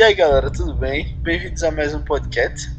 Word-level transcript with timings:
E 0.00 0.02
aí 0.02 0.14
galera, 0.14 0.50
tudo 0.50 0.72
bem? 0.72 1.14
Bem-vindos 1.18 1.62
a 1.62 1.70
mais 1.70 1.92
um 1.92 2.00
podcast. 2.00 2.70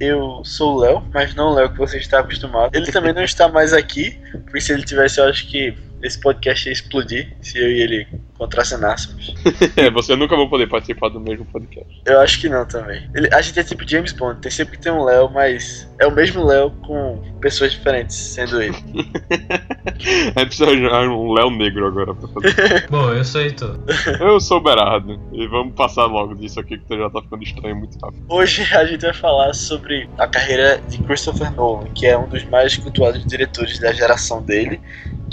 Eu 0.00 0.42
sou 0.44 0.74
o 0.74 0.80
Léo, 0.80 1.04
mas 1.14 1.32
não 1.32 1.52
o 1.52 1.54
Léo 1.54 1.70
que 1.70 1.78
você 1.78 1.96
está 1.96 2.18
acostumado. 2.18 2.74
Ele 2.74 2.90
também 2.90 3.12
não 3.12 3.22
está 3.22 3.46
mais 3.46 3.72
aqui, 3.72 4.20
porque 4.32 4.60
se 4.60 4.72
ele 4.72 4.82
tivesse, 4.82 5.20
eu 5.20 5.26
acho 5.26 5.46
que 5.46 5.78
esse 6.02 6.18
podcast 6.18 6.66
ia 6.66 6.72
explodir 6.72 7.36
se 7.40 7.56
eu 7.56 7.70
e 7.70 7.80
ele 7.80 8.08
contracenássemos. 8.36 9.34
é, 9.76 9.90
você 9.90 10.14
nunca 10.14 10.36
vai 10.36 10.48
poder 10.48 10.68
participar 10.68 11.08
do 11.08 11.20
mesmo 11.20 11.44
podcast. 11.46 12.02
Eu 12.04 12.20
acho 12.20 12.40
que 12.40 12.48
não 12.48 12.64
também. 12.66 13.08
Ele, 13.14 13.28
a 13.32 13.40
gente 13.40 13.58
é 13.58 13.64
tipo 13.64 13.88
James 13.88 14.12
Bond, 14.12 14.40
tem 14.40 14.50
sempre 14.50 14.76
que 14.76 14.82
ter 14.82 14.90
um 14.90 15.04
Léo, 15.04 15.30
mas 15.30 15.88
é 15.98 16.06
o 16.06 16.12
mesmo 16.12 16.44
Léo 16.44 16.70
com 16.86 17.22
pessoas 17.40 17.72
diferentes, 17.72 18.16
sendo 18.16 18.60
ele. 18.60 18.76
a 20.34 20.40
gente 20.40 20.46
precisa 20.46 20.66
arranjar 20.66 21.08
um 21.08 21.32
Léo 21.32 21.50
negro 21.50 21.86
agora 21.86 22.14
pra 22.14 22.28
fazer. 22.28 22.86
Bom, 22.90 23.10
eu 23.10 23.24
sou 23.24 23.40
Heitor. 23.40 23.78
Eu 24.20 24.40
sou 24.40 24.58
o 24.58 24.60
Berardo. 24.60 25.20
E 25.32 25.46
vamos 25.46 25.74
passar 25.74 26.06
logo 26.06 26.34
disso 26.34 26.60
aqui 26.60 26.78
que 26.78 26.96
já 26.96 27.10
tá 27.10 27.22
ficando 27.22 27.42
estranho 27.42 27.76
muito 27.76 27.98
rápido. 27.98 28.24
Hoje 28.28 28.62
a 28.74 28.84
gente 28.84 29.02
vai 29.02 29.14
falar 29.14 29.54
sobre 29.54 30.08
a 30.18 30.26
carreira 30.26 30.80
de 30.88 30.98
Christopher 30.98 31.50
Nolan, 31.52 31.86
que 31.94 32.06
é 32.06 32.16
um 32.16 32.28
dos 32.28 32.44
mais 32.44 32.76
cultuados 32.76 33.24
diretores 33.24 33.78
da 33.78 33.92
geração 33.92 34.42
dele, 34.42 34.80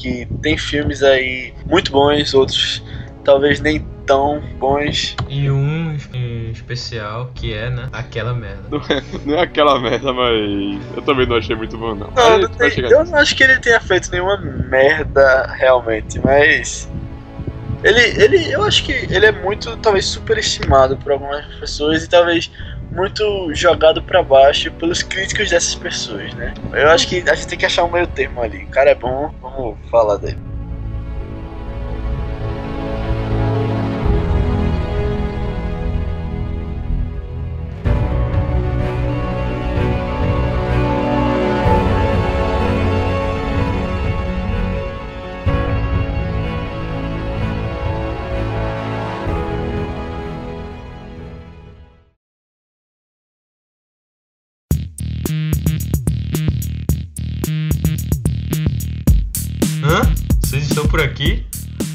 que 0.03 0.27
tem 0.41 0.57
filmes 0.57 1.01
aí 1.01 1.53
muito 1.65 1.89
bons, 1.89 2.33
outros 2.33 2.83
talvez 3.23 3.61
nem 3.61 3.79
tão 4.05 4.41
bons. 4.59 5.15
E 5.29 5.49
um 5.49 5.95
especial 6.51 7.31
que 7.33 7.53
é, 7.53 7.69
né? 7.69 7.87
Aquela 7.93 8.33
merda. 8.33 8.63
Não 8.69 8.79
é, 8.79 9.03
não 9.25 9.35
é 9.35 9.41
aquela 9.41 9.79
merda, 9.79 10.11
mas 10.11 10.81
eu 10.97 11.01
também 11.03 11.25
não 11.25 11.37
achei 11.37 11.55
muito 11.55 11.77
bom, 11.77 11.95
não. 11.95 12.11
não, 12.11 12.37
não 12.37 12.49
tem, 12.49 12.79
eu 12.79 13.05
não 13.05 13.15
acho 13.15 13.33
que 13.33 13.43
ele 13.43 13.57
tenha 13.59 13.79
feito 13.79 14.11
nenhuma 14.11 14.37
merda 14.37 15.47
realmente, 15.57 16.19
mas. 16.19 16.91
Ele, 17.81 17.99
ele, 18.21 18.51
eu 18.51 18.63
acho 18.63 18.83
que 18.83 18.91
ele 18.91 19.25
é 19.25 19.31
muito, 19.31 19.75
talvez, 19.77 20.05
superestimado 20.05 20.97
por 20.97 21.13
algumas 21.13 21.45
pessoas 21.55 22.03
e 22.03 22.09
talvez 22.09 22.51
muito 22.93 23.53
jogado 23.53 24.01
para 24.01 24.21
baixo 24.21 24.71
pelos 24.73 25.01
críticos 25.01 25.49
dessas 25.49 25.75
pessoas, 25.75 26.33
né? 26.35 26.53
Eu 26.73 26.89
acho 26.89 27.07
que 27.07 27.27
a 27.27 27.35
gente 27.35 27.47
tem 27.47 27.57
que 27.59 27.65
achar 27.65 27.83
um 27.83 27.91
meio 27.91 28.07
termo 28.07 28.41
ali. 28.41 28.63
O 28.63 28.69
cara 28.69 28.91
é 28.91 28.95
bom, 28.95 29.33
vamos 29.41 29.77
falar 29.89 30.17
dele. 30.17 30.52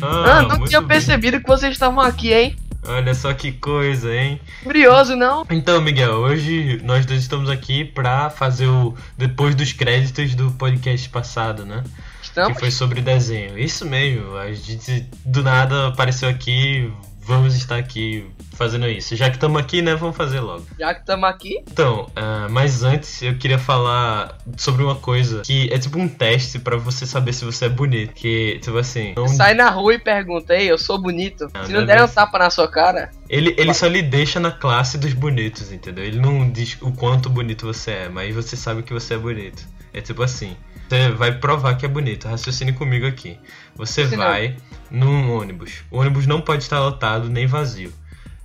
Ah, 0.03 0.39
ah 0.39 0.43
não 0.43 0.65
tinha 0.65 0.81
bem. 0.81 0.89
percebido 0.89 1.41
que 1.41 1.47
vocês 1.47 1.73
estavam 1.73 2.01
aqui, 2.01 2.33
hein? 2.33 2.57
Olha 2.87 3.15
só 3.15 3.35
que 3.35 3.53
coisa, 3.53 4.15
hein? 4.15 4.41
Curioso, 4.63 5.17
não? 5.17 5.45
Então, 5.51 5.81
Miguel, 5.81 6.13
hoje 6.15 6.81
nós 6.85 7.05
dois 7.05 7.21
estamos 7.21 7.51
aqui 7.51 7.85
pra 7.85 8.31
fazer 8.31 8.67
o 8.67 8.95
depois 9.17 9.55
dos 9.55 9.73
créditos 9.73 10.35
do 10.35 10.51
podcast 10.53 11.09
passado, 11.09 11.67
né? 11.67 11.83
Estamos? 12.23 12.55
Que 12.55 12.61
foi 12.61 12.71
sobre 12.71 13.01
desenho. 13.01 13.59
Isso 13.59 13.85
mesmo, 13.85 14.37
a 14.37 14.53
gente 14.53 15.07
do 15.25 15.43
nada 15.43 15.89
apareceu 15.89 16.29
aqui, 16.29 16.91
vamos 17.29 17.55
estar 17.55 17.77
aqui 17.77 18.25
fazendo 18.55 18.89
isso. 18.89 19.15
Já 19.15 19.29
que 19.29 19.37
estamos 19.37 19.61
aqui, 19.61 19.83
né, 19.83 19.95
vamos 19.95 20.17
fazer 20.17 20.41
logo. 20.41 20.67
Já 20.79 20.95
que 20.95 21.01
estamos 21.01 21.29
aqui. 21.29 21.59
Então, 21.71 22.07
uh, 22.07 22.51
mas 22.51 22.83
antes 22.83 23.21
eu 23.21 23.37
queria 23.37 23.59
falar 23.59 24.39
sobre 24.57 24.83
uma 24.83 24.97
coisa 24.97 25.43
que 25.43 25.71
é 25.71 25.79
tipo 25.79 25.99
um 25.99 26.09
teste 26.09 26.59
para 26.59 26.79
você 26.79 27.05
saber 27.05 27.35
se 27.35 27.45
você 27.45 27.67
é 27.67 27.69
bonito. 27.69 28.15
Que, 28.15 28.59
tipo 28.63 28.79
assim. 28.79 29.13
Não... 29.15 29.29
Sai 29.29 29.53
na 29.53 29.69
rua 29.69 29.95
e 29.95 29.99
pergunta, 29.99 30.55
ei, 30.55 30.71
eu 30.71 30.79
sou 30.79 31.01
bonito. 31.01 31.51
Não, 31.53 31.65
se 31.67 31.73
não, 31.73 31.81
não 31.81 31.87
der 31.87 32.03
um 32.03 32.09
tapa 32.09 32.39
na 32.39 32.49
sua 32.49 32.67
cara. 32.67 33.11
Ele, 33.29 33.55
ele 33.59 33.75
só 33.75 33.87
lhe 33.87 34.01
deixa 34.01 34.41
na 34.41 34.51
classe 34.51 34.97
dos 34.97 35.13
bonitos, 35.13 35.71
entendeu? 35.71 36.03
Ele 36.03 36.19
não 36.19 36.51
diz 36.51 36.79
o 36.81 36.91
quanto 36.93 37.29
bonito 37.29 37.67
você 37.67 37.91
é, 37.91 38.09
mas 38.09 38.35
você 38.35 38.57
sabe 38.57 38.83
que 38.83 38.95
você 38.95 39.15
é 39.15 39.19
bonito. 39.19 39.63
É 39.93 40.01
tipo 40.01 40.23
assim. 40.23 40.57
Você 40.89 41.11
vai 41.11 41.33
provar 41.33 41.77
que 41.77 41.85
é 41.85 41.89
bonito. 41.89 42.27
Raciocine 42.27 42.73
comigo 42.73 43.07
aqui. 43.07 43.39
Você 43.79 44.05
vai 44.05 44.57
num 44.91 45.33
ônibus. 45.33 45.85
O 45.89 45.99
ônibus 45.99 46.27
não 46.27 46.41
pode 46.41 46.65
estar 46.65 46.81
lotado 46.81 47.31
nem 47.31 47.47
vazio. 47.47 47.93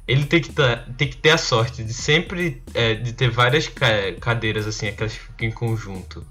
Ele 0.08 0.26
tem 0.26 0.40
que, 0.40 0.52
tá, 0.52 0.86
tem 0.98 1.08
que 1.08 1.18
ter 1.18 1.32
a 1.32 1.38
sorte 1.38 1.84
de 1.84 1.94
sempre 1.94 2.62
é, 2.74 2.94
de 2.94 3.14
ter 3.14 3.30
várias 3.30 3.70
cadeiras 4.20 4.68
assim, 4.68 4.88
aquelas 4.88 5.14
que 5.14 5.20
ficam 5.20 5.48
em 5.48 5.52
conjunto. 5.52 6.26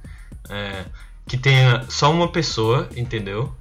É, 0.48 0.84
que 1.26 1.36
tenha 1.36 1.84
só 1.88 2.12
uma 2.12 2.28
pessoa, 2.28 2.88
entendeu? 2.94 3.52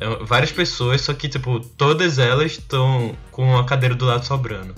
É, 0.00 0.24
várias 0.24 0.50
pessoas, 0.50 1.02
só 1.02 1.14
que 1.14 1.28
tipo, 1.28 1.60
todas 1.60 2.18
elas 2.18 2.52
estão 2.52 3.14
com 3.30 3.56
a 3.56 3.64
cadeira 3.64 3.94
do 3.94 4.04
lado 4.04 4.24
sobrando. 4.26 4.74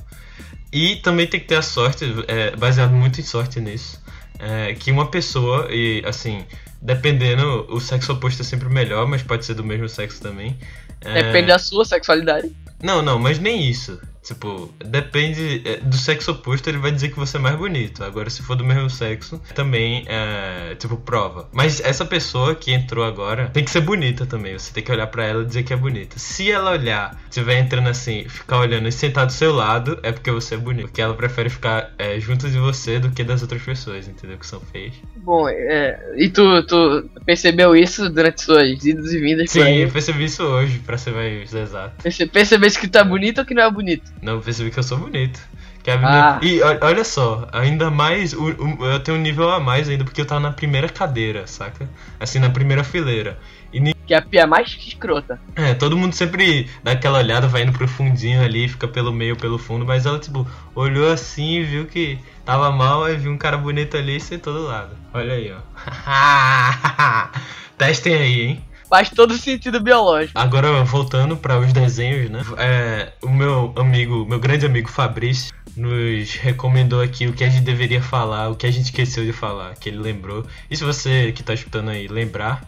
E 0.70 0.96
também 0.96 1.26
tem 1.26 1.40
que 1.40 1.46
ter 1.46 1.56
a 1.56 1.62
sorte, 1.62 2.04
é, 2.28 2.54
baseado 2.54 2.92
muito 2.92 3.18
em 3.20 3.24
sorte 3.24 3.60
nisso, 3.60 4.02
é, 4.38 4.74
que 4.74 4.90
uma 4.90 5.06
pessoa, 5.06 5.68
e 5.70 6.02
assim, 6.04 6.44
dependendo, 6.86 7.66
o 7.68 7.80
sexo 7.80 8.12
oposto 8.12 8.42
é 8.42 8.44
sempre 8.44 8.68
melhor, 8.68 9.08
mas 9.08 9.20
pode 9.20 9.44
ser 9.44 9.54
do 9.54 9.64
mesmo 9.64 9.88
sexo 9.88 10.22
também. 10.22 10.56
É... 11.00 11.24
Depende 11.24 11.48
da 11.48 11.58
sua 11.58 11.84
sexualidade. 11.84 12.54
Não, 12.80 13.02
não, 13.02 13.18
mas 13.18 13.40
nem 13.40 13.68
isso. 13.68 14.00
Tipo, 14.26 14.74
depende 14.84 15.62
é, 15.64 15.76
do 15.76 15.96
sexo 15.96 16.32
oposto, 16.32 16.68
ele 16.68 16.78
vai 16.78 16.90
dizer 16.90 17.10
que 17.10 17.16
você 17.16 17.36
é 17.36 17.40
mais 17.40 17.54
bonito. 17.54 18.02
Agora, 18.02 18.28
se 18.28 18.42
for 18.42 18.56
do 18.56 18.64
mesmo 18.64 18.90
sexo, 18.90 19.40
também 19.54 20.04
é, 20.08 20.74
tipo, 20.74 20.96
prova. 20.96 21.48
Mas 21.52 21.80
essa 21.80 22.04
pessoa 22.04 22.56
que 22.56 22.72
entrou 22.72 23.04
agora 23.04 23.48
tem 23.52 23.62
que 23.62 23.70
ser 23.70 23.82
bonita 23.82 24.26
também. 24.26 24.58
Você 24.58 24.72
tem 24.72 24.82
que 24.82 24.90
olhar 24.90 25.06
para 25.06 25.24
ela 25.24 25.42
e 25.44 25.46
dizer 25.46 25.62
que 25.62 25.72
é 25.72 25.76
bonita. 25.76 26.18
Se 26.18 26.50
ela 26.50 26.72
olhar, 26.72 27.16
estiver 27.30 27.60
entrando 27.60 27.88
assim, 27.88 28.28
ficar 28.28 28.58
olhando 28.58 28.88
e 28.88 28.92
sentar 28.92 29.26
do 29.26 29.32
seu 29.32 29.54
lado, 29.54 30.00
é 30.02 30.10
porque 30.10 30.32
você 30.32 30.56
é 30.56 30.58
bonito. 30.58 30.86
Porque 30.86 31.00
ela 31.00 31.14
prefere 31.14 31.48
ficar 31.48 31.94
é, 31.96 32.18
junto 32.18 32.50
de 32.50 32.58
você 32.58 32.98
do 32.98 33.12
que 33.12 33.22
das 33.22 33.42
outras 33.42 33.62
pessoas, 33.62 34.08
entendeu? 34.08 34.38
Que 34.38 34.46
são 34.46 34.60
feias. 34.60 34.94
Bom, 35.14 35.48
é, 35.48 36.00
e 36.16 36.28
tu, 36.28 36.64
tu 36.64 37.08
percebeu 37.24 37.76
isso 37.76 38.10
durante 38.10 38.42
suas 38.42 38.84
idas 38.84 39.12
e 39.12 39.20
vindas? 39.20 39.50
Sim, 39.52 39.76
eu 39.76 39.88
percebi 39.88 40.24
isso 40.24 40.42
hoje, 40.42 40.80
pra 40.80 40.98
ser 40.98 41.12
mais 41.12 41.54
exato. 41.54 42.02
Perce 42.02 42.26
percebeste 42.26 42.80
que 42.80 42.88
tá 42.88 43.04
bonito 43.04 43.38
ou 43.38 43.44
que 43.44 43.54
não 43.54 43.62
é 43.62 43.70
bonito? 43.70 44.15
Não, 44.22 44.40
percebi 44.40 44.70
que 44.70 44.78
eu 44.78 44.82
sou 44.82 44.98
bonito. 44.98 45.40
Que 45.82 45.90
a 45.90 45.96
menina... 45.96 46.36
ah. 46.36 46.40
E 46.42 46.60
olha 46.62 47.04
só, 47.04 47.48
ainda 47.52 47.90
mais. 47.90 48.32
eu 48.32 49.00
tenho 49.04 49.16
um 49.16 49.20
nível 49.20 49.50
a 49.50 49.60
mais 49.60 49.88
ainda, 49.88 50.04
porque 50.04 50.20
eu 50.20 50.26
tava 50.26 50.40
na 50.40 50.52
primeira 50.52 50.88
cadeira, 50.88 51.46
saca? 51.46 51.88
Assim, 52.18 52.38
na 52.38 52.50
primeira 52.50 52.82
fileira. 52.82 53.38
E 53.72 53.80
que 54.06 54.14
é 54.14 54.18
a 54.18 54.22
pia 54.22 54.46
mais 54.46 54.68
escrota. 54.68 55.40
É, 55.56 55.74
todo 55.74 55.96
mundo 55.96 56.14
sempre 56.14 56.70
dá 56.82 56.92
aquela 56.92 57.18
olhada, 57.18 57.48
vai 57.48 57.62
indo 57.62 57.72
pro 57.72 57.88
fundinho 57.88 58.40
ali, 58.40 58.68
fica 58.68 58.86
pelo 58.86 59.12
meio, 59.12 59.36
pelo 59.36 59.58
fundo, 59.58 59.84
mas 59.84 60.06
ela, 60.06 60.18
tipo, 60.18 60.46
olhou 60.74 61.10
assim 61.10 61.56
e 61.56 61.64
viu 61.64 61.86
que 61.86 62.18
tava 62.44 62.70
mal, 62.70 63.04
aí 63.04 63.16
viu 63.16 63.32
um 63.32 63.36
cara 63.36 63.58
bonito 63.58 63.96
ali 63.96 64.16
e 64.16 64.20
sentou 64.20 64.54
do 64.54 64.62
lado. 64.62 64.96
Olha 65.12 65.34
aí, 65.34 65.52
ó. 65.52 65.58
Testem 67.76 68.14
aí, 68.14 68.42
hein? 68.42 68.64
Faz 68.88 69.10
todo 69.10 69.36
sentido 69.36 69.80
biológico. 69.80 70.38
Agora, 70.38 70.84
voltando 70.84 71.36
para 71.36 71.58
os 71.58 71.72
desenhos, 71.72 72.30
né? 72.30 72.40
É, 72.56 73.12
o 73.22 73.28
meu 73.28 73.72
amigo, 73.76 74.24
meu 74.24 74.38
grande 74.38 74.64
amigo 74.64 74.88
Fabrício, 74.88 75.52
nos 75.76 76.34
recomendou 76.34 77.00
aqui 77.00 77.26
o 77.26 77.32
que 77.32 77.44
a 77.44 77.48
gente 77.48 77.64
deveria 77.64 78.00
falar, 78.00 78.48
o 78.48 78.56
que 78.56 78.66
a 78.66 78.70
gente 78.70 78.84
esqueceu 78.84 79.24
de 79.24 79.32
falar, 79.32 79.74
que 79.74 79.88
ele 79.88 79.98
lembrou. 79.98 80.46
E 80.70 80.76
se 80.76 80.84
você 80.84 81.32
que 81.32 81.40
está 81.40 81.52
escutando 81.52 81.90
aí 81.90 82.06
lembrar, 82.06 82.64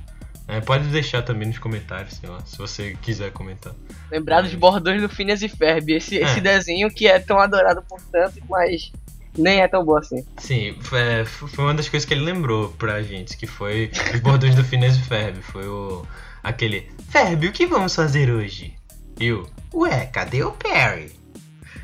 é, 0.48 0.60
pode 0.60 0.88
deixar 0.88 1.22
também 1.22 1.46
nos 1.46 1.58
comentários, 1.58 2.14
sei 2.14 2.28
lá, 2.28 2.40
se 2.44 2.56
você 2.56 2.96
quiser 3.02 3.31
comentar. 3.31 3.75
Lembrar 4.10 4.40
dos 4.40 4.54
bordões 4.54 5.00
do 5.00 5.08
Phineas 5.08 5.43
e 5.43 5.48
Ferb, 5.48 5.90
esse, 5.90 6.19
é. 6.19 6.22
esse 6.22 6.40
desenho 6.40 6.90
que 6.90 7.06
é 7.06 7.19
tão 7.19 7.38
adorado 7.38 7.82
por 7.88 8.00
tanto, 8.10 8.40
mas 8.48 8.90
nem 9.36 9.60
é 9.60 9.69
tão 9.69 9.84
boa 9.84 10.00
assim. 10.00 10.25
Sim, 10.38 10.76
é, 10.92 11.25
foi 11.25 11.64
uma 11.64 11.75
das 11.75 11.88
coisas 11.88 12.06
que 12.06 12.14
ele 12.14 12.25
lembrou 12.25 12.70
pra 12.70 13.02
gente, 13.02 13.36
que 13.36 13.46
foi 13.46 13.90
os 14.14 14.20
bordões 14.20 14.54
do 14.54 14.64
Phineas 14.64 14.96
e 14.96 15.02
Ferb. 15.02 15.40
Foi 15.42 15.66
o. 15.66 16.06
aquele. 16.42 16.90
Ferb, 17.08 17.46
o 17.46 17.52
que 17.52 17.66
vamos 17.66 17.94
fazer 17.94 18.30
hoje? 18.30 18.75
E 19.19 19.32
o. 19.32 19.46
Ué, 19.75 20.06
cadê 20.06 20.42
o 20.42 20.52
Perry? 20.52 21.12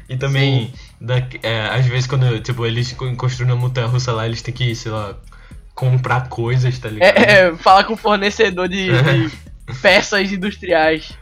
E 0.08 0.16
também, 0.16 0.72
da, 1.00 1.16
é, 1.42 1.68
às 1.70 1.86
vezes, 1.86 2.06
quando 2.06 2.40
tipo, 2.40 2.64
eles 2.66 2.92
construem 2.92 3.52
uma 3.52 3.60
montanha 3.60 3.86
russa 3.86 4.12
lá, 4.12 4.26
eles 4.26 4.42
têm 4.42 4.52
que, 4.52 4.74
sei 4.74 4.92
lá, 4.92 5.16
comprar 5.74 6.28
coisas, 6.28 6.78
tá 6.78 6.88
ligado? 6.88 7.16
É, 7.16 7.48
é 7.48 7.56
falar 7.56 7.84
com 7.84 7.94
o 7.94 7.96
fornecedor 7.96 8.68
de, 8.68 8.88
de 8.88 9.32
peças 9.80 10.30
industriais. 10.30 11.16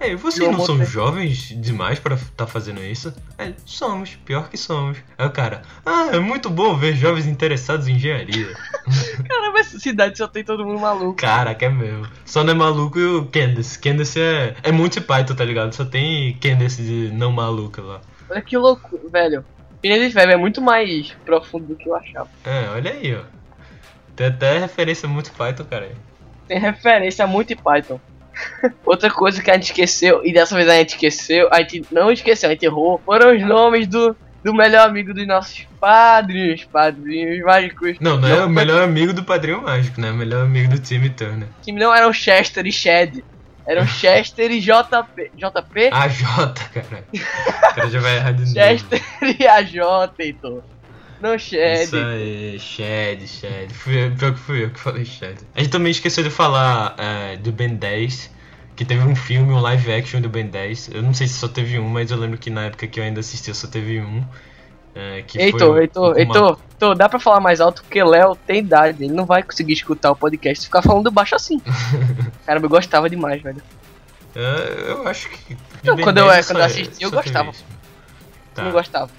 É. 0.00 0.08
Ei, 0.08 0.16
vocês 0.16 0.50
não 0.50 0.64
são 0.64 0.84
jovens 0.84 1.54
demais 1.60 1.98
para 1.98 2.16
estar 2.16 2.30
tá 2.34 2.46
fazendo 2.46 2.82
isso? 2.82 3.14
É, 3.38 3.52
somos, 3.64 4.16
pior 4.24 4.48
que 4.48 4.56
somos. 4.56 4.98
Aí 5.16 5.26
o 5.26 5.30
cara, 5.30 5.62
ah, 5.86 6.10
é 6.12 6.18
muito 6.18 6.50
bom 6.50 6.76
ver 6.76 6.96
jovens 6.96 7.26
interessados 7.26 7.86
em 7.86 7.94
engenharia. 7.94 8.48
Cara, 9.28 9.52
mas 9.52 9.68
cidade 9.68 10.18
só 10.18 10.26
tem 10.26 10.42
todo 10.42 10.64
mundo 10.64 10.80
maluco. 10.80 11.14
Caraca, 11.14 11.64
é 11.64 11.68
mesmo. 11.68 12.08
Só 12.24 12.42
não 12.42 12.52
é 12.52 12.56
maluco 12.56 12.98
e 12.98 13.04
o 13.04 13.26
Candace. 13.26 13.78
Candace 13.78 14.20
é, 14.20 14.56
é 14.62 14.72
Monty 14.72 15.00
Python, 15.00 15.34
tá 15.34 15.44
ligado? 15.44 15.72
Só 15.72 15.84
tem 15.84 16.36
Candace 16.38 16.82
de 16.82 17.10
não 17.12 17.30
maluca 17.30 17.80
lá. 17.80 18.00
Olha 18.28 18.42
que 18.42 18.56
louco, 18.56 18.98
velho. 19.08 19.44
Phineas 19.80 20.02
e 20.02 20.10
Ferb 20.10 20.32
é 20.32 20.36
muito 20.36 20.60
mais 20.60 21.12
profundo 21.24 21.66
do 21.66 21.76
que 21.76 21.88
eu 21.88 21.94
achava. 21.94 22.28
É, 22.44 22.68
olha 22.70 22.92
aí, 22.92 23.14
ó. 23.14 23.22
Tem 24.16 24.26
até 24.26 24.58
referência 24.58 25.08
muito 25.08 25.32
Python, 25.32 25.64
cara. 25.64 25.90
Tem 26.52 26.60
referência 26.60 27.24
a 27.24 27.26
muito 27.26 27.56
Python. 27.56 27.98
Outra 28.84 29.10
coisa 29.10 29.42
que 29.42 29.50
a 29.50 29.54
gente 29.54 29.70
esqueceu, 29.70 30.20
e 30.22 30.34
dessa 30.34 30.54
vez 30.54 30.68
a 30.68 30.74
gente 30.74 30.90
esqueceu, 30.90 31.48
a 31.50 31.60
gente 31.60 31.86
não 31.90 32.12
esqueceu, 32.12 32.50
a 32.50 32.52
gente 32.52 32.66
errou, 32.66 33.00
foram 33.06 33.34
os 33.34 33.42
nomes 33.42 33.86
do, 33.86 34.14
do 34.44 34.52
melhor 34.52 34.86
amigo 34.86 35.14
dos 35.14 35.26
nossos 35.26 35.66
padrinhos, 35.80 36.64
padrinhos 36.64 37.42
mágicos. 37.42 37.96
Não, 38.00 38.18
não 38.18 38.28
é 38.28 38.44
o 38.44 38.50
melhor 38.50 38.82
amigo 38.82 39.14
do 39.14 39.24
Padrinho 39.24 39.62
Mágico, 39.62 39.98
né? 39.98 40.10
O 40.10 40.14
melhor 40.14 40.44
amigo 40.44 40.72
do 40.74 40.78
Timmy 40.78 41.08
Turner. 41.08 41.48
Que 41.62 41.72
não 41.72 41.94
eram 41.94 42.12
Chester 42.12 42.66
e 42.66 42.72
Shed. 42.72 43.24
Eram 43.66 43.86
Chester 43.88 44.50
e 44.50 44.60
JP. 44.60 45.32
JP? 45.34 45.90
A 45.90 46.08
J, 46.08 46.64
caralho. 46.68 47.06
O 47.14 47.74
cara 47.74 47.88
já 47.88 48.00
vai 48.00 48.16
errar 48.16 48.32
de 48.32 48.40
novo. 48.42 48.52
Chester 48.52 49.02
e 49.40 49.46
a 49.46 49.62
J, 49.62 50.12
Heitor. 50.18 50.62
Não 51.22 51.38
Shed. 51.38 51.84
Isso 51.84 51.96
aí, 51.96 52.58
Shed, 52.58 53.28
Shed. 53.28 53.72
Fui 53.72 54.10
pior 54.10 54.32
que 54.32 54.40
fui 54.40 54.64
eu 54.64 54.70
que 54.70 54.80
falei 54.80 55.04
Shed. 55.04 55.38
A 55.54 55.60
gente 55.60 55.70
também 55.70 55.92
esqueceu 55.92 56.24
de 56.24 56.30
falar 56.30 56.96
é, 56.98 57.36
do 57.36 57.52
Ben 57.52 57.76
10, 57.76 58.28
que 58.74 58.84
teve 58.84 59.04
um 59.04 59.14
filme, 59.14 59.52
um 59.52 59.60
live 59.60 59.92
action 59.92 60.20
do 60.20 60.28
Ben 60.28 60.48
10. 60.48 60.90
Eu 60.92 61.00
não 61.00 61.14
sei 61.14 61.28
se 61.28 61.34
só 61.34 61.46
teve 61.46 61.78
um, 61.78 61.88
mas 61.88 62.10
eu 62.10 62.18
lembro 62.18 62.36
que 62.36 62.50
na 62.50 62.64
época 62.64 62.88
que 62.88 62.98
eu 62.98 63.04
ainda 63.04 63.20
assistia 63.20 63.54
só 63.54 63.68
teve 63.68 64.00
um. 64.00 64.24
É, 64.96 65.22
que 65.22 65.40
Heitor, 65.40 65.60
foi 65.74 65.82
Heitor, 65.82 66.18
Heitor, 66.18 66.58
Heitor, 66.74 66.94
dá 66.96 67.08
pra 67.08 67.20
falar 67.20 67.38
mais 67.38 67.60
alto 67.60 67.82
porque 67.82 68.02
Léo 68.02 68.36
tem 68.46 68.58
idade, 68.58 69.04
ele 69.04 69.14
não 69.14 69.24
vai 69.24 69.42
conseguir 69.42 69.72
escutar 69.74 70.10
o 70.10 70.16
podcast 70.16 70.62
e 70.62 70.66
ficar 70.66 70.82
falando 70.82 71.08
baixo 71.10 71.36
assim. 71.36 71.60
Caramba, 72.44 72.66
eu 72.66 72.70
gostava 72.70 73.08
demais, 73.08 73.40
velho. 73.40 73.62
É, 74.34 74.90
eu 74.90 75.06
acho 75.06 75.30
que. 75.30 75.56
Não, 75.84 75.96
quando 75.96 76.18
eu- 76.18 76.28
10 76.28 76.46
quando 76.46 76.58
eu 76.58 76.64
assisti, 76.64 77.04
eu 77.04 77.10
gostava. 77.12 77.52
Tá. 78.54 78.64
não 78.64 78.72
gostava. 78.72 79.10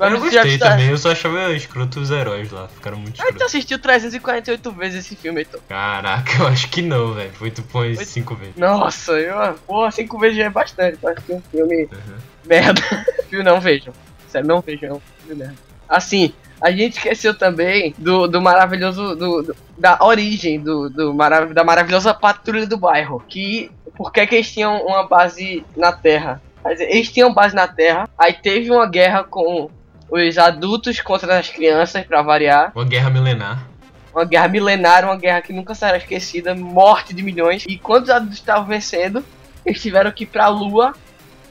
Eu 0.00 0.10
não 0.10 0.20
gostei 0.20 0.58
tá- 0.58 0.70
também, 0.70 0.90
eu 0.90 0.98
só 0.98 1.10
achava 1.12 1.52
escroto 1.54 2.00
os 2.00 2.10
heróis 2.10 2.50
lá, 2.50 2.68
ficaram 2.68 2.96
muito 2.98 3.14
Ah, 3.20 3.24
tu 3.24 3.28
escrotos. 3.30 3.46
assistiu 3.46 3.78
348 3.80 4.70
vezes 4.72 5.04
esse 5.06 5.16
filme, 5.16 5.40
Heitor. 5.40 5.60
Caraca, 5.68 6.30
eu 6.42 6.46
acho 6.46 6.68
que 6.68 6.82
não, 6.82 7.12
velho. 7.14 7.32
Foi 7.32 7.52
umas 7.56 7.96
Foi- 7.96 8.04
5 8.04 8.34
vezes. 8.34 8.56
Nossa, 8.56 9.12
eu, 9.12 9.54
pô, 9.66 9.90
cinco 9.90 10.18
vezes 10.18 10.36
já 10.38 10.44
é 10.44 10.50
bastante 10.50 10.96
pra 10.98 11.12
assistir 11.12 11.32
um 11.32 11.42
filme 11.50 11.82
Uhum. 11.84 12.16
merda. 12.46 12.80
filme 13.28 13.44
não 13.44 13.60
vejam. 13.60 13.92
Sério, 14.28 14.46
não 14.48 14.60
vejam. 14.60 14.88
é 14.90 14.92
um 14.94 15.00
filme 15.26 15.42
merda. 15.44 15.54
Assim, 15.88 16.32
a 16.60 16.70
gente 16.70 16.98
esqueceu 16.98 17.36
também 17.36 17.94
do, 17.98 18.26
do 18.28 18.40
maravilhoso. 18.40 19.16
Do, 19.16 19.42
do- 19.42 19.56
da 19.78 19.96
origem 20.02 20.58
do, 20.60 20.90
do 20.90 21.14
marav 21.14 21.52
da 21.54 21.62
maravilhosa 21.62 22.12
patrulha 22.12 22.66
do 22.66 22.76
bairro. 22.76 23.22
Que. 23.28 23.70
Por 23.96 24.12
que, 24.12 24.24
que 24.28 24.34
eles 24.36 24.52
tinham 24.52 24.76
uma 24.86 25.06
base 25.08 25.64
na 25.76 25.92
Terra? 25.92 26.40
Eles 26.64 27.10
tinham 27.10 27.32
base 27.32 27.54
na 27.54 27.66
Terra, 27.66 28.08
aí 28.18 28.32
teve 28.32 28.70
uma 28.70 28.86
guerra 28.86 29.24
com 29.24 29.70
os 30.10 30.38
adultos 30.38 31.00
contra 31.00 31.38
as 31.38 31.48
crianças, 31.48 32.04
pra 32.04 32.22
variar. 32.22 32.72
Uma 32.74 32.84
guerra 32.84 33.10
milenar. 33.10 33.68
Uma 34.12 34.24
guerra 34.24 34.48
milenar, 34.48 35.04
uma 35.04 35.16
guerra 35.16 35.42
que 35.42 35.52
nunca 35.52 35.74
será 35.74 35.96
esquecida, 35.96 36.54
morte 36.54 37.14
de 37.14 37.22
milhões. 37.22 37.64
E 37.68 37.78
quando 37.78 38.04
os 38.04 38.10
adultos 38.10 38.38
estavam 38.38 38.64
vencendo, 38.64 39.24
eles 39.64 39.80
tiveram 39.80 40.10
que 40.10 40.24
ir 40.24 40.26
pra 40.26 40.48
Lua. 40.48 40.94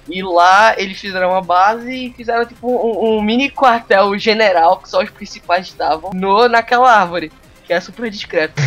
E 0.10 0.24
lá 0.24 0.74
eles 0.78 1.00
fizeram 1.00 1.32
uma 1.32 1.42
base 1.42 1.92
e 1.92 2.14
fizeram 2.14 2.46
tipo 2.46 2.68
um, 2.70 3.18
um 3.18 3.22
mini 3.22 3.50
quartel 3.50 4.18
general 4.18 4.78
que 4.78 4.90
só 4.90 5.04
os 5.04 5.10
principais 5.10 5.68
estavam 5.68 6.12
no, 6.14 6.48
naquela 6.48 6.92
árvore. 6.92 7.32
Que 7.66 7.74
é 7.74 7.82
super 7.82 8.10
discreto. 8.10 8.62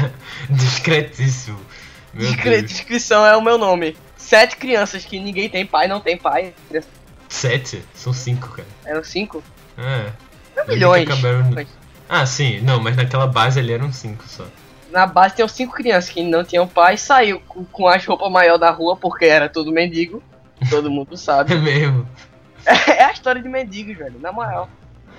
Discretíssimo. 0.48 1.60
Discre 2.14 2.50
Deus. 2.50 2.72
descrição 2.72 3.26
é 3.26 3.36
o 3.36 3.42
meu 3.42 3.58
nome. 3.58 3.94
Sete 4.16 4.56
crianças 4.56 5.04
que 5.04 5.20
ninguém 5.20 5.50
tem 5.50 5.66
pai, 5.66 5.86
não 5.86 6.00
tem 6.00 6.16
pai. 6.16 6.54
Sete? 7.28 7.82
São 7.94 8.12
cinco, 8.12 8.48
cara. 8.48 8.68
Eram 8.84 9.04
cinco? 9.04 9.42
É. 9.78 10.12
Não, 10.56 10.66
milhões. 10.68 11.08
Ah, 12.08 12.24
sim. 12.24 12.60
Não, 12.60 12.80
mas 12.80 12.96
naquela 12.96 13.26
base 13.26 13.58
ali 13.58 13.72
eram 13.72 13.92
cinco 13.92 14.24
só. 14.26 14.46
Na 14.90 15.06
base 15.06 15.34
tinham 15.34 15.48
cinco 15.48 15.74
crianças 15.74 16.10
que 16.10 16.22
não 16.22 16.44
tinham 16.44 16.66
pai, 16.66 16.96
saiu 16.96 17.40
com, 17.40 17.64
com 17.64 17.88
as 17.88 18.04
roupas 18.04 18.30
maior 18.30 18.56
da 18.56 18.70
rua 18.70 18.96
porque 18.96 19.24
era 19.24 19.48
tudo 19.48 19.72
mendigo. 19.72 20.22
Todo 20.70 20.90
mundo 20.90 21.16
sabe. 21.18 21.54
É 21.54 21.56
mesmo. 21.56 22.08
É 22.64 23.04
a 23.04 23.12
história 23.12 23.40
de 23.40 23.48
mendigos, 23.48 23.96
velho, 23.96 24.18
na 24.20 24.32
moral. 24.32 24.68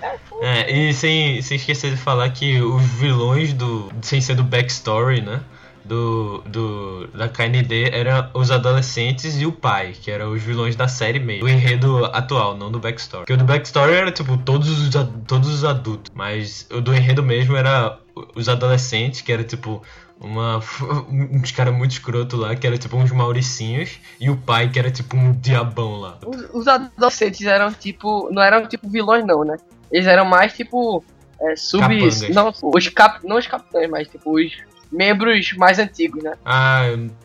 É. 0.01 0.18
É, 0.42 0.71
e 0.71 0.94
sem, 0.94 1.42
sem 1.42 1.57
esquecer 1.57 1.92
de 1.92 1.98
falar 1.98 2.30
que 2.30 2.62
os 2.62 2.83
vilões 2.83 3.53
do. 3.53 3.92
sem 4.01 4.21
ser 4.21 4.36
do 4.36 4.44
backstory, 4.44 5.21
né? 5.21 5.42
Do, 5.88 6.44
do. 6.45 7.07
da 7.07 7.30
KND 7.30 7.89
eram 7.92 8.30
os 8.34 8.51
adolescentes 8.51 9.39
e 9.39 9.45
o 9.45 9.51
pai, 9.51 9.94
que 9.94 10.12
eram 10.12 10.31
os 10.31 10.42
vilões 10.44 10.75
da 10.75 10.88
série 10.88 11.19
mesmo. 11.19 11.45
Do 11.45 11.50
enredo 11.50 12.06
atual, 12.06 12.57
não 12.57 12.69
do 12.69 12.80
backstory. 12.80 13.22
Porque 13.22 13.34
o 13.34 13.38
do 13.38 13.45
backstory 13.45 13.94
era 13.94 14.12
tipo 14.12 14.38
todos 14.38 14.69
os, 14.69 14.94
todos 15.25 15.50
os 15.50 15.63
adultos. 15.63 16.12
Mas 16.13 16.68
o 16.72 16.81
do 16.81 16.94
enredo 16.94 17.24
mesmo 17.24 17.56
era 17.56 17.98
os 18.36 18.50
adolescentes, 18.50 19.22
que 19.22 19.31
era 19.31 19.44
tipo. 19.44 19.81
Uma, 20.19 20.60
uns 21.10 21.51
caras 21.51 21.74
muito 21.74 21.92
escroto 21.92 22.36
lá, 22.36 22.56
que 22.56 22.66
era 22.66 22.78
tipo 22.78 22.98
uns 22.98 23.12
mauricinhos, 23.12 24.00
e 24.19 24.30
o 24.30 24.36
pai, 24.36 24.68
que 24.68 24.80
era 24.80 24.92
tipo 24.92 25.16
um 25.16 25.31
diabão 25.31 26.00
lá. 26.00 26.18
Os, 26.25 26.50
os 26.54 26.68
adolescentes 26.68 27.45
eram 27.45 27.72
tipo. 27.72 28.30
Não 28.31 28.42
eram 28.42 28.68
tipo 28.68 28.89
vilões, 28.89 29.25
não, 29.25 29.45
né? 29.45 29.57
Eles 29.92 30.07
eram 30.07 30.25
mais 30.25 30.54
tipo. 30.54 31.04
É, 31.39 31.56
sub. 31.56 31.81
Capangas. 31.81 32.30
Não, 32.30 32.54
os 32.62 32.89
cap, 32.89 33.25
não 33.25 33.38
os 33.38 33.48
capitães, 33.48 33.89
mas 33.89 34.07
tipo 34.07 34.36
os 34.36 34.57
membros 34.92 35.54
mais 35.54 35.80
antigos, 35.80 36.24
né? 36.24 36.34
Ah, 36.45 36.84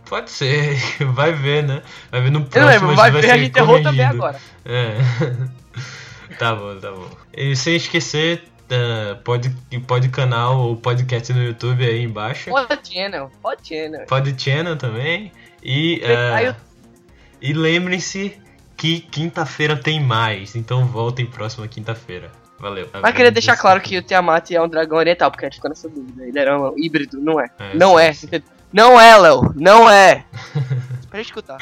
pode 0.08 0.30
ser. 0.30 0.76
Vai 1.12 1.32
ver, 1.32 1.62
né? 1.64 1.82
Vai 2.10 2.20
ver 2.22 2.30
no 2.30 2.40
Eu 2.40 2.44
próximo. 2.46 2.70
lembro, 2.70 2.96
vai 2.96 3.12
ser 3.12 3.20
ver, 3.20 3.30
a 3.30 3.38
gente 3.38 3.56
errou 3.56 3.82
também 3.82 4.06
corrigido. 4.06 4.24
agora. 4.24 4.40
É. 4.64 4.96
tá 6.38 6.54
bom, 6.54 6.76
tá 6.78 6.90
bom. 6.90 7.08
E 7.36 7.54
sem 7.56 7.76
esquecer, 7.76 8.44
uh, 8.70 9.16
pode, 9.22 9.50
pode 9.86 10.08
canal 10.08 10.58
ou 10.58 10.76
podcast 10.76 11.32
no 11.32 11.42
YouTube 11.42 11.84
aí 11.84 12.02
embaixo. 12.02 12.50
Pode 12.50 12.88
channel, 12.92 13.30
pode 13.42 13.68
channel. 13.68 14.06
Pode 14.06 14.42
channel 14.42 14.76
também. 14.76 15.32
E, 15.62 16.00
eu- 16.02 16.52
uh, 16.52 16.56
e 17.40 17.52
lembrem-se 17.52 18.36
que 18.76 19.00
quinta-feira 19.00 19.76
tem 19.76 20.00
mais. 20.00 20.56
Então 20.56 20.84
voltem 20.86 21.24
próxima 21.26 21.66
quinta-feira. 21.68 22.30
Valeu. 22.62 22.88
Mas 23.02 23.12
queria 23.16 23.32
deixar 23.32 23.56
claro 23.56 23.80
que 23.80 23.98
o 23.98 24.02
Tiamat 24.02 24.52
é 24.52 24.62
um 24.62 24.68
dragão 24.68 24.96
oriental, 24.96 25.32
porque 25.32 25.44
a 25.44 25.48
gente 25.48 25.56
ficou 25.56 25.68
nessa 25.68 25.88
dúvida. 25.88 26.24
Ele 26.24 26.38
era 26.38 26.56
um 26.56 26.78
híbrido, 26.78 27.20
não 27.20 27.40
é? 27.40 27.50
É, 27.58 27.74
não 27.74 27.98
é. 27.98 28.12
Não 28.72 29.00
é, 29.00 29.18
Léo. 29.18 29.52
Não 29.56 29.90
é. 29.90 30.24
pra 31.10 31.20
escutar. 31.20 31.58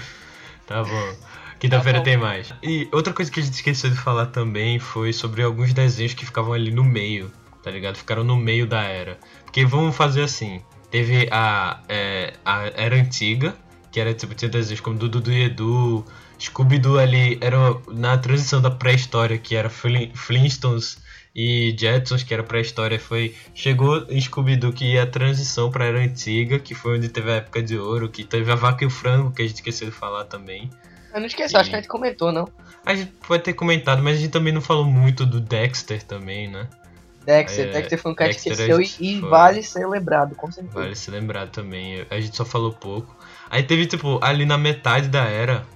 Tá 0.67 0.85
bom. 0.85 1.15
Quinta-feira 1.59 2.01
Tá 2.01 2.05
tem 2.05 2.19
mais. 2.19 2.53
E 2.63 2.87
outra 2.93 3.15
coisa 3.15 3.31
que 3.31 3.41
a 3.41 3.43
gente 3.43 3.55
esqueceu 3.55 3.89
de 3.89 3.97
falar 3.97 4.27
também 4.27 4.79
foi 4.79 5.11
sobre 5.15 5.43
alguns 5.43 5.73
desenhos 5.73 6.13
que 6.13 6.27
ficavam 6.27 6.53
ali 6.53 6.71
no 6.71 6.85
meio, 6.85 7.33
tá 7.63 7.71
ligado? 7.71 7.97
Ficaram 7.97 8.23
no 8.23 8.37
meio 8.37 8.67
da 8.67 8.83
era. 8.83 9.19
Porque 9.47 9.65
vamos 9.65 9.97
fazer 9.97 10.25
assim: 10.25 10.63
teve 10.91 11.31
a, 11.33 11.81
é, 11.89 12.35
a 12.45 12.67
era 12.77 12.97
antiga, 12.97 13.57
que 13.91 13.99
era 13.99 14.13
tipo, 14.13 14.35
tinha 14.35 14.51
desenhos 14.51 14.81
como 14.81 14.99
Dudu 14.99 15.33
e 15.33 15.45
Edu, 15.45 16.05
Scooby-Doo 16.41 16.99
ali, 16.99 17.39
era 17.41 17.57
na 17.89 18.17
transição 18.19 18.61
da 18.61 18.71
pré-história, 18.71 19.37
que 19.39 19.55
era 19.55 19.69
Flin- 19.71 20.11
Flintstones 20.15 20.99
e 21.35 21.75
Jetsons, 21.79 22.23
que 22.23 22.33
era 22.35 22.43
pré-história, 22.43 22.99
foi. 22.99 23.35
Chegou 23.55 24.05
em 24.09 24.21
Scooby-Doo 24.21 24.73
que 24.73 24.93
ia 24.93 25.03
a 25.03 25.07
transição 25.07 25.71
pra 25.71 25.85
era 25.85 25.99
antiga, 25.99 26.59
que 26.59 26.75
foi 26.75 26.97
onde 26.97 27.09
teve 27.09 27.31
a 27.31 27.37
época 27.37 27.63
de 27.63 27.79
ouro, 27.79 28.09
que 28.09 28.25
teve 28.25 28.51
a 28.51 28.55
vaca 28.57 28.83
e 28.85 28.87
o 28.87 28.91
frango, 28.91 29.31
que 29.31 29.43
a 29.43 29.47
gente 29.47 29.57
esqueceu 29.57 29.89
de 29.89 29.95
falar 29.95 30.25
também. 30.25 30.71
Eu 31.13 31.21
não 31.21 31.27
esqueci, 31.27 31.57
acho 31.57 31.69
que 31.71 31.77
a 31.77 31.79
gente 31.81 31.89
comentou, 31.89 32.31
não. 32.33 32.49
A 32.87 32.95
gente 32.95 33.13
pode 33.27 33.43
ter 33.43 33.53
comentado, 33.53 34.03
mas 34.03 34.17
a 34.17 34.21
gente 34.21 34.31
também 34.31 34.53
não 34.53 34.61
falou 34.61 34.85
muito 34.85 35.27
do 35.27 35.41
Dexter 35.41 36.03
também, 36.03 36.49
né? 36.49 36.69
Dexter, 37.27 37.67
É, 37.69 37.73
Dexter 37.73 37.99
foi 37.99 38.13
um 38.13 38.15
que 38.15 38.23
a 38.23 38.27
gente 38.33 38.49
Dexter 38.49 38.71
esqueceu 38.71 38.81
e, 38.81 39.17
e 39.19 39.21
vale 39.21 39.63
ser 39.63 39.87
lembrado, 39.87 40.35
com 40.35 40.51
certeza. 40.51 40.75
Vale 40.75 40.95
se 40.97 41.11
lembrar 41.11 41.49
também. 41.49 42.07
A 42.09 42.19
gente 42.21 42.37
só 42.37 42.45
falou 42.45 42.73
pouco. 42.73 43.15
Aí 43.51 43.63
teve, 43.63 43.87
tipo, 43.87 44.19
ali 44.23 44.47
na 44.47 44.57
metade 44.57 45.09
da 45.09 45.25
era, 45.25 45.67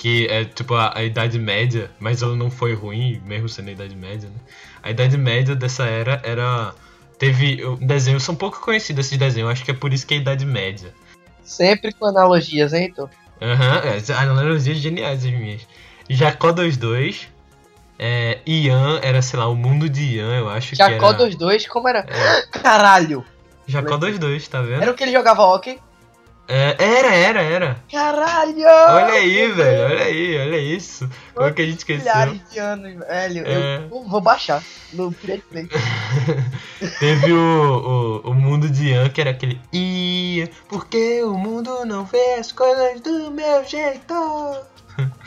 que 0.00 0.26
é 0.28 0.46
tipo 0.46 0.72
a, 0.74 0.96
a 0.96 1.04
Idade 1.04 1.38
Média, 1.38 1.90
mas 2.00 2.22
ela 2.22 2.34
não 2.34 2.50
foi 2.50 2.72
ruim, 2.72 3.20
mesmo 3.26 3.50
sendo 3.50 3.68
a 3.68 3.72
Idade 3.72 3.94
Média, 3.94 4.30
né? 4.30 4.36
A 4.82 4.90
Idade 4.90 5.18
Média 5.18 5.54
dessa 5.54 5.84
era 5.84 6.22
era. 6.24 6.74
Teve 7.18 7.62
um 7.66 7.86
desenho, 7.86 8.18
são 8.18 8.34
pouco 8.34 8.62
conhecidos 8.62 9.04
esses 9.04 9.18
desenhos, 9.18 9.50
acho 9.50 9.62
que 9.62 9.70
é 9.70 9.74
por 9.74 9.92
isso 9.92 10.06
que 10.06 10.14
é 10.14 10.16
a 10.16 10.20
Idade 10.22 10.46
Média. 10.46 10.94
Sempre 11.44 11.92
com 11.92 12.06
analogias, 12.06 12.72
hein, 12.72 12.84
Heitor? 12.84 13.10
Aham, 13.42 13.82
é, 13.84 14.12
analogias 14.14 14.78
geniais 14.78 15.22
as 15.22 15.30
minhas. 15.30 15.66
Jacó 16.08 16.50
22, 16.50 17.28
é, 17.98 18.38
Ian, 18.46 19.00
era, 19.02 19.20
sei 19.20 19.38
lá, 19.38 19.48
o 19.48 19.54
mundo 19.54 19.86
de 19.86 20.16
Ian, 20.16 20.34
eu 20.34 20.48
acho 20.48 20.70
que 20.70 20.76
Jacó 20.76 21.10
era. 21.10 21.24
22, 21.24 21.68
como 21.68 21.86
era? 21.86 22.06
É, 22.08 22.58
Caralho! 22.58 23.22
Jacó 23.66 23.98
22, 23.98 24.48
tá 24.48 24.62
vendo? 24.62 24.80
Era 24.80 24.92
o 24.92 24.94
que 24.94 25.04
ele 25.04 25.12
jogava 25.12 25.42
hockey? 25.42 25.78
É, 26.52 26.76
era, 26.78 27.14
era, 27.14 27.42
era. 27.42 27.76
Caralho! 27.90 28.56
Olha 28.66 29.12
aí, 29.14 29.52
velho, 29.52 29.84
olha 29.84 30.02
aí, 30.04 30.38
olha 30.38 30.58
isso. 30.58 31.08
Como 31.32 31.46
é 31.46 31.52
que 31.52 31.62
a 31.62 31.64
gente 31.66 31.78
esqueceu? 31.78 32.02
Milhares 32.12 32.40
de 32.50 32.58
anos, 32.58 32.94
velho. 33.06 33.44
É. 33.46 33.76
Eu 33.90 34.02
vou- 34.04 34.20
baixar 34.20 34.62
no 34.92 35.12
Pirate 35.12 35.44
Play. 35.48 35.68
Teve 36.98 37.32
o, 37.32 38.22
o, 38.24 38.30
o 38.30 38.34
mundo 38.34 38.68
de 38.68 38.88
Ian, 38.88 39.08
que 39.10 39.20
era 39.20 39.30
aquele 39.30 39.60
Ian, 39.72 40.48
porque 40.68 41.22
o 41.22 41.34
mundo 41.38 41.84
não 41.84 42.04
vê 42.04 42.34
as 42.38 42.50
coisas 42.52 43.00
do 43.00 43.30
meu 43.30 43.64
jeito. 43.64 44.14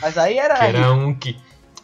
Mas 0.00 0.18
aí 0.18 0.38
era. 0.38 0.54
Que 0.60 0.64
era 0.76 0.92
um 0.92 1.14
que. 1.14 1.36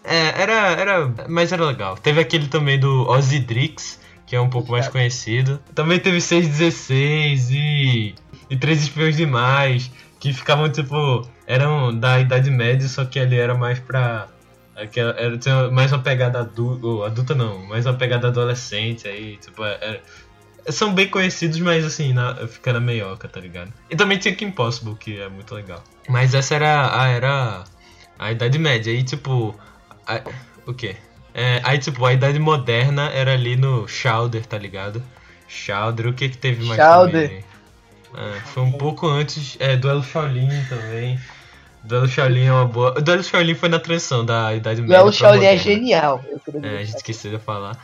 É, 0.04 0.42
era, 0.42 0.52
era. 0.72 1.14
Mas 1.28 1.52
era 1.52 1.64
legal. 1.64 1.96
Teve 1.96 2.20
aquele 2.20 2.46
também 2.48 2.78
do 2.78 3.08
Ozzy 3.08 3.38
Drix, 3.40 3.98
que 4.26 4.36
é 4.36 4.40
um 4.40 4.50
pouco 4.50 4.70
mais 4.72 4.86
conhecido. 4.88 5.60
Também 5.74 5.98
teve 5.98 6.20
616 6.20 7.50
e. 7.50 8.14
E 8.50 8.56
Três 8.56 8.82
Espiões 8.82 9.16
Demais, 9.16 9.90
que 10.18 10.32
ficavam 10.32 10.68
tipo. 10.70 11.26
Eram 11.46 11.96
da 11.96 12.20
Idade 12.20 12.50
Média, 12.50 12.86
só 12.88 13.04
que 13.04 13.18
ali 13.18 13.38
era 13.38 13.54
mais 13.54 13.78
pra. 13.78 14.28
Aquela, 14.76 15.12
era, 15.12 15.36
tinha 15.38 15.70
mais 15.70 15.92
uma 15.92 15.98
pegada 15.98 16.40
adulta, 16.40 17.06
adulta 17.06 17.34
não, 17.34 17.66
mais 17.66 17.86
uma 17.86 17.94
pegada 17.94 18.28
adolescente 18.28 19.06
aí, 19.06 19.36
tipo, 19.36 19.62
era, 19.62 20.00
são 20.68 20.94
bem 20.94 21.08
conhecidos, 21.08 21.58
mas 21.60 21.84
assim, 21.84 22.12
na, 22.12 22.34
fica 22.46 22.72
na 22.72 22.80
meioca, 22.80 23.28
tá 23.28 23.40
ligado? 23.40 23.72
E 23.90 23.96
também 23.96 24.18
tinha 24.18 24.34
Kim 24.34 24.50
Possible, 24.50 24.94
que 24.94 25.20
é 25.20 25.28
muito 25.28 25.54
legal. 25.54 25.82
Mas 26.08 26.34
essa 26.34 26.54
era 26.54 27.02
a, 27.02 27.08
era 27.08 27.64
a 28.18 28.32
Idade 28.32 28.58
Média, 28.58 28.92
aí 28.92 29.02
tipo. 29.02 29.54
A, 30.06 30.20
o 30.66 30.74
quê? 30.74 30.96
É, 31.32 31.60
aí 31.62 31.78
tipo, 31.78 32.04
a 32.04 32.12
Idade 32.12 32.38
Moderna 32.38 33.10
era 33.10 33.32
ali 33.32 33.56
no 33.56 33.86
Chowder, 33.86 34.44
tá 34.46 34.58
ligado? 34.58 35.02
Chowder, 35.46 36.08
o 36.08 36.12
que 36.12 36.28
que 36.28 36.38
teve 36.38 36.64
mais 36.64 36.80
Chowder. 36.80 37.28
também? 37.28 37.49
É, 38.14 38.40
foi 38.40 38.62
um 38.62 38.72
pouco 38.72 39.06
antes, 39.06 39.56
é, 39.60 39.76
Duelo 39.76 40.02
Shaolin 40.02 40.48
também. 40.68 41.18
Duelo 41.82 42.08
Shaolin 42.08 42.46
é 42.46 42.52
uma 42.52 42.66
boa. 42.66 42.98
O 42.98 43.02
Duelo 43.02 43.22
Shaolin 43.22 43.54
foi 43.54 43.68
na 43.68 43.78
transição 43.78 44.24
da 44.24 44.54
Idade 44.54 44.82
Média. 44.82 45.02
Pra 45.02 45.12
Shaolin 45.12 45.46
é 45.46 45.56
genial. 45.56 46.22
É, 46.62 46.78
a 46.78 46.84
gente 46.84 46.96
esqueceu 46.96 47.30
de 47.30 47.38
falar. 47.38 47.76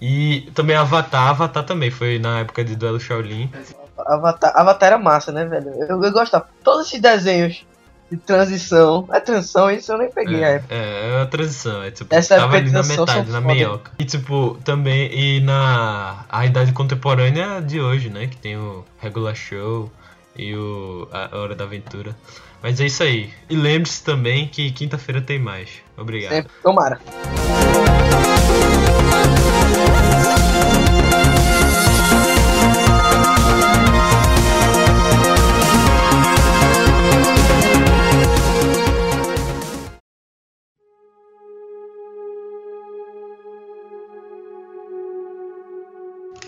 E 0.00 0.50
também 0.54 0.76
Avatar, 0.76 1.28
Avatar 1.28 1.64
também 1.64 1.90
foi 1.90 2.18
na 2.18 2.40
época 2.40 2.64
de 2.64 2.76
Duelo 2.76 3.00
Shaolin. 3.00 3.50
Avatar, 3.98 4.52
Avatar 4.56 4.86
era 4.86 4.98
massa, 4.98 5.32
né, 5.32 5.44
velho? 5.44 5.68
Eu, 5.88 6.02
eu 6.02 6.12
gostava. 6.12 6.48
Todos 6.62 6.86
esses 6.86 7.00
desenhos 7.00 7.64
de 8.10 8.16
transição. 8.16 9.08
É 9.12 9.20
transição, 9.20 9.70
isso 9.70 9.92
eu 9.92 9.98
nem 9.98 10.10
peguei 10.10 10.42
a 10.42 10.48
É, 10.48 10.54
época. 10.54 10.74
é, 10.74 11.10
é 11.18 11.22
a 11.22 11.26
transição, 11.26 11.82
é 11.82 11.90
tipo, 11.90 12.14
Essa 12.14 12.36
tava 12.36 12.56
ali 12.56 12.70
na 12.70 12.82
metade, 12.82 13.30
na 13.30 13.40
meioca. 13.40 13.92
E 13.98 14.04
tipo, 14.04 14.58
também, 14.64 15.10
e 15.12 15.40
na 15.40 16.24
a 16.28 16.44
idade 16.44 16.72
contemporânea 16.72 17.60
de 17.60 17.80
hoje, 17.80 18.10
né, 18.10 18.26
que 18.26 18.36
tem 18.36 18.56
o 18.56 18.84
Regular 18.98 19.34
Show 19.34 19.90
e 20.36 20.54
o 20.54 21.08
A 21.12 21.36
Hora 21.38 21.54
da 21.54 21.64
Aventura. 21.64 22.16
Mas 22.62 22.78
é 22.80 22.86
isso 22.86 23.02
aí. 23.02 23.30
E 23.48 23.56
lembre-se 23.56 24.04
também 24.04 24.46
que 24.46 24.70
quinta-feira 24.70 25.20
tem 25.22 25.38
mais. 25.38 25.70
Obrigado. 25.96 26.32
Sempre. 26.32 26.52
Tomara. 26.62 27.00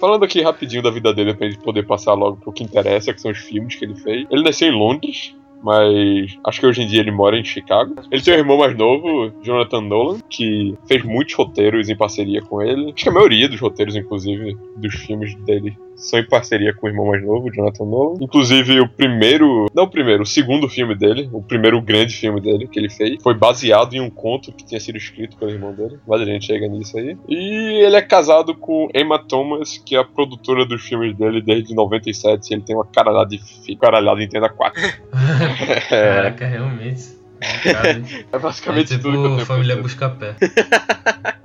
Falando 0.02 0.24
aqui 0.24 0.42
rapidinho 0.42 0.82
da 0.82 0.90
vida 0.90 1.14
dele 1.14 1.32
pra 1.32 1.48
gente 1.48 1.62
poder 1.62 1.86
passar 1.86 2.14
logo 2.14 2.36
pro 2.36 2.52
que 2.52 2.64
interessa, 2.64 3.14
que 3.14 3.20
são 3.20 3.30
os 3.30 3.38
filmes 3.38 3.76
que 3.76 3.84
ele 3.84 3.94
fez. 3.94 4.26
Ele 4.32 4.42
nasceu 4.42 4.66
em 4.66 4.76
Londres, 4.76 5.32
mas 5.62 6.36
acho 6.44 6.58
que 6.58 6.66
hoje 6.66 6.82
em 6.82 6.88
dia 6.88 6.98
ele 6.98 7.12
mora 7.12 7.38
em 7.38 7.44
Chicago. 7.44 7.94
Ele 8.10 8.20
tem 8.20 8.34
um 8.34 8.38
irmão 8.38 8.58
mais 8.58 8.76
novo, 8.76 9.32
Jonathan 9.44 9.80
Nolan, 9.80 10.18
que 10.28 10.76
fez 10.88 11.04
muitos 11.04 11.36
roteiros 11.36 11.88
em 11.88 11.96
parceria 11.96 12.42
com 12.42 12.60
ele. 12.60 12.86
Acho 12.86 13.04
que 13.04 13.08
a 13.08 13.12
maioria 13.12 13.48
dos 13.48 13.60
roteiros, 13.60 13.94
inclusive, 13.94 14.56
dos 14.76 14.92
filmes 14.92 15.36
dele 15.44 15.78
são 15.96 16.18
em 16.18 16.26
parceria 16.26 16.74
com 16.74 16.86
o 16.86 16.88
irmão 16.88 17.06
mais 17.06 17.22
novo, 17.22 17.52
Jonathan 17.52 17.84
Nolan. 17.84 18.16
Inclusive, 18.20 18.80
o 18.80 18.88
primeiro. 18.88 19.66
Não 19.74 19.84
o 19.84 19.88
primeiro, 19.88 20.22
o 20.22 20.26
segundo 20.26 20.68
filme 20.68 20.94
dele, 20.94 21.28
o 21.32 21.42
primeiro 21.42 21.80
grande 21.80 22.14
filme 22.14 22.40
dele 22.40 22.66
que 22.66 22.78
ele 22.78 22.90
fez, 22.90 23.22
foi 23.22 23.34
baseado 23.34 23.94
em 23.94 24.00
um 24.00 24.10
conto 24.10 24.52
que 24.52 24.64
tinha 24.64 24.80
sido 24.80 24.96
escrito 24.96 25.36
pelo 25.36 25.50
irmão 25.50 25.72
dele. 25.72 25.98
Mas 26.06 26.20
a 26.20 26.24
gente 26.24 26.46
chega 26.46 26.66
nisso 26.68 26.98
aí. 26.98 27.16
E 27.28 27.84
ele 27.84 27.96
é 27.96 28.02
casado 28.02 28.54
com 28.54 28.88
Emma 28.94 29.18
Thomas, 29.18 29.78
que 29.78 29.96
é 29.96 29.98
a 29.98 30.04
produtora 30.04 30.66
dos 30.66 30.82
filmes 30.82 31.16
dele 31.16 31.40
desde 31.40 31.74
97. 31.74 32.50
E 32.50 32.54
ele 32.54 32.62
tem 32.62 32.74
uma 32.74 32.86
caralhada 32.86 33.28
de 33.28 33.38
filho. 33.38 33.78
Caralhada 33.78 34.22
entenda 34.22 34.48
4. 34.48 34.80
é, 35.90 36.14
Caraca, 36.14 36.46
realmente. 36.46 37.22
É 37.42 38.36
É 38.36 38.38
basicamente 38.38 38.98
tudo 38.98 39.10
que 39.10 39.16
eu 39.16 39.22
tipo 39.22 39.34
tenho 39.34 39.46
Família. 39.46 39.76
Busca-Pé. 39.76 40.36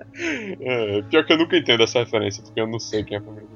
É, 0.60 1.02
pior 1.04 1.24
que 1.26 1.34
eu 1.34 1.38
nunca 1.38 1.56
entendo 1.56 1.84
essa 1.84 2.00
referência, 2.00 2.42
porque 2.44 2.60
eu 2.60 2.68
não 2.68 2.80
sei 2.80 3.04
quem 3.04 3.18
é 3.18 3.20
a 3.20 3.24
família. 3.24 3.48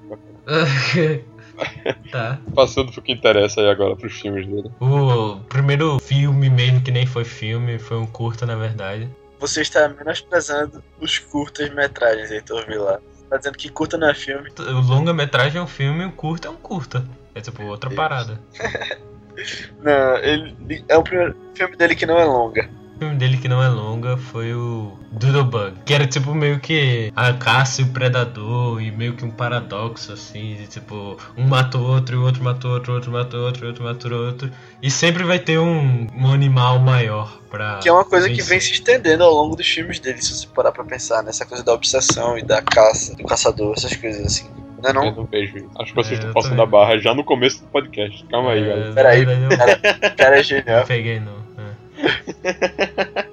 tá. 2.12 2.40
Passando 2.56 2.92
pro 2.92 3.02
que 3.02 3.12
interessa 3.12 3.62
aí 3.62 3.70
agora 3.70 3.96
pros 3.96 4.14
filmes 4.20 4.46
dele. 4.48 4.72
O 4.80 5.40
primeiro 5.48 6.00
filme 6.00 6.50
mesmo 6.50 6.82
que 6.82 6.92
nem 6.92 7.06
foi 7.06 7.24
filme, 7.24 7.78
foi 7.80 7.98
um 7.98 8.08
curta 8.08 8.46
na 8.46 8.56
verdade. 8.56 9.10
Você 9.40 9.62
está 9.62 9.88
menosprezando 9.90 10.84
os 11.00 11.18
curtas-metragens, 11.18 12.30
Heitor 12.32 12.66
Vilar. 12.68 13.00
Tá 13.30 13.38
dizendo 13.38 13.58
que 13.58 13.70
curta 13.70 13.98
não 13.98 14.10
é 14.10 14.14
filme. 14.14 14.50
O 14.60 14.82
longa-metragem 14.82 15.60
é 15.60 15.64
um 15.64 15.68
filme 15.68 16.04
e 16.04 16.06
o 16.06 16.12
curta 16.12 16.48
é 16.48 16.52
um 16.52 16.58
curta. 16.58 17.04
É 17.34 17.42
tipo 17.42 17.64
outra 17.64 17.90
Deus. 17.90 17.98
parada. 17.98 18.40
Não, 19.82 20.18
ele 20.18 20.84
é 20.88 20.98
o 20.98 21.04
primeiro 21.04 21.36
filme 21.56 21.76
dele 21.76 21.96
que 21.96 22.06
não 22.06 22.20
é 22.20 22.26
longa. 22.26 22.70
O 23.02 23.04
filme 23.04 23.16
dele 23.18 23.38
que 23.38 23.48
não 23.48 23.64
é 23.64 23.68
longa 23.68 24.16
foi 24.16 24.54
o 24.54 24.96
Doodlebug, 25.12 25.74
que 25.84 25.92
era 25.92 26.06
tipo 26.06 26.36
meio 26.36 26.60
que 26.60 27.12
a 27.16 27.34
caça 27.34 27.82
e 27.82 27.86
o 27.86 27.88
predador 27.88 28.80
e 28.80 28.92
meio 28.92 29.14
que 29.16 29.26
um 29.26 29.32
paradoxo 29.32 30.14
assim, 30.14 30.54
de 30.54 30.68
tipo, 30.68 31.18
um 31.36 31.48
mata 31.48 31.80
o 31.80 31.84
outro, 31.84 32.16
e 32.16 32.20
o 32.20 32.24
outro 32.24 32.44
mata 32.44 32.68
o 32.68 32.72
outro, 32.74 32.92
o 32.92 32.96
outro 32.96 33.12
mata 33.12 33.36
o 33.38 33.42
outro, 33.44 33.66
o 33.66 33.68
outro 33.70 33.84
mata 33.84 34.08
o 34.08 34.14
outro. 34.28 34.52
E 34.84 34.92
sempre 34.92 35.24
vai 35.24 35.40
ter 35.40 35.58
um, 35.58 36.06
um 36.16 36.32
animal 36.32 36.78
maior 36.78 37.40
pra. 37.50 37.80
Que 37.82 37.90
é 37.90 37.92
uma 37.92 38.06
coisa 38.06 38.28
que 38.30 38.36
vencer. 38.36 38.50
vem 38.50 38.60
se 38.60 38.74
estendendo 38.74 39.24
ao 39.24 39.34
longo 39.34 39.56
dos 39.56 39.68
filmes 39.68 40.00
dele, 40.00 40.22
se 40.22 40.36
você 40.36 40.46
parar 40.46 40.72
pra 40.72 40.84
pensar 40.84 41.24
nessa 41.24 41.44
coisa 41.44 41.64
da 41.64 41.74
obsessão 41.74 42.38
e 42.38 42.44
da 42.44 42.62
caça, 42.62 43.16
do 43.16 43.24
caçador, 43.24 43.74
essas 43.78 43.96
coisas 43.96 44.24
assim. 44.24 44.48
Não 44.80 44.88
é 44.88 44.92
Eu 44.92 44.94
não? 44.94 45.16
não 45.16 45.26
vejo. 45.26 45.56
Acho 45.80 45.92
que 45.92 45.96
vocês 45.96 46.20
É, 46.20 46.22
estão 46.22 46.34
passando 46.34 46.52
também. 46.52 46.66
a 46.66 46.68
barra 46.68 46.98
já 47.00 47.16
no 47.16 47.24
começo 47.24 47.62
do 47.64 47.68
podcast. 47.70 48.24
Calma 48.30 48.52
aí, 48.52 48.62
É, 48.62 48.68
galera. 48.68 48.88
na 48.90 48.94
Peraí, 48.94 49.24
O 49.24 50.16
cara 50.18 50.36
é 50.36 50.38
não 50.38 50.44
genial. 50.44 50.86
peguei 50.86 51.20
não. 51.20 51.41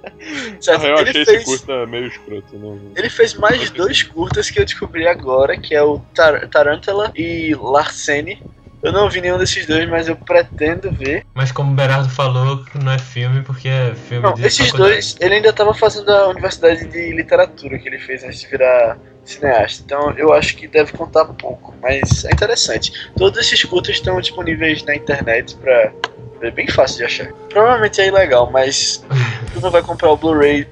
Na 0.54 0.60
Certo, 0.60 0.82
real, 0.82 0.98
eu 0.98 1.00
ele 1.02 1.10
achei 1.10 1.22
esse 1.22 1.32
fez, 1.32 1.44
curta 1.44 1.86
meio 1.86 2.06
escroto. 2.06 2.58
Não... 2.58 2.78
ele 2.96 3.08
fez 3.08 3.34
mais 3.34 3.70
dois 3.70 4.02
curtas 4.02 4.50
que 4.50 4.60
eu 4.60 4.64
descobri 4.64 5.06
agora, 5.06 5.56
que 5.56 5.74
é 5.74 5.82
o 5.82 6.00
Tar 6.14 6.48
Tarantula 6.48 7.12
e 7.14 7.54
Larcene. 7.54 8.42
Eu 8.80 8.92
não 8.92 9.10
vi 9.10 9.20
nenhum 9.20 9.38
desses 9.38 9.66
dois, 9.66 9.88
mas 9.88 10.08
eu 10.08 10.14
pretendo 10.14 10.92
ver. 10.92 11.26
Mas 11.34 11.50
como 11.50 11.72
o 11.72 11.74
Berardo 11.74 12.08
falou, 12.08 12.64
que 12.64 12.78
não 12.78 12.92
é 12.92 12.98
filme 12.98 13.42
porque 13.42 13.68
é 13.68 13.92
filme 13.94 14.22
Não, 14.22 14.34
de 14.34 14.46
esses 14.46 14.66
faculdade. 14.66 14.92
dois, 14.92 15.16
ele 15.20 15.34
ainda 15.34 15.52
tava 15.52 15.74
fazendo 15.74 16.08
a 16.10 16.28
universidade 16.28 16.86
de 16.86 17.10
literatura 17.12 17.76
que 17.78 17.88
ele 17.88 17.98
fez 17.98 18.22
antes 18.22 18.40
de 18.40 18.46
virar 18.46 18.96
cineasta. 19.24 19.82
Então 19.84 20.12
eu 20.16 20.32
acho 20.32 20.56
que 20.56 20.68
deve 20.68 20.92
contar 20.92 21.24
pouco, 21.24 21.74
mas 21.82 22.24
é 22.24 22.32
interessante. 22.32 22.92
Todos 23.16 23.38
esses 23.40 23.64
curtas 23.64 23.96
estão 23.96 24.20
disponíveis 24.20 24.84
na 24.84 24.94
internet 24.94 25.56
pra 25.56 25.92
ver, 26.38 26.52
bem 26.52 26.68
fácil 26.68 26.98
de 26.98 27.04
achar. 27.04 27.32
Provavelmente 27.50 28.00
é 28.00 28.08
ilegal, 28.08 28.50
mas 28.50 29.04
tu 29.52 29.60
não 29.60 29.70
vai 29.70 29.82
comprar 29.82 30.10
o 30.10 30.16
Blu-ray 30.16 30.66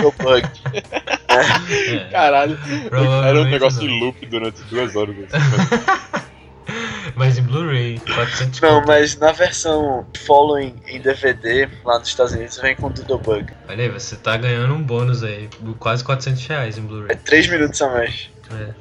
do 0.00 0.12
Bug. 0.22 0.48
É, 1.28 2.10
Caralho, 2.10 2.58
era 3.26 3.40
um 3.40 3.44
negócio 3.44 3.82
não. 3.82 3.88
em 3.88 4.00
loop 4.00 4.26
durante 4.26 4.60
duas 4.64 4.94
horas. 4.96 5.14
assim. 5.32 5.82
Mas 7.14 7.38
em 7.38 7.42
Blu-ray, 7.42 8.00
400 8.14 8.60
Não, 8.60 8.74
conto. 8.76 8.86
mas 8.88 9.16
na 9.18 9.32
versão 9.32 10.06
Following 10.26 10.74
em 10.86 11.00
DVD, 11.00 11.68
lá 11.84 11.98
nos 11.98 12.08
Estados 12.08 12.32
Unidos, 12.32 12.58
vem 12.58 12.74
com 12.74 12.90
Doodle 12.90 13.18
Bug. 13.18 13.52
Olha 13.68 13.84
aí, 13.84 13.88
você 13.90 14.16
tá 14.16 14.36
ganhando 14.36 14.74
um 14.74 14.82
bônus 14.82 15.22
aí. 15.22 15.48
Quase 15.78 16.02
400 16.04 16.46
reais 16.46 16.76
em 16.78 16.80
É 16.80 16.84
Blu-ray. 16.84 17.16
3 17.16 17.48
minutos 17.48 17.80
a 17.82 17.88
mais. 17.88 18.30
É. 18.52 18.74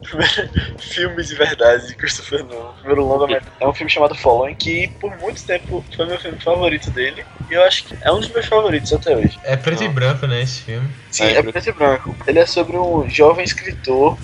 Filme 0.80 1.22
de 1.22 1.34
verdade 1.34 1.88
de 1.88 1.94
Christopher 1.94 2.44
Nolan. 2.44 2.72
Primeiro 2.78 3.04
longa 3.04 3.42
É 3.60 3.68
um 3.68 3.74
filme 3.74 3.90
chamado 3.90 4.14
Following, 4.14 4.54
que 4.54 4.88
por 5.00 5.14
muito 5.18 5.44
tempo 5.44 5.84
foi 5.94 6.06
meu 6.06 6.18
filme 6.18 6.40
favorito 6.40 6.90
dele. 6.90 7.24
E 7.50 7.54
eu 7.54 7.62
acho 7.64 7.84
que 7.84 7.96
é 8.00 8.10
um 8.10 8.20
dos 8.20 8.30
meus 8.30 8.46
favoritos 8.46 8.92
até 8.92 9.16
hoje. 9.16 9.38
É 9.44 9.56
preto 9.56 9.84
e 9.84 9.88
branco, 9.88 10.26
né, 10.26 10.42
esse 10.42 10.62
filme. 10.62 10.88
Sim, 11.10 11.24
É, 11.24 11.38
é, 11.38 11.42
preto 11.42 11.68
e 11.68 11.72
branco. 11.72 12.16
Ele 12.26 12.38
é 12.38 12.46
sobre 12.46 12.76
um 12.76 13.08
jovem 13.08 13.44
escritor 13.44 14.16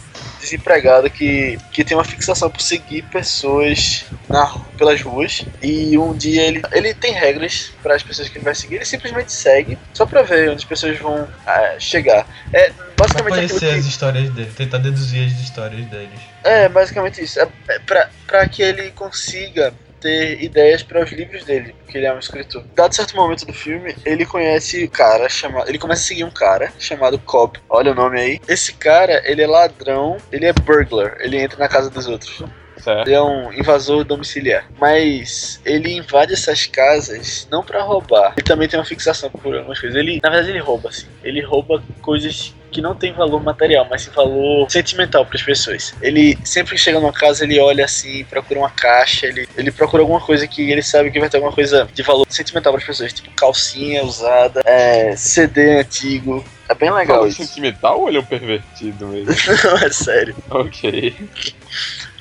desempregado 0.46 1.10
que, 1.10 1.58
que 1.72 1.84
tem 1.84 1.96
uma 1.96 2.04
fixação 2.04 2.50
por 2.50 2.60
seguir 2.60 3.02
pessoas 3.02 4.04
na, 4.28 4.46
pelas 4.78 5.00
ruas. 5.02 5.44
E 5.62 5.98
um 5.98 6.14
dia 6.14 6.42
ele, 6.42 6.62
ele 6.72 6.94
tem 6.94 7.12
regras 7.12 7.72
para 7.82 7.94
as 7.94 8.02
pessoas 8.02 8.28
que 8.28 8.38
ele 8.38 8.44
vai 8.44 8.54
seguir. 8.54 8.76
Ele 8.76 8.84
simplesmente 8.84 9.32
segue 9.32 9.78
só 9.92 10.06
pra 10.06 10.22
ver 10.22 10.50
onde 10.50 10.58
as 10.58 10.64
pessoas 10.64 10.98
vão 10.98 11.28
ah, 11.46 11.76
chegar. 11.78 12.26
É 12.52 12.72
Pra 12.96 13.06
basicamente 13.06 13.44
aquilo 13.44 13.60
conhecer 13.60 13.74
que, 13.74 13.80
as 13.80 13.86
histórias 13.86 14.30
dele, 14.30 14.50
tentar 14.56 14.78
deduzir 14.78 15.26
as 15.26 15.32
histórias 15.32 15.84
deles. 15.86 16.18
É, 16.42 16.66
basicamente 16.66 17.22
isso. 17.22 17.38
É, 17.38 17.46
é 17.68 17.78
pra, 17.80 18.08
pra 18.26 18.48
que 18.48 18.62
ele 18.62 18.90
consiga 18.92 19.74
ter 20.06 20.40
ideias 20.40 20.84
para 20.84 21.02
os 21.02 21.10
livros 21.10 21.44
dele, 21.44 21.74
porque 21.82 21.98
ele 21.98 22.06
é 22.06 22.14
um 22.14 22.18
escritor. 22.18 22.64
Dado 22.76 22.94
certo 22.94 23.16
momento 23.16 23.44
do 23.44 23.52
filme, 23.52 23.96
ele 24.04 24.24
conhece 24.24 24.84
um 24.84 24.88
cara 24.88 25.28
chamado. 25.28 25.68
Ele 25.68 25.78
começa 25.78 26.02
a 26.02 26.06
seguir 26.06 26.22
um 26.22 26.30
cara 26.30 26.72
chamado 26.78 27.18
Cobb. 27.18 27.58
Olha 27.68 27.90
o 27.90 27.94
nome 27.94 28.20
aí. 28.20 28.40
Esse 28.46 28.72
cara, 28.74 29.20
ele 29.24 29.42
é 29.42 29.46
ladrão, 29.46 30.16
ele 30.30 30.46
é 30.46 30.52
burglar, 30.52 31.16
ele 31.18 31.36
entra 31.38 31.58
na 31.58 31.68
casa 31.68 31.90
dos 31.90 32.06
outros. 32.06 32.44
Certo. 32.78 33.08
Ele 33.08 33.16
é 33.16 33.22
um 33.22 33.52
invasor 33.52 34.04
domiciliar. 34.04 34.68
Mas 34.78 35.60
ele 35.64 35.92
invade 35.92 36.32
essas 36.32 36.66
casas 36.66 37.46
não 37.50 37.62
pra 37.62 37.82
roubar. 37.82 38.34
Ele 38.36 38.44
também 38.44 38.68
tem 38.68 38.78
uma 38.78 38.84
fixação 38.84 39.30
por 39.30 39.54
algumas 39.54 39.80
coisas. 39.80 39.98
Ele, 39.98 40.20
na 40.22 40.30
verdade, 40.30 40.50
ele 40.50 40.60
rouba, 40.60 40.88
assim. 40.88 41.06
Ele 41.22 41.40
rouba 41.40 41.82
coisas 42.00 42.54
que 42.70 42.82
não 42.82 42.94
tem 42.94 43.10
valor 43.10 43.42
material, 43.42 43.86
mas 43.88 44.02
sim 44.02 44.10
valor 44.10 44.70
sentimental 44.70 45.24
para 45.24 45.36
as 45.36 45.42
pessoas. 45.42 45.94
Ele 46.02 46.36
sempre 46.44 46.74
que 46.74 46.80
chega 46.80 47.00
numa 47.00 47.12
casa, 47.12 47.44
ele 47.44 47.58
olha 47.58 47.86
assim, 47.86 48.22
procura 48.24 48.60
uma 48.60 48.70
caixa, 48.70 49.26
ele, 49.26 49.48
ele 49.56 49.70
procura 49.70 50.02
alguma 50.02 50.20
coisa 50.20 50.46
que 50.46 50.70
ele 50.70 50.82
sabe 50.82 51.10
que 51.10 51.18
vai 51.18 51.30
ter 51.30 51.38
alguma 51.38 51.54
coisa 51.54 51.88
de 51.94 52.02
valor 52.02 52.26
sentimental 52.28 52.72
para 52.74 52.80
as 52.80 52.86
pessoas, 52.86 53.14
tipo 53.14 53.30
calcinha 53.30 54.04
usada, 54.04 54.60
é, 54.66 55.16
CD 55.16 55.80
antigo. 55.80 56.44
É 56.68 56.74
bem 56.74 56.90
legal 56.90 57.18
Valor 57.18 57.28
isso. 57.28 57.44
sentimental 57.44 58.00
ou 58.00 58.08
ele 58.08 58.18
é 58.18 58.20
um 58.20 58.24
pervertido 58.24 59.06
mesmo? 59.06 59.32
Não, 59.64 59.78
é 59.78 59.90
sério. 59.90 60.36
ok. 60.50 61.14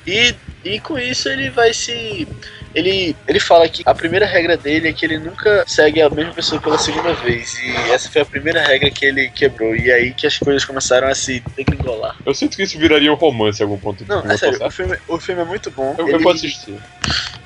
E, 0.06 0.34
e 0.64 0.80
com 0.80 0.98
isso 0.98 1.28
ele 1.28 1.50
vai 1.50 1.72
se. 1.72 2.26
Ele, 2.74 3.16
ele 3.26 3.40
fala 3.40 3.66
que 3.70 3.82
a 3.86 3.94
primeira 3.94 4.26
regra 4.26 4.54
dele 4.54 4.88
é 4.88 4.92
que 4.92 5.06
ele 5.06 5.18
nunca 5.18 5.64
segue 5.66 6.02
a 6.02 6.10
mesma 6.10 6.34
pessoa 6.34 6.60
pela 6.60 6.76
segunda 6.76 7.14
vez. 7.14 7.58
E 7.58 7.70
essa 7.90 8.10
foi 8.10 8.20
a 8.20 8.24
primeira 8.26 8.60
regra 8.62 8.90
que 8.90 9.06
ele 9.06 9.30
quebrou. 9.30 9.74
E 9.74 9.90
aí 9.90 10.12
que 10.12 10.26
as 10.26 10.36
coisas 10.38 10.62
começaram 10.62 11.08
a 11.08 11.14
se 11.14 11.40
degringolar. 11.56 12.14
Eu 12.26 12.34
sinto 12.34 12.54
que 12.54 12.62
isso 12.62 12.78
viraria 12.78 13.10
um 13.10 13.16
romance 13.16 13.60
em 13.60 13.64
algum 13.64 13.78
ponto 13.78 14.04
Não, 14.06 14.20
é 14.30 14.36
sério, 14.36 14.62
o 14.62 14.70
filme, 14.70 14.98
o 15.08 15.18
filme 15.18 15.40
é 15.40 15.44
muito 15.46 15.70
bom. 15.70 15.94
Eu, 15.98 16.06
Ele- 16.06 16.16
eu 16.16 16.20
vou 16.20 16.32
assistir. 16.32 16.78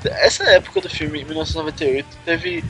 Essa 0.04 0.42
época 0.50 0.80
do 0.80 0.88
filme, 0.90 1.20
em 1.20 1.24
1998, 1.24 2.08
teve. 2.24 2.64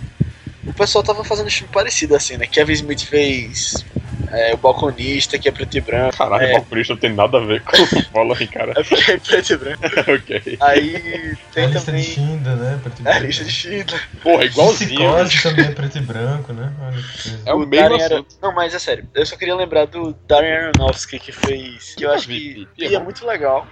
O 0.67 0.73
pessoal 0.75 1.03
tava 1.03 1.25
fazendo 1.25 1.47
um 1.47 1.51
filme 1.51 1.73
parecido 1.73 2.15
assim, 2.15 2.37
né? 2.37 2.47
Kevin 2.47 2.73
Smith 2.75 3.03
fez 3.05 3.85
é, 4.31 4.53
O 4.55 4.59
Balconista, 4.59 5.39
que 5.39 5.49
é 5.49 5.53
preto 5.53 5.77
e 5.77 5.81
branco. 5.81 6.17
Caralho, 6.19 6.43
é, 6.45 6.51
o 6.51 6.53
Balconista 6.61 6.93
não 6.93 7.01
tem 7.01 7.13
nada 7.15 7.39
a 7.39 7.41
ver 7.41 7.63
com 7.63 7.77
bola 8.13 8.37
aí, 8.39 8.47
cara. 8.47 8.73
é 8.77 8.83
porque 8.85 9.11
é 9.13 9.17
preto 9.19 9.53
e 9.53 9.57
branco. 9.57 9.83
ok. 10.13 10.59
Aí 10.61 10.95
É 10.97 11.35
tem 11.53 11.65
a 11.65 11.67
lista 11.69 11.79
de 11.81 11.87
também. 11.87 12.03
Schindler, 12.03 12.57
né? 12.57 12.81
Preto 12.83 13.03
e 13.03 13.07
É 13.07 13.09
a 13.09 13.13
branco. 13.13 13.27
lista 13.27 13.45
de 13.45 13.51
Schindler. 13.51 14.09
Porra, 14.23 14.45
igualzinho. 14.45 14.91
Psicose 14.91 15.43
também 15.43 15.65
é 15.65 15.71
preto 15.73 15.99
e 15.99 16.01
branco, 16.03 16.53
né? 16.53 16.73
Olha 16.83 17.03
que 17.03 17.23
coisa. 17.23 17.41
É 17.47 17.55
o 17.55 17.57
O 17.57 17.67
mesmo 17.67 17.89
Darren 17.99 18.05
assunto. 18.05 18.37
Não, 18.43 18.55
mas 18.55 18.75
é 18.75 18.79
sério. 18.79 19.09
Eu 19.15 19.25
só 19.27 19.37
queria 19.37 19.55
lembrar 19.57 19.87
do 19.87 20.13
Darren 20.29 20.53
Aronofsky 20.53 21.19
que 21.19 21.33
fez. 21.33 21.95
Que 21.97 22.05
eu 22.05 22.13
acho 22.13 22.27
que, 22.29 22.69
vi, 22.77 22.85
é 22.87 22.95
é 22.95 22.99
muito 22.99 23.27
legal. 23.27 23.67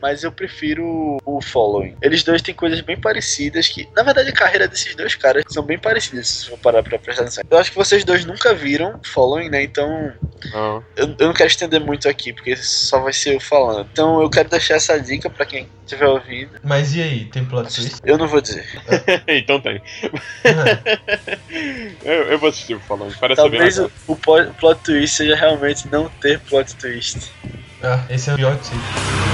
Mas 0.00 0.22
eu 0.22 0.30
prefiro 0.30 1.16
o 1.24 1.40
Following. 1.40 1.96
Eles 2.02 2.22
dois 2.22 2.42
têm 2.42 2.54
coisas 2.54 2.80
bem 2.82 3.00
parecidas 3.00 3.68
que. 3.68 3.88
Na 3.96 4.02
verdade, 4.02 4.28
a 4.28 4.32
carreira 4.32 4.68
desses 4.68 4.94
dois 4.94 5.14
caras 5.14 5.44
são 5.48 5.62
bem 5.62 5.78
parecidas, 5.78 6.28
se 6.28 6.50
for 6.50 6.58
parar 6.58 6.82
pra 6.82 6.98
prestar 6.98 7.22
atenção. 7.22 7.44
Eu 7.50 7.58
acho 7.58 7.70
que 7.70 7.76
vocês 7.76 8.04
dois 8.04 8.24
nunca 8.24 8.52
viram 8.52 9.00
Following, 9.02 9.48
né? 9.48 9.62
Então. 9.62 10.12
Não. 10.52 10.84
Eu, 10.94 11.14
eu 11.18 11.26
não 11.28 11.32
quero 11.32 11.48
estender 11.48 11.80
muito 11.80 12.06
aqui, 12.08 12.32
porque 12.34 12.54
só 12.56 13.00
vai 13.00 13.14
ser 13.14 13.34
eu 13.34 13.40
falando. 13.40 13.88
Então 13.90 14.20
eu 14.20 14.28
quero 14.28 14.48
deixar 14.48 14.74
essa 14.74 14.98
dica 15.00 15.30
pra 15.30 15.46
quem 15.46 15.68
estiver 15.84 16.06
ouvindo. 16.06 16.50
Mas 16.62 16.94
e 16.94 17.00
aí, 17.00 17.24
tem 17.26 17.44
plot 17.44 17.74
twist? 17.74 18.00
Eu 18.04 18.18
não 18.18 18.28
vou 18.28 18.42
dizer. 18.42 18.66
então 19.26 19.60
tem. 19.60 19.80
Eu, 22.04 22.24
eu 22.24 22.38
vou 22.38 22.48
assistir 22.48 22.74
o 22.74 22.80
falando. 22.80 23.16
Parece 23.18 23.40
Talvez 23.40 23.78
bem 23.78 23.90
o, 24.06 24.12
o 24.12 24.16
plot 24.16 24.80
twist 24.82 25.16
seja 25.16 25.34
realmente 25.34 25.88
não 25.88 26.08
ter 26.20 26.38
plot 26.40 26.74
twist. 26.76 27.30
ah, 27.82 28.04
esse 28.10 28.28
é 28.28 28.34
o 28.34 28.36
pior 28.36 28.56
tipo. 28.58 29.33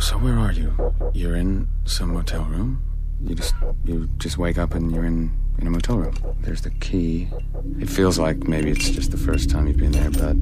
So 0.00 0.16
where 0.16 0.38
are 0.38 0.52
you? 0.52 0.72
You're 1.12 1.36
in 1.36 1.68
some 1.84 2.14
motel 2.14 2.44
room. 2.44 2.82
You 3.20 3.34
just 3.34 3.54
you 3.84 4.08
just 4.18 4.38
wake 4.38 4.58
up 4.58 4.74
and 4.74 4.92
you're 4.92 5.04
in 5.04 5.32
in 5.58 5.66
a 5.66 5.70
motel 5.70 5.98
room. 5.98 6.14
There's 6.40 6.62
the 6.62 6.70
key. 6.70 7.28
It 7.80 7.90
feels 7.90 8.18
like 8.18 8.48
maybe 8.48 8.70
it's 8.70 8.90
just 8.90 9.10
the 9.10 9.16
first 9.16 9.50
time 9.50 9.66
you've 9.66 9.76
been 9.76 9.92
there, 9.92 10.10
but 10.10 10.36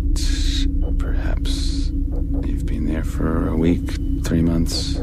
perhaps 0.99 1.89
you've 2.47 2.67
been 2.67 2.87
there 2.87 3.05
for 3.05 3.49
a 3.49 3.57
week, 3.57 3.91
three 4.25 4.43
months. 4.43 5.01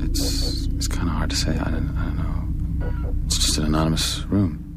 It's 0.00 0.66
it's 0.76 0.88
kind 0.88 1.08
of 1.08 1.14
hard 1.14 1.30
to 1.30 1.36
say. 1.36 1.52
I 1.52 1.70
don't 1.70 1.96
I 1.96 2.04
don't 2.04 2.16
know. 2.16 3.14
It's 3.26 3.38
just 3.38 3.58
an 3.58 3.64
anonymous 3.64 4.24
room. 4.26 4.71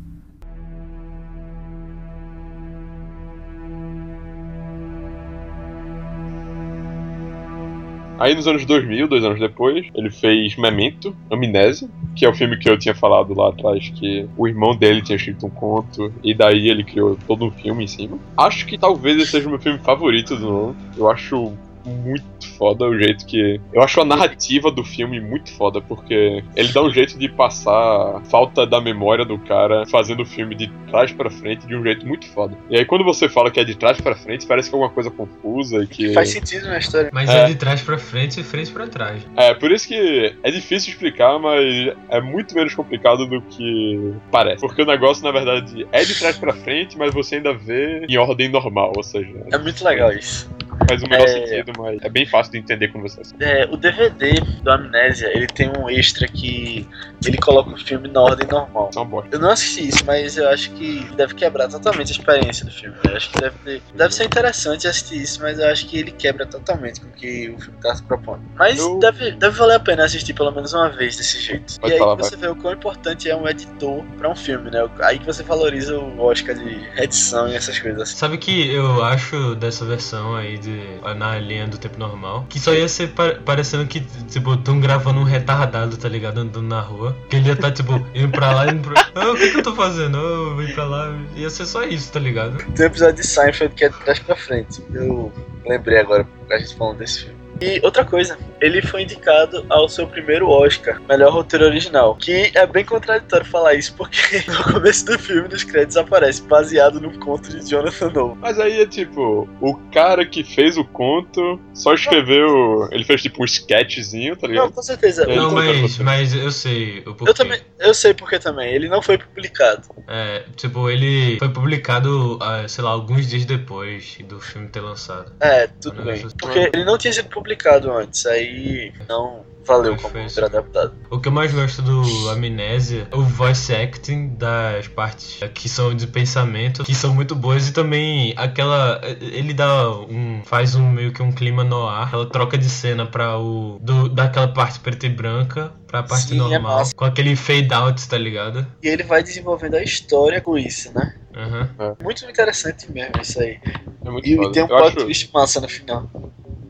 Aí 8.18 8.34
nos 8.34 8.48
anos 8.48 8.66
2000, 8.66 9.08
dois 9.08 9.24
anos 9.24 9.40
depois, 9.40 9.86
ele 9.94 10.10
fez 10.10 10.56
Memento, 10.56 11.16
Amnésia, 11.32 11.90
que 12.16 12.26
é 12.26 12.30
o 12.30 12.34
filme 12.34 12.58
que 12.58 12.70
eu 12.70 12.78
tinha 12.78 12.96
falado 12.96 13.34
lá 13.34 13.50
atrás, 13.50 13.90
que 13.90 14.28
o 14.38 14.48
irmão 14.48 14.76
dele 14.76 15.02
tinha 15.02 15.18
escrito 15.18 15.46
um 15.46 15.50
conto, 15.50 16.14
e 16.24 16.34
daí 16.34 16.70
ele 16.70 16.84
criou 16.84 17.18
todo 17.28 17.46
um 17.46 17.52
filme 17.52 17.84
em 17.84 17.88
cima. 17.88 18.18
Acho 18.38 18.66
que 18.66 18.78
talvez 18.78 19.18
esse 19.18 19.32
seja 19.32 19.48
o 19.48 19.50
meu 19.50 19.60
filme 19.60 19.80
favorito 19.80 20.36
do 20.36 20.50
Nolan. 20.50 20.76
Eu 20.98 21.10
acho 21.10 21.54
muito 21.90 22.26
foda 22.58 22.86
o 22.86 22.98
jeito 22.98 23.26
que. 23.26 23.60
Eu 23.74 23.82
acho 23.82 24.00
a 24.02 24.06
narrativa 24.06 24.72
do 24.72 24.84
filme 24.84 25.20
muito 25.20 25.52
foda, 25.54 25.82
porque 25.82 26.44
ele 26.56 26.72
dá 26.72 26.82
um 26.82 26.92
jeito 26.92 27.18
de 27.18 27.28
passar 27.30 28.18
a 28.18 28.22
falta 28.30 28.66
da 28.66 28.80
memória 28.82 29.26
do 29.26 29.38
cara 29.40 29.86
fazendo 29.88 30.24
o 30.24 30.26
filme 30.26 30.56
de 30.56 30.68
trás 30.90 31.12
pra 31.12 31.30
frente 31.30 31.66
de 31.68 31.76
um 31.76 31.84
jeito 31.84 32.06
muito 32.06 32.28
foda. 32.28 32.56
E 32.70 32.78
aí 32.78 32.86
quando 32.86 33.04
você 33.04 33.28
fala 33.30 33.52
que 33.52 33.60
é 33.60 33.64
de 33.64 33.76
trás 33.76 34.00
pra 34.00 34.16
frente, 34.16 34.46
parece 34.46 34.70
que 34.70 34.76
é 34.76 34.78
alguma 34.78 34.94
coisa 34.94 35.12
confusa 35.12 35.84
e 35.84 35.88
que. 35.88 36.14
Faz 36.14 36.30
sentido 36.30 36.68
na 36.68 36.78
história. 36.78 37.10
Mas 37.14 37.30
É. 37.30 37.44
é. 37.44 37.46
de 37.46 37.56
trás 37.56 37.82
pra 37.82 37.98
frente 37.98 38.40
e 38.40 38.44
frente 38.44 38.72
pra 38.72 38.88
trás. 38.88 39.26
É, 39.36 39.54
por 39.54 39.72
isso 39.72 39.88
que 39.88 40.34
é 40.44 40.52
difícil 40.52 40.92
explicar, 40.94 41.38
mas 41.40 41.94
é 42.10 42.22
muito 42.22 42.56
menos 42.56 42.74
complicado 42.74 43.26
do 43.26 43.42
que 43.42 44.14
parece. 44.32 44.62
Porque 44.62 44.82
o 44.82 44.86
negócio, 44.86 45.24
na 45.24 45.32
verdade, 45.32 45.86
é 45.92 46.04
de 46.04 46.18
trás 46.18 46.38
pra 46.38 46.54
frente, 46.54 46.98
mas 46.98 47.14
você 47.14 47.36
ainda 47.36 47.54
vê 47.54 48.06
em 48.08 48.18
ordem 48.18 48.50
normal, 48.50 48.94
ou 48.96 49.04
seja, 49.04 49.34
É 49.52 49.58
muito 49.58 49.84
legal 49.84 50.12
isso. 50.12 50.50
Faz 50.88 51.02
o 51.04 51.08
menor 51.08 51.24
É. 51.26 51.28
sentido, 51.28 51.72
mas 51.78 51.98
é 52.02 52.10
bem 52.10 52.26
fácil 52.26 52.52
de 52.54 52.60
entender 52.60 52.88
quando 52.90 53.04
você 53.10 53.22
assiste. 53.22 53.44
É, 53.44 53.66
o 53.70 53.78
DVD 53.78 54.40
do 54.62 54.72
Amnésia, 54.72 55.28
ele 55.34 55.48
tem 55.48 55.70
um 55.78 55.90
extra 55.90 56.28
que 56.28 56.88
ele 57.26 57.38
coloca 57.38 57.70
o 57.72 57.78
filme 57.78 58.08
na 58.10 58.22
ordem 58.22 58.48
normal. 58.48 58.90
Bosta. 59.06 59.30
Eu 59.32 59.40
não 59.40 59.50
assisti 59.50 59.88
isso, 59.90 60.06
mas 60.06 60.38
eu 60.38 60.48
acho 60.50 60.72
que 60.72 61.04
deve 61.16 61.34
quebrar 61.34 61.68
totalmente 61.68 62.10
a 62.10 62.12
experiência 62.12 62.66
do 62.66 62.72
filme. 62.72 62.96
Eu 63.08 63.16
acho 63.16 63.30
que 63.32 63.40
deve, 63.40 63.56
ter- 63.64 63.82
deve 63.94 64.14
ser 64.14 64.24
interessante 64.26 64.88
assistir 64.88 65.22
isso, 65.22 65.42
mas 65.42 65.60
eu 65.60 65.68
acho 65.68 65.88
que 65.88 65.98
ele 66.00 66.12
quebra 66.12 66.46
totalmente 66.46 67.02
com 67.02 67.08
o 67.08 67.12
que 67.12 67.50
o 67.50 67.60
filme 67.60 67.80
tá 67.82 67.96
se 67.96 68.04
propondo. 68.04 68.42
Mas 68.56 68.78
Eu- 68.80 69.00
deve, 69.00 69.32
deve 69.32 69.58
valer 69.58 69.76
a 69.76 69.80
pena 69.80 70.06
assistir 70.06 70.34
pelo 70.34 70.52
menos 70.52 70.74
uma 70.74 70.90
vez 70.90 71.18
desse 71.18 71.40
jeito. 71.40 71.80
Pode 71.80 71.92
e 71.92 71.96
aí 71.96 72.00
falar, 72.00 72.16
você 72.16 72.36
vê 72.36 72.48
o 72.48 72.56
quão 72.56 72.74
importante 72.74 73.30
é 73.30 73.36
um 73.36 73.48
editor 73.48 74.04
pra 74.18 74.30
um 74.30 74.36
filme, 74.36 74.70
né? 74.72 74.88
Aí 75.02 75.20
que 75.20 75.26
você 75.26 75.44
valoriza 75.44 75.98
o 75.98 76.20
Oscar 76.22 76.56
de 76.56 76.88
edição 76.98 77.48
e 77.48 77.56
essas 77.56 77.78
coisas 77.80 78.02
assim. 78.02 78.16
Sabe 78.18 78.38
que 78.38 78.72
eu 78.74 79.04
acho 79.04 79.56
dessa 79.56 79.86
versão 79.86 80.36
aí 80.36 80.58
de 80.66 80.82
na 81.18 81.38
linha 81.40 81.68
do 81.68 81.78
tempo 81.78 81.98
normal 82.00 82.46
que 82.50 82.60
só 82.60 82.74
ia 82.74 82.88
ser 82.90 83.10
pa- 83.10 83.36
parecendo 83.46 83.86
que 83.86 84.02
tipo 84.30 84.58
tão 84.58 84.80
gravando 84.80 85.20
um 85.20 85.24
retardado, 85.24 85.96
tá 85.98 86.10
ligado, 86.10 86.40
andando 86.40 86.68
na 86.68 86.82
rua. 86.82 87.16
Que 87.30 87.36
ele 87.38 87.48
ia 87.48 87.54
estar 87.54 87.72
tipo 87.72 87.94
indo 88.14 88.30
pra 88.30 88.52
lá, 88.52 88.68
indo 88.72 88.82
pra. 88.88 89.06
Ah, 89.16 89.32
o 89.32 89.36
que, 89.36 89.52
que 89.52 89.58
eu 89.58 89.64
tô 89.64 89.76
fazendo? 89.76 90.18
Ah, 90.18 90.22
eu 90.22 90.58
vim 90.58 90.74
pra 90.74 90.86
lá. 90.86 91.16
Ia 91.36 91.50
ser 91.50 91.66
só 91.66 91.84
isso, 91.84 92.12
tá 92.12 92.20
ligado? 92.20 92.58
Tem 92.74 92.86
um 92.86 92.90
episódio 92.90 93.16
de 93.16 93.28
Seinfeld 93.28 93.74
que 93.76 93.86
é 93.86 93.90
de 93.90 93.98
trás 94.00 94.20
pra 94.20 94.36
frente. 94.36 94.84
Eu 94.94 95.32
lembrei 95.66 96.00
agora, 96.00 96.28
a 96.52 96.58
gente 96.58 96.76
falando 96.76 96.98
desse 96.98 97.22
filme. 97.26 97.36
E 97.62 97.80
outra 97.84 98.04
coisa, 98.04 98.38
ele 98.60 98.82
foi 98.82 99.04
indicado 99.04 99.66
ao 99.70 99.88
seu 99.88 100.08
primeiro 100.08 100.50
Oscar, 100.50 101.02
melhor 101.08 101.32
roteiro 101.32 101.66
original. 101.66 102.16
Que 102.16 102.52
é 102.54 102.66
bem 102.68 102.84
contraditório 102.84 103.46
falar 103.46 103.76
isso, 103.76 103.94
porque 103.96 104.44
no 104.48 104.74
começo 104.74 105.06
do 105.06 105.18
filme, 105.18 105.48
nos 105.48 105.64
créditos, 105.64 105.98
aparece 105.98 106.42
baseado 106.42 107.00
num 107.00 107.18
conto 107.20 107.50
de 107.50 107.68
Jonathan 107.70 108.10
Nolan. 108.10 108.36
Mas 108.36 108.60
aí 108.60 108.82
é 108.82 108.86
tipo, 108.86 109.48
o 109.62 109.76
cara 109.92 110.26
que 110.26 110.44
fez 110.44 110.78
o 110.78 110.84
conto 110.84 111.60
só 111.74 111.94
escreveu. 111.94 112.90
Ele 112.92 113.04
fez 113.04 113.22
tipo 113.22 113.42
um 113.42 113.46
sketchzinho, 113.46 114.36
tá 114.36 114.48
Não, 114.48 114.54
ligado? 114.54 114.74
com 114.74 114.82
certeza. 114.82 115.26
Não, 115.26 115.52
mas, 115.52 115.98
mas 116.00 116.34
eu 116.34 116.52
sei 116.52 117.00
o 117.00 117.16
porquê. 117.16 117.30
eu 117.30 117.34
também, 117.34 117.62
eu 117.80 117.94
sei 117.94 118.14
porque 118.14 118.38
também. 118.38 118.74
Ele 118.74 118.90
não 118.90 119.02
foi 119.02 119.18
publicado. 119.18 119.84
É, 120.08 120.44
tipo, 120.56 120.90
ele 120.90 121.38
foi 121.40 121.50
publicado, 121.50 122.38
ah, 122.42 122.68
sei 122.68 122.84
lá, 122.84 122.92
alguns 122.92 123.28
dias 123.28 123.46
depois 123.46 124.18
do 124.28 124.40
filme 124.40 124.68
ter 124.68 124.82
lançado. 124.82 125.32
É, 125.40 125.68
tudo 125.68 125.98
Não, 125.98 126.06
bem. 126.06 126.28
Porque 126.40 126.70
ele 126.74 126.84
não 126.84 126.98
tinha 126.98 127.14
sido 127.14 127.30
publicado 127.30 127.45
antes, 127.92 128.26
aí 128.26 128.92
não 129.08 129.44
valeu 129.66 129.96
como 129.98 130.30
ser 130.30 130.44
adaptado. 130.44 130.94
O 131.10 131.20
que 131.20 131.28
eu 131.28 131.32
mais 131.32 131.52
gosto 131.52 131.82
do 131.82 132.30
Amnésia 132.30 133.08
é 133.12 133.16
o 133.16 133.22
voice 133.24 133.74
acting 133.74 134.36
das 134.36 134.88
partes 134.88 135.40
que 135.54 135.68
são 135.68 135.96
de 135.96 136.06
pensamento, 136.06 136.84
que 136.84 136.94
são 136.94 137.14
muito 137.14 137.36
boas, 137.36 137.68
e 137.68 137.74
também 137.74 138.34
aquela. 138.38 139.02
Ele 139.22 139.54
dá 139.54 139.90
um. 139.92 140.42
faz 140.46 140.76
um 140.76 140.90
meio 140.90 141.12
que 141.12 141.22
um 141.24 141.32
clima 141.32 141.64
no 141.64 141.88
ar, 141.88 142.08
aquela 142.08 142.26
troca 142.30 142.58
de 142.58 142.70
cena 142.70 143.06
pra 143.06 143.40
o. 143.40 143.80
Do, 143.82 144.08
daquela 144.10 144.48
parte 144.48 144.80
preta 144.80 145.08
e 145.08 145.10
branca 145.10 145.72
pra 145.88 146.04
parte 146.04 146.28
Sim, 146.30 146.36
é 146.36 146.38
normal. 146.38 146.78
massa. 146.80 146.94
com 146.96 147.06
aquele 147.06 147.36
fade 147.36 147.74
out, 147.74 148.08
tá 148.08 148.18
ligado? 148.18 148.66
E 148.84 148.88
ele 148.88 149.04
vai 149.04 149.24
desenvolvendo 149.24 149.76
a 149.76 149.84
história 149.84 150.42
com 150.42 150.58
isso, 150.58 150.92
né? 150.94 151.16
Aham. 151.36 151.96
Muito 152.04 152.24
interessante 152.26 152.90
mesmo 152.92 153.20
isso 153.22 153.40
aí. 153.42 153.60
É 154.06 154.10
muito 154.10 154.28
E, 154.28 154.34
e 154.34 154.52
tem 154.52 154.64
um 154.64 154.68
plot 154.68 154.88
acho- 154.90 154.96
twist 154.98 155.30
massa 155.34 155.60
no 155.60 155.68
final. 155.68 156.10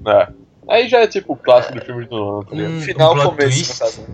É. 0.08 0.28
Aí 0.70 0.88
já 0.90 1.00
é 1.02 1.08
tipo 1.08 1.34
o 1.34 1.38
clássico 1.38 1.78
do 1.80 1.86
filme 1.86 2.06
do 2.06 2.16
Nolan, 2.16 2.44
tá 2.46 2.56
ligado? 2.56 2.74
Um- 2.74 2.82
Final, 2.82 3.16
um 3.16 3.22
começo, 3.24 3.38
twist. 3.50 3.74
no 3.74 3.80
caso. 3.80 4.08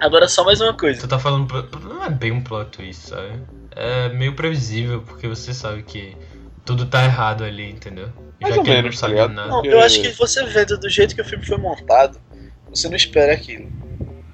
Agora 0.00 0.28
só 0.28 0.44
mais 0.44 0.60
uma 0.60 0.74
coisa. 0.74 1.00
Tu 1.00 1.08
tá 1.08 1.18
falando. 1.18 1.46
Não 1.82 2.04
é 2.04 2.10
bem 2.10 2.32
um 2.32 2.42
plot 2.42 2.70
twist, 2.70 3.08
sabe? 3.08 3.42
É 3.74 4.08
meio 4.08 4.34
previsível, 4.34 5.02
porque 5.02 5.28
você 5.28 5.52
sabe 5.52 5.82
que 5.82 6.16
tudo 6.64 6.86
tá 6.86 7.04
errado 7.04 7.44
ali, 7.44 7.70
entendeu? 7.70 8.08
Mais 8.40 8.54
Já 8.54 8.58
ou 8.60 8.64
que 8.64 8.70
ele 8.70 8.82
menos, 8.82 8.94
não 8.96 9.00
tá 9.00 9.08
ligado? 9.08 9.32
nada. 9.32 9.48
Não, 9.48 9.64
eu 9.64 9.80
acho 9.80 10.00
que 10.00 10.08
você 10.12 10.44
vendo 10.44 10.78
do 10.78 10.88
jeito 10.88 11.14
que 11.14 11.20
o 11.20 11.24
filme 11.24 11.44
foi 11.44 11.58
montado, 11.58 12.18
você 12.70 12.88
não 12.88 12.96
espera 12.96 13.32
aquilo. 13.34 13.66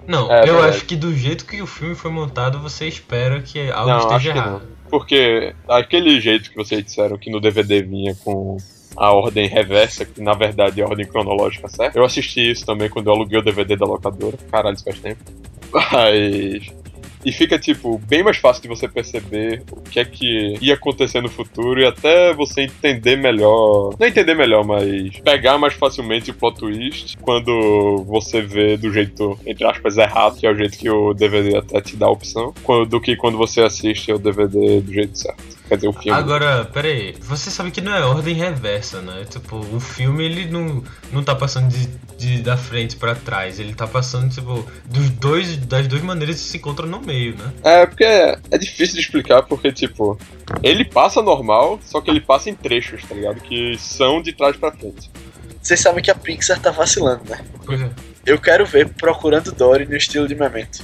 Não, 0.06 0.30
É, 0.32 0.40
eu 0.40 0.54
verdade. 0.54 0.68
acho 0.76 0.84
que 0.84 0.96
do 0.96 1.14
jeito 1.14 1.44
que 1.46 1.62
o 1.62 1.66
filme 1.66 1.94
foi 1.94 2.10
montado, 2.10 2.58
você 2.60 2.86
espera 2.88 3.40
que 3.40 3.70
algo 3.70 3.90
Não, 3.90 3.96
acho 3.98 4.06
esteja 4.08 4.32
que 4.32 4.38
errado. 4.38 4.62
Porque 4.92 5.54
aquele 5.66 6.20
jeito 6.20 6.50
que 6.50 6.56
vocês 6.56 6.84
disseram 6.84 7.16
que 7.16 7.30
no 7.30 7.40
DVD 7.40 7.82
vinha 7.82 8.14
com 8.22 8.58
a 8.94 9.10
ordem 9.10 9.48
reversa, 9.48 10.04
que 10.04 10.20
na 10.20 10.34
verdade 10.34 10.82
é 10.82 10.84
a 10.84 10.86
ordem 10.86 11.06
cronológica 11.06 11.66
certa. 11.66 11.98
Eu 11.98 12.04
assisti 12.04 12.50
isso 12.50 12.66
também 12.66 12.90
quando 12.90 13.06
eu 13.06 13.14
aluguei 13.14 13.38
o 13.38 13.42
DVD 13.42 13.74
da 13.74 13.86
locadora. 13.86 14.36
Caralho, 14.50 14.74
isso 14.74 14.84
faz 14.84 15.00
tempo. 15.00 15.24
Mas. 15.72 16.81
E 17.24 17.32
fica, 17.32 17.58
tipo, 17.58 17.98
bem 18.08 18.22
mais 18.22 18.36
fácil 18.36 18.62
de 18.62 18.68
você 18.68 18.88
perceber 18.88 19.62
o 19.70 19.80
que 19.80 20.00
é 20.00 20.04
que 20.04 20.56
ia 20.60 20.74
acontecer 20.74 21.20
no 21.20 21.28
futuro 21.28 21.80
e 21.80 21.86
até 21.86 22.32
você 22.32 22.62
entender 22.62 23.16
melhor. 23.16 23.94
Não 23.98 24.06
entender 24.06 24.34
melhor, 24.34 24.64
mas 24.64 25.18
pegar 25.20 25.58
mais 25.58 25.74
facilmente 25.74 26.30
o 26.30 26.34
plot 26.34 26.58
twist 26.58 27.16
quando 27.18 28.04
você 28.06 28.40
vê 28.40 28.76
do 28.76 28.92
jeito, 28.92 29.38
entre 29.46 29.64
aspas, 29.64 29.96
errado, 29.96 30.38
que 30.38 30.46
é 30.46 30.50
o 30.50 30.54
jeito 30.54 30.78
que 30.78 30.90
o 30.90 31.14
DVD 31.14 31.58
até 31.58 31.80
te 31.80 31.96
dá 31.96 32.06
a 32.06 32.10
opção, 32.10 32.52
do 32.88 33.00
que 33.00 33.16
quando 33.16 33.38
você 33.38 33.60
assiste 33.60 34.12
o 34.12 34.18
DVD 34.18 34.80
do 34.80 34.92
jeito 34.92 35.16
certo. 35.16 35.61
Quer 35.68 35.76
dizer, 35.76 35.88
o 35.88 35.92
filme. 35.92 36.10
Agora, 36.18 36.64
pera 36.66 36.88
aí, 36.88 37.14
você 37.20 37.50
sabe 37.50 37.70
que 37.70 37.80
não 37.80 37.94
é 37.94 38.04
ordem 38.04 38.34
reversa, 38.34 39.00
né? 39.00 39.24
Tipo, 39.28 39.56
o 39.56 39.80
filme 39.80 40.24
ele 40.24 40.46
não, 40.46 40.82
não 41.12 41.22
tá 41.24 41.34
passando 41.34 41.68
de, 41.72 41.86
de- 42.18 42.42
da 42.42 42.56
frente 42.56 42.96
pra 42.96 43.14
trás, 43.14 43.58
ele 43.58 43.72
tá 43.74 43.86
passando, 43.86 44.28
tipo, 44.32 44.66
dos 44.84 45.08
dois, 45.10 45.56
das 45.56 45.86
duas 45.86 46.02
maneiras 46.02 46.36
que 46.36 46.42
se 46.46 46.56
encontram 46.58 46.86
no 46.88 47.00
meio, 47.00 47.36
né? 47.36 47.52
É, 47.64 47.86
porque 47.86 48.04
é, 48.04 48.38
é 48.50 48.58
difícil 48.58 48.96
de 48.96 49.00
explicar, 49.00 49.42
porque, 49.44 49.72
tipo, 49.72 50.18
ele 50.62 50.84
passa 50.84 51.22
normal, 51.22 51.80
só 51.84 52.00
que 52.00 52.10
ele 52.10 52.20
passa 52.20 52.50
em 52.50 52.54
trechos, 52.54 53.02
tá 53.08 53.14
ligado? 53.14 53.40
Que 53.40 53.76
são 53.78 54.20
de 54.20 54.32
trás 54.32 54.56
pra 54.56 54.72
frente. 54.72 55.10
Vocês 55.62 55.78
sabem 55.80 56.02
que 56.02 56.10
a 56.10 56.14
Pixar 56.14 56.58
tá 56.60 56.70
vacilando, 56.72 57.22
né? 57.30 57.40
Pois 57.64 57.80
é. 57.80 57.88
Eu 58.26 58.38
quero 58.38 58.66
ver 58.66 58.88
Procurando 58.90 59.52
Dory 59.52 59.86
no 59.86 59.96
estilo 59.96 60.26
de 60.28 60.34
Memento. 60.34 60.82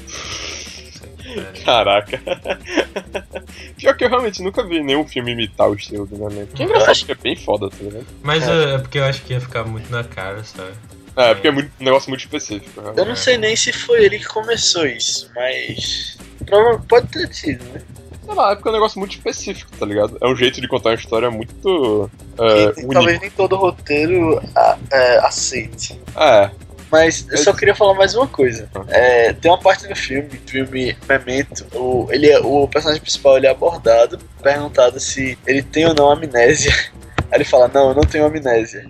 Caraca. 1.64 2.21
Pior 3.77 3.97
que 3.97 4.05
eu 4.05 4.09
realmente 4.09 4.43
nunca 4.43 4.62
vi 4.67 4.83
nenhum 4.83 5.07
filme 5.07 5.33
imitar 5.33 5.69
o 5.69 5.75
estilo 5.75 6.07
do 6.07 6.17
Memento. 6.19 6.55
Que 6.55 6.62
é 6.62 6.67
Eu 6.67 6.69
engraçado, 6.69 6.91
acho- 6.91 7.07
porque 7.07 7.12
é 7.21 7.23
bem 7.35 7.37
foda, 7.37 7.69
tá 7.71 7.77
ligado? 7.81 8.07
Mas 8.23 8.47
É. 8.49 8.53
é. 8.53 8.75
é 8.75 8.79
porque 8.79 8.99
eu 8.99 9.05
acho 9.05 9.23
que 9.23 9.33
ia 9.33 9.41
ficar 9.41 9.64
muito 9.64 9.91
na 9.91 10.05
cara, 10.05 10.43
sabe? 10.45 10.73
É, 11.17 11.35
porque 11.35 11.49
é 11.49 11.51
muito, 11.51 11.71
um 11.81 11.85
negócio 11.85 12.09
muito 12.11 12.21
específico. 12.21 12.81
realmente. 12.81 12.99
Eu 13.01 13.05
não 13.07 13.17
sei 13.17 13.37
nem 13.38 13.57
se 13.57 13.73
foi 13.73 14.05
ele 14.05 14.19
que 14.19 14.27
começou 14.27 14.87
isso, 14.87 15.31
mas. 15.35 16.17
Prova- 16.47 16.83
Pode 16.88 17.09
ter 17.09 17.33
sido, 17.35 17.64
né? 17.73 17.83
Sei 18.25 18.35
lá, 18.35 18.53
é 18.53 18.55
porque 18.55 18.69
é 18.69 18.71
um 18.71 18.75
negócio 18.75 18.99
muito 18.99 19.12
específico, 19.12 19.71
tá 19.79 19.87
ligado? 19.87 20.17
É 20.21 20.27
um 20.29 20.37
jeito 20.37 20.61
de 20.61 20.69
contar 20.69 20.91
uma 20.91 20.95
história 20.97 21.31
muito 21.31 22.11
é, 22.38 22.62
E 22.64 22.67
único. 22.85 22.93
talvez 22.93 23.21
nem 23.21 23.31
todo 23.31 23.57
roteiro 23.57 24.38
a- 24.55 24.79
é, 24.93 25.19
aceite. 25.21 25.99
É, 26.17 26.51
Mas 26.90 27.27
eu 27.31 27.38
só 27.38 27.53
queria 27.53 27.74
falar 27.74 27.94
mais 27.94 28.14
uma 28.14 28.27
coisa. 28.27 28.68
Ah. 28.74 28.85
É, 28.88 29.33
tem 29.33 29.51
uma 29.51 29.59
parte 29.59 29.87
do 29.87 29.94
filme, 29.94 30.31
filme 30.46 30.96
Memento, 31.09 31.66
o, 31.74 32.09
ele 32.11 32.31
é, 32.31 32.38
o 32.38 32.66
personagem 32.66 33.03
principal 33.03 33.37
ele 33.37 33.46
é 33.46 33.51
abordado, 33.51 34.18
perguntado 34.42 34.98
se 34.98 35.38
ele 35.46 35.62
tem 35.62 35.87
ou 35.87 35.94
não 35.94 36.11
amnésia. 36.11 36.72
Aí 37.31 37.38
ele 37.38 37.44
fala, 37.44 37.68
não, 37.68 37.90
eu 37.90 37.94
não 37.94 38.05
tenho 38.05 38.24
amnésia. 38.24 38.87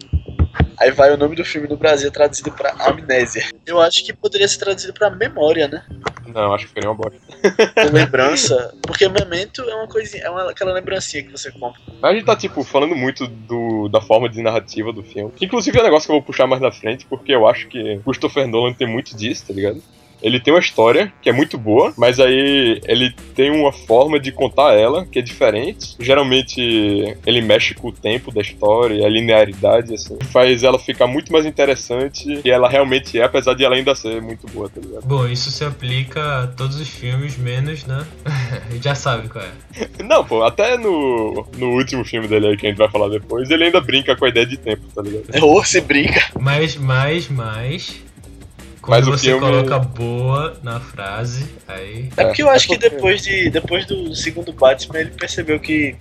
Aí 0.80 0.90
vai 0.90 1.12
o 1.12 1.16
nome 1.16 1.34
do 1.34 1.44
filme 1.44 1.68
no 1.68 1.76
Brasil 1.76 2.10
traduzido 2.10 2.52
pra 2.52 2.74
amnésia. 2.78 3.44
Eu 3.66 3.80
acho 3.80 4.04
que 4.04 4.12
poderia 4.12 4.46
ser 4.46 4.58
traduzido 4.58 4.92
pra 4.92 5.10
memória, 5.10 5.66
né? 5.68 5.84
não, 6.38 6.54
acho 6.54 6.66
que 6.66 6.72
foi 6.74 6.82
uma 6.84 6.94
bosta. 6.94 7.18
Lembrança. 7.92 8.74
Porque 8.82 9.08
memento 9.08 9.62
é 9.62 9.74
uma 9.74 9.88
coisinha, 9.88 10.22
é 10.22 10.30
uma, 10.30 10.50
aquela 10.50 10.72
lembrancinha 10.72 11.22
que 11.22 11.32
você 11.32 11.50
compra. 11.50 11.80
Mas 12.00 12.10
a 12.10 12.14
gente 12.14 12.24
tá, 12.24 12.36
tipo, 12.36 12.62
falando 12.62 12.94
muito 12.94 13.26
do, 13.26 13.88
da 13.88 14.00
forma 14.00 14.28
de 14.28 14.40
narrativa 14.42 14.92
do 14.92 15.02
filme. 15.02 15.32
Que, 15.32 15.46
inclusive 15.46 15.76
é 15.78 15.80
um 15.80 15.84
negócio 15.84 16.06
que 16.06 16.12
eu 16.12 16.16
vou 16.16 16.22
puxar 16.22 16.46
mais 16.46 16.60
na 16.62 16.70
frente, 16.70 17.06
porque 17.06 17.32
eu 17.32 17.46
acho 17.46 17.66
que 17.68 17.98
Christopher 18.04 18.46
Nolan 18.46 18.72
tem 18.72 18.86
muito 18.86 19.16
disso, 19.16 19.46
tá 19.48 19.54
ligado? 19.54 19.82
Ele 20.22 20.40
tem 20.40 20.52
uma 20.52 20.60
história 20.60 21.12
que 21.22 21.28
é 21.28 21.32
muito 21.32 21.56
boa, 21.56 21.92
mas 21.96 22.18
aí 22.20 22.80
ele 22.86 23.12
tem 23.34 23.50
uma 23.50 23.72
forma 23.72 24.18
de 24.18 24.32
contar 24.32 24.74
ela 24.74 25.06
que 25.06 25.18
é 25.18 25.22
diferente. 25.22 25.96
Geralmente 25.98 27.16
ele 27.26 27.40
mexe 27.40 27.74
com 27.74 27.88
o 27.88 27.92
tempo 27.92 28.32
da 28.32 28.40
história, 28.40 29.04
a 29.04 29.08
linearidade, 29.08 29.94
assim. 29.94 30.18
Faz 30.32 30.62
ela 30.62 30.78
ficar 30.78 31.06
muito 31.06 31.32
mais 31.32 31.46
interessante 31.46 32.40
que 32.42 32.50
ela 32.50 32.68
realmente 32.68 33.18
é, 33.18 33.24
apesar 33.24 33.54
de 33.54 33.64
ela 33.64 33.76
ainda 33.76 33.94
ser 33.94 34.20
muito 34.20 34.46
boa, 34.48 34.68
tá 34.68 34.80
ligado? 34.80 35.06
Bom, 35.06 35.26
isso 35.26 35.50
se 35.50 35.64
aplica 35.64 36.42
a 36.42 36.46
todos 36.46 36.80
os 36.80 36.88
filmes, 36.88 37.36
menos, 37.36 37.84
né? 37.84 38.06
Já 38.82 38.94
sabe 38.94 39.28
qual 39.28 39.44
é. 39.44 40.02
Não, 40.02 40.24
pô, 40.24 40.42
até 40.42 40.76
no, 40.76 41.46
no 41.56 41.70
último 41.70 42.04
filme 42.04 42.26
dele 42.26 42.48
aí 42.48 42.56
que 42.56 42.66
a 42.66 42.70
gente 42.70 42.78
vai 42.78 42.90
falar 42.90 43.08
depois, 43.08 43.50
ele 43.50 43.64
ainda 43.64 43.80
brinca 43.80 44.16
com 44.16 44.24
a 44.24 44.28
ideia 44.28 44.46
de 44.46 44.56
tempo, 44.56 44.82
tá 44.94 45.02
ligado? 45.02 45.24
É 45.32 45.42
ou 45.42 45.64
se 45.64 45.80
briga. 45.80 46.22
Mas, 46.38 46.76
mas, 46.76 47.28
mas. 47.28 48.07
Mas 48.86 49.04
Quando 49.04 49.18
você 49.18 49.26
filme- 49.26 49.40
coloca 49.40 49.78
boa 49.78 50.56
na 50.62 50.80
frase, 50.80 51.46
aí. 51.66 52.08
É 52.16 52.24
porque 52.24 52.42
eu 52.42 52.48
acho 52.50 52.66
é 52.66 52.68
que 52.68 52.74
porque- 52.80 52.94
depois, 52.96 53.22
de, 53.22 53.50
depois 53.50 53.86
do 53.86 54.14
segundo 54.14 54.52
Batman 54.52 55.00
ele 55.00 55.10
percebeu 55.10 55.58
que. 55.60 55.96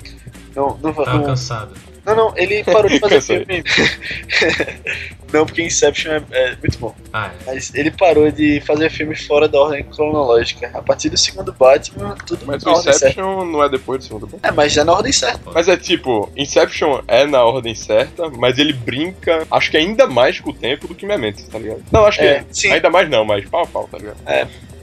Não, 0.56 0.78
não, 0.82 0.94
Tava 0.94 1.14
não, 1.18 1.24
cansado. 1.26 1.72
Não, 2.08 2.16
não, 2.16 2.34
ele 2.38 2.64
parou 2.64 2.90
de 2.90 3.00
fazer 3.00 3.22
filme. 3.46 3.64
não, 5.34 5.46
porque 5.46 5.62
Inception 5.62 6.12
é, 6.14 6.24
é 6.32 6.56
muito 6.56 6.80
bom. 6.80 6.96
Ah, 7.12 7.32
é. 7.42 7.46
Mas 7.46 7.74
ele 7.76 7.92
parou 7.92 8.32
de 8.32 8.62
fazer 8.62 8.90
filme 8.90 9.14
fora 9.16 9.48
da 9.48 9.60
ordem 9.60 9.84
cronológica. 9.84 10.72
A 10.74 10.82
partir 10.82 11.10
do 11.10 11.18
segundo 11.18 11.52
Batman, 11.52 12.16
tudo 12.26 12.46
Mas 12.46 12.64
na 12.64 12.72
o 12.72 12.76
ordem 12.76 12.94
certa. 12.94 13.06
Inception 13.08 13.46
não 13.46 13.64
é 13.64 13.70
depois 13.70 14.00
do 14.00 14.06
segundo 14.06 14.28
filme. 14.28 14.40
É, 14.42 14.52
mas 14.52 14.72
já 14.72 14.86
na 14.86 14.94
ordem 14.94 15.12
certa. 15.12 15.52
Mas 15.52 15.68
é 15.68 15.76
tipo, 15.76 16.32
Inception 16.38 17.02
é 17.08 17.26
na 17.26 17.44
ordem 17.44 17.76
certa, 17.76 18.30
mas 18.30 18.58
ele 18.58 18.72
brinca, 18.74 19.46
acho 19.52 19.70
que 19.70 19.78
ainda 19.78 20.08
mais 20.08 20.40
com 20.40 20.52
o 20.52 20.54
tempo 20.54 20.88
do 20.88 20.96
que 20.96 21.06
Memento, 21.06 21.46
tá 21.50 21.60
ligado? 21.60 21.84
Não, 21.92 22.06
acho 22.06 22.20
que 22.20 22.26
É, 22.26 22.46
sim. 22.52 22.72
ainda 22.72 22.90
mais 22.90 23.10
não, 23.10 23.26
mas 23.26 23.46
pau 23.50 23.64
a 23.64 23.68
pau, 23.68 23.90
tá 23.92 23.98
ligado? 23.98 24.18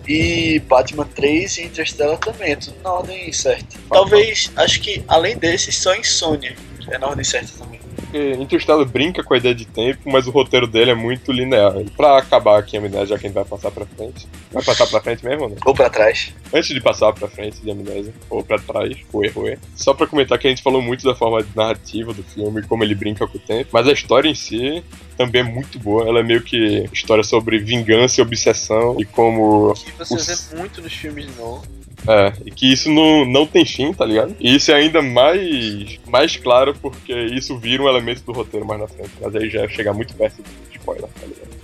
E 0.06 0.58
Batman 0.68 1.06
3 1.14 1.56
e 1.56 1.62
Interstellar 1.62 2.18
também, 2.18 2.52
é 2.52 2.56
tudo 2.56 2.76
na 2.84 2.92
ordem 2.92 3.32
certa. 3.32 3.78
Talvez, 3.88 4.52
acho 4.56 4.80
que 4.82 5.02
além 5.08 5.36
desses, 5.38 5.78
só 5.78 5.94
Insônia 5.94 6.54
é 6.90 6.98
na 6.98 7.06
ordem 7.08 7.24
certa 7.24 7.52
também. 7.58 7.80
Porque 7.96 8.32
Interstellar 8.34 8.84
brinca 8.86 9.22
com 9.24 9.34
a 9.34 9.36
ideia 9.38 9.54
de 9.54 9.64
tempo, 9.64 10.00
mas 10.10 10.26
o 10.26 10.30
roteiro 10.30 10.66
dele 10.66 10.90
é 10.92 10.94
muito 10.94 11.32
linear. 11.32 11.76
E 11.80 11.90
Pra 11.90 12.18
acabar 12.18 12.58
aqui 12.58 12.76
a 12.76 12.80
amnésia, 12.80 13.06
já 13.06 13.18
que 13.18 13.26
a 13.26 13.28
gente 13.28 13.34
vai 13.34 13.44
passar 13.44 13.70
pra 13.70 13.84
frente. 13.86 14.28
Vai 14.52 14.62
passar 14.62 14.86
pra 14.86 15.00
frente 15.00 15.24
mesmo, 15.24 15.48
né? 15.48 15.56
Ou 15.64 15.74
pra 15.74 15.90
trás. 15.90 16.32
Antes 16.52 16.68
de 16.68 16.80
passar 16.80 17.12
pra 17.12 17.26
frente 17.28 17.60
de 17.60 17.70
amnésia, 17.70 18.12
ou 18.30 18.42
pra 18.44 18.58
trás, 18.58 18.96
foi, 19.10 19.28
foi. 19.30 19.58
Só 19.74 19.92
pra 19.94 20.06
comentar 20.06 20.38
que 20.38 20.46
a 20.46 20.50
gente 20.50 20.62
falou 20.62 20.80
muito 20.80 21.04
da 21.04 21.14
forma 21.14 21.44
narrativa 21.56 22.12
do 22.12 22.22
filme, 22.22 22.62
como 22.62 22.84
ele 22.84 22.94
brinca 22.94 23.26
com 23.26 23.36
o 23.36 23.40
tempo, 23.40 23.70
mas 23.72 23.88
a 23.88 23.92
história 23.92 24.28
em 24.28 24.34
si 24.34 24.82
também 25.16 25.40
é 25.40 25.44
muito 25.44 25.78
boa. 25.78 26.06
Ela 26.08 26.20
é 26.20 26.22
meio 26.22 26.42
que 26.42 26.88
história 26.92 27.24
sobre 27.24 27.58
vingança 27.58 28.20
e 28.20 28.22
obsessão 28.22 28.96
e 29.00 29.04
como. 29.04 29.74
Que 29.74 29.90
você 29.98 30.14
Os- 30.14 30.48
vê 30.50 30.58
muito 30.58 30.80
nos 30.82 30.92
filmes 30.92 31.26
não. 31.36 31.62
É, 32.06 32.32
e 32.44 32.50
que 32.50 32.72
isso 32.72 32.90
não, 32.90 33.24
não 33.24 33.46
tem 33.46 33.64
fim, 33.64 33.92
tá 33.92 34.04
ligado? 34.04 34.34
E 34.38 34.56
isso 34.56 34.70
é 34.70 34.74
ainda 34.74 35.00
mais, 35.00 35.98
mais 36.06 36.36
claro 36.36 36.74
porque 36.80 37.12
isso 37.12 37.58
vira 37.58 37.82
um 37.82 37.88
elemento 37.88 38.22
do 38.24 38.32
roteiro 38.32 38.66
mais 38.66 38.80
na 38.80 38.88
frente. 38.88 39.10
Mas 39.20 39.34
aí 39.34 39.48
já 39.48 39.62
é 39.62 39.68
chegar 39.68 39.92
muito 39.92 40.14
perto 40.14 40.42
de 40.42 40.76
spoiler, 40.76 41.08
tá 41.08 41.26
ligado? 41.26 41.54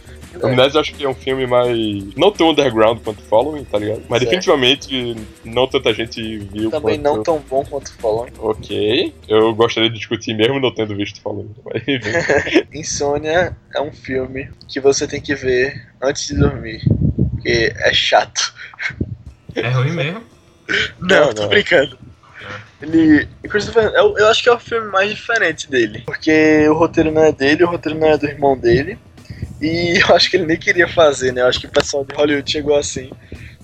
Amnésia 0.42 0.78
eu 0.78 0.80
acho 0.80 0.94
que 0.94 1.04
é 1.04 1.08
um 1.08 1.14
filme 1.14 1.46
mais. 1.46 1.76
Não 2.16 2.30
tão 2.30 2.50
underground 2.50 3.00
quanto 3.02 3.20
Following, 3.22 3.64
tá 3.64 3.78
ligado? 3.78 4.02
Mas 4.08 4.20
Certo. 4.20 4.30
definitivamente 4.30 5.16
não 5.44 5.66
tanta 5.66 5.92
gente 5.92 6.38
viu. 6.38 6.70
Também 6.70 7.00
quanto... 7.00 7.16
não 7.16 7.22
tão 7.22 7.38
bom 7.48 7.64
quanto 7.64 7.92
Following. 7.94 8.30
Ok. 8.38 9.12
Eu 9.28 9.54
gostaria 9.54 9.90
de 9.90 9.96
discutir 9.96 10.34
mesmo 10.34 10.60
não 10.60 10.72
tendo 10.72 10.96
visto 10.96 11.20
Following. 11.20 11.50
Mas. 11.64 11.82
Insônia 12.72 13.56
é 13.74 13.80
um 13.80 13.92
filme 13.92 14.48
que 14.68 14.80
você 14.80 15.06
tem 15.06 15.20
que 15.20 15.34
ver 15.34 15.88
antes 16.00 16.28
de 16.28 16.36
dormir. 16.36 16.80
Porque 17.30 17.72
é 17.76 17.92
chato. 17.92 18.54
É 19.54 19.68
ruim 19.68 19.92
mesmo. 19.92 20.22
Não, 21.00 21.26
Não, 21.26 21.34
tô 21.34 21.42
não. 21.42 21.48
brincando. 21.48 21.98
Ele. 22.80 23.28
Christopher, 23.48 23.92
eu, 23.94 24.16
eu 24.16 24.28
acho 24.28 24.42
que 24.42 24.48
é 24.48 24.52
o 24.52 24.58
filme 24.58 24.88
mais 24.88 25.10
diferente 25.10 25.70
dele. 25.70 26.02
Porque 26.06 26.66
o 26.68 26.74
roteiro 26.74 27.10
não 27.10 27.22
é 27.24 27.32
dele, 27.32 27.64
o 27.64 27.68
roteiro 27.68 27.98
não 27.98 28.08
é 28.08 28.16
do 28.16 28.26
irmão 28.26 28.56
dele. 28.56 28.98
E 29.60 29.98
eu 30.08 30.14
acho 30.14 30.30
que 30.30 30.36
ele 30.36 30.46
nem 30.46 30.56
queria 30.56 30.88
fazer, 30.88 31.32
né? 31.32 31.42
Eu 31.42 31.46
acho 31.46 31.60
que 31.60 31.66
o 31.66 31.70
pessoal 31.70 32.04
de 32.04 32.14
Hollywood 32.14 32.50
chegou 32.50 32.76
assim. 32.76 33.10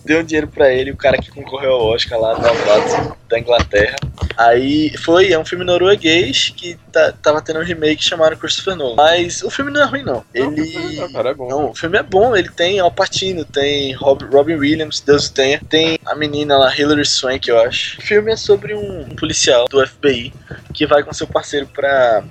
Deu 0.06 0.20
um 0.20 0.24
dinheiro 0.24 0.46
pra 0.46 0.72
ele, 0.72 0.92
o 0.92 0.96
cara 0.96 1.18
que 1.18 1.32
concorreu 1.32 1.72
ao 1.72 1.86
Oscar 1.86 2.20
lá, 2.20 2.38
novato 2.38 3.16
da 3.28 3.40
Inglaterra. 3.40 3.96
Aí 4.36 4.96
foi, 4.98 5.32
é 5.32 5.38
um 5.38 5.44
filme 5.44 5.64
norueguês 5.64 6.52
que 6.56 6.78
tá, 6.92 7.10
tava 7.10 7.42
tendo 7.42 7.58
um 7.58 7.64
remake 7.64 8.04
chamado 8.04 8.36
Christopher 8.36 8.76
Nolan. 8.76 8.94
Mas 8.94 9.42
o 9.42 9.50
filme 9.50 9.72
não 9.72 9.82
é 9.82 9.84
ruim, 9.84 10.04
não. 10.04 10.24
Ele. 10.32 10.96
Não, 10.96 11.12
cara, 11.12 11.30
é 11.30 11.34
bom. 11.34 11.48
Não, 11.48 11.70
o 11.70 11.74
filme 11.74 11.98
é 11.98 12.04
bom, 12.04 12.36
ele 12.36 12.48
tem 12.50 12.78
Al 12.78 12.92
Pacino, 12.92 13.44
tem 13.44 13.94
Rob, 13.94 14.24
Robin 14.26 14.54
Williams, 14.54 15.00
Deus 15.00 15.26
o 15.26 15.32
tenha, 15.32 15.60
tem 15.68 15.98
a 16.06 16.14
menina 16.14 16.56
lá, 16.56 16.72
Hilary 16.72 17.04
Swank, 17.04 17.48
eu 17.48 17.58
acho. 17.60 17.98
O 17.98 18.02
filme 18.02 18.30
é 18.30 18.36
sobre 18.36 18.74
um, 18.74 19.00
um 19.00 19.16
policial 19.16 19.66
do 19.66 19.84
FBI 19.84 20.32
que 20.72 20.86
vai 20.86 21.02
com 21.02 21.12
seu 21.12 21.26
parceiro 21.26 21.66
pra, 21.66 22.22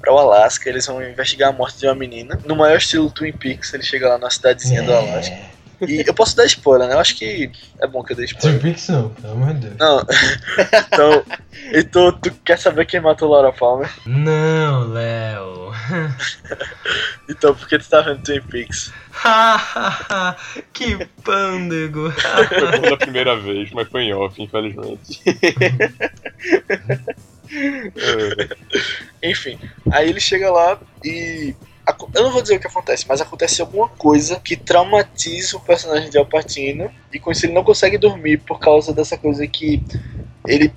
pra 0.00 0.14
o 0.14 0.18
Alasca, 0.18 0.68
eles 0.68 0.86
vão 0.86 1.02
investigar 1.02 1.48
a 1.48 1.52
morte 1.52 1.78
de 1.78 1.86
uma 1.86 1.96
menina. 1.96 2.38
No 2.44 2.54
maior 2.54 2.76
estilo 2.76 3.10
Twin 3.10 3.32
Peaks, 3.32 3.74
ele 3.74 3.82
chega 3.82 4.08
lá 4.08 4.18
na 4.18 4.30
cidadezinha 4.30 4.84
do 4.84 4.92
Alasca. 4.92 5.57
E 5.80 6.04
eu 6.06 6.14
posso 6.14 6.36
dar 6.36 6.44
spoiler, 6.46 6.88
né? 6.88 6.94
Eu 6.94 6.98
acho 6.98 7.16
que 7.16 7.50
é 7.80 7.86
bom 7.86 8.02
que 8.02 8.12
eu 8.12 8.16
dê 8.16 8.26
Twin 8.26 8.36
spoiler. 8.36 8.60
Peaks 8.60 8.88
não, 8.88 9.10
pelo 9.10 9.32
amor 9.32 9.54
de 9.54 9.68
Deus. 9.68 9.76
Não. 9.78 10.00
então, 10.92 11.24
então, 11.72 12.12
tu 12.12 12.30
quer 12.44 12.58
saber 12.58 12.86
quem 12.86 13.00
matou 13.00 13.30
Laura 13.30 13.52
Palmer? 13.52 13.90
Não, 14.06 14.88
Léo. 14.88 15.72
Então, 17.30 17.54
por 17.54 17.68
que 17.68 17.78
tu 17.78 17.86
tá 17.86 18.00
vendo 18.00 18.22
Twin 18.22 18.40
Peaks? 18.40 18.90
que 20.72 21.06
pândego. 21.22 22.10
Foi 22.10 22.80
pela 22.80 22.96
primeira 22.96 23.36
vez, 23.36 23.70
mas 23.70 23.86
foi 23.88 24.04
em 24.04 24.14
off, 24.14 24.42
infelizmente. 24.42 25.20
Enfim, 29.22 29.58
aí 29.90 30.08
ele 30.08 30.20
chega 30.20 30.50
lá 30.50 30.78
e. 31.04 31.54
Eu 32.14 32.22
não 32.22 32.32
vou 32.32 32.42
dizer 32.42 32.56
o 32.56 32.60
que 32.60 32.66
acontece, 32.66 33.06
mas 33.08 33.20
acontece 33.20 33.60
alguma 33.60 33.88
coisa 33.88 34.40
que 34.40 34.56
traumatiza 34.56 35.56
o 35.56 35.60
personagem 35.60 36.10
de 36.10 36.18
Alpatino 36.18 36.90
e 37.12 37.18
com 37.18 37.30
isso 37.30 37.46
ele 37.46 37.52
não 37.52 37.64
consegue 37.64 37.96
dormir 37.96 38.38
por 38.38 38.58
causa 38.58 38.92
dessa 38.92 39.16
coisa 39.16 39.46
que 39.46 39.82
ele 40.46 40.72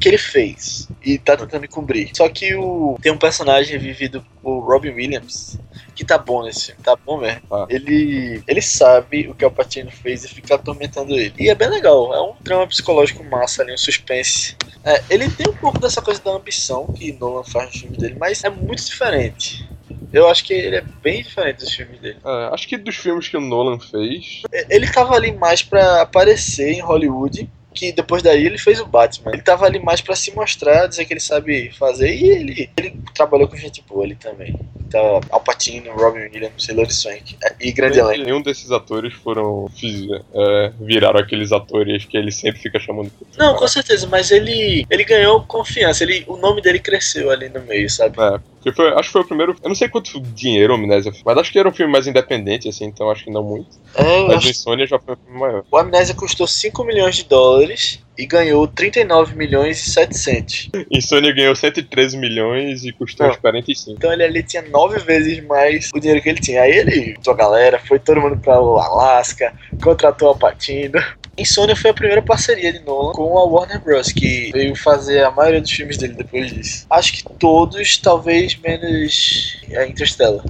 que 0.00 0.08
ele 0.08 0.18
fez 0.18 0.88
e 1.04 1.18
tá 1.18 1.36
tentando 1.36 1.64
encobrir. 1.64 2.10
Só 2.14 2.28
que 2.28 2.54
o 2.54 2.98
tem 3.00 3.12
um 3.12 3.18
personagem 3.18 3.78
vivido 3.78 4.24
por 4.42 4.60
Robin 4.60 4.90
Williams 4.90 5.58
que 5.94 6.04
tá 6.04 6.18
bom 6.18 6.44
nesse 6.44 6.66
filme, 6.66 6.82
tá 6.82 6.96
bom 6.96 7.18
mesmo. 7.18 7.40
Tá. 7.48 7.66
Ele 7.70 8.42
ele 8.46 8.60
sabe 8.60 9.28
o 9.28 9.34
que 9.34 9.44
Alpatino 9.44 9.90
fez 9.90 10.24
e 10.24 10.28
fica 10.28 10.56
atormentando 10.56 11.14
ele. 11.14 11.34
E 11.38 11.48
é 11.48 11.54
bem 11.54 11.68
legal, 11.68 12.12
é 12.12 12.20
um 12.20 12.34
drama 12.42 12.66
psicológico 12.66 13.24
massa 13.24 13.62
ali, 13.62 13.72
um 13.72 13.78
suspense. 13.78 14.56
É, 14.84 15.02
ele 15.08 15.30
tem 15.30 15.48
um 15.48 15.56
pouco 15.56 15.78
dessa 15.78 16.02
coisa 16.02 16.20
da 16.22 16.32
ambição 16.32 16.86
que 16.88 17.12
Nolan 17.12 17.44
faz 17.44 17.66
no 17.66 17.80
filme 17.80 17.96
dele, 17.96 18.16
mas 18.18 18.44
é 18.44 18.50
muito 18.50 18.84
diferente. 18.84 19.66
Eu 20.12 20.28
acho 20.28 20.44
que 20.44 20.52
ele 20.52 20.76
é 20.76 20.84
bem 21.02 21.22
diferente 21.22 21.58
dos 21.58 21.72
filmes 21.72 22.00
dele. 22.00 22.18
é, 22.24 22.54
acho 22.54 22.66
que 22.68 22.76
dos 22.76 22.96
filmes 22.96 23.28
que 23.28 23.36
o 23.36 23.40
Nolan 23.40 23.78
fez, 23.78 24.42
Ele 24.70 24.86
tava 24.86 25.14
ali 25.14 25.32
mais 25.32 25.62
pra 25.62 26.02
aparecer 26.02 26.72
em 26.72 26.80
Hollywood, 26.80 27.48
que 27.74 27.92
depois 27.92 28.22
daí 28.22 28.46
ele 28.46 28.58
fez 28.58 28.80
o 28.80 28.86
Batman. 28.86 29.32
Ele 29.32 29.42
tava 29.42 29.66
ali 29.66 29.78
mais 29.78 30.00
pra 30.00 30.16
se 30.16 30.34
mostrar, 30.34 30.86
dizer 30.86 31.04
que 31.04 31.12
ele 31.12 31.20
sabe 31.20 31.70
fazer, 31.72 32.14
e 32.14 32.30
ele, 32.30 32.70
ele 32.76 32.98
trabalhou 33.14 33.46
com 33.46 33.56
gente 33.56 33.84
boa 33.86 34.04
ali 34.04 34.14
também. 34.14 34.58
Então, 34.88 35.20
Al 35.30 35.40
Pacino, 35.40 35.92
Robin 35.92 36.20
Williams, 36.20 36.68
Hilary 36.68 36.92
Swank 36.92 37.36
é, 37.44 37.54
e 37.60 37.72
grande 37.72 37.98
elenco. 37.98 38.24
nenhum 38.24 38.40
desses 38.40 38.70
atores 38.70 39.12
foram. 39.14 39.68
Fiz, 39.76 40.06
é, 40.32 40.72
viraram 40.80 41.20
aqueles 41.20 41.52
atores 41.52 42.04
que 42.04 42.16
ele 42.16 42.30
sempre 42.30 42.60
fica 42.60 42.78
chamando. 42.78 43.10
Não, 43.36 43.56
com 43.56 43.68
certeza, 43.68 44.06
mas 44.06 44.30
ele, 44.30 44.86
ele 44.88 45.04
ganhou 45.04 45.42
confiança, 45.42 46.04
ele, 46.04 46.24
o 46.26 46.36
nome 46.36 46.62
dele 46.62 46.78
cresceu 46.78 47.30
ali 47.30 47.48
no 47.48 47.60
meio, 47.62 47.90
sabe? 47.90 48.16
É, 48.20 48.40
porque 48.66 48.72
foi, 48.72 48.92
acho 48.94 49.02
que 49.02 49.12
foi 49.12 49.20
o 49.20 49.26
primeiro. 49.26 49.54
Eu 49.62 49.68
não 49.68 49.76
sei 49.76 49.88
quanto 49.88 50.20
dinheiro 50.20 50.72
o 50.72 50.76
Amnésia 50.76 51.12
mas 51.24 51.38
acho 51.38 51.52
que 51.52 51.58
era 51.58 51.68
um 51.68 51.72
filme 51.72 51.92
mais 51.92 52.08
independente, 52.08 52.68
assim, 52.68 52.86
então 52.86 53.08
acho 53.08 53.22
que 53.22 53.30
não 53.30 53.44
muito. 53.44 53.68
É, 53.94 54.22
Mas 54.26 54.38
acho 54.38 54.48
o 54.48 54.50
Insônia 54.50 54.86
já 54.88 54.98
foi 54.98 55.14
um 55.14 55.16
filme 55.18 55.38
maior. 55.38 55.64
O 55.70 55.76
Amnésia 55.76 56.16
custou 56.16 56.48
5 56.48 56.82
milhões 56.82 57.14
de 57.14 57.24
dólares 57.24 58.00
e 58.18 58.26
ganhou 58.26 58.66
39 58.66 59.36
milhões 59.36 59.86
e 59.86 59.90
700. 59.90 60.70
Insônia 60.90 61.32
ganhou 61.32 61.54
113 61.54 62.18
milhões 62.18 62.84
e 62.84 62.90
custou 62.90 63.28
uns 63.28 63.36
45. 63.36 63.98
Então 63.98 64.12
ele 64.12 64.24
ali 64.24 64.42
tinha 64.42 64.62
nove 64.62 64.98
vezes 64.98 65.44
mais 65.44 65.88
o 65.94 66.00
dinheiro 66.00 66.20
que 66.20 66.28
ele 66.28 66.40
tinha. 66.40 66.62
Aí 66.62 66.72
ele, 66.72 67.14
sua 67.22 67.34
galera, 67.34 67.78
foi 67.78 68.00
todo 68.00 68.20
mundo 68.20 68.36
pra 68.36 68.60
o 68.60 68.78
Alasca, 68.78 69.54
contratou 69.80 70.30
a 70.30 70.34
Patino. 70.34 71.00
Insônia 71.38 71.76
foi 71.76 71.90
a 71.90 71.94
primeira 71.94 72.22
parceria 72.22 72.72
de 72.72 72.78
Nolan 72.80 73.12
com 73.12 73.38
a 73.38 73.44
Warner 73.44 73.80
Bros. 73.80 74.10
que 74.10 74.50
veio 74.52 74.74
fazer 74.74 75.22
a 75.22 75.30
maioria 75.30 75.60
dos 75.60 75.70
filmes 75.70 75.98
dele 75.98 76.14
depois 76.14 76.52
disso. 76.52 76.86
Acho 76.88 77.12
que 77.12 77.22
todos, 77.38 77.98
talvez 77.98 78.56
menos 78.56 79.56
a 79.76 79.86
Interstellar. 79.86 80.44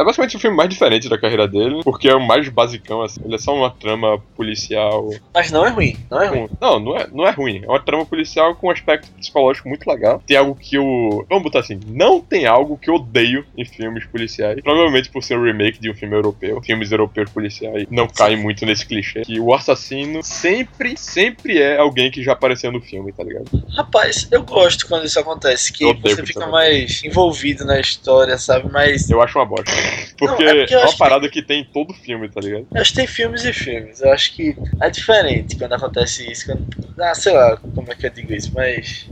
É 0.00 0.04
basicamente 0.04 0.36
o 0.36 0.40
filme 0.40 0.56
mais 0.56 0.70
diferente 0.70 1.10
da 1.10 1.18
carreira 1.18 1.46
dele, 1.46 1.82
porque 1.84 2.08
é 2.08 2.14
o 2.14 2.26
mais 2.26 2.48
basicão, 2.48 3.02
assim. 3.02 3.20
Ele 3.22 3.34
é 3.34 3.38
só 3.38 3.54
uma 3.54 3.70
trama 3.70 4.18
policial. 4.34 5.10
Mas 5.34 5.50
não 5.50 5.66
é 5.66 5.68
ruim, 5.68 5.94
não 6.10 6.22
é 6.22 6.26
ruim. 6.26 6.48
Não, 6.58 6.80
não 6.80 6.96
é, 6.96 7.06
não 7.12 7.26
é 7.26 7.30
ruim. 7.30 7.60
É 7.62 7.66
uma 7.66 7.80
trama 7.80 8.06
policial 8.06 8.54
com 8.54 8.68
um 8.68 8.70
aspecto 8.70 9.10
psicológico 9.12 9.68
muito 9.68 9.86
legal. 9.86 10.22
Tem 10.26 10.38
algo 10.38 10.54
que 10.54 10.76
eu. 10.76 11.26
Vamos 11.28 11.44
botar 11.44 11.58
assim: 11.58 11.78
não 11.86 12.18
tem 12.18 12.46
algo 12.46 12.78
que 12.78 12.88
eu 12.88 12.94
odeio 12.94 13.44
em 13.58 13.64
filmes 13.66 14.06
policiais. 14.06 14.58
Provavelmente 14.62 15.10
por 15.10 15.22
ser 15.22 15.38
um 15.38 15.44
remake 15.44 15.78
de 15.78 15.90
um 15.90 15.94
filme 15.94 16.14
europeu. 16.14 16.62
Filmes 16.62 16.90
europeus 16.90 17.28
policiais 17.30 17.86
não 17.90 18.08
caem 18.08 18.38
muito 18.38 18.64
nesse 18.64 18.86
clichê. 18.86 19.20
Que 19.20 19.38
o 19.38 19.52
assassino 19.52 20.22
sempre, 20.22 20.96
sempre 20.96 21.58
é 21.58 21.76
alguém 21.76 22.10
que 22.10 22.22
já 22.22 22.32
apareceu 22.32 22.72
no 22.72 22.80
filme, 22.80 23.12
tá 23.12 23.22
ligado? 23.22 23.50
Rapaz, 23.76 24.26
eu 24.30 24.42
gosto 24.44 24.88
quando 24.88 25.04
isso 25.04 25.20
acontece, 25.20 25.70
que 25.70 25.84
Eu 25.84 25.94
você 25.94 26.24
fica 26.24 26.46
mais 26.46 27.04
envolvido 27.04 27.66
na 27.66 27.78
história, 27.78 28.38
sabe? 28.38 28.70
Mas 28.72 29.10
Eu 29.10 29.20
acho 29.20 29.38
uma 29.38 29.44
bosta. 29.44 29.89
Porque 30.18 30.44
Não, 30.44 30.50
é 30.50 30.60
porque 30.60 30.74
é, 30.74 30.78
uma 30.78 30.96
parada 30.96 31.28
que 31.28 31.42
tem 31.42 31.62
em 31.62 31.64
todo 31.64 31.94
filme, 31.94 32.28
tá 32.28 32.40
ligado? 32.40 32.66
Eu 32.74 32.80
acho 32.80 32.90
que 32.90 32.96
tem 32.96 33.06
filmes 33.06 33.44
e 33.44 33.52
filmes. 33.52 34.00
Eu 34.00 34.12
acho 34.12 34.34
que 34.34 34.56
é 34.80 34.90
diferente 34.90 35.56
quando 35.56 35.72
acontece 35.72 36.30
isso. 36.30 36.46
Quando... 36.46 36.66
Ah, 36.98 37.14
sei 37.14 37.32
lá 37.32 37.56
como 37.56 37.90
é 37.90 37.94
que 37.94 38.06
eu 38.06 38.10
digo 38.10 38.32
isso, 38.32 38.52
mas. 38.54 39.08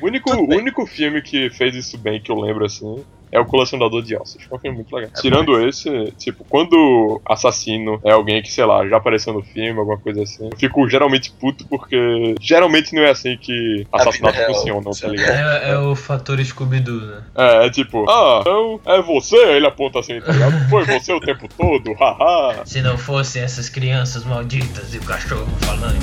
O 0.00 0.06
único, 0.06 0.32
o 0.32 0.46
bem. 0.46 0.58
único 0.58 0.86
filme 0.86 1.22
que 1.22 1.50
fez 1.50 1.74
isso 1.74 1.96
bem, 1.98 2.20
que 2.20 2.30
eu 2.30 2.38
lembro 2.38 2.64
assim, 2.64 3.04
é 3.30 3.40
o 3.40 3.44
Colecionador 3.44 4.02
de 4.02 4.16
Ossos. 4.16 4.46
É 4.50 4.54
um 4.54 4.58
filme 4.58 4.76
muito 4.76 4.94
legal. 4.94 5.10
Tirando 5.20 5.60
esse, 5.68 6.12
tipo, 6.18 6.44
quando 6.48 7.20
assassino 7.24 8.00
é 8.04 8.12
alguém 8.12 8.42
que, 8.42 8.52
sei 8.52 8.64
lá, 8.64 8.86
já 8.86 8.96
apareceu 8.96 9.32
no 9.32 9.42
filme, 9.42 9.78
alguma 9.78 9.98
coisa 9.98 10.22
assim, 10.22 10.48
eu 10.50 10.56
fico 10.56 10.88
geralmente 10.88 11.30
puto 11.32 11.66
porque 11.66 12.34
geralmente 12.40 12.94
não 12.94 13.02
é 13.02 13.10
assim 13.10 13.36
que 13.36 13.86
A 13.92 13.98
vida 13.98 14.10
assassinatos 14.10 14.38
real, 14.38 14.54
funcionam, 14.54 14.90
tá 14.92 15.08
ligado? 15.08 15.30
É, 15.30 15.70
é 15.70 15.78
o 15.78 15.94
fator 15.94 16.42
Scooby-Doo, 16.42 17.00
né? 17.00 17.22
É, 17.34 17.66
é 17.66 17.70
tipo, 17.70 18.08
ah, 18.08 18.38
então 18.40 18.80
é 18.86 19.02
você? 19.02 19.36
Ele 19.36 19.66
aponta 19.66 19.98
assim, 19.98 20.20
tá 20.20 20.32
ligado? 20.32 20.68
Foi 20.70 20.84
você 20.84 21.12
o 21.12 21.20
tempo 21.20 21.48
todo, 21.56 21.92
haha. 21.94 22.64
Se 22.64 22.80
não 22.80 22.96
fossem 22.96 23.42
essas 23.42 23.68
crianças 23.68 24.24
malditas 24.24 24.94
e 24.94 24.98
o 24.98 25.02
cachorro 25.02 25.46
falante. 25.60 25.96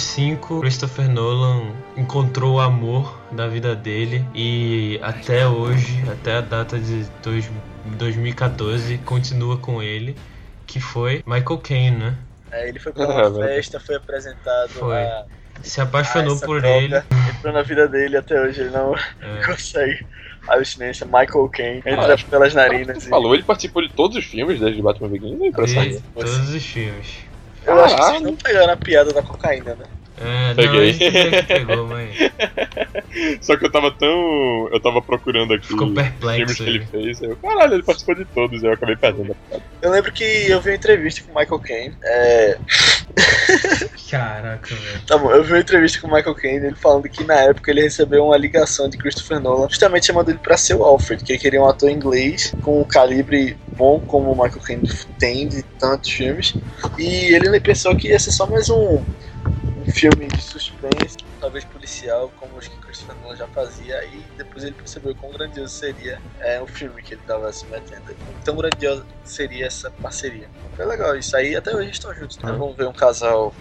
2005, 0.00 0.60
Christopher 0.60 1.08
Nolan 1.10 1.72
encontrou 1.96 2.54
o 2.54 2.60
amor 2.60 3.20
da 3.30 3.46
vida 3.46 3.76
dele 3.76 4.24
e 4.34 4.98
até 5.02 5.46
hoje, 5.46 6.02
até 6.10 6.36
a 6.36 6.40
data 6.40 6.78
de 6.78 7.04
dois- 7.22 7.50
2014, 7.84 8.96
continua 8.98 9.58
com 9.58 9.82
ele, 9.82 10.16
que 10.66 10.80
foi 10.80 11.22
Michael 11.26 11.58
Caine, 11.58 11.96
né? 11.98 12.14
É, 12.50 12.68
ele 12.68 12.78
foi 12.78 12.92
pra 12.92 13.04
É, 13.04 13.28
uma 13.28 13.40
festa, 13.46 13.78
foi 13.78 13.96
apresentado 13.96 14.70
Foi. 14.70 14.96
a. 14.96 15.24
Se 15.62 15.80
apaixonou 15.82 16.32
a 16.32 16.36
essa 16.36 16.46
por 16.46 16.60
droga, 16.62 16.76
ele. 16.78 16.96
Entrou 17.36 17.52
na 17.52 17.62
vida 17.62 17.86
dele 17.86 18.16
até 18.16 18.40
hoje, 18.40 18.62
ele 18.62 18.70
não 18.70 18.94
é, 18.96 19.00
consegue. 19.46 20.06
A 20.48 20.54
abstinência, 20.54 21.04
Michael 21.04 21.48
Caine, 21.52 21.82
Ah, 21.84 21.90
entra 21.90 22.14
acho 22.14 22.24
pelas 22.26 22.52
Tu 22.52 22.56
narinas. 22.56 23.04
e- 23.04 23.08
falou, 23.10 23.34
ele 23.34 23.42
participou 23.44 23.86
de 23.86 23.92
todos 23.92 24.16
os 24.16 24.24
filmes 24.24 24.58
desde 24.58 24.80
Batman 24.80 25.08
Begins, 25.10 25.40
é 25.42 25.46
impressionante. 25.48 26.02
todos 26.14 26.48
os 26.54 26.64
filmes. 26.64 27.29
Eu 27.66 27.84
acho 27.84 27.94
que 27.94 28.00
Caralho. 28.00 28.18
vocês 28.18 28.22
não 28.22 28.36
pegaram 28.36 28.72
a 28.72 28.76
piada 28.76 29.12
da 29.12 29.22
cocaína, 29.22 29.74
né? 29.74 29.84
É, 30.20 30.48
não, 30.48 30.54
Peguei. 30.54 30.94
pegou, 31.44 31.88
Só 33.40 33.56
que 33.56 33.64
eu 33.64 33.72
tava 33.72 33.90
tão. 33.90 34.68
Eu 34.70 34.80
tava 34.80 35.00
procurando 35.00 35.54
aqui 35.54 35.68
ficou 35.68 35.88
os 35.88 36.36
filmes 36.36 36.56
que 36.56 36.62
ele 36.62 36.84
fez. 36.86 37.22
Eu, 37.22 37.36
caralho, 37.36 37.74
ele 37.74 37.82
participou 37.82 38.14
de 38.14 38.24
todos, 38.26 38.62
eu 38.62 38.72
acabei 38.72 38.96
perdendo. 38.96 39.34
Eu 39.80 39.90
lembro 39.90 40.12
que 40.12 40.22
eu 40.22 40.60
vi 40.60 40.70
uma 40.70 40.76
entrevista 40.76 41.22
com 41.22 41.32
o 41.32 41.40
Michael 41.40 41.60
Caine. 41.60 41.96
É, 42.04 42.58
Caraca, 44.10 44.74
velho. 44.74 45.02
Tá 45.06 45.18
bom, 45.18 45.30
eu 45.30 45.42
vi 45.42 45.52
uma 45.52 45.60
entrevista 45.60 46.00
com 46.00 46.08
o 46.08 46.14
Michael 46.14 46.34
Caine, 46.34 46.66
ele 46.66 46.76
falando 46.76 47.08
que 47.08 47.24
na 47.24 47.34
época 47.34 47.70
ele 47.70 47.82
recebeu 47.82 48.26
uma 48.26 48.36
ligação 48.36 48.88
de 48.88 48.96
Christopher 48.96 49.40
Nolan, 49.40 49.68
justamente 49.68 50.06
chamando 50.06 50.28
ele 50.30 50.38
pra 50.38 50.56
ser 50.56 50.74
o 50.74 50.84
Alfred, 50.84 51.22
que 51.24 51.32
ele 51.32 51.38
queria 51.38 51.60
um 51.60 51.68
ator 51.68 51.90
inglês 51.90 52.54
com 52.62 52.80
um 52.80 52.84
calibre 52.84 53.56
bom 53.76 54.00
como 54.00 54.32
o 54.32 54.34
Michael 54.34 54.60
Caine 54.62 54.90
tem 55.18 55.48
de 55.48 55.62
tantos 55.62 56.10
filmes. 56.10 56.54
E 56.98 57.34
ele 57.34 57.48
nem 57.48 57.60
pensou 57.60 57.96
que 57.96 58.08
ia 58.08 58.18
ser 58.18 58.32
só 58.32 58.46
mais 58.46 58.68
um, 58.70 59.02
um 59.76 59.84
filme 59.86 60.26
de 60.28 60.40
suspense, 60.42 61.16
talvez 61.40 61.64
policial, 61.64 62.30
como 62.38 62.56
os 62.58 62.66
que 62.68 62.76
Christopher 62.80 63.16
Nolan 63.22 63.36
já 63.36 63.46
fazia, 63.48 64.04
e 64.06 64.22
depois 64.36 64.64
ele 64.64 64.74
percebeu 64.74 65.14
quão 65.14 65.32
grandioso 65.32 65.72
seria 65.72 66.18
é, 66.40 66.60
o 66.60 66.66
filme 66.66 67.02
que 67.02 67.14
ele 67.14 67.22
tava 67.26 67.50
se 67.52 67.66
metendo. 67.70 68.14
Tão 68.44 68.56
grandioso 68.56 69.04
seria 69.24 69.66
essa 69.66 69.90
parceria. 69.90 70.48
Foi 70.76 70.84
legal, 70.86 71.16
isso 71.16 71.36
aí 71.36 71.54
até 71.56 71.74
hoje 71.74 71.90
estão 71.90 72.14
juntos, 72.14 72.36
né? 72.38 72.50
Ah. 72.50 72.56
Vamos 72.56 72.76
ver 72.76 72.86
um 72.88 72.92
casal 72.92 73.54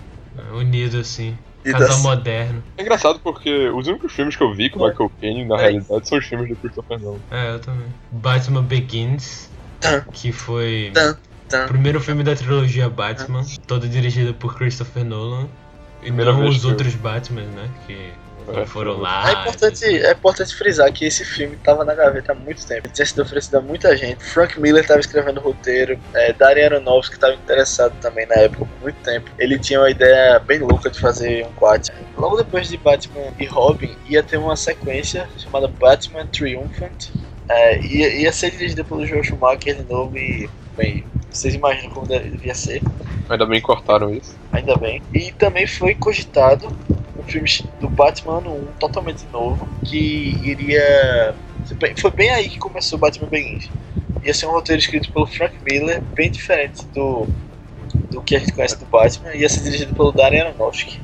Unido 0.53 0.99
assim. 0.99 1.37
Casal 1.63 1.87
das- 1.89 2.01
moderno. 2.01 2.63
É 2.77 2.81
engraçado 2.81 3.19
porque 3.19 3.69
os 3.69 3.87
únicos 3.87 4.13
filmes 4.13 4.35
que 4.35 4.43
eu 4.43 4.53
vi 4.53 4.69
com 4.69 4.79
o 4.79 4.87
Michael 4.87 5.11
Caine, 5.19 5.45
na 5.45 5.55
É. 5.57 5.61
realidade, 5.61 6.07
são 6.07 6.17
os 6.17 6.25
filmes 6.25 6.49
do 6.49 6.55
Christopher 6.55 6.99
Nolan. 6.99 7.19
É, 7.31 7.51
eu 7.55 7.59
também. 7.59 7.87
Batman 8.11 8.63
Begins, 8.63 9.49
que 10.13 10.31
foi. 10.31 10.91
Tan. 10.93 11.65
Primeiro 11.67 11.99
filme 11.99 12.23
da 12.23 12.35
trilogia 12.35 12.87
Batman, 12.89 13.41
todo 13.67 13.87
dirigido 13.89 14.33
por 14.35 14.55
Christopher 14.55 15.03
Nolan. 15.03 15.49
E 16.01 16.11
não 16.11 16.47
os 16.47 16.63
eu- 16.63 16.69
outros 16.71 16.95
Batman, 16.95 17.41
né? 17.43 17.69
Que 17.85 18.13
É, 18.51 18.65
foram 18.65 18.97
lá. 18.97 19.29
É 19.29 19.31
importante, 19.41 19.85
é 19.85 20.11
importante 20.11 20.55
frisar 20.55 20.91
que 20.91 21.05
esse 21.05 21.23
filme 21.23 21.55
tava 21.57 21.85
na 21.85 21.93
gaveta 21.93 22.31
há 22.31 22.35
muito 22.35 22.65
tempo. 22.65 22.87
Ele 22.87 22.93
tinha 22.93 23.05
sido 23.05 23.21
oferecido 23.21 23.57
a 23.57 23.61
muita 23.61 23.95
gente. 23.95 24.23
Frank 24.23 24.59
Miller 24.59 24.81
estava 24.81 24.99
escrevendo 24.99 25.39
o 25.39 25.43
roteiro. 25.43 25.99
É, 26.15 26.33
Darren 26.33 26.65
Aronofsky 26.65 27.13
estava 27.15 27.35
interessado 27.35 27.93
também 28.01 28.25
na 28.25 28.35
época 28.35 28.65
por 28.65 28.81
muito 28.81 28.95
tempo. 29.03 29.29
Ele 29.37 29.59
tinha 29.59 29.79
uma 29.79 29.89
ideia 29.91 30.39
bem 30.39 30.57
louca 30.59 30.89
de 30.89 30.99
fazer 30.99 31.45
um 31.45 31.51
Batman. 31.59 31.99
Logo 32.17 32.37
depois 32.37 32.67
de 32.69 32.77
Batman 32.77 33.31
e 33.39 33.45
Robin, 33.45 33.95
ia 34.07 34.23
ter 34.23 34.37
uma 34.37 34.55
sequência 34.55 35.29
chamada 35.37 35.67
Batman 35.67 36.25
Triumphant. 36.25 37.09
É, 37.47 37.79
ia, 37.85 38.15
ia 38.21 38.31
ser 38.33 38.49
dirigida 38.49 38.83
pelo 38.83 39.05
Joel 39.05 39.23
Schumacher 39.23 39.75
de 39.75 39.83
novo 39.83 40.17
e, 40.17 40.49
bem, 40.75 41.05
vocês 41.31 41.53
imaginam 41.53 41.93
como 41.93 42.07
devia 42.07 42.55
ser. 42.55 42.81
Ainda 43.29 43.45
bem 43.45 43.59
que 43.59 43.65
cortaram 43.65 44.13
isso. 44.13 44.35
Ainda 44.51 44.75
bem. 44.75 45.01
E 45.13 45.31
também 45.33 45.67
foi 45.67 45.93
cogitado 45.95 46.67
um 47.17 47.23
filme 47.23 47.47
do 47.79 47.89
Batman 47.89 48.39
ano 48.39 48.55
1 48.55 48.65
totalmente 48.79 49.25
novo, 49.31 49.67
que 49.85 50.39
iria. 50.43 51.35
Foi 51.97 52.11
bem 52.11 52.29
aí 52.31 52.49
que 52.49 52.57
começou 52.57 52.97
o 52.97 52.99
Batman 52.99 53.27
Begins. 53.27 53.69
Ia 54.23 54.33
ser 54.33 54.47
um 54.47 54.51
roteiro 54.51 54.79
escrito 54.81 55.11
pelo 55.11 55.27
Frank 55.27 55.55
Miller, 55.63 56.01
bem 56.13 56.31
diferente 56.31 56.85
do, 56.87 57.27
do 58.09 58.21
que 58.21 58.35
a 58.35 58.39
gente 58.39 58.51
conhece 58.51 58.77
do 58.77 58.85
Batman. 58.85 59.33
Ia 59.35 59.47
ser 59.47 59.61
dirigido 59.61 59.93
pelo 59.93 60.11
Darren 60.11 60.41
Aronofsky, 60.41 60.99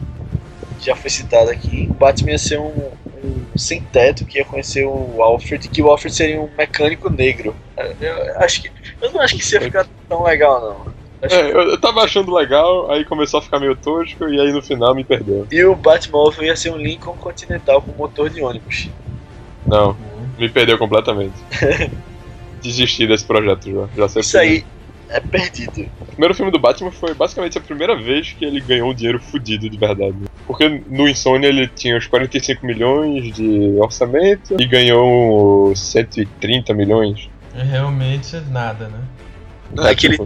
já 0.81 0.95
foi 0.95 1.09
citado 1.09 1.49
aqui. 1.49 1.87
O 1.89 1.93
Batman 1.93 2.31
ia 2.31 2.37
ser 2.37 2.59
um, 2.59 2.91
um 3.25 3.57
sem 3.57 3.81
teto 3.81 4.25
que 4.25 4.37
ia 4.37 4.45
conhecer 4.45 4.85
o 4.85 5.21
Alfred, 5.21 5.67
que 5.67 5.81
o 5.81 5.89
Alfred 5.89 6.15
seria 6.15 6.41
um 6.41 6.49
mecânico 6.57 7.09
negro. 7.09 7.55
Eu 7.99 8.39
acho 8.39 8.61
que. 8.61 8.71
Eu 9.01 9.11
não 9.11 9.21
acho 9.21 9.35
que 9.35 9.41
isso 9.41 9.55
ia 9.55 9.61
ficar 9.61 9.85
tão 10.07 10.23
legal, 10.23 10.61
não. 10.61 10.93
Acho 11.21 11.35
É, 11.35 11.51
eu, 11.51 11.61
eu 11.71 11.77
tava 11.79 12.01
achando 12.01 12.33
legal, 12.33 12.91
aí 12.91 13.03
começou 13.03 13.39
a 13.39 13.43
ficar 13.43 13.59
meio 13.59 13.75
tosco, 13.75 14.27
e 14.27 14.39
aí 14.39 14.51
no 14.51 14.61
final 14.61 14.93
me 14.93 15.03
perdeu. 15.03 15.47
E 15.51 15.63
o 15.63 15.75
Batmóvel 15.75 16.45
ia 16.45 16.55
ser 16.55 16.71
um 16.71 16.77
Lincoln 16.77 17.15
Continental 17.17 17.81
com 17.81 17.91
motor 17.93 18.29
de 18.29 18.41
ônibus. 18.41 18.89
Não, 19.65 19.97
me 20.37 20.49
perdeu 20.49 20.77
completamente. 20.77 21.35
Desisti 22.61 23.07
desse 23.07 23.25
projeto 23.25 23.71
já. 23.71 23.87
Já 23.95 24.09
sei 24.09 24.21
Isso 24.21 24.37
aí 24.37 24.65
é 25.09 25.19
perdido. 25.19 25.89
O 26.01 26.05
primeiro 26.05 26.33
filme 26.33 26.51
do 26.51 26.59
Batman 26.59 26.91
foi 26.91 27.13
basicamente 27.13 27.57
a 27.57 27.61
primeira 27.61 27.95
vez 27.95 28.31
que 28.33 28.43
ele 28.45 28.59
ganhou 28.61 28.89
um 28.91 28.93
dinheiro 28.93 29.19
fudido 29.19 29.69
de 29.69 29.77
verdade. 29.77 30.15
Porque 30.47 30.81
no 30.89 31.07
Insônia 31.07 31.47
ele 31.47 31.67
tinha 31.67 31.97
os 31.97 32.07
45 32.07 32.65
milhões 32.65 33.33
de 33.35 33.75
orçamento 33.79 34.55
e 34.59 34.65
ganhou 34.65 35.75
130 35.75 36.73
milhões. 36.73 37.29
É 37.55 37.63
realmente 37.63 38.35
nada, 38.51 38.87
né? 38.87 38.99
É 39.89 39.95
que 39.95 40.07
ele- 40.07 40.17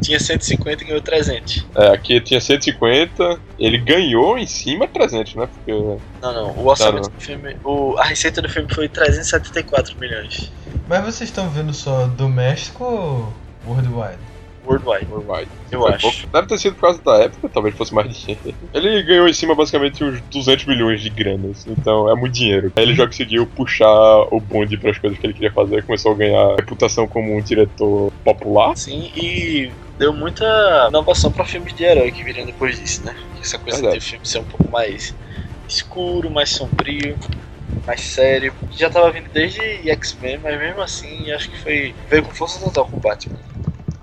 Tinha 0.00 0.18
150 0.18 0.82
e 0.82 0.86
ganhou 0.86 1.02
300. 1.02 1.66
É, 1.74 1.88
aqui 1.88 2.18
tinha 2.22 2.40
150, 2.40 3.38
ele 3.58 3.76
ganhou 3.76 4.38
em 4.38 4.46
cima 4.46 4.88
300, 4.88 5.34
né? 5.34 5.46
Porque 5.52 5.72
Não, 5.72 5.98
não. 6.32 6.50
O 6.52 6.66
orçamento 6.68 7.10
Tá, 7.10 7.14
do 7.14 7.20
filme. 7.22 7.56
O, 7.62 7.96
a 7.98 8.04
receita 8.04 8.40
do 8.40 8.48
filme 8.48 8.72
foi 8.72 8.88
374 8.88 9.98
milhões. 9.98 10.50
Mas 10.88 11.00
vocês 11.04 11.28
estão 11.28 11.50
vendo 11.50 11.74
só 11.74 12.06
doméstico 12.06 12.84
ou 12.84 13.32
worldwide? 13.66 14.18
Worldwide, 14.66 15.06
Worldwide. 15.10 15.48
eu 15.72 15.80
Foi 15.80 15.92
acho. 15.94 16.02
pouco. 16.02 16.32
Deve 16.32 16.46
ter 16.46 16.58
sido 16.58 16.74
por 16.74 16.82
causa 16.82 17.02
da 17.02 17.16
época, 17.16 17.48
talvez 17.48 17.74
fosse 17.74 17.94
mais 17.94 18.14
dinheiro. 18.14 18.54
Ele 18.74 19.02
ganhou 19.02 19.26
em 19.26 19.32
cima 19.32 19.54
basicamente 19.54 20.04
uns 20.04 20.20
200 20.30 20.66
milhões 20.66 21.00
de 21.00 21.08
granas, 21.08 21.66
então 21.66 22.10
é 22.10 22.14
muito 22.14 22.34
dinheiro. 22.34 22.70
Aí 22.76 22.82
ele 22.82 22.94
já 22.94 23.06
conseguiu 23.06 23.46
puxar 23.46 23.88
o 24.30 24.38
bonde 24.38 24.76
para 24.76 24.90
as 24.90 24.98
coisas 24.98 25.18
que 25.18 25.26
ele 25.26 25.32
queria 25.32 25.50
fazer, 25.52 25.82
começou 25.84 26.12
a 26.12 26.14
ganhar 26.14 26.56
reputação 26.56 27.08
como 27.08 27.34
um 27.36 27.40
diretor 27.40 28.12
popular. 28.22 28.76
Sim, 28.76 29.10
e 29.16 29.70
deu 29.98 30.12
muita 30.12 30.44
inovação 30.90 31.32
pra 31.32 31.44
filmes 31.44 31.72
de 31.74 31.82
herói 31.82 32.12
que 32.12 32.22
viriam 32.22 32.44
depois 32.44 32.78
disso, 32.78 33.02
né? 33.04 33.16
Essa 33.40 33.58
coisa 33.58 33.80
Verdade. 33.80 33.98
de 33.98 34.04
filme 34.10 34.26
ser 34.26 34.40
um 34.40 34.44
pouco 34.44 34.70
mais 34.70 35.14
escuro, 35.66 36.30
mais 36.30 36.50
sombrio, 36.50 37.16
mais 37.90 38.00
sério. 38.02 38.54
Já 38.70 38.88
tava 38.88 39.10
vindo 39.10 39.28
desde 39.32 39.60
X-Men, 39.90 40.38
mas 40.38 40.58
mesmo 40.58 40.80
assim 40.80 41.30
acho 41.32 41.50
que 41.50 41.58
foi. 41.58 41.94
veio 42.08 42.22
com 42.22 42.30
força 42.30 42.64
total 42.64 42.86
com 42.86 42.96
o 42.96 43.00
Batman. 43.00 43.36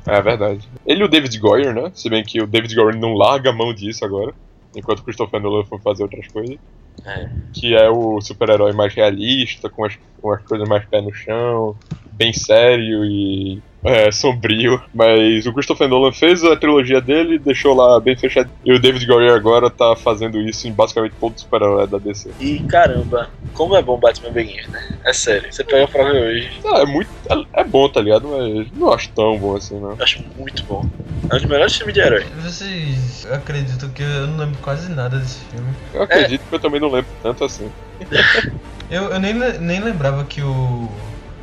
É 0.06 0.22
verdade. 0.22 0.68
Ele 0.86 1.02
e 1.02 1.04
o 1.06 1.08
David 1.08 1.38
Goyer, 1.40 1.74
né? 1.74 1.92
Se 1.94 2.10
bem 2.10 2.24
que 2.24 2.42
o 2.42 2.48
David 2.48 2.76
Goyer 2.76 2.98
não 2.98 3.14
larga 3.14 3.50
a 3.50 3.54
mão 3.54 3.74
disso 3.74 4.04
agora, 4.04 4.34
enquanto 4.76 5.00
o 5.00 5.04
Christopher 5.04 5.40
Nolan 5.42 5.64
foi 5.64 5.80
fazer 5.80 6.04
outras 6.04 6.28
coisas. 6.28 6.58
É. 7.06 7.30
Que 7.54 7.76
é 7.76 7.90
o 7.90 8.20
super-herói 8.20 8.74
mais 8.74 8.94
realista, 8.94 9.70
com 9.70 9.86
as, 9.86 9.98
com 10.22 10.32
as 10.32 10.42
coisas 10.44 10.68
mais 10.68 10.84
pé 10.86 11.02
no 11.02 11.14
chão, 11.14 11.76
bem 12.18 12.34
sério 12.34 13.06
e 13.06 13.62
é, 13.84 14.12
sombrio. 14.12 14.82
Mas 14.94 15.46
o 15.46 15.54
Christopher 15.54 15.88
Nolan 15.88 16.12
fez 16.12 16.44
a 16.44 16.56
trilogia 16.56 17.00
dele, 17.00 17.40
deixou 17.40 17.76
lá 17.76 18.00
bem 18.00 18.18
fechado. 18.18 18.50
E 18.66 18.74
o 18.74 18.80
David 18.80 19.06
Goyer 19.06 19.34
agora 19.34 19.70
tá 19.70 19.96
fazendo 19.96 20.40
isso 20.42 20.68
em 20.68 20.72
basicamente 20.72 21.14
todo 21.20 21.36
o 21.36 21.40
super-herói 21.40 21.88
da 21.88 21.98
DC. 21.98 22.32
E 22.40 22.60
caramba, 22.64 23.30
como 23.54 23.76
é 23.76 23.82
bom 23.82 23.98
Batman 23.98 24.32
Begins, 24.32 24.68
né? 24.68 24.98
É 25.06 25.14
sério. 25.14 25.52
Você 25.52 25.64
pega 25.64 25.88
pra 25.88 26.12
ver 26.12 26.24
hoje, 26.24 26.52
Ah, 26.66 26.80
é 26.82 26.86
muito. 26.86 27.10
É, 27.30 27.62
é 27.62 27.64
bom, 27.64 27.88
tá 27.88 28.02
ligado? 28.02 28.28
Mas 28.28 28.68
não 28.74 28.92
acho 28.92 29.10
tão 29.10 29.38
bom 29.38 29.56
assim, 29.56 29.80
não. 29.80 29.92
eu 29.92 30.04
acho 30.04 30.24
muito 30.38 30.64
bom. 30.64 30.86
É 31.30 31.36
um 31.36 31.38
dos 31.38 31.46
melhores 31.46 31.76
filmes 31.76 31.94
de 31.94 32.02
herói. 32.02 32.26
Vocês 32.44 33.28
acreditam 33.32 33.90
que 33.90 34.02
eu 34.02 34.28
não 34.28 34.38
lembro 34.38 34.58
quase 34.62 34.92
nada 34.92 35.18
desse 35.18 35.40
filme? 35.46 35.68
Eu 35.94 36.04
acredito 36.04 36.42
que 36.48 36.56
eu 36.56 36.60
também 36.60 36.80
não 36.80 36.92
lembro 36.92 37.10
tanto 37.22 37.44
assim. 37.44 37.70
Eu, 38.90 39.04
eu 39.06 39.20
nem, 39.20 39.34
nem 39.34 39.82
lembrava 39.82 40.24
que 40.24 40.42
o 40.42 40.90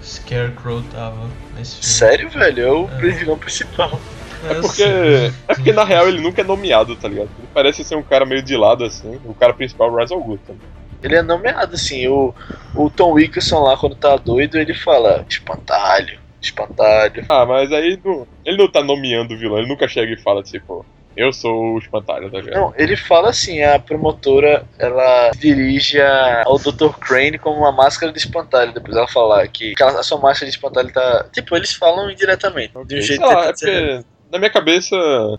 Scarecrow 0.04 0.82
tava 0.92 1.30
nesse 1.56 1.76
filme. 1.76 1.94
Sério, 1.94 2.30
velho? 2.30 2.62
É 2.62 2.72
o 2.72 2.88
É. 2.90 3.10
vilão 3.12 3.38
principal. 3.38 4.00
É 4.42 4.52
Eu 4.58 4.60
porque, 4.60 4.82
é 4.82 5.54
porque 5.54 5.72
na 5.72 5.84
real 5.84 6.06
ele 6.08 6.20
nunca 6.20 6.42
é 6.42 6.44
nomeado, 6.44 6.94
tá 6.96 7.08
ligado? 7.08 7.30
Ele 7.38 7.48
parece 7.52 7.82
ser 7.82 7.96
um 7.96 8.02
cara 8.02 8.26
meio 8.26 8.42
de 8.42 8.56
lado 8.56 8.84
assim. 8.84 9.18
O 9.24 9.34
cara 9.34 9.54
principal 9.54 9.88
é 9.88 9.92
o 9.92 9.96
Rise 9.96 10.12
al 10.12 10.22
Ghul 10.22 10.38
também. 10.38 10.62
Ele 11.02 11.16
é 11.16 11.22
nomeado, 11.22 11.74
assim. 11.74 12.06
O, 12.08 12.34
o 12.76 12.90
Tom 12.90 13.12
Wilkinson 13.12 13.60
lá, 13.62 13.76
quando 13.76 13.94
tá 13.96 14.16
doido, 14.16 14.58
ele 14.58 14.74
fala 14.74 15.24
espantalho, 15.28 16.18
espantalho. 16.42 17.24
Ah, 17.28 17.46
mas 17.46 17.72
aí 17.72 17.98
não- 18.04 18.26
ele 18.44 18.56
não 18.58 18.70
tá 18.70 18.82
nomeando 18.82 19.34
o 19.34 19.38
vilão, 19.38 19.58
ele 19.58 19.68
nunca 19.68 19.88
chega 19.88 20.12
e 20.12 20.20
fala 20.22 20.42
tipo, 20.42 20.84
eu 21.16 21.32
sou 21.32 21.74
o 21.74 21.78
espantalho, 21.78 22.30
tá 22.30 22.38
ligado? 22.38 22.54
Não, 22.60 22.74
ele 22.76 22.96
fala 22.96 23.30
assim, 23.30 23.62
a 23.62 23.78
promotora, 23.78 24.64
ela 24.78 25.30
dirige 25.38 26.00
a- 26.00 26.42
ao 26.46 26.58
Dr. 26.58 26.90
Crane 27.00 27.38
como 27.38 27.58
uma 27.58 27.72
máscara 27.72 28.12
de 28.12 28.18
espantalho. 28.18 28.72
Depois 28.72 28.96
ela 28.96 29.08
fala 29.08 29.46
que 29.48 29.72
aquela- 29.72 30.00
a 30.00 30.02
sua 30.02 30.18
máscara 30.18 30.50
de 30.50 30.56
espantalho 30.56 30.92
tá... 30.92 31.26
Tipo, 31.32 31.56
eles 31.56 31.72
falam 31.74 32.10
indiretamente, 32.10 32.72
de 32.86 32.98
um 32.98 33.00
jeito 33.00 33.06
Sei 33.06 33.18
lá, 33.18 33.32
é 33.32 33.52
tentando 33.52 33.56
ser- 33.58 33.96
porque 33.98 34.14
na 34.32 34.38
minha 34.38 34.50
cabeça 34.50 34.96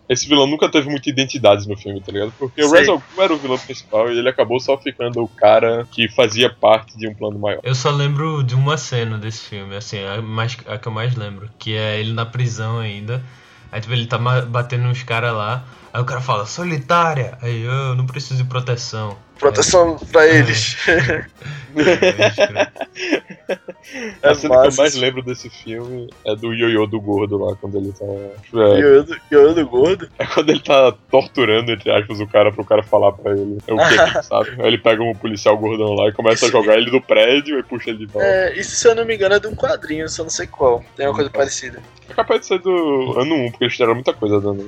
esse 0.07 0.25
vilão 0.27 0.47
nunca 0.47 0.69
teve 0.69 0.89
muita 0.89 1.09
identidade 1.09 1.67
no 1.67 1.75
filme, 1.75 1.99
tá 2.01 2.11
ligado? 2.13 2.31
Porque 2.39 2.63
o 2.63 2.69
Sei. 2.69 2.87
Al 2.89 2.97
Ghul 3.13 3.23
era 3.23 3.33
o 3.33 3.37
vilão 3.37 3.57
principal 3.57 4.09
e 4.09 4.17
ele 4.17 4.29
acabou 4.29 4.57
só 4.59 4.77
ficando 4.77 5.21
o 5.21 5.27
cara 5.27 5.85
que 5.91 6.07
fazia 6.07 6.49
parte 6.49 6.97
de 6.97 7.05
um 7.07 7.13
plano 7.13 7.37
maior. 7.37 7.59
Eu 7.63 7.75
só 7.75 7.89
lembro 7.89 8.41
de 8.41 8.55
uma 8.55 8.77
cena 8.77 9.17
desse 9.17 9.49
filme, 9.49 9.75
assim, 9.75 10.01
a, 10.05 10.21
mais, 10.21 10.57
a 10.67 10.77
que 10.77 10.87
eu 10.87 10.91
mais 10.93 11.13
lembro, 11.15 11.49
que 11.59 11.75
é 11.75 11.99
ele 11.99 12.13
na 12.13 12.25
prisão 12.25 12.79
ainda. 12.79 13.21
Aí 13.75 13.81
tipo, 13.81 13.93
ele 13.93 14.07
tá 14.07 14.17
batendo 14.17 14.87
uns 14.87 15.03
caras 15.03 15.33
lá, 15.33 15.65
aí 15.91 16.01
o 16.01 16.05
cara 16.05 16.21
fala, 16.21 16.45
solitária! 16.45 17.37
Aí 17.41 17.61
eu 17.63 17.93
não 17.93 18.05
preciso 18.05 18.41
de 18.41 18.47
proteção. 18.47 19.17
Proteção 19.39 19.97
pra 20.11 20.25
eles. 20.27 20.77
a 24.23 24.29
É 24.29 24.33
cena 24.33 24.61
que 24.61 24.67
eu 24.67 24.75
mais 24.77 24.95
lembro 24.95 25.21
desse 25.21 25.49
filme 25.49 26.09
é 26.25 26.35
do 26.35 26.53
ioiô 26.53 26.85
do 26.87 26.99
gordo 27.01 27.37
lá, 27.37 27.55
quando 27.55 27.77
ele 27.77 27.91
tá. 27.91 28.05
É, 28.05 28.81
eu 28.81 29.03
do- 29.03 29.53
do 29.53 29.67
gordo. 29.67 30.09
é 30.17 30.25
quando 30.25 30.49
ele 30.49 30.59
tá 30.61 30.93
torturando, 31.11 31.71
entre 31.71 31.91
aspas, 31.91 32.19
o 32.19 32.27
cara 32.27 32.51
pro 32.51 32.63
cara 32.65 32.81
falar 32.83 33.11
pra 33.13 33.31
ele 33.33 33.57
o 33.57 33.61
que 33.61 33.71
ele 33.71 34.23
sabe. 34.23 34.51
Aí 34.59 34.67
ele 34.67 34.77
pega 34.77 35.03
um 35.03 35.13
policial 35.13 35.57
gordão 35.57 35.93
lá 35.93 36.09
e 36.09 36.13
começa 36.13 36.45
a 36.47 36.49
jogar 36.49 36.77
ele 36.77 36.89
do 36.91 37.01
prédio 37.01 37.59
e 37.59 37.63
puxa 37.63 37.89
ele 37.89 37.99
de 37.99 38.05
volta. 38.05 38.25
É, 38.27 38.57
isso 38.57 38.75
se 38.75 38.87
eu 38.87 38.95
não 38.95 39.05
me 39.05 39.15
engano 39.15 39.35
é 39.35 39.39
de 39.39 39.47
um 39.47 39.55
quadrinho, 39.55 40.07
só 40.09 40.23
não 40.23 40.29
sei 40.29 40.47
qual. 40.47 40.83
Tem 40.95 41.05
uma 41.07 41.13
coisa 41.13 41.29
Então. 41.29 41.39
parecida. 41.41 41.81
É 42.07 42.13
capaz 42.13 42.41
de 42.41 42.45
ser 42.47 42.59
do 42.59 43.19
ano 43.19 43.35
1, 43.35 43.51
porque 43.51 43.63
eles 43.65 43.73
fizeram 43.73 43.95
muita 43.95 44.13
coisa 44.13 44.39
do 44.39 44.51
ano 44.51 44.61
1. 44.61 44.65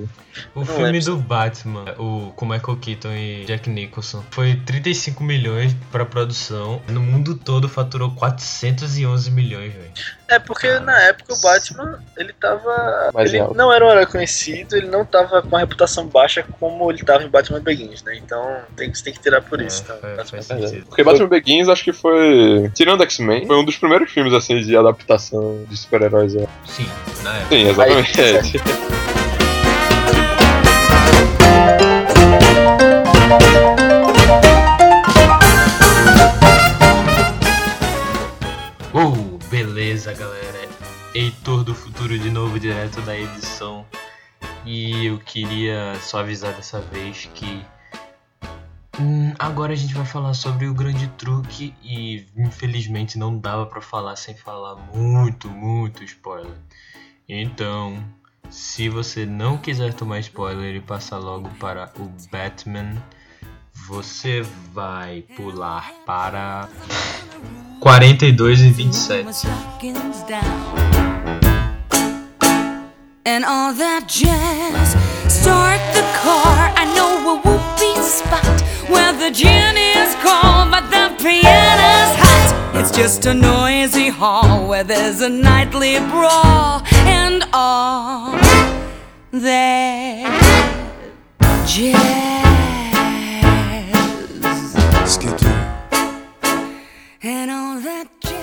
O 0.55 0.59
Não 0.59 0.65
filme 0.65 0.91
lembro. 0.91 1.05
do 1.11 1.17
Batman, 1.17 1.85
o, 1.99 2.31
com 2.35 2.45
Michael 2.45 2.77
Keaton 2.77 3.11
e 3.13 3.45
Jack 3.45 3.69
Nicholson, 3.69 4.23
foi 4.31 4.56
35 4.65 5.23
milhões 5.23 5.75
pra 5.91 6.05
produção. 6.05 6.81
No 6.89 6.99
mundo 6.99 7.35
todo 7.35 7.67
faturou 7.69 8.11
411 8.11 9.31
milhões, 9.31 9.73
velho. 9.73 9.91
É 10.27 10.37
porque 10.39 10.67
Cara, 10.67 10.79
na 10.81 10.99
época 11.03 11.33
o 11.33 11.41
Batman, 11.41 11.99
ele 12.17 12.33
tava. 12.33 13.11
Mais 13.13 13.29
ele 13.29 13.39
alto. 13.41 13.55
não 13.55 13.71
era 13.71 13.85
um 13.85 13.89
herói 13.89 14.05
conhecido, 14.05 14.75
ele 14.75 14.87
não 14.87 15.05
tava 15.05 15.41
com 15.41 15.55
a 15.55 15.59
reputação 15.59 16.05
baixa 16.07 16.43
como 16.59 16.91
ele 16.91 17.01
tava 17.03 17.23
em 17.23 17.29
Batman 17.29 17.61
Begins, 17.61 18.03
né? 18.03 18.15
Então 18.17 18.57
tem, 18.75 18.93
você 18.93 19.03
tem 19.05 19.13
que 19.13 19.19
tirar 19.21 19.41
por 19.41 19.61
isso. 19.61 19.83
É, 19.83 19.93
Tá? 20.15 20.15
faz- 20.25 20.29
faz 20.29 20.47
Batman-. 20.47 20.81
Porque 20.87 21.03
Batman 21.03 21.27
Begins 21.29 21.69
acho 21.69 21.83
que 21.83 21.93
foi. 21.93 22.69
Tirando 22.73 23.03
X-Men, 23.03 23.45
foi 23.47 23.55
um 23.57 23.63
dos 23.65 23.77
primeiros 23.77 24.11
filmes 24.11 24.33
assim 24.33 24.59
de 24.59 24.75
adaptação 24.75 25.63
de 25.69 25.77
super-heróis. 25.77 26.35
ó. 26.35 26.45
Sim, 26.65 26.89
na 27.23 27.37
época. 27.37 27.55
Sim, 27.55 27.69
exatamente. 27.69 28.21
Aí, 28.21 28.37
beleza, 39.97 40.13
galera. 40.13 40.69
Heitor 41.15 41.63
do 41.63 41.73
futuro 41.73 42.17
de 42.17 42.29
novo, 42.29 42.59
direto 42.59 43.01
da 43.01 43.17
edição 43.17 43.85
E 44.63 45.07
eu 45.07 45.17
queria 45.17 45.95
só 45.99 46.19
avisar 46.19 46.53
dessa 46.53 46.79
vez 46.79 47.27
que 47.33 47.65
hum, 48.99 49.33
agora 49.39 49.73
a 49.73 49.75
gente 49.75 49.95
vai 49.95 50.05
falar 50.05 50.35
sobre 50.35 50.67
o 50.67 50.73
grande 50.73 51.07
truque 51.17 51.73
e 51.81 52.27
infelizmente 52.37 53.17
não 53.17 53.39
dava 53.39 53.65
pra 53.65 53.81
falar 53.81 54.15
sem 54.15 54.35
falar 54.35 54.75
muito, 54.93 55.49
muito 55.49 56.03
spoiler. 56.03 56.53
Então, 57.27 58.03
se 58.49 58.89
você 58.89 59.25
não 59.25 59.57
quiser 59.57 59.93
tomar 59.95 60.19
spoiler 60.19 60.75
e 60.75 60.81
passar 60.81 61.17
logo 61.17 61.49
para 61.59 61.91
o 61.97 62.07
Batman, 62.31 63.01
você 63.87 64.45
vai 64.73 65.23
pular 65.35 65.93
para 66.05 66.67
42 67.79 68.61
e 68.61 68.71
27. 68.71 69.47
and 73.25 73.43
all 73.45 73.73
that 73.73 74.07
jazz. 74.07 74.95
Start 75.27 75.81
the 75.93 76.01
car, 76.23 76.71
I 76.75 76.85
know 76.95 77.33
a 77.33 77.35
whoopee 77.41 78.01
spot 78.01 78.61
where 78.89 79.13
the 79.13 79.31
gin 79.31 79.75
is 79.77 80.15
cold, 80.23 80.71
but 80.71 80.89
the 80.89 81.13
piano's 81.21 82.15
hot. 82.23 82.75
It's 82.75 82.91
just 82.91 83.25
a 83.25 83.33
noisy 83.33 84.09
hall 84.09 84.67
where 84.67 84.83
there's 84.83 85.21
a 85.21 85.29
nightly 85.29 85.99
brawl 86.09 86.83
and 87.05 87.43
all 87.53 88.37
jazz. 91.67 92.36
And 97.29 97.51
all 97.51 97.81
that 97.81 98.07
jazz. 98.21 98.37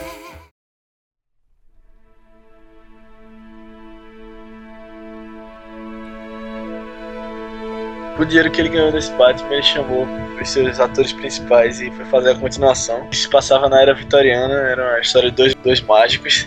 O 8.18 8.24
dinheiro 8.26 8.50
que 8.50 8.60
ele 8.60 8.68
ganhou 8.68 8.92
nesse 8.92 9.10
Batman, 9.12 9.54
ele 9.54 9.62
chamou 9.62 10.06
os 10.38 10.50
seus 10.50 10.78
atores 10.78 11.14
principais 11.14 11.80
e 11.80 11.90
foi 11.92 12.04
fazer 12.04 12.32
a 12.32 12.34
continuação. 12.34 13.08
Que 13.08 13.16
se 13.16 13.30
passava 13.30 13.70
na 13.70 13.80
era 13.80 13.94
vitoriana, 13.94 14.52
era 14.52 14.90
uma 14.90 15.00
história 15.00 15.30
de 15.30 15.36
dois, 15.36 15.54
dois 15.54 15.80
mágicos. 15.80 16.44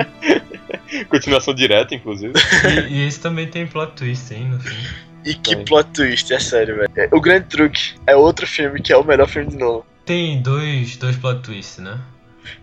Continuação 1.10 1.52
direta, 1.52 1.94
inclusive. 1.94 2.32
E, 2.88 2.94
e 2.94 3.06
esse 3.06 3.20
também 3.20 3.46
tem 3.46 3.66
plot 3.66 3.92
twist, 3.92 4.32
hein, 4.32 4.48
no 4.48 4.60
fim. 4.60 4.76
E 5.26 5.34
que 5.34 5.56
plot 5.56 5.90
twist, 5.90 6.32
é 6.32 6.38
sério, 6.38 6.76
velho. 6.76 6.90
É, 6.96 7.08
O 7.12 7.20
Grande 7.20 7.48
Truque 7.48 7.96
é 8.06 8.16
outro 8.16 8.46
filme 8.46 8.80
que 8.80 8.94
é 8.94 8.96
o 8.96 9.04
melhor 9.04 9.28
filme 9.28 9.50
de 9.50 9.58
novo. 9.58 9.84
Tem 10.04 10.40
dois, 10.42 10.96
dois 10.96 11.16
plot 11.16 11.42
twists, 11.42 11.78
né? 11.78 11.98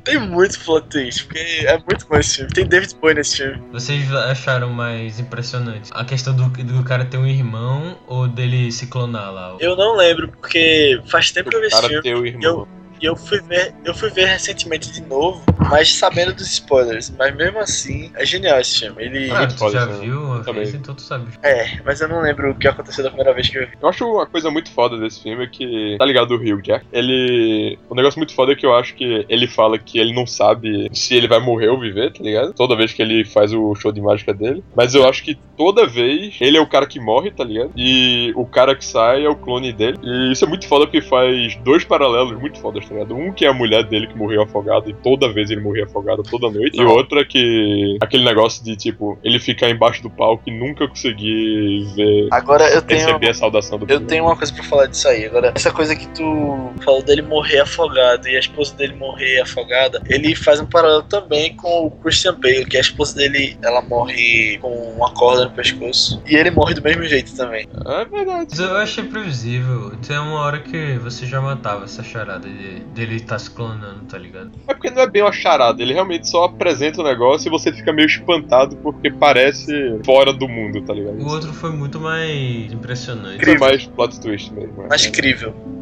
Tem 0.04 0.20
muito 0.20 0.60
plot 0.60 0.88
twist, 0.89 1.26
porque 1.26 1.39
é 1.39 1.76
muito 1.78 2.06
bom 2.08 2.18
esse 2.18 2.36
filme. 2.36 2.52
Tem 2.54 2.68
David 2.68 2.96
Bowie 3.02 3.16
nesse 3.16 3.38
filme. 3.38 3.64
Vocês 3.72 4.14
acharam 4.14 4.70
mais 4.70 5.20
impressionante 5.20 5.89
a 5.92 6.06
questão 6.06 6.36
do, 6.36 6.48
do 6.50 6.84
cara 6.84 7.04
ter 7.04 7.18
um 7.18 7.26
irmão 7.26 7.98
ou 8.08 8.28
dele 8.28 8.72
se 8.72 8.86
clonar 8.88 9.32
lá? 9.34 9.58
Eu 9.60 9.76
não 9.76 9.96
lembro, 9.96 10.28
porque 10.30 11.02
faz 11.08 11.32
tempo 11.32 11.50
que 11.50 11.56
eu 11.56 11.62
vi 11.62 11.66
O 11.66 11.68
esse 11.68 11.76
cara 11.76 11.88
filme. 11.88 12.04
teu 12.04 12.26
irmão. 12.26 12.68
E 13.02 13.06
eu 13.06 13.16
fui 13.16 13.41
ver, 13.41 13.74
eu 13.84 13.95
fui 13.95 14.10
ver 14.12 14.26
recentemente 14.26 14.91
de 14.91 15.02
novo, 15.02 15.43
mas 15.70 15.95
sabendo 15.95 16.34
dos 16.34 16.52
spoilers. 16.52 17.12
Mas 17.18 17.36
mesmo 17.36 17.60
assim, 17.60 18.12
é 18.16 18.24
genial 18.24 18.60
esse 18.60 18.80
filme. 18.80 19.04
Ele. 19.04 19.32
Ah, 19.32 19.47
tu 19.47 19.70
já 19.70 19.89
esse 19.89 20.02
viu 20.02 20.22
uma 20.22 20.43
Também. 20.43 20.68
então 20.68 20.93
tu 20.93 21.02
sabe. 21.02 21.28
É, 21.41 21.80
mas 21.84 21.99
eu 21.99 22.08
não 22.08 22.22
lembro 22.22 22.52
o 22.52 22.56
que 22.56 22.68
aconteceu 22.68 23.04
da 23.04 23.10
primeira 23.10 23.34
vez 23.34 23.49
que 23.49 23.58
eu 23.58 23.68
vi. 23.68 23.74
Eu 23.82 23.89
acho 23.89 24.06
uma 24.06 24.28
coisa 24.28 24.52
muito 24.52 24.72
foda 24.72 24.97
desse 24.97 25.24
filme 25.24 25.43
é 25.43 25.47
que, 25.47 25.95
tá 25.97 26.06
ligado, 26.06 26.32
o 26.32 26.36
Hugh 26.36 26.62
Jack? 26.62 26.86
Ele. 26.91 27.80
O 27.89 27.95
negócio 27.95 28.20
muito 28.20 28.36
foda 28.36 28.52
é 28.52 28.56
que 28.56 28.66
eu 28.66 28.76
acho 28.76 28.93
que 28.93 29.26
ele 29.28 29.47
fala 29.47 29.80
que 29.80 29.97
ele 29.97 30.14
não 30.14 30.28
sabe 30.28 30.89
se 30.93 31.16
ele 31.16 31.28
vai 31.28 31.39
morrer 31.39 31.70
ou 31.70 31.80
viver, 31.80 32.14
tá 32.14 32.24
ligado? 32.24 32.54
Toda 32.54 32.76
vez 32.76 32.93
que 32.93 33.02
ele 33.02 33.26
faz 33.26 33.52
o 33.52 33.74
show 33.74 33.91
de 33.91 34.02
mágica 34.02 34.34
dele. 34.34 34.64
Mas 34.76 34.93
eu 34.93 35.10
acho 35.10 35.24
que 35.24 35.39
toda 35.58 35.88
vez 35.88 36.38
ele 36.39 36.58
é 36.58 36.62
o 36.62 36.68
cara 36.68 36.86
que 36.86 36.99
morre, 36.99 37.32
tá 37.32 37.43
ligado? 37.43 37.72
E 37.76 38.32
o 38.36 38.45
cara 38.45 38.76
que 38.76 38.86
sai 38.86 39.26
é 39.26 39.30
o 39.30 39.36
clone 39.36 39.74
dele. 39.74 39.97
E 40.04 40.32
isso 40.32 40.45
é 40.45 40.47
muito 40.47 40.68
foda 40.68 40.86
porque 40.86 41.02
faz 41.02 41.56
dois 41.58 41.84
paralelos 41.84 42.39
muito 42.39 42.60
fodas, 42.60 42.86
tá 42.92 42.94
ligado? 42.94 43.16
Um 43.16 43.32
que 43.32 43.46
é 43.46 43.50
a 43.50 43.54
mulher 43.54 43.84
dele 43.84 44.08
que 44.08 44.18
morreu 44.18 44.44
afogada 44.44 44.89
e 44.89 44.94
toda 44.94 45.32
vez 45.32 45.50
ele 45.50 45.62
morria 45.62 45.86
afogado 45.86 46.22
toda 46.24 46.50
noite. 46.50 46.80
E 46.80 46.84
outro 46.84 47.20
é 47.20 47.26
que. 47.26 47.98
aquele 48.02 48.24
negócio 48.24 48.64
de 48.64 48.76
tipo, 48.76 49.18
ele 49.24 49.39
ficar 49.39 49.70
embaixo 49.70 50.04
do 50.04 50.10
palco 50.10 50.44
e 50.48 50.52
nunca 50.52 50.88
conseguir 50.88 51.86
ver. 51.96 52.28
Agora 52.32 52.70
eu 52.70 52.82
tenho. 52.82 53.06
Receber 53.06 53.30
a 53.30 53.34
saudação 53.34 53.78
do 53.78 53.84
Eu 53.86 53.88
público. 53.88 54.06
tenho 54.08 54.26
uma 54.26 54.36
coisa 54.36 54.54
pra 54.54 54.64
falar 54.64 54.86
disso 54.88 55.08
aí. 55.08 55.26
Agora, 55.26 55.54
essa 55.56 55.72
coisa 55.72 55.96
que 55.96 56.08
tu 56.10 56.72
falou 56.84 57.02
dele 57.02 57.22
morrer 57.22 57.60
afogado 57.60 58.28
e 58.28 58.36
a 58.36 58.39
esposa 58.39 58.76
dele 58.76 58.96
morrer 58.96 59.42
afogada, 59.42 60.02
ele 60.08 60.36
faz 60.36 60.60
um 60.60 60.66
paralelo 60.66 61.04
também 61.04 61.56
com 61.56 61.88
o 61.88 61.92
Christian 61.92 62.36
Bale, 62.39 62.66
que 62.66 62.78
a 62.78 62.82
esposa 62.82 63.16
dele, 63.16 63.58
ela 63.64 63.82
morre 63.82 64.58
com 64.60 64.70
uma 64.96 65.12
corda 65.14 65.46
no 65.46 65.52
pescoço. 65.52 66.22
E 66.28 66.36
ele 66.36 66.52
morre 66.52 66.74
do 66.74 66.82
mesmo 66.82 67.04
jeito 67.04 67.36
também. 67.36 67.68
É 67.86 68.06
verdade. 68.06 68.48
Mas 68.52 68.60
eu 68.60 68.76
achei 68.78 69.04
previsível. 69.04 69.92
Tem 70.06 70.18
uma 70.18 70.42
hora 70.42 70.60
que 70.60 70.98
você 70.98 71.26
já 71.26 71.39
matava 71.42 71.86
essa 71.86 72.04
charada 72.04 72.48
de, 72.48 72.80
dele 72.93 73.15
estar 73.15 73.39
se 73.39 73.49
clonando, 73.49 74.01
tá 74.09 74.17
ligado? 74.17 74.51
É 74.67 74.73
porque 74.73 74.89
não 74.89 75.01
é 75.01 75.09
bem 75.09 75.21
uma 75.21 75.32
charada, 75.32 75.82
ele 75.82 75.93
realmente 75.93 76.29
só 76.29 76.45
apresenta 76.45 77.01
o 77.01 77.03
negócio 77.03 77.47
e 77.47 77.51
você 77.51 77.71
fica 77.71 77.91
meio 77.93 78.07
espantado 78.07 78.75
porque 78.77 79.09
parece 79.11 79.99
fora 80.05 80.34
do 80.34 80.47
mundo, 80.47 80.82
tá 80.82 80.93
ligado? 80.93 81.19
O 81.21 81.27
outro 81.27 81.53
foi 81.53 81.71
muito 81.71 81.99
mais 81.99 82.71
impressionante. 82.71 83.41
Isso 83.41 83.49
é 83.49 83.57
mais 83.57 83.86
plot 83.86 84.19
twist 84.19 84.53
mesmo. 84.53 84.84
é. 84.84 84.88
Mais 84.88 85.07
crível. 85.07 85.80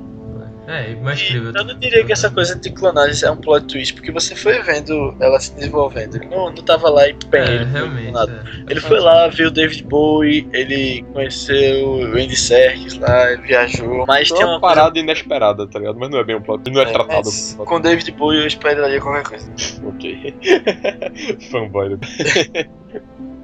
É, 0.72 0.93
mais 0.95 1.20
E 1.20 1.24
incrível. 1.26 1.51
eu 1.55 1.65
não 1.65 1.80
diria 1.80 2.05
que 2.05 2.13
essa 2.13 2.30
coisa 2.30 2.55
de 2.55 2.70
clonagem 2.70 3.28
é 3.28 3.32
um 3.32 3.38
plot 3.38 3.65
twist, 3.65 3.93
porque 3.95 4.11
você 4.11 4.36
foi 4.36 4.61
vendo 4.61 5.15
ela 5.20 5.39
se 5.39 5.53
desenvolvendo. 5.55 6.15
Ele 6.17 6.28
não, 6.28 6.45
não 6.51 6.63
tava 6.63 6.89
lá 6.91 7.07
e 7.09 7.13
pé, 7.13 7.39
É, 7.39 7.55
ele 7.55 7.65
foi 7.65 7.72
realmente. 7.74 8.03
clonado. 8.11 8.32
é. 8.32 8.72
Ele 8.72 8.80
foi 8.80 8.99
lá, 8.99 9.28
viu 9.30 9.47
o 9.47 9.51
David 9.51 9.84
Bowie, 9.84 10.47
ele 10.53 11.03
conheceu 11.11 11.88
o 11.88 12.05
Andy 12.15 12.36
Serkis 12.36 12.97
lá, 12.99 13.32
ele 13.32 13.41
viajou. 13.41 14.05
Mas 14.07 14.28
Foi 14.28 14.38
tem 14.38 14.45
uma 14.45 14.53
uma 14.53 14.59
coisa 14.61 14.76
parada 14.76 14.99
inesperada, 14.99 15.67
tá 15.67 15.80
ligado? 15.80 15.97
Mas 15.97 16.09
não 16.11 16.20
é 16.20 16.24
bem 16.24 16.36
um 16.36 16.41
plot 16.41 16.70
não 16.72 16.82
é, 16.82 16.84
É, 16.84 16.91
tratado 16.91 17.30
com 17.65 17.82
David 17.82 18.11
Bowie 18.11 18.39
eu 18.41 18.45
esperaria 18.47 19.01
qualquer 19.01 19.24
coisa. 19.24 19.51
Ok. 19.89 20.36
Fanboy. 21.51 21.97
do- 21.97 21.99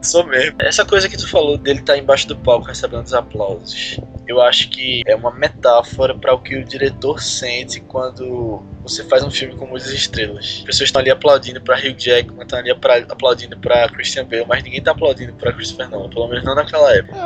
Sou 0.01 0.23
mesmo. 0.27 0.55
Essa 0.59 0.85
coisa 0.85 1.09
que 1.09 1.17
tu 1.17 1.27
falou 1.27 1.57
dele 1.57 1.79
estar 1.79 1.97
embaixo 1.97 2.27
do 2.27 2.35
palco 2.37 2.67
recebendo 2.67 3.05
os 3.05 3.13
aplausos, 3.13 3.99
eu 4.27 4.41
acho 4.41 4.69
que 4.69 5.01
é 5.05 5.15
uma 5.15 5.31
metáfora 5.31 6.13
para 6.15 6.33
o 6.33 6.39
que 6.39 6.55
o 6.55 6.63
diretor 6.65 7.21
sente 7.21 7.79
quando 7.79 8.63
você 8.83 9.03
faz 9.03 9.23
um 9.23 9.31
filme 9.31 9.55
com 9.55 9.65
muitas 9.65 9.91
estrelas. 9.91 10.57
As 10.59 10.63
pessoas 10.65 10.89
estão 10.89 11.01
ali 11.01 11.09
aplaudindo 11.09 11.59
para 11.59 11.75
Hugh 11.75 11.95
Jackman, 11.97 12.43
estão 12.43 12.59
ali 12.59 12.69
aplaudindo 12.71 13.57
para 13.57 13.89
Christian 13.89 14.25
Bale, 14.25 14.45
mas 14.47 14.63
ninguém 14.63 14.81
tá 14.81 14.91
aplaudindo 14.91 15.33
para 15.33 15.51
Christopher 15.53 15.89
Nolan, 15.89 16.09
pelo 16.09 16.27
menos 16.27 16.43
não 16.43 16.53
naquela 16.53 16.93
época. 16.95 17.17
É, 17.17 17.25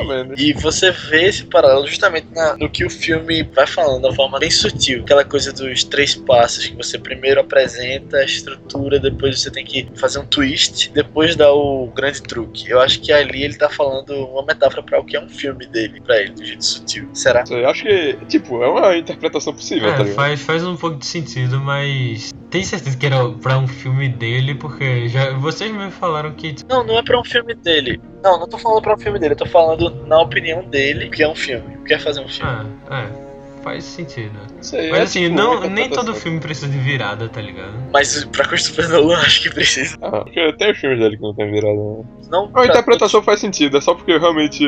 ou 0.00 0.06
menos. 0.06 0.40
E 0.40 0.52
você 0.52 0.90
vê 0.92 1.24
esse 1.24 1.44
paralelo 1.44 1.86
justamente 1.86 2.28
na- 2.32 2.56
no 2.56 2.70
que 2.70 2.84
o 2.84 2.90
filme 2.90 3.42
vai 3.42 3.66
falando, 3.66 4.02
da 4.02 4.12
forma 4.14 4.38
bem 4.38 4.50
sutil. 4.50 5.02
Aquela 5.02 5.24
coisa 5.24 5.52
dos 5.52 5.82
três 5.84 6.14
passos, 6.14 6.66
que 6.66 6.76
você 6.76 6.96
primeiro 6.98 7.40
apresenta 7.40 8.18
a 8.18 8.24
estrutura, 8.24 9.00
depois 9.00 9.40
você 9.40 9.50
tem 9.50 9.64
que 9.64 9.88
fazer 9.96 10.20
um 10.20 10.26
twist, 10.26 10.90
depois 10.92 11.34
dá 11.34 11.52
o 11.52 11.88
grande 11.88 12.22
truque. 12.22 12.70
Eu 12.70 12.80
acho 12.80 13.00
que 13.00 13.12
ali 13.12 13.42
ele 13.42 13.56
tá 13.56 13.68
falando 13.68 14.10
uma 14.26 14.44
metáfora 14.44 14.82
para 14.82 15.00
o 15.00 15.04
que 15.04 15.16
é 15.16 15.20
um 15.20 15.28
filme 15.28 15.66
dele, 15.66 16.00
pra 16.00 16.20
ele, 16.20 16.34
jeito 16.44 16.64
sutil. 16.64 17.08
Será? 17.14 17.44
Eu 17.50 17.68
acho 17.68 17.82
que, 17.84 18.14
tipo, 18.28 18.62
é 18.62 18.68
uma 18.68 18.96
interpretação 18.96 19.52
possível, 19.52 19.88
tá 19.90 19.94
É, 19.94 19.98
ligado? 19.98 20.14
faz, 20.14 20.40
faz 20.42 20.64
um 20.64 20.76
pouco 20.76 20.96
de 20.98 21.06
sentido, 21.06 21.60
mas 21.60 22.32
tem 22.50 22.62
certeza 22.62 22.96
que 22.96 23.06
era 23.06 23.28
pra 23.42 23.58
um 23.58 23.68
filme 23.68 24.08
dele, 24.08 24.54
porque 24.54 25.08
já 25.08 25.32
vocês 25.32 25.70
me 25.72 25.90
falaram 25.90 26.32
que 26.32 26.54
Não, 26.68 26.84
não 26.84 26.98
é 26.98 27.02
pra 27.02 27.18
um 27.20 27.24
filme 27.24 27.54
dele. 27.54 28.00
Não, 28.22 28.38
não 28.40 28.48
tô 28.48 28.58
falando 28.58 28.82
pra 28.82 28.94
um 28.94 28.98
filme 28.98 29.18
dele, 29.18 29.32
eu 29.34 29.38
tô 29.38 29.46
falando 29.46 29.90
na 30.06 30.20
opinião 30.20 30.62
dele 30.64 31.08
que 31.08 31.22
é 31.22 31.28
um 31.28 31.34
filme. 31.34 31.78
Quer 31.86 32.00
fazer 32.00 32.20
um 32.20 32.28
filme. 32.28 32.50
ah, 32.88 33.04
é, 33.04 33.29
faz 33.62 33.84
sentido. 33.84 34.38
Sei, 34.60 34.90
Mas 34.90 35.00
é, 35.00 35.02
assim, 35.02 35.22
tipo, 35.24 35.34
não, 35.34 35.60
nem 35.68 35.88
todo 35.88 36.14
filme 36.14 36.40
precisa 36.40 36.68
de 36.68 36.78
virada, 36.78 37.28
tá 37.28 37.40
ligado? 37.40 37.72
Mas 37.92 38.24
pra 38.24 38.46
Christopher 38.46 38.88
Nolan, 38.88 39.18
acho 39.18 39.42
que 39.42 39.50
precisa. 39.50 39.96
Ah, 40.00 40.20
porque 40.20 40.52
tem 40.54 40.70
os 40.70 40.78
filmes 40.78 40.98
dele 40.98 41.16
que 41.16 41.22
não 41.22 41.34
tem 41.34 41.50
virada. 41.50 41.74
não. 41.74 42.04
Não 42.30 42.50
A 42.54 42.66
interpretação 42.66 43.22
faz 43.22 43.40
sentido, 43.40 43.76
é 43.76 43.80
só 43.80 43.94
porque 43.94 44.12
eu 44.12 44.20
realmente 44.20 44.64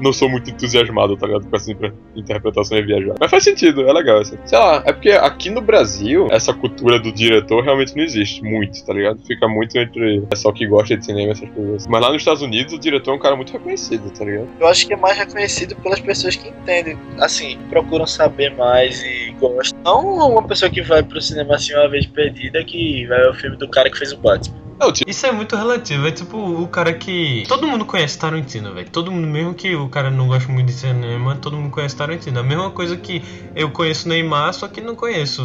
não 0.00 0.12
sou 0.12 0.28
muito 0.28 0.50
entusiasmado, 0.50 1.16
tá 1.16 1.26
ligado? 1.26 1.46
Com 1.46 1.56
essa 1.56 1.70
interpretação 2.16 2.76
viajar. 2.84 3.14
Mas 3.18 3.30
faz 3.30 3.44
sentido, 3.44 3.88
é 3.88 3.92
legal, 3.92 4.18
assim. 4.18 4.36
Sei 4.44 4.58
lá, 4.58 4.82
é 4.84 4.92
porque 4.92 5.10
aqui 5.10 5.50
no 5.50 5.60
Brasil, 5.60 6.26
essa 6.30 6.52
cultura 6.52 6.98
do 6.98 7.12
diretor 7.12 7.62
realmente 7.62 7.96
não 7.96 8.02
existe 8.02 8.42
muito, 8.42 8.84
tá 8.84 8.92
ligado? 8.92 9.24
Fica 9.24 9.48
muito 9.48 9.76
entre 9.78 10.18
o 10.18 10.26
pessoal 10.26 10.52
que 10.52 10.66
gosta 10.66 10.96
de 10.96 11.04
cinema 11.04 11.28
e 11.28 11.30
essas 11.30 11.48
coisas. 11.50 11.76
assim. 11.76 11.88
Mas 11.88 12.02
lá 12.02 12.08
nos 12.08 12.18
Estados 12.18 12.42
Unidos, 12.42 12.72
o 12.74 12.78
diretor 12.78 13.12
é 13.12 13.14
um 13.14 13.18
cara 13.18 13.36
muito 13.36 13.52
reconhecido, 13.52 14.10
tá 14.10 14.24
ligado? 14.24 14.48
Eu 14.58 14.66
acho 14.66 14.86
que 14.86 14.92
é 14.92 14.96
mais 14.96 15.16
reconhecido 15.16 15.76
pelas 15.76 16.00
pessoas 16.00 16.36
que 16.36 16.48
entendem, 16.48 16.98
assim, 17.20 17.58
procuram 17.70 18.06
saber 18.06 18.25
mais 18.56 19.02
e 19.02 19.34
gostam. 19.40 19.78
Não 19.84 20.30
uma 20.30 20.46
pessoa 20.46 20.70
que 20.70 20.82
vai 20.82 21.02
pro 21.02 21.20
cinema 21.20 21.54
assim 21.54 21.74
uma 21.74 21.88
vez 21.88 22.06
perdida 22.06 22.62
que 22.64 23.06
vai 23.06 23.18
ver 23.18 23.30
o 23.30 23.34
filme 23.34 23.56
do 23.56 23.68
cara 23.68 23.90
que 23.90 23.98
fez 23.98 24.12
o 24.12 24.16
Batman. 24.16 24.65
Não, 24.78 24.92
tipo, 24.92 25.10
Isso 25.10 25.26
é 25.26 25.32
muito 25.32 25.56
relativo, 25.56 26.06
é 26.06 26.10
tipo 26.12 26.36
o 26.36 26.68
cara 26.68 26.92
que. 26.92 27.44
Todo 27.48 27.66
mundo 27.66 27.84
conhece 27.86 28.18
Tarantino, 28.18 28.74
velho. 28.74 28.88
Todo 28.90 29.10
mundo, 29.10 29.26
mesmo 29.26 29.54
que 29.54 29.74
o 29.74 29.88
cara 29.88 30.10
não 30.10 30.26
goste 30.28 30.50
muito 30.50 30.66
de 30.66 30.72
cinema, 30.74 31.36
todo 31.36 31.56
mundo 31.56 31.70
conhece 31.70 31.96
Tarantino. 31.96 32.38
A 32.38 32.42
mesma 32.42 32.70
coisa 32.70 32.96
que 32.96 33.22
eu 33.54 33.70
conheço 33.70 34.08
Neymar, 34.08 34.52
só 34.52 34.68
que 34.68 34.80
não 34.80 34.94
conheço 34.94 35.42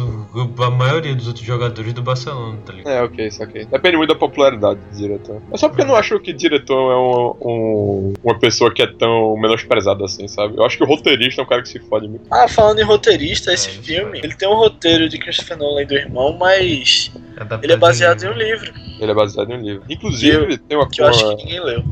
a 0.58 0.70
maioria 0.70 1.14
dos 1.14 1.26
outros 1.26 1.44
jogadores 1.46 1.92
do 1.94 2.02
Barcelona, 2.02 2.58
tá 2.64 2.72
ligado? 2.72 2.92
É, 2.92 3.02
ok, 3.02 3.26
isso 3.26 3.42
ok. 3.42 3.66
Depende 3.66 3.96
muito 3.96 4.10
da 4.10 4.16
popularidade 4.18 4.80
do 4.80 4.96
diretor. 4.96 5.42
É 5.52 5.56
só 5.56 5.68
porque 5.68 5.82
eu 5.82 5.86
não 5.86 5.96
acho 5.96 6.18
que 6.20 6.32
diretor 6.32 6.92
é 6.92 6.96
um, 6.96 7.34
um- 7.40 8.12
uma 8.22 8.38
pessoa 8.38 8.72
que 8.72 8.82
é 8.82 8.86
tão 8.86 9.34
menosprezada 9.38 10.04
assim, 10.04 10.28
sabe? 10.28 10.56
Eu 10.58 10.64
acho 10.64 10.76
que 10.76 10.84
o 10.84 10.86
roteirista 10.86 11.40
é 11.40 11.44
um 11.44 11.48
cara 11.48 11.62
que 11.62 11.68
se 11.68 11.78
fode 11.80 12.06
muito. 12.06 12.24
Ah, 12.30 12.46
falando 12.48 12.80
em 12.80 12.84
roteirista, 12.84 13.52
esse 13.52 13.70
É, 13.70 13.72
filme, 13.72 14.18
aí. 14.18 14.24
ele 14.24 14.34
tem 14.34 14.48
um 14.48 14.54
roteiro 14.56 15.08
de 15.08 15.18
Christopher 15.18 15.56
Nolan 15.56 15.82
e 15.82 15.86
do 15.86 15.94
irmão, 15.94 16.36
mas 16.38 17.10
Adaptado 17.36 17.64
ele 17.64 17.72
é 17.72 17.76
baseado 17.76 18.22
em 18.24 18.28
um 18.28 18.32
livro, 18.32 18.72
Ele 19.00 19.10
é 19.10 19.14
baseado 19.14 19.50
em 19.50 19.56
um 19.56 19.60
livro. 19.62 19.84
Inclusive, 19.88 20.58
tem 20.58 20.76
uma 20.76 20.88
que 20.88 21.00
eu 21.00 21.06
acho 21.06 21.20
coisa. 21.20 21.36
que 21.36 21.44
ninguém 21.44 21.64
leu. 21.64 21.84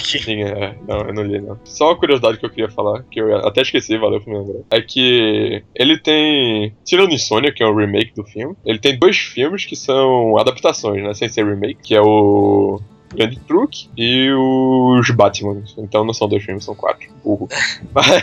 Sim, 0.00 0.42
é. 0.42 0.76
Não, 0.88 0.98
eu 1.00 1.14
não 1.14 1.22
li, 1.22 1.40
não. 1.40 1.58
Só 1.64 1.88
uma 1.88 1.96
curiosidade 1.96 2.38
que 2.38 2.46
eu 2.46 2.50
queria 2.50 2.70
falar, 2.70 3.02
que 3.10 3.20
eu 3.20 3.36
até 3.46 3.60
esqueci, 3.60 3.98
valeu 3.98 4.20
por 4.20 4.30
me 4.32 4.38
lembrar. 4.38 4.62
É 4.70 4.80
que 4.80 5.62
ele 5.74 5.98
tem. 5.98 6.74
Tirando 6.84 7.12
Insônia, 7.12 7.52
que 7.52 7.62
é 7.62 7.66
um 7.66 7.76
remake 7.76 8.14
do 8.14 8.24
filme, 8.24 8.56
ele 8.64 8.78
tem 8.78 8.98
dois 8.98 9.16
filmes 9.16 9.66
que 9.66 9.76
são 9.76 10.38
adaptações, 10.38 11.02
né? 11.02 11.12
Sem 11.12 11.28
ser 11.28 11.44
remake, 11.44 11.80
que 11.82 11.94
é 11.94 12.00
o. 12.00 12.80
Grande 13.14 13.38
Truque 13.40 13.88
e 13.96 14.30
os 14.32 15.10
Batman. 15.10 15.62
Então 15.78 16.04
não 16.04 16.12
são 16.12 16.28
dois 16.28 16.42
filmes, 16.42 16.64
são 16.64 16.74
quatro. 16.74 17.08
Burro. 17.22 17.48
Mas 17.92 18.22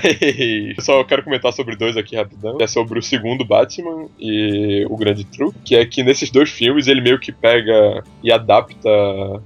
eu 0.78 0.84
só 0.84 1.04
quero 1.04 1.24
comentar 1.24 1.52
sobre 1.52 1.76
dois 1.76 1.98
aqui 1.98 2.16
rapidão. 2.16 2.58
É 2.62 2.68
sobre 2.68 3.00
o 3.00 3.02
segundo 3.02 3.44
Batman 3.44 4.08
e 4.20 4.86
o 4.90 4.96
Grande 4.96 5.24
Truque. 5.26 5.60
Que 5.64 5.76
é 5.76 5.86
que 5.86 6.04
nesses 6.04 6.30
dois 6.30 6.50
filmes 6.50 6.88
ele 6.88 7.02
meio 7.02 7.20
que 7.20 7.32
pega 7.32 8.04
e 8.24 8.32
adapta. 8.32 8.90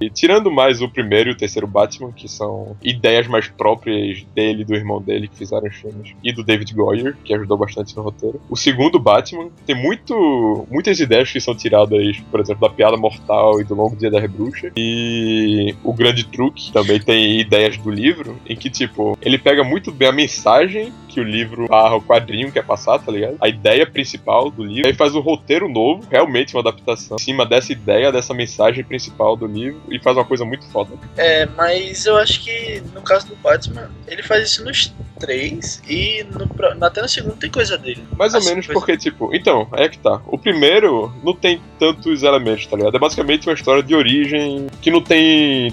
E 0.00 0.10
tirando 0.10 0.50
mais 0.50 0.82
o 0.82 0.88
primeiro 0.88 1.30
e 1.30 1.32
o 1.32 1.36
terceiro 1.36 1.66
Batman, 1.66 2.12
que 2.12 2.28
são 2.28 2.76
ideias 2.82 3.26
mais 3.26 3.48
próprias 3.48 4.22
dele 4.34 4.64
do 4.64 4.74
irmão 4.74 5.00
dele 5.00 5.28
que 5.28 5.36
fizeram 5.36 5.66
os 5.66 5.76
filmes. 5.76 6.14
E 6.22 6.32
do 6.32 6.44
David 6.44 6.72
Goyer, 6.74 7.16
que 7.24 7.34
ajudou 7.34 7.56
bastante 7.56 7.96
no 7.96 8.02
roteiro. 8.02 8.40
O 8.50 8.56
segundo 8.56 8.98
Batman 8.98 9.48
tem 9.64 9.74
muito, 9.74 10.66
muitas 10.70 11.00
ideias 11.00 11.30
que 11.30 11.40
são 11.40 11.54
tiradas, 11.54 12.18
por 12.30 12.40
exemplo, 12.40 12.68
da 12.68 12.74
Piada 12.74 12.96
Mortal 12.96 13.60
e 13.60 13.64
do 13.64 13.74
Longo 13.74 13.96
Dia 13.96 14.10
das 14.10 14.28
Bruxas. 14.30 14.72
E 14.76 15.35
o 15.82 15.92
Grande 15.92 16.24
Truque 16.24 16.72
também 16.72 17.00
tem 17.00 17.40
ideias 17.40 17.76
do 17.78 17.90
livro, 17.90 18.38
em 18.46 18.56
que, 18.56 18.70
tipo, 18.70 19.18
ele 19.22 19.38
pega 19.38 19.62
muito 19.64 19.90
bem 19.92 20.08
a 20.08 20.12
mensagem 20.12 20.92
que 21.08 21.20
o 21.20 21.24
livro 21.24 21.66
barra 21.66 21.96
o 21.96 22.02
quadrinho 22.02 22.52
quer 22.52 22.62
passar, 22.64 22.98
tá 22.98 23.10
ligado? 23.10 23.36
A 23.40 23.48
ideia 23.48 23.86
principal 23.86 24.50
do 24.50 24.62
livro. 24.62 24.86
Aí 24.86 24.94
faz 24.94 25.14
um 25.14 25.20
roteiro 25.20 25.66
novo, 25.68 26.04
realmente 26.10 26.54
uma 26.54 26.60
adaptação, 26.60 27.16
em 27.18 27.22
cima 27.22 27.46
dessa 27.46 27.72
ideia, 27.72 28.12
dessa 28.12 28.34
mensagem 28.34 28.84
principal 28.84 29.34
do 29.36 29.46
livro, 29.46 29.80
e 29.90 29.98
faz 29.98 30.16
uma 30.16 30.24
coisa 30.26 30.44
muito 30.44 30.66
foda. 30.70 30.90
É, 31.16 31.46
mas 31.56 32.04
eu 32.04 32.16
acho 32.18 32.42
que 32.44 32.82
no 32.94 33.00
caso 33.00 33.28
do 33.28 33.36
Batman, 33.36 33.90
ele 34.06 34.22
faz 34.22 34.50
isso 34.50 34.64
nos 34.64 34.94
três 35.18 35.80
e 35.88 36.24
no, 36.30 36.84
até 36.84 37.00
no 37.00 37.08
segundo 37.08 37.36
tem 37.36 37.50
coisa 37.50 37.78
dele. 37.78 38.02
Mais 38.18 38.34
ou 38.34 38.38
Assim, 38.38 38.50
menos 38.50 38.66
coisa- 38.66 38.78
porque, 38.78 38.96
tipo, 38.98 39.34
então, 39.34 39.66
é 39.72 39.88
que 39.88 39.98
tá. 39.98 40.20
O 40.26 40.36
primeiro 40.36 41.10
não 41.24 41.34
tem 41.34 41.58
tantos 41.78 42.22
elementos, 42.22 42.66
tá 42.66 42.76
ligado? 42.76 42.94
É 42.94 43.00
basicamente 43.00 43.48
uma 43.48 43.54
história 43.54 43.82
de 43.82 43.94
origem 43.94 44.66
que 44.82 44.90
não 44.90 45.00
tem 45.00 45.15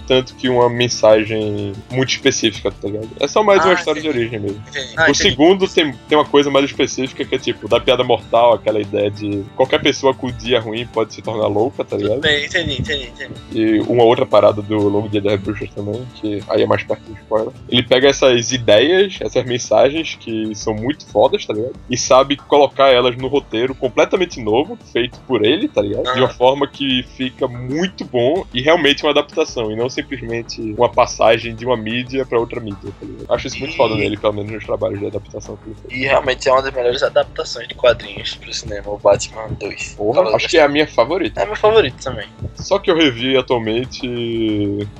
tanto 0.07 0.35
que 0.35 0.49
uma 0.49 0.69
mensagem 0.69 1.73
muito 1.91 2.09
específica, 2.09 2.71
tá 2.71 2.87
ligado? 2.87 3.09
É 3.19 3.27
só 3.27 3.43
mais 3.43 3.61
Ah, 3.61 3.65
uma 3.65 3.73
história 3.73 4.01
de 4.01 4.07
entendi. 4.07 4.21
origem 4.23 4.39
mesmo. 4.39 4.57
O 4.57 4.63
Ah, 4.97 5.03
entendi. 5.09 5.17
segundo 5.17 5.67
tem, 5.67 5.93
tem 6.07 6.17
uma 6.17 6.25
coisa 6.25 6.49
mais 6.49 6.65
específica 6.65 7.23
que 7.25 7.35
é 7.35 7.37
tipo, 7.37 7.67
da 7.67 7.79
piada 7.79 8.03
mortal, 8.03 8.53
aquela 8.53 8.79
ideia 8.81 9.09
de 9.11 9.43
qualquer 9.55 9.81
pessoa 9.81 10.13
com 10.13 10.27
o 10.27 10.31
dia 10.31 10.59
ruim 10.59 10.85
pode 10.87 11.13
se 11.13 11.21
tornar 11.21 11.47
louca, 11.47 11.83
tá 11.83 11.95
Tudo 11.97 12.03
ligado? 12.03 12.21
bem, 12.21 12.45
entendi, 12.45 12.79
entendi, 12.81 13.07
entendi. 13.07 13.33
E 13.51 13.79
uma 13.81 14.03
outra 14.03 14.25
parada 14.25 14.61
do 14.61 14.77
Longo 14.89 15.09
Dia 15.09 15.21
das 15.21 15.39
Bruxas 15.39 15.69
também, 15.71 16.05
que 16.15 16.41
aí 16.49 16.61
é 16.61 16.65
mais 16.65 16.83
perto 16.83 17.01
do 17.03 17.13
spoiler. 17.13 17.53
Ele 17.69 17.83
pega 17.83 18.07
essas 18.09 18.51
ideias, 18.51 19.17
essas 19.21 19.43
mensagens 19.45 20.15
que 20.19 20.53
são 20.55 20.73
muito 20.73 21.05
fodas, 21.07 21.45
tá 21.45 21.53
ligado? 21.53 21.73
E 21.89 21.97
sabe 21.97 22.35
colocar 22.37 22.89
elas 22.89 23.15
no 23.17 23.27
roteiro 23.27 23.73
completamente 23.75 24.39
novo, 24.41 24.77
feito 24.91 25.19
por 25.27 25.43
ele, 25.45 25.67
tá 25.67 25.81
ligado? 25.81 26.03
De 26.13 26.19
uma 26.19 26.29
Ah. 26.29 26.33
forma 26.33 26.67
que 26.67 27.03
fica 27.15 27.47
muito 27.47 28.05
bom 28.05 28.45
e 28.53 28.61
realmente 28.61 29.03
uma 29.03 29.11
adaptação, 29.11 29.32
e 29.71 29.75
não 29.75 29.89
simplesmente 29.89 30.61
uma 30.77 30.89
passagem 30.89 31.55
de 31.55 31.65
uma 31.65 31.75
mídia 31.75 32.25
pra 32.25 32.39
outra 32.39 32.59
mídia, 32.59 32.91
tá? 33.27 33.33
Acho 33.35 33.47
isso 33.47 33.59
muito 33.59 33.73
E- 33.73 33.77
foda 33.77 33.95
nele, 33.95 34.17
pelo 34.17 34.33
menos 34.33 34.51
nos 34.51 34.65
trabalhos 34.65 34.99
de 34.99 35.07
adaptação 35.07 35.57
que 35.57 35.69
ele 35.69 35.75
fez. 35.81 36.01
E 36.01 36.05
realmente 36.05 36.47
é 36.47 36.51
uma 36.51 36.61
das 36.61 36.73
melhores 36.73 37.03
adaptações 37.03 37.67
de 37.67 37.75
quadrinhos 37.75 38.35
pro 38.35 38.53
cinema, 38.53 38.89
o 38.89 38.97
Batman 38.97 39.47
2. 39.59 39.95
Porra, 39.95 40.35
acho 40.35 40.47
que 40.47 40.57
é 40.57 40.63
a 40.63 40.67
minha 40.69 40.87
favorita. 40.87 41.41
É 41.41 41.45
meu 41.45 41.55
favorito 41.55 42.01
também. 42.03 42.27
Só 42.55 42.79
que 42.79 42.89
eu 42.91 42.95
revi 42.95 43.35
atualmente, 43.37 44.07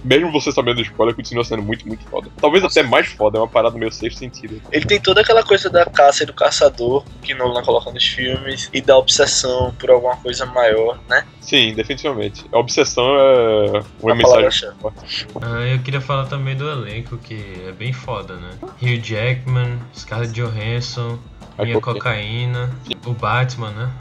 mesmo 0.04 0.32
você 0.32 0.52
sabendo 0.52 0.78
do 0.78 0.82
spoiler, 0.82 1.16
continua 1.16 1.44
sendo 1.44 1.62
muito, 1.64 1.88
muito 1.88 2.04
foda. 2.10 2.30
Talvez 2.40 2.64
até 2.64 2.84
mais 2.84 3.08
foda, 3.08 3.38
é 3.38 3.42
uma 3.42 3.48
parada 3.48 3.78
meio 3.78 3.92
sexto 3.92 4.20
sentido. 4.20 4.62
Ele 4.72 4.86
tem 4.86 5.00
toda 5.00 5.22
aquela 5.22 5.44
coisa 5.44 5.70
da 5.70 5.86
caça 5.86 6.24
e 6.24 6.26
do 6.26 6.34
caçador 6.34 7.04
que 7.22 7.34
Nolan 7.34 7.64
coloca 7.64 7.92
nos 7.92 8.06
filmes 8.06 8.70
e 8.74 8.82
da 8.82 8.98
obsessão 8.98 9.74
por 9.80 9.90
alguma 9.92 10.16
coisa 10.18 10.46
maior, 10.46 11.00
né? 11.08 11.26
Sim, 11.42 11.74
definitivamente. 11.74 12.46
A 12.52 12.58
obsessão 12.60 13.06
é 13.18 13.84
uma 14.02 14.16
A. 14.26 14.94
Ah, 15.42 15.62
eu 15.68 15.80
queria 15.80 16.02
falar 16.02 16.26
também 16.26 16.56
do 16.56 16.70
elenco, 16.70 17.18
que 17.18 17.64
é 17.68 17.72
bem 17.72 17.92
foda, 17.94 18.36
né? 18.36 18.50
Hugh 18.82 19.02
Jackman, 19.04 19.80
Scarlett 19.96 20.34
Johansson, 20.34 21.20
Aí, 21.58 21.66
Minha 21.68 21.80
Cocaína, 21.82 22.72
o 23.06 23.14
Batman, 23.14 23.70
né? 23.72 23.92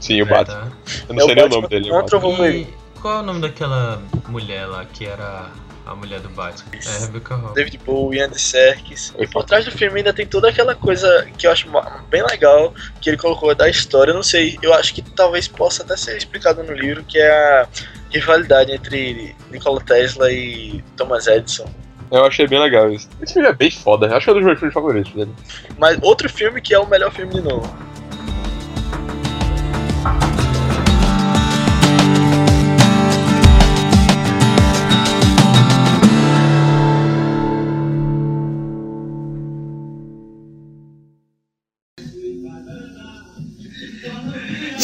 Sim, 0.00 0.22
o 0.22 0.26
É, 0.26 0.28
Batman. 0.28 0.60
tá. 0.60 0.68
Eu 1.08 1.14
não 1.14 1.22
É 1.22 1.24
sei 1.24 1.32
o 1.32 1.34
nem 1.36 1.44
o 1.44 1.48
Batman 1.48 1.56
nome 1.56 1.68
dele. 1.68 1.90
contra 1.90 2.16
o 2.16 2.20
Batman. 2.20 2.36
Wolverine. 2.36 2.62
E 2.96 3.00
qual 3.00 3.14
é 3.14 3.20
o 3.20 3.22
nome 3.22 3.40
daquela 3.40 4.02
mulher 4.28 4.66
lá 4.66 4.84
que 4.84 5.06
era 5.06 5.46
a 5.88 5.94
mulher 5.94 6.20
do 6.20 6.28
Batman? 6.28 6.70
É 6.74 7.06
Rebecca 7.06 7.34
Hall. 7.34 7.54
David 7.54 7.78
Bowie, 7.78 8.20
Andy 8.20 8.40
Serkis. 8.40 9.14
E 9.18 9.26
por 9.26 9.44
trás 9.44 9.64
do 9.64 9.70
filme 9.70 9.98
ainda 9.98 10.12
tem 10.12 10.26
toda 10.26 10.48
aquela 10.48 10.74
coisa 10.74 11.26
que 11.36 11.46
eu 11.46 11.50
acho 11.50 11.68
bem 12.08 12.22
legal 12.22 12.74
que 13.00 13.10
ele 13.10 13.16
colocou 13.16 13.54
da 13.54 13.68
história. 13.68 14.10
Eu 14.10 14.14
não 14.14 14.22
sei, 14.22 14.58
eu 14.62 14.74
acho 14.74 14.94
que 14.94 15.02
talvez 15.02 15.48
possa 15.48 15.82
até 15.82 15.96
ser 15.96 16.16
explicado 16.16 16.62
no 16.62 16.72
livro, 16.72 17.02
que 17.04 17.18
é 17.18 17.30
a 17.30 17.68
rivalidade 18.10 18.72
entre 18.72 19.34
Nikola 19.50 19.80
Tesla 19.80 20.30
e 20.30 20.84
Thomas 20.96 21.26
Edison. 21.26 21.68
Eu 22.10 22.24
achei 22.24 22.46
bem 22.46 22.58
legal 22.58 22.90
isso. 22.90 23.08
Esse 23.20 23.34
filme 23.34 23.48
é 23.48 23.52
bem 23.52 23.70
foda. 23.70 24.14
Acho 24.14 24.24
que 24.24 24.30
é 24.30 24.32
um 24.32 24.36
dos 24.36 24.44
meus 24.44 24.58
filmes 24.58 24.74
favoritos 24.74 25.12
dele. 25.12 25.34
Mas 25.76 25.98
outro 26.02 26.28
filme 26.28 26.60
que 26.60 26.72
é 26.74 26.78
o 26.78 26.86
melhor 26.86 27.12
filme 27.12 27.34
de 27.34 27.42
novo. 27.42 27.70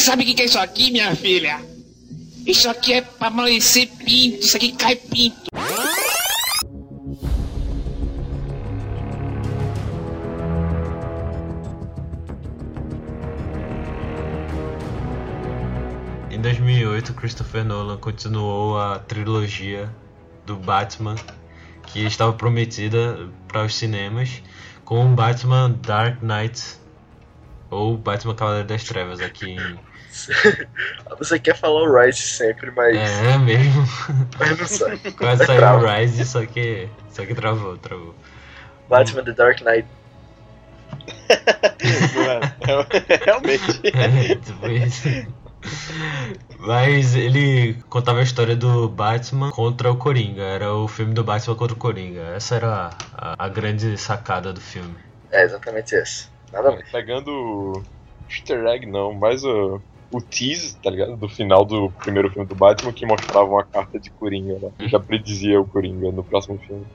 Sabe 0.05 0.23
o 0.23 0.35
que 0.35 0.43
é 0.43 0.45
isso 0.45 0.59
aqui, 0.59 0.91
minha 0.91 1.17
filha? 1.17 1.59
Isso 2.47 2.69
aqui 2.69 2.93
é 2.93 3.01
pra 3.01 3.29
amanhecer 3.29 3.87
pinto, 3.87 4.45
isso 4.45 4.55
aqui 4.55 4.73
cai 4.73 4.97
pinto. 4.97 5.49
Em 16.31 16.39
2008, 16.39 17.15
Christopher 17.15 17.65
Nolan 17.65 17.97
continuou 17.97 18.79
a 18.79 18.99
trilogia 18.99 19.91
do 20.45 20.55
Batman 20.55 21.17
que 21.87 22.01
estava 22.01 22.35
prometida 22.35 23.31
para 23.49 23.65
os 23.65 23.75
cinemas 23.75 24.43
com 24.85 25.15
Batman 25.15 25.71
Dark 25.81 26.21
Knight 26.21 26.63
ou 27.71 27.97
Batman 27.97 28.35
Cavaleiro 28.35 28.69
das 28.69 28.85
Trevas 28.85 29.21
aqui 29.23 29.53
em... 29.53 29.94
Você 31.19 31.39
quer 31.39 31.57
falar 31.57 31.83
o 31.83 32.01
Rise 32.01 32.21
sempre, 32.21 32.71
mas, 32.71 32.97
É 32.97 33.39
mesmo. 33.39 33.85
mas 34.39 34.59
não 34.59 34.67
sai. 34.67 34.97
Quase 34.99 35.39
Vai 35.39 35.47
saiu 35.47 35.59
trava. 35.59 35.85
o 35.85 36.01
Rise, 36.01 36.25
só 36.25 36.45
que 36.47 36.89
só 37.11 37.25
que 37.25 37.35
travou, 37.35 37.77
travou. 37.79 38.15
Batman 38.89 39.25
The 39.25 39.33
Dark 39.33 39.61
Knight. 39.63 39.89
É, 41.81 43.25
realmente. 43.25 43.81
É, 43.95 44.35
tipo 44.37 44.67
isso. 44.69 45.09
Mas 46.59 47.15
ele 47.15 47.75
contava 47.89 48.21
a 48.21 48.23
história 48.23 48.55
do 48.57 48.89
Batman 48.89 49.51
contra 49.51 49.91
o 49.91 49.97
Coringa. 49.97 50.43
Era 50.43 50.73
o 50.73 50.87
filme 50.89 51.15
do 51.15 51.25
Batman 51.25 51.55
contra 51.57 51.75
o 51.75 51.79
Coringa. 51.79 52.21
Essa 52.37 52.57
era 52.57 52.91
a, 53.15 53.45
a 53.45 53.49
grande 53.49 53.97
sacada 53.99 54.53
do 54.53 54.61
filme. 54.61 54.95
É 55.31 55.43
exatamente 55.43 55.95
essa. 55.95 56.29
Nada 56.53 56.71
mais. 56.71 56.89
Pegando 56.91 57.83
easter 58.29 58.65
egg 58.67 58.87
não, 58.87 59.13
mas 59.13 59.45
o, 59.45 59.81
o 60.17 60.21
tease, 60.21 60.77
tá 60.77 60.91
ligado? 60.91 61.17
Do 61.17 61.29
final 61.29 61.65
do 61.65 61.91
primeiro 62.03 62.31
filme 62.31 62.47
do 62.47 62.55
Batman 62.55 62.93
que 62.93 63.05
mostrava 63.05 63.47
uma 63.47 63.65
carta 63.65 63.99
de 63.99 64.11
Coringa 64.11 64.59
lá. 64.63 64.71
Que 64.79 64.89
já 64.89 65.01
predizia 65.01 65.61
o 65.61 65.67
Coringa 65.67 66.13
no 66.13 66.23
próximo 66.23 66.59
filme. 66.59 66.87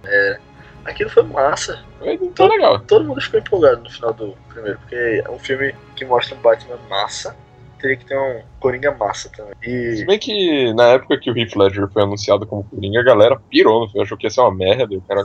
Aquilo 0.85 1.09
foi 1.09 1.23
massa. 1.23 1.83
Então 2.01 2.47
legal. 2.47 2.79
Todo 2.79 3.05
mundo 3.05 3.21
ficou 3.21 3.39
empolgado 3.39 3.83
no 3.83 3.89
final 3.89 4.13
do 4.13 4.35
primeiro, 4.47 4.79
porque 4.79 5.23
é 5.25 5.29
um 5.29 5.37
filme 5.37 5.75
que 5.95 6.05
mostra 6.05 6.35
um 6.35 6.41
Batman 6.41 6.79
massa 6.89 7.35
teria 7.79 7.95
que 7.95 8.05
ter 8.05 8.17
um 8.17 8.41
Coringa 8.59 8.91
massa 8.91 9.29
também. 9.29 9.53
Se 9.61 10.03
E 10.03 10.05
bem 10.05 10.19
que 10.19 10.73
na 10.73 10.89
época 10.89 11.17
que 11.17 11.31
o 11.31 11.37
Heath 11.37 11.55
Ledger 11.55 11.87
foi 11.87 12.03
anunciado 12.03 12.45
como 12.45 12.63
Coringa, 12.63 12.99
a 12.99 13.03
galera 13.03 13.39
pirou, 13.49 13.81
não 13.81 13.89
foi? 13.89 14.01
achou 14.01 14.17
que 14.17 14.27
ia 14.27 14.29
ser 14.29 14.41
uma 14.41 14.53
merda. 14.53 14.93
e 14.93 14.97
O 14.97 15.01
cara... 15.01 15.23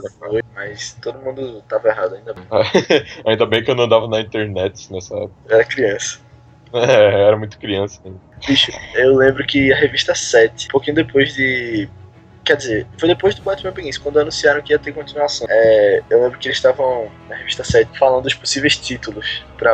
mas 0.53 0.97
todo 1.01 1.19
mundo 1.19 1.61
tava 1.67 1.89
errado 1.89 2.15
ainda 2.15 2.33
bem. 2.33 2.45
Ainda 3.25 3.45
bem 3.45 3.63
que 3.63 3.69
eu 3.69 3.75
não 3.75 3.83
andava 3.83 4.07
na 4.07 4.21
internet 4.21 4.91
nessa 4.91 5.15
época. 5.15 5.33
Eu 5.49 5.55
era 5.55 5.65
criança. 5.65 6.24
É, 6.75 7.23
era 7.27 7.37
muito 7.37 7.57
criança. 7.57 8.01
ainda. 8.03 8.19
Bicho, 8.45 8.71
eu 8.95 9.15
lembro 9.15 9.45
que 9.45 9.71
a 9.71 9.77
revista 9.77 10.13
7, 10.13 10.67
um 10.67 10.71
pouquinho 10.71 10.95
depois 10.95 11.33
de. 11.33 11.89
Quer 12.43 12.57
dizer, 12.57 12.87
foi 12.99 13.09
depois 13.09 13.33
do 13.33 13.41
Batman 13.41 13.71
Begins, 13.71 13.97
quando 13.97 14.19
anunciaram 14.19 14.61
que 14.61 14.71
ia 14.71 14.77
ter 14.77 14.93
continuação. 14.93 15.47
É, 15.49 16.03
eu 16.11 16.21
lembro 16.21 16.37
que 16.37 16.47
eles 16.47 16.57
estavam 16.57 17.09
na 17.27 17.35
revista 17.35 17.63
7 17.63 17.97
falando 17.97 18.23
dos 18.23 18.35
possíveis 18.35 18.77
títulos 18.77 19.43
para 19.57 19.71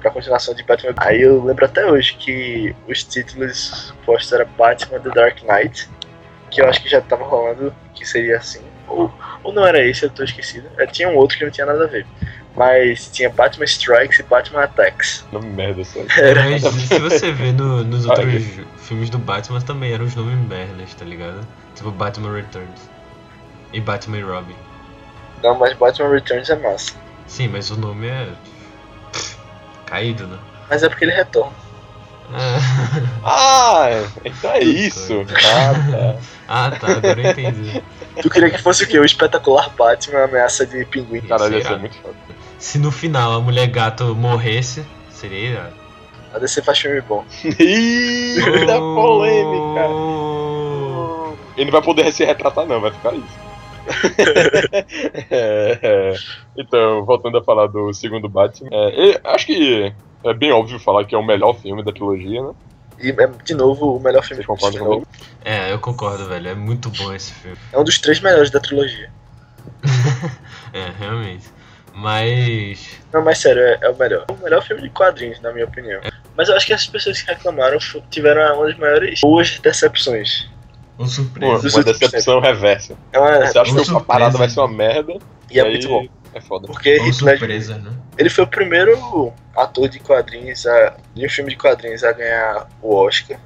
pra 0.00 0.10
continuação 0.10 0.54
de 0.54 0.62
Batman. 0.62 0.94
Aí 0.96 1.20
eu 1.20 1.44
lembro 1.44 1.66
até 1.66 1.84
hoje 1.84 2.14
que 2.14 2.74
os 2.88 3.04
títulos 3.04 3.92
postos 4.06 4.32
era 4.32 4.46
Batman 4.46 5.00
The 5.00 5.10
Dark 5.10 5.42
Knight, 5.42 5.90
que 6.50 6.62
eu 6.62 6.68
acho 6.68 6.82
que 6.82 6.88
já 6.88 7.02
tava 7.02 7.24
rolando, 7.24 7.74
que 7.94 8.06
seria 8.06 8.38
assim. 8.38 8.62
Ou, 8.88 9.12
ou 9.42 9.52
não 9.52 9.66
era 9.66 9.84
esse, 9.84 10.04
eu 10.04 10.10
tô 10.10 10.22
esquecido. 10.22 10.70
É, 10.78 10.86
tinha 10.86 11.10
um 11.10 11.16
outro 11.16 11.36
que 11.36 11.44
não 11.44 11.50
tinha 11.50 11.66
nada 11.66 11.84
a 11.84 11.88
ver. 11.88 12.06
Mas 12.56 13.08
tinha 13.12 13.28
Batman 13.28 13.64
Strikes 13.66 14.18
e 14.18 14.22
Batman 14.22 14.64
Attacks. 14.64 15.24
Nome 15.30 15.50
merda, 15.50 15.84
sabe? 15.84 16.06
Mas 16.50 16.62
se 16.62 16.98
você 16.98 17.30
ver 17.32 17.52
no- 17.52 17.84
nos 17.84 18.06
outros 18.06 18.44
filmes 18.78 19.10
do 19.10 19.18
Batman 19.18 19.60
também 19.60 19.92
eram 19.92 20.06
os 20.06 20.14
nomes 20.14 20.38
merdas, 20.48 20.94
tá 20.94 21.04
ligado? 21.04 21.46
Tipo 21.74 21.90
Batman 21.90 22.32
Returns. 22.34 22.80
E 23.72 23.80
Batman 23.80 24.18
e 24.18 24.22
Robin. 24.22 24.54
Não, 25.42 25.54
mas 25.58 25.74
Batman 25.74 26.08
Returns 26.08 26.48
é 26.48 26.56
massa. 26.56 26.94
Sim, 27.26 27.48
mas 27.48 27.70
o 27.70 27.76
nome 27.76 28.06
é. 28.08 28.28
caído, 29.84 30.26
né? 30.26 30.38
Mas 30.70 30.82
é 30.82 30.88
porque 30.88 31.04
ele 31.04 31.12
retorna. 31.12 31.52
Ah, 32.32 32.58
Ah, 33.22 33.88
então 34.24 34.50
é 34.52 34.60
isso. 34.64 35.26
Ah, 35.44 35.74
tá. 35.90 36.16
ah, 36.48 36.70
tá, 36.70 36.86
agora 36.92 37.20
eu 37.20 37.30
entendi. 37.30 37.82
Tu 38.22 38.30
queria 38.30 38.50
que 38.50 38.58
fosse 38.58 38.84
o 38.84 38.86
quê? 38.86 38.98
O 38.98 39.04
espetacular 39.04 39.68
Batman, 39.70 40.20
a 40.20 40.24
ameaça 40.24 40.64
de 40.64 40.84
pinguim. 40.86 41.20
Caralho, 41.20 41.58
ia 41.58 41.64
ser 41.64 41.78
muito 41.78 41.96
foda. 41.98 42.14
Se 42.66 42.80
no 42.80 42.90
final 42.90 43.32
a 43.32 43.40
mulher 43.40 43.68
gato 43.68 44.12
morresse, 44.16 44.84
seria 45.08 45.50
irado. 45.50 45.74
A 46.34 46.38
DC 46.40 46.62
faz 46.62 46.76
filme 46.80 47.00
bom. 47.00 47.24
Ih, 47.44 48.66
da 48.66 48.80
polêmica. 48.80 49.88
Oh. 49.88 51.32
Ele 51.56 51.66
não 51.66 51.70
vai 51.70 51.80
poder 51.80 52.12
se 52.12 52.24
retratar, 52.24 52.66
não, 52.66 52.80
vai 52.80 52.90
ficar 52.90 53.14
isso. 53.14 53.46
É, 55.30 55.78
é. 55.80 56.14
Então, 56.58 57.04
voltando 57.04 57.38
a 57.38 57.44
falar 57.44 57.68
do 57.68 57.94
segundo 57.94 58.28
Batman, 58.28 58.68
é, 58.72 59.20
acho 59.22 59.46
que 59.46 59.94
é 60.24 60.34
bem 60.34 60.50
óbvio 60.50 60.80
falar 60.80 61.04
que 61.04 61.14
é 61.14 61.18
o 61.18 61.24
melhor 61.24 61.54
filme 61.54 61.84
da 61.84 61.92
trilogia, 61.92 62.42
né? 62.42 62.52
E 62.98 63.10
é, 63.10 63.26
de 63.44 63.54
novo, 63.54 63.96
o 63.96 64.00
melhor 64.00 64.24
filme 64.24 64.42
Vocês 64.42 64.46
concordam 64.46 64.80
de 64.80 64.84
novo. 64.84 65.06
comigo? 65.06 65.08
É, 65.44 65.72
eu 65.72 65.78
concordo, 65.78 66.26
velho. 66.26 66.48
É 66.48 66.54
muito 66.56 66.90
bom 66.90 67.12
esse 67.14 67.32
filme. 67.32 67.56
É 67.72 67.78
um 67.78 67.84
dos 67.84 68.00
três 68.00 68.18
melhores 68.18 68.50
da 68.50 68.58
trilogia. 68.58 69.08
É, 70.72 70.90
realmente. 70.98 71.55
Mas. 71.96 73.00
Não, 73.10 73.24
mas 73.24 73.38
sério, 73.38 73.62
é, 73.62 73.78
é 73.80 73.88
o 73.88 73.96
melhor. 73.96 74.26
É 74.28 74.32
o 74.32 74.36
melhor 74.36 74.62
filme 74.62 74.82
de 74.82 74.90
quadrinhos, 74.90 75.40
na 75.40 75.50
minha 75.50 75.64
opinião. 75.64 75.98
Mas 76.36 76.50
eu 76.50 76.54
acho 76.54 76.66
que 76.66 76.74
as 76.74 76.86
pessoas 76.86 77.22
que 77.22 77.32
reclamaram 77.32 77.78
tiveram 78.10 78.54
uma 78.54 78.66
das 78.66 78.76
maiores 78.76 79.20
boas 79.22 79.58
decepções. 79.58 80.46
Um 80.98 81.04
Pô, 81.04 81.06
surpresa. 81.06 81.62
Dos 81.62 81.74
uma 81.74 81.84
decepção 81.84 82.40
reversa. 82.40 82.96
É 83.12 83.18
uma, 83.18 83.46
Você 83.46 83.58
acha 83.58 83.72
uma 83.72 83.82
que 83.82 83.90
a 83.90 84.00
parada 84.00 84.32
surpresa. 84.32 84.38
vai 84.38 84.48
ser 84.50 84.60
uma 84.60 84.68
merda? 84.68 85.14
e 85.50 85.58
é 85.58 85.62
aí 85.62 85.70
muito 85.70 85.88
bom. 85.88 86.06
É 86.34 86.40
foda. 86.40 86.66
Porque 86.66 86.98
Ou 86.98 87.06
Heath 87.06 87.22
Ledger, 87.22 87.38
surpresa, 87.38 87.78
né? 87.78 87.90
ele 88.18 88.28
foi 88.28 88.44
o 88.44 88.46
primeiro 88.46 89.32
ator 89.56 89.88
de 89.88 89.98
quadrinhos, 89.98 90.66
a, 90.66 90.96
de 91.14 91.24
um 91.24 91.30
filme 91.30 91.50
de 91.50 91.56
quadrinhos, 91.56 92.04
a 92.04 92.12
ganhar 92.12 92.68
o 92.82 92.94
Oscar. 92.94 93.38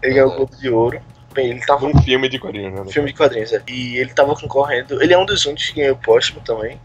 Ele 0.00 0.14
ganhou 0.14 0.30
o 0.30 0.36
Globo 0.36 0.56
de 0.56 0.70
Ouro. 0.70 1.00
Bem, 1.34 1.50
ele 1.50 1.66
tava 1.66 1.86
Um 1.86 2.02
filme 2.02 2.28
de 2.28 2.38
quadrinhos, 2.38 2.72
né? 2.72 2.80
Um 2.82 2.88
filme 2.88 3.10
de 3.10 3.16
quadrinhos, 3.16 3.52
é. 3.52 3.60
E 3.66 3.96
ele 3.96 4.10
tava 4.14 4.34
concorrendo. 4.36 5.02
Ele 5.02 5.12
é 5.12 5.18
um 5.18 5.26
dos 5.26 5.44
únicos 5.44 5.70
que 5.70 5.80
ganhou 5.80 5.96
o 5.96 5.98
póstumo 5.98 6.40
também. 6.40 6.80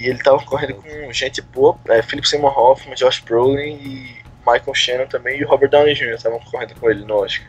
E 0.00 0.08
ele 0.08 0.18
tava 0.18 0.38
concorrendo 0.38 0.74
com 0.76 1.12
gente 1.12 1.42
boa, 1.42 1.78
é, 1.88 2.00
Philip 2.02 2.26
Seymour 2.26 2.58
Hoffman, 2.58 2.94
Josh 2.94 3.20
Brolin 3.20 3.74
e 3.74 4.16
Michael 4.46 4.74
Shannon 4.74 5.06
também. 5.06 5.38
E 5.38 5.44
o 5.44 5.48
Robert 5.48 5.68
Downey 5.70 5.94
Jr. 5.94 6.14
estavam 6.14 6.38
concorrendo 6.40 6.74
com 6.74 6.90
ele 6.90 7.04
no 7.04 7.14
Oscar. 7.16 7.46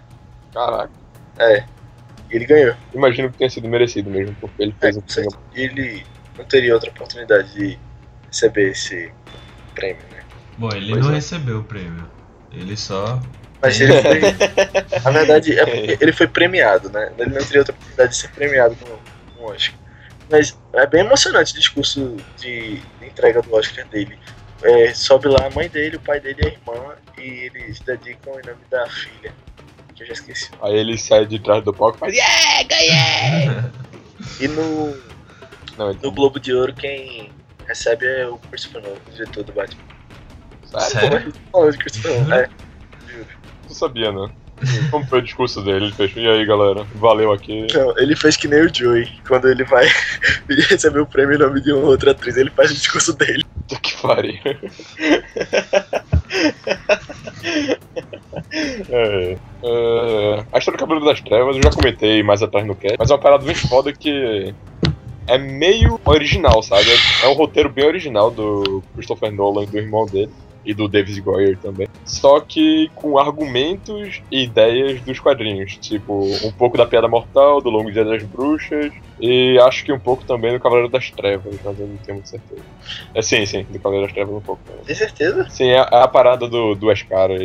Caraca. 0.54 0.92
E 1.40 2.36
ele 2.36 2.46
ganhou. 2.46 2.76
Imagino 2.94 3.32
que 3.32 3.38
tenha 3.38 3.50
sido 3.50 3.68
merecido 3.68 4.10
mesmo, 4.10 4.36
porque 4.40 4.62
ele 4.64 4.76
É, 4.82 4.82
fez 4.82 4.98
um 4.98 5.02
com 5.02 5.10
filme. 5.10 5.30
E 5.56 5.62
ele 5.62 6.06
não 6.38 6.46
teria 6.46 6.74
outra 6.74 6.90
oportunidade 6.90 7.54
de 7.54 7.80
receber 8.28 8.72
esse 8.72 9.12
prêmio, 9.74 10.04
né? 10.12 10.24
Bom, 10.58 10.70
ele 10.74 10.92
Pois 10.92 11.06
não 11.06 11.12
é. 11.12 11.16
recebeu 11.16 11.60
o 11.60 11.64
prêmio. 11.64 12.10
Ele 12.52 12.76
só. 12.76 13.20
Mas 13.62 13.80
ele 13.80 13.94
foi. 14.02 14.20
Na 15.04 15.12
verdade, 15.12 15.58
é 15.58 15.66
porque 15.66 15.98
ele 16.04 16.12
foi 16.14 16.28
premiado, 16.28 16.90
né? 16.90 17.12
Ele 17.18 17.32
não 17.32 17.42
teria 17.44 17.60
outra 17.62 17.74
oportunidade 17.74 18.12
de 18.12 18.18
ser 18.18 18.28
premiado 18.32 18.78
no, 18.82 19.42
no 19.42 19.52
Oscar. 19.54 19.76
Mas 20.32 20.58
é 20.74 20.88
bem 20.88 21.02
emocionante 21.02 21.54
o 21.54 21.58
discurso 21.58 22.16
de 22.38 22.82
entrega 23.02 23.42
do 23.42 23.54
Oscar 23.54 23.86
dele. 23.90 24.18
É, 24.64 24.94
sobe 24.94 25.28
lá 25.28 25.48
a 25.48 25.50
mãe 25.50 25.68
dele, 25.68 25.98
o 25.98 26.00
pai 26.00 26.20
dele 26.20 26.40
e 26.42 26.48
a 26.48 26.52
irmã, 26.52 26.96
e 27.18 27.22
eles 27.22 27.80
dedicam 27.82 28.40
em 28.40 28.48
nome 28.48 28.62
da 28.70 28.88
filha, 28.88 29.34
que 29.94 30.04
eu 30.04 30.08
já 30.08 30.14
esqueci. 30.14 30.50
Aí 30.62 30.76
ele 30.76 30.98
sai 30.98 31.26
de 31.26 31.40
trás 31.40 31.64
do 31.64 31.74
palco 31.74 31.98
e 31.98 32.00
faz. 32.00 32.14
Yeah, 32.14 32.64
ganhei! 32.64 33.72
E 34.40 34.48
no, 34.48 34.96
Não, 35.78 35.94
no 35.94 36.12
Globo 36.12 36.40
de 36.40 36.54
Ouro, 36.54 36.74
quem 36.74 37.32
recebe 37.68 38.06
é 38.06 38.28
o 38.28 38.38
Christopher 38.38 38.84
Nolan, 38.84 38.98
o 39.08 39.12
diretor 39.12 39.44
do 39.44 39.52
Batman. 39.52 39.84
Sério? 40.80 41.34
Nolan, 41.54 42.36
é. 42.36 42.50
Juro. 43.08 43.28
Não 43.68 43.76
sabia, 43.76 44.12
né? 44.12 44.32
Como 44.92 45.06
foi 45.08 45.20
o 45.20 45.22
discurso 45.22 45.62
dele? 45.62 45.86
Ele 45.86 45.94
fez. 45.94 46.16
E 46.16 46.28
aí, 46.28 46.46
galera? 46.46 46.86
Valeu 46.96 47.32
aqui. 47.32 47.68
Não, 47.74 47.98
ele 47.98 48.16
fez 48.16 48.38
que 48.38 48.48
nem 48.48 48.66
o 48.66 48.74
Joey, 48.74 49.08
quando 49.28 49.50
ele 49.50 49.64
vai 49.64 49.88
receber 50.70 51.00
o 51.00 51.06
prêmio 51.06 51.36
em 51.36 51.40
nome 51.40 51.62
de 51.62 51.72
uma 51.72 51.88
outra 51.88 52.12
atriz, 52.12 52.38
ele 52.38 52.50
faz 52.52 52.72
o 52.72 52.76
discurso 52.76 53.14
dele. 53.14 53.44
Que 53.82 54.02
pariu. 54.02 54.40
É, 58.90 59.38
é, 59.64 60.46
a 60.52 60.58
história 60.58 60.78
do 60.78 60.80
Cabelo 60.80 61.06
das 61.06 61.22
Trevas 61.22 61.56
eu 61.56 61.64
já 61.64 61.72
comentei 61.72 62.22
mais 62.22 62.44
atrás 62.44 62.66
no 62.66 62.76
cast, 62.76 62.98
mas 63.00 63.10
é 63.10 63.14
uma 63.14 63.20
parada 63.20 63.44
bem 63.44 63.56
foda 63.56 63.92
que 63.94 64.54
é 65.28 65.38
meio 65.38 66.00
original, 66.06 66.62
sabe? 66.62 66.88
É 67.24 67.28
um 67.28 67.34
roteiro 67.34 67.70
bem 67.70 67.86
original 67.86 68.30
do 68.30 68.84
Christopher 68.94 69.32
Nolan 69.32 69.64
e 69.64 69.68
do 69.68 69.78
irmão 69.78 70.06
dele. 70.06 70.32
E 70.66 70.74
do 70.74 70.88
David 70.88 71.20
Goyer 71.22 71.58
também. 71.58 71.88
Só 72.06 72.40
que 72.40 72.90
com 72.96 73.18
argumentos 73.18 74.22
e 74.32 74.44
ideias 74.44 75.02
dos 75.02 75.20
quadrinhos. 75.20 75.78
Tipo, 75.78 76.26
um 76.46 76.52
pouco 76.52 76.78
da 76.78 76.86
Piada 76.86 77.08
Mortal, 77.08 77.62
do 77.62 77.70
Longo 77.70 77.92
Dia 77.92 78.06
das 78.06 78.24
Bruxas. 78.24 78.92
E 79.20 79.60
acho 79.60 79.86
que 79.86 79.94
um 79.94 80.00
pouco 80.00 80.24
também 80.24 80.52
do 80.52 80.60
Cavaleiro 80.60 80.90
das 80.90 81.12
Trevas, 81.12 81.56
mas 81.64 81.80
eu 81.80 81.88
não 81.88 81.98
tenho 81.98 82.16
muita 82.16 82.30
certeza. 82.30 82.62
É 83.14 83.22
sim, 83.22 83.46
sim, 83.46 83.64
do 83.70 83.80
Cavaleiro 83.80 84.08
das 84.08 84.14
Trevas 84.14 84.36
um 84.36 84.42
pouco. 84.42 84.62
também. 84.66 84.84
Tem 84.84 84.96
certeza? 84.96 85.48
Sim, 85.50 85.68
é 85.68 85.80
a, 85.80 86.04
a 86.04 86.08
parada 86.08 86.48
do 86.48 86.76
duas 86.76 87.04
caras 87.04 87.40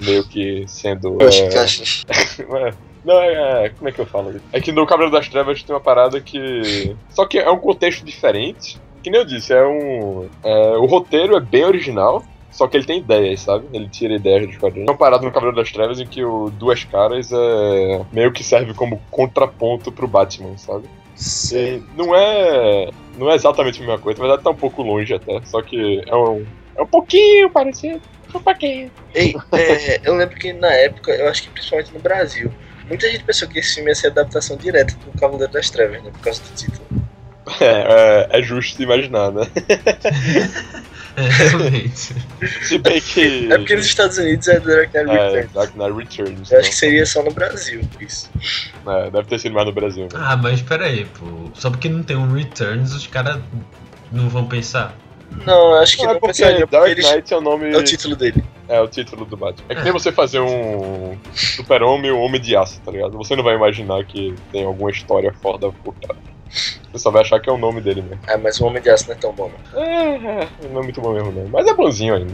meio 0.00 0.26
que 0.28 0.64
sendo. 0.66 1.18
Acho 1.22 2.04
é, 2.08 2.68
é, 2.68 2.74
Não, 3.04 3.20
é, 3.20 3.66
é, 3.66 3.68
Como 3.70 3.88
é 3.88 3.92
que 3.92 4.00
eu 4.00 4.06
falo 4.06 4.30
isso? 4.30 4.44
É 4.52 4.60
que 4.60 4.72
no 4.72 4.86
Cavaleiro 4.86 5.16
das 5.16 5.28
Trevas 5.28 5.62
tem 5.62 5.74
uma 5.74 5.80
parada 5.80 6.20
que. 6.20 6.96
Só 7.10 7.24
que 7.24 7.38
é 7.38 7.50
um 7.50 7.58
contexto 7.58 8.04
diferente. 8.04 8.80
Que 9.02 9.10
nem 9.10 9.20
eu 9.20 9.26
disse, 9.26 9.52
é 9.52 9.64
um. 9.64 10.28
é, 10.44 10.76
o 10.76 10.86
roteiro 10.86 11.36
é 11.36 11.40
bem 11.40 11.64
original. 11.64 12.24
Só 12.52 12.68
que 12.68 12.76
ele 12.76 12.84
tem 12.84 12.98
ideias, 12.98 13.40
sabe? 13.40 13.66
Ele 13.72 13.88
tira 13.88 14.14
ideias 14.14 14.46
dos 14.46 14.58
quadrinhos. 14.58 14.86
É 14.86 14.92
uma 14.92 14.98
parada 14.98 15.24
no 15.24 15.32
Cavaleiro 15.32 15.56
das 15.56 15.72
Trevas 15.72 15.98
em 15.98 16.06
que 16.06 16.22
o 16.22 16.50
Duas 16.50 16.84
Caras 16.84 17.32
é 17.32 18.04
meio 18.12 18.30
que 18.30 18.44
serve 18.44 18.74
como 18.74 19.00
contraponto 19.10 19.90
pro 19.90 20.06
Batman, 20.06 20.56
sabe? 20.58 20.84
E 21.52 21.82
não 21.96 22.14
é. 22.14 22.90
Não 23.16 23.30
é 23.30 23.34
exatamente 23.34 23.78
a 23.78 23.80
mesma 23.80 23.98
coisa, 23.98 24.20
verdade 24.20 24.42
tá 24.42 24.50
um 24.50 24.54
pouco 24.54 24.82
longe 24.82 25.14
até. 25.14 25.40
Só 25.44 25.62
que 25.62 26.02
é 26.06 26.14
um. 26.14 26.44
É 26.76 26.82
um 26.82 26.86
pouquinho 26.86 27.50
parecido. 27.50 28.00
Um 28.34 28.40
pouquinho. 28.40 28.90
Ei, 29.14 29.34
é, 29.52 30.00
eu 30.04 30.14
lembro 30.14 30.36
que 30.36 30.52
na 30.52 30.72
época, 30.72 31.12
eu 31.12 31.28
acho 31.28 31.42
que 31.42 31.50
principalmente 31.50 31.92
no 31.92 32.00
Brasil, 32.00 32.50
muita 32.88 33.10
gente 33.10 33.24
pensou 33.24 33.48
que 33.48 33.58
esse 33.58 33.74
filme 33.74 33.90
ia 33.90 33.94
ser 33.94 34.08
adaptação 34.08 34.56
direta 34.56 34.94
do 35.04 35.18
Cavaleiro 35.18 35.52
das 35.52 35.70
Trevas, 35.70 36.02
né? 36.02 36.10
Por 36.10 36.20
causa 36.20 36.42
do 36.42 36.54
título. 36.54 36.82
É, 37.60 38.28
é, 38.34 38.38
é 38.38 38.42
justo 38.42 38.82
imaginar, 38.82 39.30
né? 39.30 39.46
É, 41.16 41.22
realmente. 41.22 42.14
Se 42.62 42.78
bem 42.78 43.00
que. 43.00 43.52
É 43.52 43.58
porque 43.58 43.76
nos 43.76 43.86
Estados 43.86 44.18
Unidos 44.18 44.48
é 44.48 44.58
Dark 44.60 44.94
Knight 44.94 45.10
É, 45.10 45.28
Returns. 45.34 45.52
Dark 45.52 45.76
Knight 45.76 45.92
Returns. 45.92 46.50
Eu 46.50 46.60
acho 46.60 46.70
que 46.70 46.76
seria 46.76 47.04
só 47.06 47.22
no 47.22 47.30
Brasil, 47.32 47.80
isso. 48.00 48.30
não. 48.84 48.92
É, 48.98 49.10
deve 49.10 49.28
ter 49.28 49.38
sido 49.38 49.52
mais 49.54 49.66
no 49.66 49.72
Brasil, 49.72 50.04
né? 50.04 50.08
Ah, 50.14 50.36
mas 50.36 50.62
pera 50.62 50.86
aí, 50.86 51.04
pô. 51.04 51.50
Só 51.54 51.70
porque 51.70 51.88
não 51.88 52.02
tem 52.02 52.16
um 52.16 52.32
Returns, 52.32 52.92
os 52.94 53.06
caras 53.06 53.40
não 54.10 54.28
vão 54.28 54.46
pensar. 54.46 54.94
Não, 55.46 55.72
eu 55.72 55.78
acho 55.78 55.96
que 55.96 56.02
Não, 56.02 56.10
não, 56.10 56.16
é 56.16 56.20
porque 56.20 56.42
pensaria, 56.42 56.66
porque 56.66 56.76
Dark 56.76 56.90
eles... 56.90 57.10
Knight 57.10 57.32
é 57.32 57.36
o 57.36 57.40
nome. 57.40 57.72
é 57.72 57.76
o 57.78 57.82
título 57.84 58.16
dele. 58.16 58.44
É 58.68 58.80
o 58.80 58.88
título 58.88 59.24
do 59.24 59.36
Batman. 59.36 59.64
É 59.68 59.74
que 59.74 59.82
nem 59.82 59.92
você 59.92 60.12
fazer 60.12 60.40
um 60.40 61.16
Super-Homem 61.34 62.10
e 62.10 62.12
um 62.12 62.20
Homem 62.20 62.40
de 62.40 62.56
Aço, 62.56 62.80
tá 62.82 62.90
ligado? 62.90 63.16
Você 63.18 63.34
não 63.36 63.42
vai 63.42 63.54
imaginar 63.54 64.04
que 64.04 64.34
tem 64.50 64.64
alguma 64.64 64.90
história 64.90 65.32
foda 65.42 65.70
por 65.84 65.94
trás. 65.94 66.18
Você 66.92 66.98
só 66.98 67.10
vai 67.10 67.22
achar 67.22 67.40
que 67.40 67.48
é 67.48 67.52
o 67.52 67.56
nome 67.56 67.80
dele 67.80 68.02
mesmo. 68.02 68.18
Ah, 68.28 68.36
mas 68.36 68.60
o 68.60 68.66
Homem 68.66 68.82
de 68.82 68.90
Aço 68.90 69.06
não 69.08 69.14
é 69.14 69.18
tão 69.18 69.32
bom, 69.32 69.50
não. 69.72 69.82
É, 69.82 70.16
é, 70.16 70.48
não 70.70 70.80
é 70.80 70.84
muito 70.84 71.00
bom 71.00 71.14
mesmo, 71.14 71.32
não. 71.32 71.48
Mas 71.48 71.66
é 71.66 71.74
bonzinho 71.74 72.14
ainda. 72.14 72.32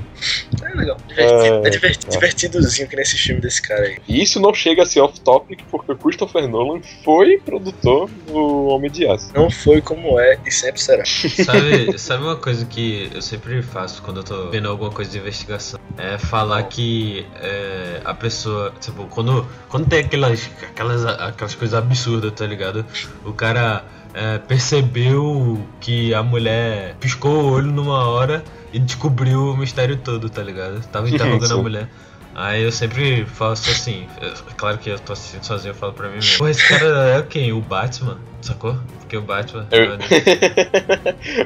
É 0.62 0.74
legal. 0.76 0.96
Divertido, 1.06 1.64
É, 1.64 1.66
é 1.66 1.70
diverti- 1.70 2.06
é. 2.06 2.10
divertidozinho 2.10 2.88
que 2.88 2.96
nesse 2.96 3.16
filme 3.16 3.40
desse 3.40 3.62
cara 3.62 3.82
aí. 3.82 3.98
E 4.08 4.20
isso 4.22 4.40
não 4.40 4.52
chega 4.52 4.82
a 4.82 4.86
ser 4.86 5.00
off-topic 5.00 5.60
porque 5.70 5.92
o 5.92 5.96
Christopher 5.96 6.48
Nolan 6.48 6.80
foi 7.04 7.38
produtor 7.38 8.10
do 8.26 8.66
Homem 8.66 8.90
de 8.90 9.06
Aço. 9.06 9.30
Não 9.34 9.48
foi 9.50 9.80
como 9.80 10.18
é 10.18 10.38
e 10.44 10.50
sempre 10.50 10.80
será. 10.80 11.04
Sabe, 11.04 11.96
sabe 11.98 12.24
uma 12.24 12.36
coisa 12.36 12.64
que 12.66 13.10
eu 13.14 13.22
sempre 13.22 13.62
faço 13.62 14.02
quando 14.02 14.18
eu 14.18 14.24
tô 14.24 14.50
vendo 14.50 14.68
alguma 14.68 14.90
coisa 14.90 15.10
de 15.10 15.18
investigação? 15.18 15.78
É 15.96 16.18
falar 16.18 16.62
que 16.64 17.24
é, 17.40 18.00
a 18.04 18.12
pessoa, 18.14 18.72
tipo, 18.80 19.06
quando, 19.06 19.46
quando 19.68 19.86
tem 19.88 20.00
aquelas, 20.00 20.50
aquelas, 20.62 21.04
aquelas 21.06 21.54
coisas 21.54 21.74
absurdas, 21.78 22.32
tá 22.32 22.46
ligado? 22.46 22.84
O 23.24 23.32
cara 23.32 23.84
é, 24.14 24.38
percebeu 24.38 25.64
que 25.80 26.12
a 26.14 26.22
mulher 26.22 26.94
piscou 27.00 27.32
o 27.44 27.52
olho 27.52 27.70
numa 27.70 28.08
hora 28.08 28.42
e 28.72 28.78
descobriu 28.78 29.50
o 29.52 29.56
mistério 29.56 29.96
todo, 29.96 30.28
tá 30.28 30.42
ligado? 30.42 30.80
Tava 30.88 31.08
interrogando 31.08 31.54
a 31.54 31.62
mulher. 31.62 31.88
Aí 32.34 32.62
eu 32.62 32.70
sempre 32.70 33.24
faço 33.24 33.68
assim, 33.68 34.06
é 34.20 34.32
claro 34.56 34.78
que 34.78 34.90
eu 34.90 34.98
tô 35.00 35.12
assistindo 35.12 35.42
sozinho, 35.42 35.70
eu 35.72 35.74
falo 35.74 35.92
pra 35.92 36.06
mim 36.08 36.16
mesmo. 36.16 36.38
Pô, 36.38 36.48
esse 36.48 36.66
cara 36.68 37.16
é 37.18 37.22
quem? 37.22 37.52
O 37.52 37.60
Batman? 37.60 38.18
Sacou? 38.40 38.76
Porque 39.00 39.16
o 39.16 39.22
Batman. 39.22 39.66
Eu- 39.72 39.98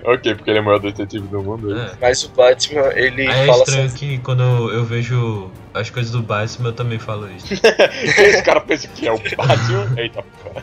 ok, 0.13 0.35
porque 0.35 0.51
ele 0.51 0.59
é 0.59 0.61
o 0.61 0.65
maior 0.65 0.81
detetive 0.81 1.27
do 1.29 1.43
mundo. 1.43 1.75
É. 1.79 1.93
Mas 1.99 2.23
o 2.25 2.29
Batman, 2.31 2.91
ele 2.95 3.27
Aí 3.27 3.41
é 3.41 3.47
fala 3.47 3.59
estranho 3.61 3.87
assim. 3.87 3.97
que 3.97 4.19
quando 4.19 4.43
eu 4.43 4.85
vejo 4.85 5.51
as 5.73 5.89
coisas 5.89 6.13
do 6.13 6.21
Batman, 6.23 6.69
eu 6.69 6.73
também 6.75 6.99
falo 6.99 7.27
isso. 7.31 7.47
Esse 8.19 8.43
cara 8.43 8.61
pensa 8.61 8.87
que 8.89 9.09
é 9.09 9.13
o 9.13 9.17
Batman. 9.19 9.95
Eita 9.97 10.23
porra. 10.23 10.63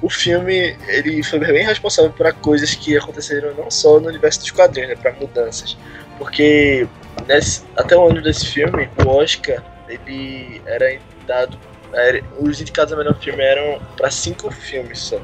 O 0.00 0.10
filme, 0.10 0.76
ele 0.88 1.22
foi 1.22 1.38
bem 1.38 1.64
responsável 1.64 2.10
por 2.12 2.32
coisas 2.34 2.74
que 2.74 2.96
aconteceram 2.96 3.54
não 3.54 3.70
só 3.70 4.00
no 4.00 4.08
universo 4.08 4.40
dos 4.40 4.50
quadrinhos, 4.50 4.90
né? 4.90 4.96
Pra 4.96 5.12
mudanças. 5.12 5.76
Porque 6.18 6.86
nesse- 7.28 7.62
até 7.76 7.96
o 7.96 8.08
ano 8.08 8.20
desse 8.20 8.46
filme, 8.46 8.88
o 9.04 9.08
Oscar, 9.08 9.62
ele 9.88 10.60
era 10.66 10.98
dado. 11.26 11.58
era- 11.94 12.22
os 12.40 12.58
indicados 12.58 12.90
a 12.94 12.96
melhor 12.96 13.14
filme 13.20 13.42
eram 13.42 13.78
pra 13.98 14.10
cinco 14.10 14.50
filmes 14.50 14.98
só 14.98 15.18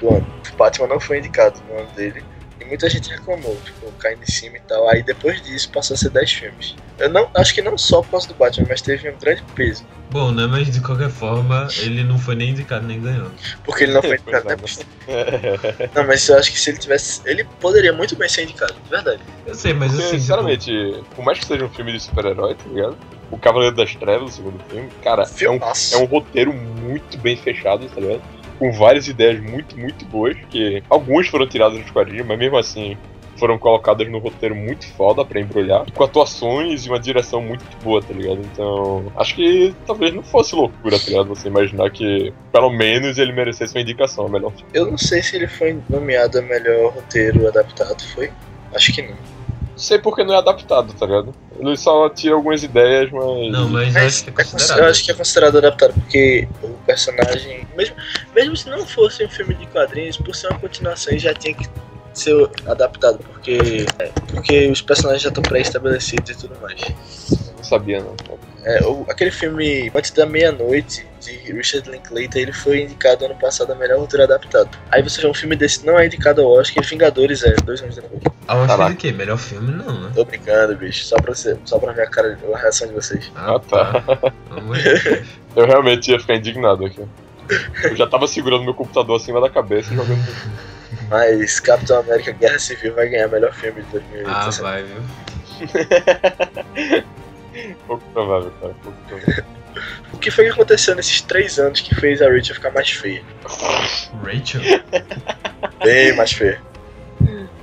do 0.00 0.08
ano. 0.08 0.26
O 0.52 0.56
Batman 0.56 0.86
não 0.86 0.98
foi 0.98 1.18
indicado 1.18 1.60
no 1.68 1.80
ano 1.80 1.88
dele. 1.94 2.24
E 2.64 2.68
muita 2.68 2.88
gente 2.88 3.10
reclamou, 3.10 3.56
tipo, 3.64 3.90
caindo 3.98 4.22
em 4.22 4.26
cima 4.30 4.56
e 4.56 4.60
tal. 4.60 4.88
Aí 4.88 5.02
depois 5.02 5.42
disso 5.42 5.70
passou 5.70 5.94
a 5.94 5.98
ser 5.98 6.10
10 6.10 6.32
filmes. 6.32 6.74
Eu 6.98 7.10
não, 7.10 7.28
acho 7.34 7.52
que 7.54 7.60
não 7.60 7.76
só 7.76 8.00
por 8.02 8.12
causa 8.12 8.28
do 8.28 8.34
Batman, 8.34 8.66
mas 8.68 8.80
teve 8.80 9.10
um 9.10 9.18
grande 9.18 9.42
peso. 9.54 9.84
Bom, 10.10 10.30
né? 10.30 10.46
Mas 10.46 10.70
de 10.70 10.80
qualquer 10.80 11.10
forma, 11.10 11.66
ele 11.78 12.04
não 12.04 12.18
foi 12.18 12.36
nem 12.36 12.50
indicado 12.50 12.86
nem 12.86 13.00
ganhou. 13.00 13.30
Porque 13.64 13.84
ele 13.84 13.92
não 13.92 14.00
foi 14.02 14.14
indicado. 14.16 14.46
né? 14.48 14.56
Não, 15.94 16.06
mas 16.06 16.28
eu 16.28 16.38
acho 16.38 16.52
que 16.52 16.58
se 16.58 16.70
ele 16.70 16.78
tivesse. 16.78 17.20
Ele 17.24 17.44
poderia 17.60 17.92
muito 17.92 18.16
bem 18.16 18.28
ser 18.28 18.44
indicado, 18.44 18.74
de 18.84 18.90
verdade. 18.90 19.20
Eu 19.46 19.54
sei, 19.54 19.72
mas 19.74 19.90
Porque, 19.92 20.06
assim. 20.06 20.18
sinceramente, 20.20 21.02
por 21.14 21.24
mais 21.24 21.38
que 21.38 21.46
seja 21.46 21.64
um 21.64 21.68
filme 21.70 21.92
de 21.92 22.00
super-herói, 22.00 22.54
tá 22.54 22.64
ligado? 22.68 22.96
O 23.30 23.38
Cavaleiro 23.38 23.74
das 23.74 23.94
Trevas, 23.96 24.30
o 24.30 24.36
segundo 24.36 24.62
filme, 24.70 24.88
cara, 25.02 25.24
é 25.40 25.50
um, 25.50 25.56
é 25.56 25.96
um 25.96 26.04
roteiro 26.04 26.52
muito 26.52 27.18
bem 27.18 27.36
fechado, 27.36 27.86
tá 27.88 28.00
ligado? 28.00 28.22
Com 28.58 28.72
várias 28.72 29.08
ideias 29.08 29.40
muito, 29.40 29.78
muito 29.78 30.04
boas, 30.06 30.36
que 30.50 30.82
algumas 30.88 31.28
foram 31.28 31.46
tiradas 31.46 31.78
dos 31.78 31.90
quadrinhos, 31.90 32.26
mas 32.26 32.38
mesmo 32.38 32.56
assim 32.56 32.96
foram 33.36 33.58
colocadas 33.58 34.08
no 34.08 34.18
roteiro 34.18 34.54
muito 34.54 34.86
foda 34.94 35.24
pra 35.24 35.40
embrulhar, 35.40 35.84
com 35.92 36.04
atuações 36.04 36.86
e 36.86 36.88
uma 36.88 36.98
direção 36.98 37.42
muito 37.42 37.64
boa, 37.82 38.00
tá 38.00 38.14
ligado? 38.14 38.40
Então, 38.40 39.12
acho 39.16 39.34
que 39.34 39.74
talvez 39.86 40.14
não 40.14 40.22
fosse 40.22 40.54
loucura, 40.54 40.98
tá 40.98 41.06
ligado? 41.06 41.28
Você 41.28 41.48
imaginar 41.48 41.90
que 41.90 42.32
pelo 42.52 42.70
menos 42.70 43.18
ele 43.18 43.32
merecesse 43.32 43.74
uma 43.74 43.82
indicação, 43.82 44.26
a 44.26 44.28
melhor 44.28 44.52
filme. 44.52 44.70
Eu 44.72 44.90
não 44.90 44.98
sei 44.98 45.22
se 45.22 45.36
ele 45.36 45.48
foi 45.48 45.78
nomeado 45.88 46.38
a 46.38 46.42
melhor 46.42 46.92
roteiro 46.92 47.48
adaptado, 47.48 48.02
foi? 48.14 48.30
Acho 48.72 48.92
que 48.92 49.02
não. 49.02 49.16
Não 49.74 49.78
sei 49.78 49.98
porque 49.98 50.22
não 50.22 50.34
é 50.34 50.38
adaptado, 50.38 50.94
tá 50.94 51.04
ligado? 51.04 51.34
Ele 51.58 51.76
só 51.76 52.08
tira 52.08 52.34
algumas 52.34 52.62
ideias, 52.62 53.10
mas. 53.10 53.52
Não, 53.52 53.68
mas 53.68 53.94
eu 53.94 54.02
acho 54.02 54.24
que 54.24 54.30
é 54.30 54.32
cons- 54.32 54.50
considerado. 54.50 54.78
eu 54.80 54.90
acho 54.90 55.04
que 55.04 55.10
é 55.10 55.14
considerado 55.14 55.58
adaptado, 55.58 55.94
porque 55.94 56.48
o 56.62 56.68
personagem. 56.86 57.66
Mesmo, 57.76 57.96
mesmo 58.34 58.56
se 58.56 58.68
não 58.68 58.84
fosse 58.86 59.24
um 59.24 59.28
filme 59.28 59.54
de 59.54 59.66
quadrinhos, 59.66 60.16
por 60.16 60.34
ser 60.34 60.48
uma 60.48 60.58
continuação, 60.58 61.16
já 61.18 61.32
tinha 61.32 61.54
que 61.54 61.66
ser 62.12 62.34
adaptado, 62.66 63.18
porque. 63.18 63.86
é, 63.98 64.10
porque 64.32 64.68
os 64.68 64.80
personagens 64.82 65.22
já 65.22 65.28
estão 65.28 65.42
pré-estabelecidos 65.42 66.30
e 66.30 66.34
tudo 66.36 66.56
mais. 66.60 66.80
Não 67.56 67.62
sabia, 67.64 68.00
não. 68.00 68.14
É, 68.64 68.82
o- 68.84 69.04
aquele 69.08 69.30
filme 69.30 69.90
Antes 69.94 70.10
da 70.10 70.24
Meia-Noite, 70.26 71.06
de 71.20 71.32
Richard 71.52 71.90
Linklater, 71.90 72.42
ele 72.42 72.52
foi 72.52 72.82
indicado 72.82 73.24
ano 73.24 73.34
passado 73.36 73.72
a 73.72 73.74
melhor 73.74 73.98
roteiro 73.98 74.24
adaptado. 74.24 74.70
Aí 74.90 75.02
você 75.02 75.20
vê 75.20 75.26
um 75.26 75.34
filme 75.34 75.54
desse 75.56 75.84
não 75.86 75.98
é 75.98 76.06
indicado 76.06 76.40
ao 76.42 76.50
Oscar 76.50 76.82
e 76.82 76.86
Vingadores 76.86 77.42
é, 77.44 77.54
dois 77.64 77.80
anos 77.82 77.96
depois. 77.96 78.22
Ah, 78.48 78.54
eu 78.56 78.58
acho 78.60 78.68
Caraca. 78.68 78.90
de 78.90 78.96
quê? 78.96 79.12
Melhor 79.12 79.38
filme 79.38 79.72
não, 79.72 80.00
né? 80.02 80.10
Tô 80.14 80.24
brincando, 80.24 80.76
bicho, 80.76 81.04
só 81.04 81.16
pra, 81.16 81.34
você, 81.34 81.56
só 81.64 81.78
pra 81.78 81.92
ver 81.92 82.02
a 82.02 82.06
cara, 82.10 82.38
a 82.54 82.58
reação 82.58 82.88
de 82.88 82.94
vocês. 82.94 83.30
Ah, 83.36 83.58
tá. 83.58 84.02
Amor 84.50 84.76
de 84.76 84.82
Deus. 84.98 85.28
Eu 85.56 85.66
realmente 85.66 86.10
ia 86.10 86.18
ficar 86.20 86.34
indignado 86.36 86.84
aqui. 86.86 87.02
Eu 87.84 87.96
já 87.96 88.06
tava 88.06 88.26
segurando 88.26 88.64
meu 88.64 88.74
computador 88.74 89.16
acima 89.20 89.40
da 89.40 89.50
cabeça 89.50 89.92
e 89.92 89.96
jogando. 89.96 90.24
Mas 91.10 91.60
Capitão 91.60 92.00
América 92.00 92.32
Guerra 92.32 92.58
Civil 92.58 92.94
vai 92.94 93.08
ganhar 93.08 93.28
melhor 93.28 93.52
filme 93.52 93.82
de 93.82 93.88
2017. 93.90 94.60
Ah, 94.60 94.62
vai, 94.62 94.82
viu? 94.84 95.02
Pouco 97.86 98.04
provável, 98.12 98.52
cara. 98.60 98.74
Pouco 98.82 98.98
provável. 99.08 99.44
O 100.12 100.18
que 100.18 100.30
foi 100.30 100.44
que 100.44 100.50
aconteceu 100.50 100.94
nesses 100.94 101.20
três 101.20 101.58
anos 101.58 101.80
que 101.80 101.94
fez 101.94 102.22
a 102.22 102.28
Rachel 102.30 102.54
ficar 102.54 102.70
mais 102.70 102.90
feia? 102.90 103.22
Rachel? 104.22 104.60
Bem 105.82 106.14
mais 106.16 106.32
feia. 106.32 106.60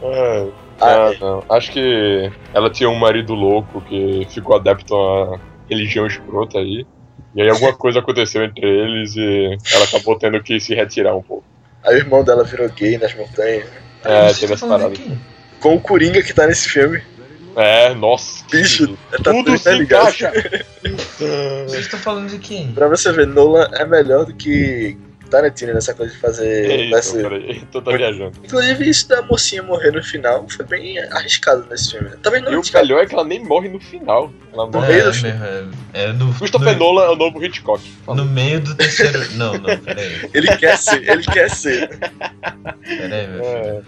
Ah, 0.03 0.47
Ah, 0.81 1.07
ah, 1.07 1.13
não. 1.21 1.43
Acho 1.49 1.71
que 1.71 2.31
ela 2.53 2.69
tinha 2.69 2.89
um 2.89 2.95
marido 2.95 3.33
louco 3.33 3.81
que 3.81 4.27
ficou 4.29 4.55
adepto 4.55 4.95
a 4.95 5.39
religião 5.69 6.05
escrota 6.07 6.57
aí. 6.57 6.85
E 7.35 7.41
aí 7.41 7.49
alguma 7.49 7.73
coisa 7.73 7.99
aconteceu 7.99 8.43
entre 8.43 8.67
eles 8.67 9.15
e 9.15 9.57
ela 9.73 9.85
acabou 9.85 10.17
tendo 10.17 10.41
que 10.43 10.59
se 10.59 10.75
retirar 10.75 11.15
um 11.15 11.21
pouco. 11.21 11.45
Aí 11.83 11.95
o 11.95 11.99
irmão 11.99 12.23
dela 12.23 12.43
virou 12.43 12.67
gay 12.69 12.97
nas 12.97 13.13
montanhas. 13.15 13.67
É, 14.03 14.33
teve 14.33 14.53
essa 14.53 14.67
parada. 14.67 14.93
Com 15.59 15.75
o 15.75 15.79
Coringa 15.79 16.21
que 16.23 16.33
tá 16.33 16.47
nesse 16.47 16.67
filme. 16.67 17.01
É, 17.55 17.93
nossa. 17.93 18.43
que 18.45 18.57
Bicho, 18.57 18.87
tudo. 18.87 18.97
tá 19.11 19.31
Tudo 19.31 19.43
tudo 19.45 19.57
se 19.57 19.71
ligado. 19.73 20.01
encaixa. 20.09 20.31
Vocês 21.67 21.85
estão 21.85 21.99
falando 21.99 22.29
de 22.29 22.39
quem? 22.39 22.71
Pra 22.71 22.87
você 22.87 23.11
ver, 23.11 23.27
Nolan 23.27 23.67
é 23.73 23.85
melhor 23.85 24.25
do 24.25 24.33
que 24.33 24.97
Tarantino 25.29 25.73
nessa 25.73 25.93
coisa 25.93 26.13
de 26.13 26.19
fazer. 26.19 26.69
Eita, 26.69 26.95
nessa- 26.97 27.17
peraí, 27.17 27.61
tô 27.71 27.81
tá 27.81 27.91
viajando. 27.95 28.33
Inclusive, 28.43 28.89
isso 28.89 29.07
da 29.07 29.21
mocinha 29.21 29.63
morrer 29.63 29.91
no 29.91 30.03
final 30.03 30.45
foi 30.49 30.65
bem 30.65 30.99
arriscado 30.99 31.65
nesse 31.69 31.91
filme. 31.91 32.09
Talvez 32.21 32.43
não 32.43 32.51
E 32.51 32.55
o 32.55 32.57
arriscado. 32.59 32.85
melhor 32.85 33.03
é 33.03 33.05
que 33.05 33.13
ela 33.13 33.23
nem 33.23 33.41
morre 33.43 33.69
no 33.69 33.79
final. 33.79 34.31
Ela 34.53 34.65
No 34.65 34.71
morre. 34.73 34.87
meio 34.87 35.01
é, 35.01 35.03
do 35.05 35.13
filme. 35.13 35.37
mesmo, 35.39 35.73
é, 35.93 36.03
é 36.03 36.13
no, 36.13 36.33
Christopher 36.33 36.73
no, 36.73 36.79
Nolan 36.79 37.05
é 37.05 37.09
o 37.11 37.15
novo 37.15 37.41
Hitchcock. 37.43 37.81
no 38.07 38.25
meio 38.25 38.59
do 38.59 38.75
terceiro. 38.75 39.19
Não, 39.35 39.53
não, 39.53 39.77
peraí. 39.77 40.29
Ele 40.33 40.57
quer 40.57 40.77
ser, 40.77 41.09
ele 41.09 41.23
quer 41.23 41.49
ser. 41.49 41.87
Peraí, 42.83 43.27
meu 43.27 43.43
filho. 43.43 43.57
É, 43.57 43.81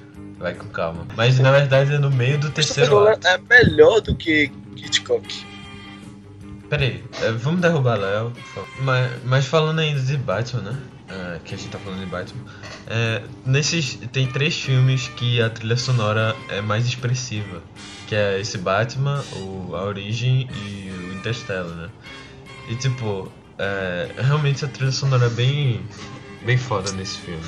Vai 0.43 0.53
com 0.53 0.67
calma. 0.67 1.07
Mas 1.15 1.39
na 1.39 1.53
verdade 1.53 1.93
é 1.93 1.97
no 1.97 2.11
meio 2.11 2.37
do 2.37 2.49
terceiro 2.49 3.07
ato. 3.07 3.25
é 3.25 3.37
melhor 3.37 4.01
do 4.01 4.13
que 4.13 4.51
Hitchcock. 4.75 5.45
Peraí, 6.69 7.01
é, 7.21 7.31
vamos 7.31 7.61
derrubar 7.61 7.95
Léo, 7.95 8.31
por 8.31 8.43
favor. 8.43 8.69
Mas, 8.81 9.23
mas 9.23 9.45
falando 9.45 9.79
ainda 9.79 10.01
de 10.01 10.17
Batman, 10.17 10.61
né? 10.63 10.79
É, 11.07 11.39
que 11.45 11.55
a 11.55 11.57
gente 11.57 11.69
tá 11.69 11.79
falando 11.79 12.01
de 12.01 12.07
Batman. 12.07 12.43
É, 12.87 13.21
nesses. 13.45 13.95
Tem 14.11 14.27
três 14.27 14.59
filmes 14.59 15.07
que 15.15 15.41
a 15.41 15.49
trilha 15.49 15.77
sonora 15.77 16.35
é 16.49 16.59
mais 16.59 16.85
expressiva. 16.85 17.63
Que 18.07 18.13
é 18.13 18.37
esse 18.41 18.57
Batman, 18.57 19.23
o 19.37 19.73
A 19.77 19.85
Origem 19.85 20.49
e 20.53 20.89
o 20.91 21.13
Interstellar, 21.13 21.73
né? 21.73 21.89
E 22.67 22.75
tipo, 22.75 23.31
é, 23.57 24.09
realmente 24.17 24.65
a 24.65 24.67
trilha 24.67 24.91
sonora 24.91 25.27
é 25.27 25.29
bem. 25.29 25.81
bem 26.45 26.57
foda 26.57 26.91
nesse 26.91 27.17
filme. 27.19 27.45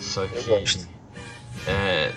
Só 0.00 0.26
que. 0.26 0.90
É, 1.68 2.10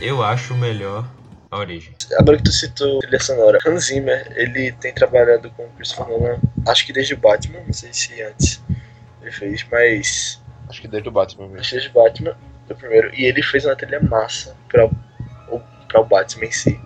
eu 0.00 0.22
acho 0.22 0.54
melhor 0.54 1.08
a 1.50 1.58
origem. 1.58 1.94
Agora 2.18 2.38
que 2.38 2.44
tu 2.44 2.52
citou 2.52 2.98
trilha 3.00 3.20
sonora, 3.20 3.58
Hans 3.66 3.86
Zimmer, 3.86 4.32
ele 4.34 4.72
tem 4.72 4.92
trabalhado 4.92 5.50
com 5.50 5.68
Christopher 5.76 6.08
Nolan, 6.08 6.38
acho 6.66 6.86
que 6.86 6.92
desde 6.92 7.14
o 7.14 7.18
Batman, 7.18 7.60
não 7.66 7.72
sei 7.72 7.92
se 7.92 8.22
antes 8.22 8.62
ele 9.20 9.30
fez, 9.30 9.66
mas 9.70 10.40
acho 10.68 10.80
que 10.80 10.88
desde 10.88 11.08
o 11.08 11.12
Batman 11.12 11.44
mesmo. 11.44 11.60
acho 11.60 11.68
que 11.68 11.76
desde 11.76 11.90
o 11.90 12.02
Batman, 12.02 12.36
foi 12.66 12.76
o 12.76 12.78
primeiro, 12.78 13.14
e 13.14 13.24
ele 13.26 13.42
fez 13.42 13.66
uma 13.66 13.76
trilha 13.76 14.00
massa 14.00 14.56
para 14.68 14.86
o, 14.86 15.60
pra 15.86 16.00
o 16.00 16.04
Batman 16.04 16.46
em 16.46 16.52
si, 16.52 16.80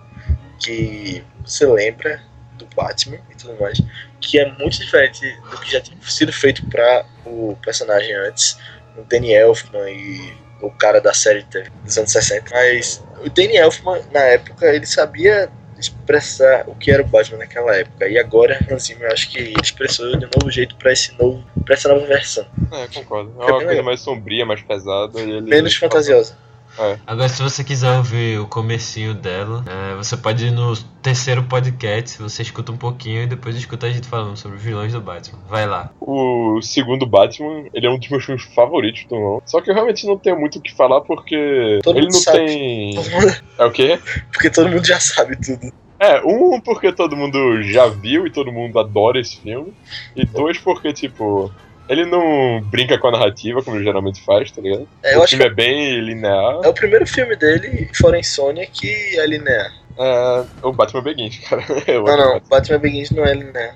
que 0.59 1.23
você 1.45 1.65
lembra 1.65 2.21
do 2.57 2.67
Batman 2.75 3.19
e 3.31 3.35
tudo 3.35 3.57
mais, 3.61 3.79
que 4.19 4.37
é 4.37 4.51
muito 4.53 4.77
diferente 4.79 5.21
do 5.49 5.57
que 5.59 5.71
já 5.71 5.79
tinha 5.79 5.97
sido 6.01 6.33
feito 6.33 6.65
para 6.65 7.05
o 7.25 7.57
personagem 7.61 8.13
antes, 8.13 8.57
o 8.97 9.03
Danny 9.03 9.31
Elfman 9.31 9.89
e 9.89 10.46
o 10.61 10.71
cara 10.71 10.99
da 10.99 11.13
série 11.13 11.45
dos 11.83 11.97
anos 11.97 12.11
60. 12.11 12.49
Mas 12.51 13.03
o 13.25 13.29
Danny 13.29 13.57
Elfman, 13.57 14.01
na 14.11 14.21
época, 14.21 14.65
ele 14.67 14.85
sabia 14.85 15.49
expressar 15.79 16.63
o 16.67 16.75
que 16.75 16.91
era 16.91 17.03
o 17.03 17.05
Batman 17.05 17.37
naquela 17.39 17.75
época. 17.75 18.07
E 18.07 18.17
agora, 18.17 18.59
Zimmer, 18.79 19.07
eu 19.07 19.13
acho 19.13 19.29
que 19.29 19.53
expressou 19.61 20.17
de 20.17 20.25
um 20.25 20.29
novo 20.35 20.49
jeito 20.49 20.75
para 20.75 20.91
esse 20.91 21.15
novo, 21.17 21.43
para 21.63 21.75
essa 21.75 21.89
nova 21.89 22.05
versão. 22.05 22.45
É, 22.71 22.87
concordo. 22.87 23.31
É 23.39 23.43
uma 23.43 23.51
coisa 23.51 23.67
legal. 23.67 23.85
mais 23.85 23.99
sombria, 24.01 24.45
mais 24.45 24.61
pesada. 24.61 25.19
E 25.19 25.41
Menos 25.41 25.75
fantasiosa. 25.75 26.35
É. 26.79 26.97
Agora, 27.05 27.29
se 27.29 27.41
você 27.41 27.63
quiser 27.63 27.97
ouvir 27.97 28.39
o 28.39 28.47
comecinho 28.47 29.13
dela, 29.13 29.63
é, 29.67 29.95
você 29.95 30.15
pode 30.15 30.45
ir 30.47 30.51
no 30.51 30.75
terceiro 31.01 31.43
podcast, 31.43 32.21
você 32.21 32.41
escuta 32.41 32.71
um 32.71 32.77
pouquinho 32.77 33.23
e 33.23 33.27
depois 33.27 33.55
escuta 33.55 33.87
a 33.87 33.89
gente 33.89 34.07
falando 34.07 34.37
sobre 34.37 34.57
os 34.57 34.63
vilões 34.63 34.93
do 34.93 35.01
Batman. 35.01 35.39
Vai 35.49 35.65
lá. 35.65 35.91
O 35.99 36.61
segundo 36.61 37.05
Batman, 37.05 37.65
ele 37.73 37.87
é 37.87 37.89
um 37.89 37.97
dos 37.97 38.09
meus 38.09 38.25
filmes 38.25 38.43
favoritos 38.53 39.05
do 39.05 39.15
Nolan. 39.15 39.41
Só 39.45 39.61
que 39.61 39.69
eu 39.69 39.73
realmente 39.73 40.05
não 40.05 40.17
tenho 40.17 40.39
muito 40.39 40.59
o 40.59 40.61
que 40.61 40.73
falar 40.73 41.01
porque 41.01 41.79
Todo 41.83 41.97
ele 41.97 42.05
mundo 42.05 42.13
não 42.13 42.21
sabe. 42.21 42.45
tem. 42.45 42.95
É 43.57 43.65
o 43.65 43.71
quê? 43.71 43.99
Porque 44.31 44.49
todo 44.49 44.69
mundo 44.69 44.85
já 44.85 44.99
sabe 44.99 45.35
tudo. 45.35 45.71
É, 45.99 46.21
um 46.23 46.59
porque 46.61 46.91
todo 46.91 47.15
mundo 47.15 47.63
já 47.63 47.87
viu 47.87 48.27
e 48.27 48.29
todo 48.29 48.51
mundo 48.51 48.77
adora 48.79 49.19
esse 49.19 49.37
filme. 49.37 49.73
E 50.15 50.25
dois 50.25 50.59
porque, 50.59 50.93
tipo, 50.93 51.51
ele 51.89 52.05
não 52.05 52.61
brinca 52.61 52.97
com 52.97 53.07
a 53.07 53.11
narrativa 53.11 53.63
como 53.63 53.77
ele 53.77 53.85
geralmente 53.85 54.21
faz, 54.23 54.51
tá 54.51 54.61
ligado? 54.61 54.87
É, 55.03 55.17
o 55.17 55.27
filme 55.27 55.45
é 55.45 55.49
bem 55.49 55.99
linear. 55.99 56.61
é 56.63 56.67
o 56.67 56.73
primeiro 56.73 57.05
filme 57.05 57.35
dele, 57.35 57.89
fora 57.95 58.19
Insônia, 58.19 58.67
que 58.67 59.19
é 59.19 59.25
linear. 59.25 59.73
É, 59.97 60.45
o 60.61 60.71
Batman 60.71 61.01
Begins, 61.01 61.39
cara. 61.47 61.63
Eu 61.87 62.03
Não, 62.03 62.17
não, 62.17 62.33
Batman. 62.33 62.49
Batman 62.49 62.79
Begins 62.79 63.11
não 63.11 63.25
é 63.25 63.33
linear. 63.33 63.75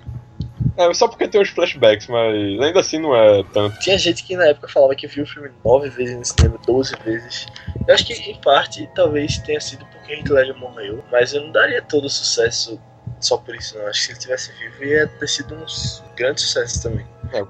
É, 0.78 0.93
só 0.93 1.07
porque 1.07 1.28
tem 1.28 1.41
uns 1.41 1.49
flashbacks, 1.49 2.07
mas 2.07 2.34
ainda 2.62 2.80
assim 2.80 2.99
não 2.99 3.16
é 3.16 3.43
tanto. 3.53 3.78
Tinha 3.80 3.97
gente 3.97 4.24
que 4.24 4.36
na 4.36 4.45
época 4.45 4.68
falava 4.68 4.95
que 4.95 5.07
viu 5.07 5.24
o 5.24 5.28
filme 5.28 5.49
nove 5.66 5.89
vezes 5.89 6.16
no 6.16 6.26
cinema, 6.26 6.59
12 6.66 6.95
vezes. 7.03 7.45
Eu 7.88 7.93
acho 7.93 8.05
que 8.05 8.14
em 8.14 8.39
parte 8.41 8.89
talvez 8.95 9.38
tenha 9.39 9.59
sido 9.59 9.86
porque 9.86 10.14
Heath 10.14 10.30
Ledger 10.30 10.57
morreu, 10.57 11.03
mas 11.12 11.34
eu 11.34 11.41
não 11.41 11.51
daria 11.51 11.82
todo 11.82 12.05
o 12.05 12.09
sucesso 12.09 12.80
só 13.20 13.38
por 13.38 13.55
isso 13.55 13.78
não. 13.78 13.88
Acho 13.88 13.99
que 13.99 14.05
se 14.05 14.12
ele 14.12 14.20
tivesse 14.20 14.51
vivo 14.53 14.84
ia 14.84 15.07
ter 15.07 15.28
sido 15.28 15.55
um 15.55 15.66
grande 16.16 16.41
sucesso 16.41 16.84
também. 16.84 17.05
É, 17.34 17.43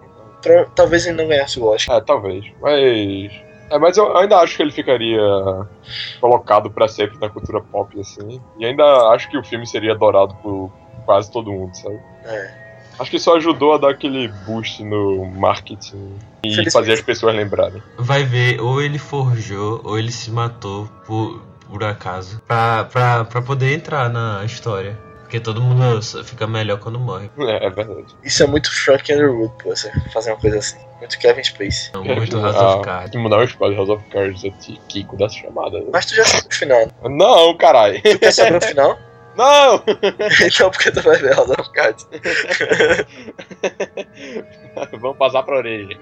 Talvez 0.76 1.06
ele 1.06 1.18
não 1.18 1.28
ganhasse 1.28 1.60
o 1.60 1.66
Oscar. 1.66 1.98
é 1.98 2.02
talvez. 2.02 2.46
Mas. 2.62 3.32
É, 3.70 3.80
mas 3.80 3.96
eu 3.96 4.18
ainda 4.18 4.38
acho 4.38 4.58
que 4.58 4.64
ele 4.64 4.72
ficaria 4.72 5.22
colocado 6.20 6.70
pra 6.70 6.88
sempre 6.89 7.18
na 7.20 7.30
cultura 7.30 7.62
pop, 7.62 7.98
assim. 8.00 8.42
E 8.60 8.66
ainda 8.66 8.84
acho 9.14 9.30
que 9.30 9.38
o 9.38 9.44
filme 9.44 9.66
seria 9.66 9.94
adorado 9.94 10.36
por 10.44 10.72
quase 11.06 11.32
todo 11.32 11.52
mundo, 11.52 11.74
sabe? 11.76 12.00
É. 12.26 12.62
Acho 13.00 13.10
que 13.10 13.18
só 13.20 13.38
ajudou 13.38 13.74
a 13.74 13.78
dar 13.78 13.92
aquele 13.92 14.28
boost 14.46 14.84
no 14.84 15.26
marketing 15.26 16.14
e 16.44 16.70
fazer 16.70 16.94
as 16.94 17.02
pessoas 17.02 17.34
lembrarem. 17.34 17.82
Vai 17.98 18.24
ver, 18.24 18.60
ou 18.60 18.82
ele 18.82 19.00
forjou, 19.00 19.82
ou 19.84 19.98
ele 19.98 20.12
se 20.12 20.30
matou 20.30 20.88
por, 21.08 21.42
por 21.70 21.84
acaso, 21.84 22.42
pra, 22.48 22.84
pra, 22.84 23.26
pra 23.26 23.42
poder 23.42 23.74
entrar 23.74 24.10
na 24.10 24.44
história. 24.46 25.00
Porque 25.32 25.40
todo 25.40 25.62
mundo 25.62 26.02
fica 26.26 26.46
melhor 26.46 26.78
quando 26.78 27.00
morre. 27.00 27.32
É, 27.40 27.68
é 27.68 27.70
verdade. 27.70 28.14
Isso 28.22 28.44
é 28.44 28.48
muito 28.48 28.70
Frank 28.70 29.14
Underwood, 29.14 29.54
pô, 29.64 29.70
você 29.70 29.90
fazer 30.12 30.32
uma 30.32 30.38
coisa 30.38 30.58
assim. 30.60 30.78
Muito 31.00 31.18
Kevin 31.18 31.42
Spacey. 31.42 31.94
Não, 31.94 32.04
muito 32.04 32.38
Ah, 32.38 32.52
House 32.52 32.76
of 32.76 32.84
Cards. 32.84 33.12
Tem 33.12 33.12
que 33.12 33.18
mudar 33.24 33.38
o 33.38 33.44
spoiler 33.46 33.78
House 33.78 33.90
of 33.92 34.04
Cards, 34.10 34.44
eu 34.44 34.52
te 34.52 34.74
Kiko 34.90 35.16
das 35.16 35.34
chamadas. 35.34 35.86
Mas 35.90 36.06
tu 36.06 36.16
já 36.16 36.26
sabe 36.26 36.50
o 36.52 36.54
final. 36.54 36.86
Não, 37.04 37.56
caralho. 37.56 38.02
Tu 38.02 38.20
quer 38.20 38.34
saber 38.34 38.58
o 38.58 38.62
final? 38.62 39.00
Não! 39.38 39.82
então 40.46 40.70
porque 40.70 40.92
tu 40.92 41.02
vai 41.02 41.18
ver 41.18 41.34
House 41.34 41.50
of 41.52 41.72
Cards. 41.72 42.06
Vamos 45.00 45.18
passar 45.18 45.44
pra 45.44 45.60
orelha. 45.60 45.98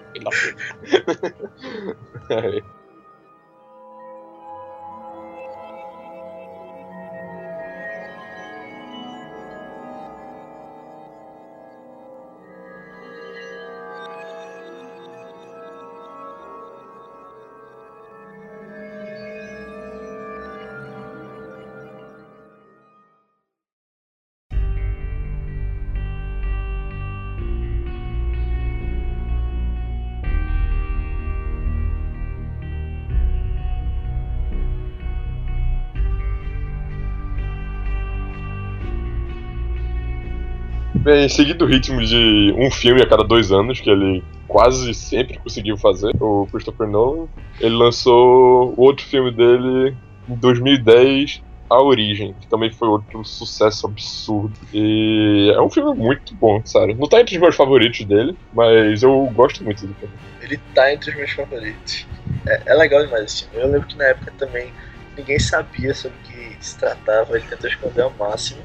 Bem, 41.10 41.28
seguindo 41.28 41.66
o 41.66 41.68
ritmo 41.68 42.06
de 42.06 42.54
um 42.56 42.70
filme 42.70 43.02
a 43.02 43.06
cada 43.08 43.24
dois 43.24 43.52
anos, 43.52 43.80
que 43.80 43.90
ele 43.90 44.24
quase 44.48 44.94
sempre 44.94 45.40
conseguiu 45.40 45.76
fazer, 45.76 46.12
o 46.22 46.48
Christopher 46.52 46.88
Nolan, 46.88 47.28
ele 47.60 47.76
lançou 47.76 48.76
o 48.78 48.82
outro 48.82 49.04
filme 49.04 49.32
dele 49.32 49.98
em 50.30 50.36
2010, 50.36 51.42
A 51.68 51.82
Origem, 51.82 52.36
que 52.40 52.46
também 52.46 52.72
foi 52.72 52.88
outro 52.88 53.26
sucesso 53.26 53.88
absurdo. 53.88 54.54
E 54.72 55.52
é 55.52 55.60
um 55.60 55.68
filme 55.72 55.98
muito 55.98 56.36
bom, 56.36 56.64
sério. 56.64 56.96
Não 56.96 57.10
tá 57.10 57.20
entre 57.20 57.34
os 57.38 57.42
meus 57.42 57.56
favoritos 57.56 58.06
dele, 58.06 58.38
mas 58.54 59.02
eu 59.02 59.26
gosto 59.34 59.64
muito 59.64 59.88
do 59.88 59.94
filme. 59.96 60.14
Ele 60.44 60.60
tá 60.76 60.94
entre 60.94 61.10
os 61.10 61.18
meus 61.18 61.32
favoritos. 61.32 62.06
É, 62.46 62.62
é 62.68 62.74
legal 62.76 63.04
demais 63.04 63.24
esse 63.24 63.46
filme. 63.46 63.66
Eu 63.66 63.72
lembro 63.72 63.88
que 63.88 63.98
na 63.98 64.04
época 64.04 64.32
também 64.38 64.72
ninguém 65.18 65.40
sabia 65.40 65.92
sobre 65.96 66.16
o 66.20 66.32
que 66.32 66.64
se 66.64 66.78
tratava, 66.78 67.36
ele 67.36 67.48
tentou 67.48 67.68
esconder 67.68 68.04
ao 68.04 68.12
máximo. 68.12 68.62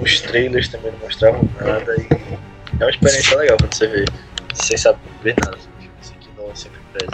Os 0.00 0.20
trailers 0.20 0.68
também 0.68 0.92
não 0.92 0.98
mostravam 1.00 1.48
nada 1.60 1.96
e 1.96 2.06
é 2.78 2.84
uma 2.84 2.90
experiência 2.90 3.36
legal 3.36 3.56
quando 3.58 3.74
você 3.74 3.86
vê 3.86 4.04
sem 4.54 4.76
saber 4.76 5.34
nada 5.44 5.56
o 5.56 6.00
assim, 6.00 6.14
que 6.20 6.28
não 6.36 6.54
sempre 6.54 6.80
preza. 6.92 7.12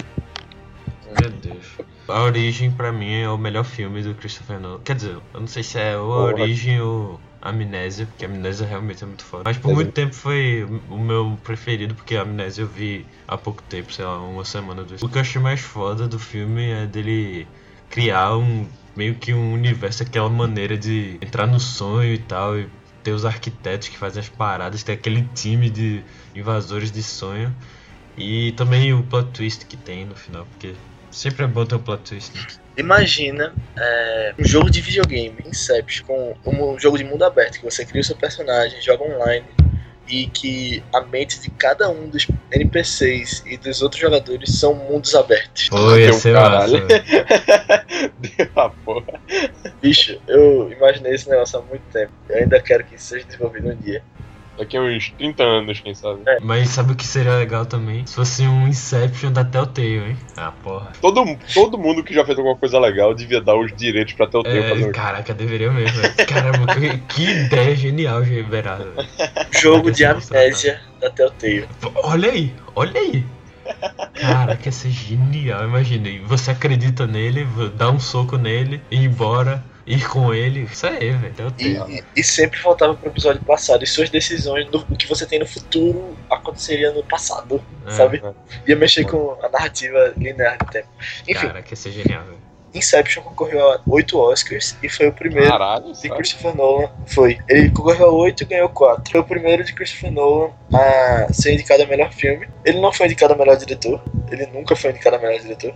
Meu 1.20 1.30
Deus. 1.30 1.66
A 2.08 2.22
Origem, 2.22 2.70
pra 2.70 2.92
mim, 2.92 3.22
é 3.22 3.28
o 3.28 3.38
melhor 3.38 3.64
filme 3.64 4.02
do 4.02 4.14
Christopher 4.14 4.58
Nolan. 4.58 4.80
Quer 4.84 4.96
dizer, 4.96 5.16
eu 5.34 5.40
não 5.40 5.46
sei 5.46 5.62
se 5.62 5.78
é 5.78 5.96
ou 5.96 6.12
a. 6.12 6.24
Origem 6.24 6.80
ou 6.80 7.20
Amnésia, 7.40 8.06
porque 8.06 8.24
Amnésia 8.24 8.66
realmente 8.66 9.02
é 9.02 9.06
muito 9.06 9.24
foda. 9.24 9.42
Mas 9.44 9.56
por 9.56 9.68
Mas 9.68 9.76
muito 9.76 9.88
é. 9.88 9.92
tempo 9.92 10.14
foi 10.14 10.66
o 10.88 10.98
meu 10.98 11.38
preferido, 11.42 11.94
porque 11.94 12.16
a 12.16 12.22
Amnésia 12.22 12.62
eu 12.62 12.68
vi 12.68 13.06
há 13.26 13.36
pouco 13.36 13.62
tempo, 13.64 13.92
sei 13.92 14.04
lá, 14.04 14.18
uma 14.18 14.44
semana. 14.44 14.84
Duas. 14.84 15.02
O 15.02 15.08
que 15.08 15.16
eu 15.16 15.22
achei 15.22 15.40
mais 15.40 15.60
foda 15.60 16.06
do 16.06 16.18
filme 16.18 16.70
é 16.70 16.86
dele 16.86 17.46
criar 17.90 18.36
um 18.36 18.66
meio 18.96 19.14
que 19.14 19.32
um 19.32 19.52
universo, 19.52 20.02
aquela 20.02 20.28
maneira 20.28 20.76
de 20.76 21.18
entrar 21.20 21.46
no 21.46 21.58
sonho 21.58 22.12
e 22.14 22.18
tal, 22.18 22.58
e 22.58 22.68
ter 23.02 23.12
os 23.12 23.24
arquitetos 23.24 23.88
que 23.88 23.98
fazem 23.98 24.20
as 24.20 24.28
paradas, 24.28 24.82
ter 24.82 24.92
aquele 24.92 25.28
time 25.34 25.68
de 25.68 26.02
invasores 26.34 26.90
de 26.90 27.02
sonho. 27.02 27.54
E 28.16 28.52
também 28.52 28.92
o 28.92 29.02
plot 29.02 29.30
twist 29.30 29.66
que 29.66 29.76
tem 29.76 30.04
no 30.04 30.14
final, 30.14 30.46
porque 30.46 30.74
sempre 31.10 31.44
é 31.44 31.48
bom 31.48 31.64
ter 31.64 31.74
o 31.74 31.78
plot 31.78 32.02
twist. 32.02 32.34
Né? 32.34 32.46
Imagina 32.76 33.54
é, 33.76 34.34
um 34.38 34.44
jogo 34.44 34.70
de 34.70 34.80
videogame, 34.80 35.36
Inception, 35.46 36.34
com 36.42 36.74
um 36.74 36.78
jogo 36.78 36.98
de 36.98 37.04
mundo 37.04 37.24
aberto, 37.24 37.58
que 37.58 37.64
você 37.64 37.84
cria 37.84 38.00
o 38.00 38.04
seu 38.04 38.16
personagem, 38.16 38.80
joga 38.82 39.04
online 39.04 39.44
e 40.12 40.26
que 40.26 40.84
a 40.92 41.00
mente 41.00 41.40
de 41.40 41.48
cada 41.48 41.88
um 41.88 42.06
dos 42.06 42.28
NPCs 42.50 43.42
e 43.46 43.56
dos 43.56 43.80
outros 43.80 43.98
jogadores 43.98 44.58
são 44.58 44.74
mundos 44.74 45.14
abertos. 45.14 45.70
Pô, 45.70 45.96
ia 45.96 46.10
Deu 46.10 46.12
ser 46.12 46.34
caralho. 46.34 46.72
massa. 46.82 46.86
velho. 46.86 48.12
Deu 48.20 48.48
a 48.56 48.68
porra. 48.68 49.20
Bicho, 49.80 50.20
eu 50.28 50.70
imaginei 50.70 51.14
esse 51.14 51.30
negócio 51.30 51.58
há 51.58 51.62
muito 51.62 51.82
tempo. 51.90 52.12
Eu 52.28 52.40
ainda 52.40 52.60
quero 52.60 52.84
que 52.84 52.96
isso 52.96 53.06
seja 53.06 53.24
desenvolvido 53.24 53.70
um 53.70 53.74
dia. 53.76 54.04
Daqui 54.62 54.76
a 54.76 54.80
uns 54.80 55.10
30 55.18 55.42
anos, 55.42 55.80
quem 55.80 55.92
sabe. 55.92 56.22
Mas 56.40 56.68
sabe 56.68 56.92
o 56.92 56.94
que 56.94 57.04
seria 57.04 57.34
legal 57.36 57.66
também? 57.66 58.06
Se 58.06 58.14
fosse 58.14 58.42
um 58.46 58.68
Inception 58.68 59.32
da 59.32 59.44
Telltale, 59.44 60.10
hein? 60.10 60.16
Ah, 60.36 60.52
porra. 60.62 60.92
Todo, 61.00 61.24
todo 61.52 61.76
mundo 61.76 62.04
que 62.04 62.14
já 62.14 62.24
fez 62.24 62.38
alguma 62.38 62.56
coisa 62.56 62.78
legal 62.78 63.12
devia 63.12 63.40
dar 63.40 63.56
os 63.56 63.74
direitos 63.74 64.14
pra 64.14 64.28
Telltale 64.28 64.68
fazer 64.68 64.84
É, 64.84 64.86
um 64.86 64.92
caraca, 64.92 65.34
deveria 65.34 65.72
mesmo, 65.72 66.00
velho. 66.00 66.14
Caramba, 66.28 66.74
que, 66.74 66.98
que 67.12 67.22
ideia 67.24 67.74
genial, 67.74 68.20
liberada, 68.22 68.84
velho. 68.84 69.08
Jogo 69.60 69.90
de 69.90 70.04
amnésia 70.04 70.80
da 71.00 71.10
Telltale. 71.10 71.68
Olha 72.04 72.30
aí, 72.30 72.54
olha 72.76 73.00
aí. 73.00 73.26
Caraca, 74.14 74.62
ia 74.68 74.72
ser 74.72 74.90
genial, 74.90 75.64
imagina. 75.64 76.08
e 76.08 76.20
Você 76.20 76.52
acredita 76.52 77.04
nele, 77.04 77.44
dá 77.76 77.90
um 77.90 77.98
soco 77.98 78.36
nele, 78.36 78.80
ir 78.92 78.98
embora, 79.04 79.64
ir 79.86 80.08
com 80.08 80.32
ele. 80.32 80.62
Isso 80.70 80.86
aí, 80.86 81.10
velho. 81.10 81.34
E, 81.58 81.96
e- 81.98 82.04
e 82.16 82.22
sempre 82.24 82.60
voltava 82.60 82.94
pro 82.94 83.08
episódio 83.10 83.42
passado. 83.44 83.82
E 83.82 83.86
suas 83.86 84.08
decisões, 84.10 84.66
do, 84.68 84.78
o 84.90 84.96
que 84.96 85.06
você 85.08 85.26
tem 85.26 85.38
no 85.38 85.46
futuro, 85.46 86.16
aconteceria 86.30 86.92
no 86.92 87.02
passado, 87.04 87.62
É, 87.86 87.90
sabe? 87.90 88.22
é. 88.24 88.70
Ia 88.70 88.76
mexer 88.76 89.04
com 89.04 89.36
a 89.42 89.48
narrativa 89.48 90.12
linear 90.16 90.58
do 90.58 90.66
tempo. 90.66 90.88
Enfim, 91.28 91.46
Caraca, 91.48 91.68
ia 91.70 91.76
ser 91.76 91.92
genial, 91.92 92.24
velho. 92.24 92.42
Inception 92.74 93.22
concorreu 93.22 93.70
a 93.70 93.80
oito 93.86 94.18
Oscars 94.18 94.74
e 94.82 94.88
foi 94.88 95.06
o 95.08 95.12
primeiro 95.12 95.50
Caralho, 95.50 95.92
de 95.92 95.98
sabe? 95.98 96.14
Christopher 96.16 96.56
Nolan. 96.56 96.88
Foi. 97.06 97.38
Ele 97.46 97.68
concorreu 97.68 98.06
a 98.06 98.10
oito 98.12 98.44
e 98.44 98.46
ganhou 98.46 98.70
quatro. 98.70 99.12
Foi 99.12 99.20
o 99.20 99.24
primeiro 99.24 99.62
de 99.62 99.74
Christopher 99.74 100.10
Nolan 100.10 100.50
a 100.72 101.30
ser 101.34 101.52
indicado 101.52 101.82
a 101.82 101.86
melhor 101.86 102.10
filme. 102.14 102.48
Ele 102.64 102.80
não 102.80 102.90
foi 102.90 103.04
indicado 103.06 103.34
a 103.34 103.36
melhor 103.36 103.58
diretor. 103.58 104.02
Ele 104.30 104.46
nunca 104.46 104.74
foi 104.74 104.90
indicado 104.90 105.16
a 105.16 105.18
melhor 105.18 105.38
diretor. 105.38 105.74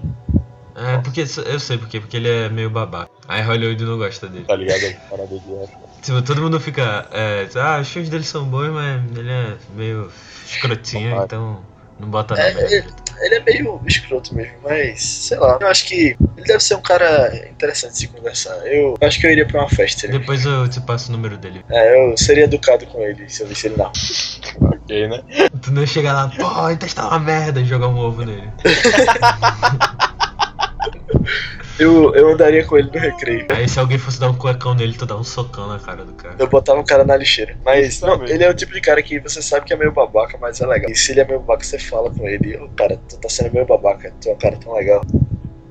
É, 0.77 0.99
porque 0.99 1.23
eu 1.23 1.59
sei 1.59 1.79
por 1.79 1.89
quê, 1.89 2.01
porque 2.01 2.17
ele 2.19 2.29
é 2.29 2.49
meio 2.51 2.69
babaca. 2.69 3.11
Aí 3.27 3.43
Hollywood 3.43 3.83
não 3.85 3.97
gosta 3.97 4.29
dele. 4.29 4.45
Tá 4.45 4.55
ligado? 4.55 4.95
Parada 5.09 5.35
de. 5.39 6.03
Tipo, 6.03 6.23
todo 6.23 6.43
mundo 6.43 6.61
fica. 6.61 7.07
É, 7.11 7.49
ah, 7.57 7.81
os 7.81 7.89
filmes 7.89 8.11
dele 8.11 8.25
são 8.25 8.45
bons, 8.45 8.69
mas 8.69 9.03
ele 9.17 9.31
é 9.31 9.57
meio 9.75 10.11
escrotinho, 10.47 11.23
então 11.25 11.65
não 11.99 12.09
bota 12.11 12.35
É, 12.35 12.53
nada. 12.53 12.67
ele- 12.67 12.85
ele 13.23 13.35
é 13.37 13.41
meio 13.43 13.81
escroto 13.87 14.35
mesmo, 14.35 14.57
mas 14.63 15.03
sei 15.03 15.39
lá. 15.39 15.57
Eu 15.59 15.67
acho 15.69 15.87
que 15.87 16.15
ele 16.37 16.47
deve 16.47 16.61
ser 16.61 16.75
um 16.75 16.83
cara 16.83 17.35
interessante 17.49 17.93
de 17.93 17.99
se 18.01 18.09
conversar. 18.09 18.55
Eu 18.67 18.95
acho 19.01 19.19
que 19.19 19.27
eu 19.27 19.31
iria 19.31 19.47
pra 19.47 19.63
uma 19.63 19.71
festa. 19.71 20.07
Né? 20.07 20.19
Depois 20.19 20.45
eu 20.45 20.69
te 20.69 20.79
passo 20.83 21.09
o 21.09 21.13
número 21.13 21.39
dele. 21.39 21.65
É, 21.71 22.11
eu 22.13 22.17
seria 22.19 22.45
educado 22.45 22.85
com 22.87 23.01
ele 23.01 23.27
se 23.31 23.43
eu 23.43 23.47
visse 23.47 23.69
ele 23.69 23.77
na. 23.79 23.91
Ok, 24.87 25.09
né? 25.09 25.21
Tu 25.63 25.73
não 25.73 25.85
chega 25.87 26.13
lá, 26.13 26.29
pô, 26.29 26.71
então 26.71 26.87
está 26.87 27.09
uma 27.09 27.19
merda 27.19 27.61
e 27.61 27.65
jogar 27.65 27.89
um 27.89 27.99
ovo 27.99 28.25
nele. 28.25 28.49
Eu, 31.79 32.15
eu 32.15 32.31
andaria 32.33 32.65
com 32.65 32.79
ele 32.79 32.91
no 32.91 32.99
recreio. 32.99 33.47
Aí 33.51 33.69
se 33.69 33.79
alguém 33.79 33.99
fosse 33.99 34.19
dar 34.19 34.31
um 34.31 34.35
cuecão 34.35 34.75
nele, 34.75 34.95
tu 34.95 35.05
dá 35.05 35.17
um 35.17 35.25
socão 35.25 35.69
na 35.69 35.79
cara 35.79 36.05
do 36.05 36.13
cara. 36.15 36.35
Eu 36.39 36.49
botava 36.49 36.81
o 36.81 36.85
cara 36.85 37.05
na 37.05 37.17
lixeira. 37.17 37.57
Mas 37.65 38.01
não, 38.01 38.25
ele 38.25 38.43
é 38.45 38.51
o 38.51 38.55
tipo 38.55 38.73
de 38.73 38.81
cara 38.81 39.03
que 39.03 39.21
você 39.21 39.43
sabe 39.43 39.67
que 39.67 39.73
é 39.75 39.77
meio 39.77 39.93
babaca, 39.93 40.39
mas 40.41 40.61
é 40.61 40.67
legal. 40.67 40.91
E 40.91 40.95
se 40.95 41.13
ele 41.13 41.21
é 41.21 41.25
meio 41.27 41.41
babaca, 41.41 41.65
você 41.65 41.79
fala 41.79 42.11
com 42.11 42.27
ele. 42.27 42.57
"Ô, 42.57 42.69
cara, 42.77 42.99
tu 43.09 43.19
tá 43.19 43.29
sendo 43.29 43.53
meio 43.53 43.67
babaca, 43.67 44.13
tu 44.21 44.29
é 44.31 44.33
um 44.33 44.39
cara 44.39 44.57
tão 44.57 44.75
legal. 44.75 45.03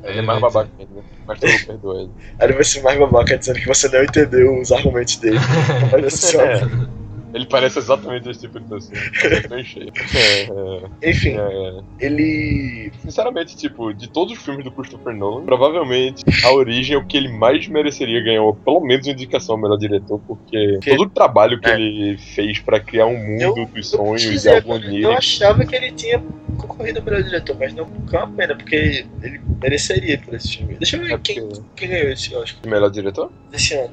Ele 0.04 0.20
é 0.20 0.22
mais 0.22 0.40
babaca 0.40 0.70
ainda. 0.78 1.04
Mas 1.26 1.40
tu 1.40 1.48
não 1.48 1.58
perdoa 1.66 2.02
ele. 2.02 2.12
Aí 2.38 2.46
ele 2.48 2.54
vai 2.54 2.64
ser 2.64 2.82
mais 2.84 3.00
babaca 3.00 3.38
dizendo 3.38 3.60
que 3.60 3.68
você 3.68 3.90
não 3.90 4.04
entendeu 4.04 4.60
os 4.60 4.72
argumentos 4.72 5.16
dele. 5.18 5.40
Mas 5.92 6.06
assim, 6.14 6.38
ó, 6.38 6.42
É. 6.42 6.62
Ele 7.36 7.46
parece 7.46 7.78
exatamente 7.80 8.30
esse 8.30 8.40
tipo 8.42 8.60
de 8.60 8.66
pessoa. 8.68 8.98
É 9.24 9.48
bem 9.48 9.64
cheio. 9.64 9.92
É, 10.16 10.86
Enfim, 11.12 11.36
é, 11.38 11.40
é. 12.00 12.06
ele. 12.06 12.92
Sinceramente, 13.00 13.58
tipo, 13.58 13.94
de 13.94 14.10
todos 14.10 14.38
os 14.38 14.44
filmes 14.44 14.64
do 14.64 14.72
Christopher 14.72 15.14
Nolan, 15.14 15.44
provavelmente 15.46 16.24
a 16.46 16.52
origem 16.54 16.96
é 16.96 16.98
o 16.98 17.06
que 17.06 17.18
ele 17.18 17.28
mais 17.28 17.68
mereceria 17.68 18.24
ganhar, 18.24 18.42
ou 18.42 18.56
pelo 18.56 18.80
menos 18.80 19.06
uma 19.06 19.14
indicação 19.14 19.56
ao 19.56 19.62
melhor 19.62 19.78
diretor, 19.78 20.20
porque 20.28 20.80
Que- 20.82 20.96
todo 20.96 21.08
o 21.08 21.10
trabalho 21.10 21.60
que 21.60 21.70
É. 21.70 21.76
ele 21.76 22.18
fez 22.18 22.60
pra 22.60 22.80
criar 22.80 23.06
um 23.08 23.18
mundo 23.18 23.42
Eu- 23.42 23.54
dos 23.66 23.76
Eu, 23.94 23.98
sonhos 24.00 24.24
e 24.24 24.30
dizer, 24.32 24.56
algo 24.56 24.70
eu 24.72 24.76
onírico. 24.78 25.12
achava 25.12 25.66
que 25.66 25.76
ele 25.76 25.92
tinha 25.92 26.24
concorrido 26.58 27.00
ao 27.00 27.06
melhor 27.06 27.22
diretor, 27.24 27.56
mas 27.60 27.74
não 27.74 27.86
é 28.14 28.18
uma 28.18 28.28
pena, 28.30 28.56
porque 28.56 28.76
ele 29.22 29.42
mereceria 29.62 30.18
por 30.20 30.34
esse 30.36 30.58
filme. 30.58 30.76
Deixa 30.76 30.96
eu 30.98 31.02
ver 31.04 31.14
É 31.14 31.18
quem, 31.18 31.42
porque- 31.42 31.62
quem 31.76 31.90
ganhou 31.90 32.10
esse 32.10 32.34
Oscar 32.36 32.70
Melhor 32.72 32.90
diretor? 32.90 33.30
desse 33.52 33.74
ano. 33.74 33.92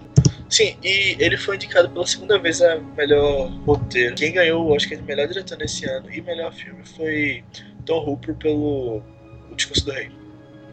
Sim, 0.52 0.76
e 0.84 1.16
ele 1.18 1.38
foi 1.38 1.56
indicado 1.56 1.88
pela 1.88 2.06
segunda 2.06 2.38
vez 2.38 2.60
a 2.60 2.76
melhor 2.94 3.48
roteiro. 3.64 4.14
Quem 4.14 4.34
ganhou 4.34 4.66
o 4.66 4.76
Oscar 4.76 4.98
de 4.98 5.04
melhor 5.04 5.26
diretor 5.26 5.56
nesse 5.56 5.86
ano 5.86 6.12
e 6.12 6.20
melhor 6.20 6.52
filme 6.52 6.84
foi 6.84 7.42
Tom 7.86 8.06
Hooper 8.06 8.34
pelo 8.34 9.02
O 9.50 9.54
Discurso 9.56 9.86
do 9.86 9.92
Rei. 9.92 10.10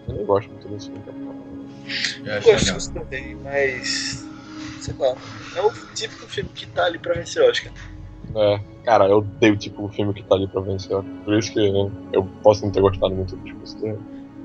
Eu 0.05 0.15
não 0.15 0.25
gosto 0.25 0.51
muito 0.51 0.67
desse 0.67 0.87
filme. 0.87 1.01
Eu 1.07 2.25
Eu 2.25 2.33
acho 2.33 2.43
gosto 2.49 2.51
do. 2.51 2.57
Discurso 2.57 2.93
do 2.93 3.03
Rei, 3.05 3.35
mas. 3.41 4.27
sei 4.81 4.93
lá. 4.99 5.15
É 5.55 5.61
o 5.61 5.71
típico 5.95 6.27
filme 6.27 6.49
que 6.53 6.67
tá 6.67 6.83
ali 6.83 6.99
pra 6.99 7.13
vencer 7.13 7.41
Oscar. 7.49 7.71
É, 8.35 8.59
cara, 8.83 9.07
eu 9.07 9.19
odeio 9.19 9.55
tipo 9.55 9.85
o 9.85 9.89
filme 9.89 10.13
que 10.13 10.23
tá 10.23 10.35
ali 10.35 10.47
pra 10.49 10.59
vencer. 10.59 11.01
Por 11.23 11.39
isso 11.39 11.53
que 11.53 11.59
eu 12.11 12.25
posso 12.43 12.65
não 12.65 12.71
ter 12.73 12.81
gostado 12.81 13.15
muito 13.15 13.33
do 13.33 13.43
discurso 13.45 13.79
dele. 13.79 13.99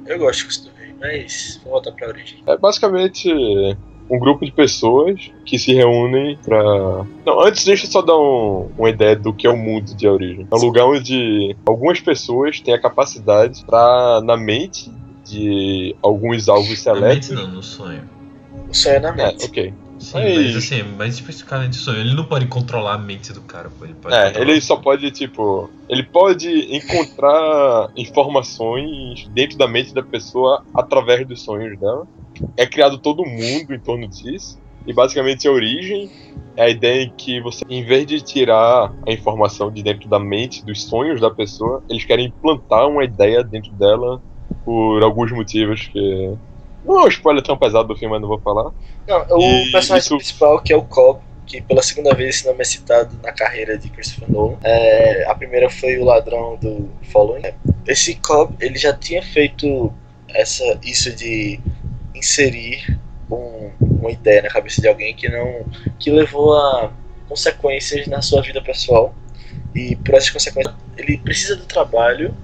Eu 0.07 0.17
gosto 0.21 0.45
do 0.45 0.49
Discurso 0.49 0.71
do 0.71 0.77
Rei, 0.79 0.95
mas 1.01 1.57
vamos 1.65 1.71
voltar 1.71 1.91
pra 1.91 2.07
origem. 2.07 2.41
É 2.47 2.57
basicamente 2.57 3.29
um 4.11 4.19
grupo 4.19 4.45
de 4.45 4.53
pessoas 4.53 5.31
que 5.45 5.59
se 5.59 5.73
reúnem 5.73 6.39
pra. 6.45 6.63
Não, 7.25 7.41
antes 7.41 7.65
deixa 7.65 7.87
eu 7.87 7.91
só 7.91 8.03
dar 8.03 8.17
um- 8.19 8.69
uma 8.77 8.91
ideia 8.91 9.17
do 9.17 9.33
que 9.33 9.47
é 9.47 9.51
o 9.51 9.57
mundo 9.57 9.95
de 9.95 10.07
origem. 10.07 10.47
É 10.51 10.55
um 10.55 10.59
lugar 10.61 10.87
onde 10.87 11.57
algumas 11.67 12.01
pessoas 12.01 12.61
têm 12.61 12.75
a 12.75 12.81
capacidade 12.81 13.65
pra, 13.65 14.21
na 14.25 14.37
mente 14.37 14.91
de 15.25 15.97
alguns 16.03 16.49
alvos 16.49 16.85
Na 16.85 16.95
mente 16.95 17.33
não, 17.33 17.49
no 17.49 17.63
sonho. 17.63 18.03
O 18.69 18.75
sonho 18.75 18.97
é 18.97 19.01
na 19.01 19.09
É, 19.09 19.13
mente. 19.13 19.47
ok. 19.47 19.75
Sim, 20.05 20.19
Aí- 20.19 20.35
mas 20.37 20.57
assim, 20.57 20.83
mais 20.83 21.15
especificamente 21.15 21.77
sonho. 21.77 22.01
Ele 22.01 22.15
não 22.15 22.27
pode 22.27 22.47
controlar 22.47 22.95
a 22.95 22.99
mente 22.99 23.33
do 23.33 23.41
cara, 23.43 23.71
pô. 23.71 23.85
Ele 23.85 23.95
pode 23.95 24.15
É, 24.15 24.27
controlar- 24.27 24.51
ele 24.51 24.61
só 24.61 24.77
pode, 24.77 25.11
tipo. 25.11 25.71
Ele 25.89 26.03
pode 26.03 26.77
encontrar 26.77 27.89
informações 27.97 29.25
dentro 29.33 29.57
da 29.57 29.67
mente 29.67 29.95
da 29.95 30.03
pessoa 30.03 30.63
através 30.75 31.27
dos 31.27 31.43
sonhos 31.43 31.79
dela. 31.79 32.07
É 32.57 32.67
criado 32.67 32.99
todo 32.99 33.25
mundo 33.25 33.73
em 33.73 33.81
torno 33.81 34.09
disso. 34.09 34.59
E 34.87 34.93
basicamente 34.93 35.49
a 35.49 35.53
origem 35.53 36.11
é 36.57 36.65
a 36.65 36.69
ideia 36.69 37.03
em 37.05 37.13
que 37.17 37.41
você, 37.41 37.63
em 37.69 37.83
vez 37.85 38.07
de 38.07 38.23
tirar 38.23 38.93
a 39.07 39.13
informação 39.13 39.73
de 39.73 39.83
dentro 39.83 40.09
da 40.09 40.19
mente, 40.21 40.65
dos 40.65 40.85
sonhos 40.87 41.21
da 41.21 41.31
pessoa, 41.31 41.83
eles 41.89 42.05
querem 42.05 42.27
implantar 42.27 42.89
uma 42.89 43.05
ideia 43.05 43.43
dentro 43.43 43.73
dela 43.73 44.21
por 44.65 45.03
alguns 45.03 45.33
motivos 45.33 45.87
que. 45.89 46.35
Não 46.85 47.01
é 47.01 47.05
um 47.05 47.09
spoiler 47.09 47.43
tão 47.43 47.57
pesado 47.57 47.89
do 47.89 47.97
filme, 47.97 48.13
mas 48.13 48.21
não 48.21 48.29
vou 48.29 48.39
falar. 48.41 48.71
Não, 49.07 49.27
o 49.39 49.41
E 49.41 49.73
personagem 49.73 50.07
isso- 50.07 50.17
principal, 50.17 50.61
que 50.61 50.73
é 50.73 50.77
o 50.77 50.83
Cobb, 50.83 51.21
que 51.47 51.61
pela 51.61 51.83
segunda 51.83 52.15
vez 52.15 52.37
esse 52.37 52.47
nome 52.47 52.61
é 52.61 52.65
citado 52.65 53.19
na 53.23 53.33
carreira 53.33 53.77
de 53.79 53.89
Christopher 53.91 54.31
Nolan. 54.31 54.57
É, 54.63 55.25
a 55.29 55.35
primeira 55.35 55.69
foi 55.71 55.99
o 55.99 56.05
ladrão 56.05 56.57
do 56.57 56.89
Following. 57.13 57.43
Esse 57.87 58.15
Cobb, 58.17 58.55
ele 58.61 58.79
já 58.79 58.93
tinha 58.93 59.23
feito 59.23 59.93
essa, 60.29 60.79
isso 60.83 61.15
de 61.15 61.61
inserir 62.15 62.99
um- 63.31 63.71
uma 63.81 64.11
ideia 64.11 64.43
na 64.43 64.49
cabeça 64.49 64.81
de 64.81 64.89
alguém 64.89 65.15
que 65.15 65.29
não 65.29 65.65
que 65.99 66.11
levou 66.11 66.55
a 66.57 66.91
consequências 67.29 68.07
na 68.07 68.21
sua 68.23 68.43
vida 68.43 68.61
pessoal. 68.63 69.15
E 69.75 69.97
por 69.97 70.15
essas 70.15 70.31
consequências, 70.31 70.75
ele 70.97 71.19
precisa 71.19 71.57
do 71.57 71.65
trabalho 71.67 72.35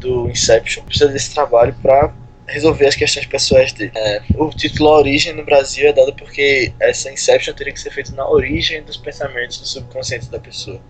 do 0.00 0.28
Inception, 0.28 0.82
precisa 0.84 1.08
desse 1.08 1.32
trabalho 1.32 1.74
para 1.82 2.12
resolver 2.46 2.86
as 2.86 2.94
questões 2.96 3.26
pessoais 3.26 3.72
dele. 3.72 3.92
É, 3.94 4.22
o 4.36 4.50
título 4.50 4.90
Origem 4.90 5.32
no 5.32 5.44
Brasil 5.44 5.88
é 5.88 5.92
dado 5.92 6.12
porque 6.14 6.72
essa 6.80 7.10
Inception 7.10 7.54
teria 7.54 7.72
que 7.72 7.80
ser 7.80 7.90
feita 7.90 8.12
na 8.12 8.28
origem 8.28 8.82
dos 8.82 8.96
pensamentos 8.96 9.58
do 9.58 9.66
subconsciente 9.66 10.28
da 10.30 10.38
pessoa. 10.38 10.80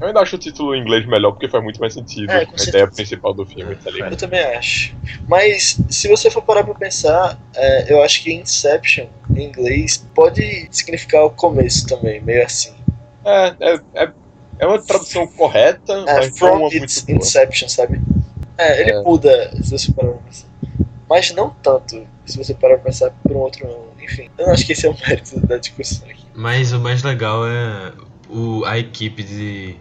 Eu 0.00 0.06
ainda 0.08 0.20
acho 0.20 0.36
o 0.36 0.38
título 0.38 0.74
em 0.74 0.80
inglês 0.82 1.06
melhor 1.06 1.32
porque 1.32 1.48
faz 1.48 1.64
muito 1.64 1.80
mais 1.80 1.94
sentido 1.94 2.30
É, 2.30 2.44
a 2.44 2.62
ideia 2.68 2.86
principal 2.88 3.32
do 3.32 3.46
filme, 3.46 3.74
tá 3.76 3.90
ligado? 3.90 4.12
Eu 4.12 4.16
também 4.18 4.40
acho. 4.40 4.94
Mas 5.26 5.78
se 5.88 6.08
você 6.08 6.30
for 6.30 6.42
parar 6.42 6.62
pra 6.62 6.74
pensar, 6.74 7.38
é, 7.54 7.90
eu 7.90 8.02
acho 8.02 8.22
que 8.22 8.32
Inception, 8.32 9.06
em 9.34 9.44
inglês, 9.44 10.06
pode 10.14 10.68
significar 10.70 11.24
o 11.24 11.30
começo 11.30 11.86
também, 11.86 12.20
meio 12.20 12.44
assim. 12.44 12.74
É, 13.24 13.54
é, 13.60 13.80
é, 13.94 14.12
é 14.58 14.66
uma 14.66 14.82
tradução 14.82 15.26
correta, 15.26 15.92
É, 16.06 16.16
mas 16.16 16.28
não 16.28 16.36
from 16.36 16.68
its. 16.68 17.08
Inception, 17.08 17.68
sabe? 17.68 17.98
É, 18.58 18.80
ele 18.80 18.90
É. 18.90 19.02
muda, 19.02 19.52
se 19.62 19.70
você 19.70 19.90
parar 19.92 20.10
pra 20.10 20.18
pensar. 20.18 20.51
Mas 21.12 21.30
não 21.32 21.50
tanto, 21.50 22.06
se 22.24 22.38
você 22.38 22.54
parar 22.54 22.76
pra 22.76 22.84
pensar 22.84 23.10
por 23.22 23.32
um 23.32 23.40
outro 23.40 23.68
não. 23.68 24.02
Enfim, 24.02 24.30
eu 24.38 24.46
não 24.46 24.54
acho 24.54 24.64
que 24.64 24.72
esse 24.72 24.86
é 24.86 24.88
o 24.88 24.96
mérito 24.98 25.46
da 25.46 25.58
discussão 25.58 26.08
aqui. 26.08 26.24
Mas 26.34 26.72
o 26.72 26.80
mais 26.80 27.02
legal 27.02 27.46
é 27.46 27.92
o, 28.30 28.64
a 28.64 28.78
equipe 28.78 29.22
de. 29.22 29.76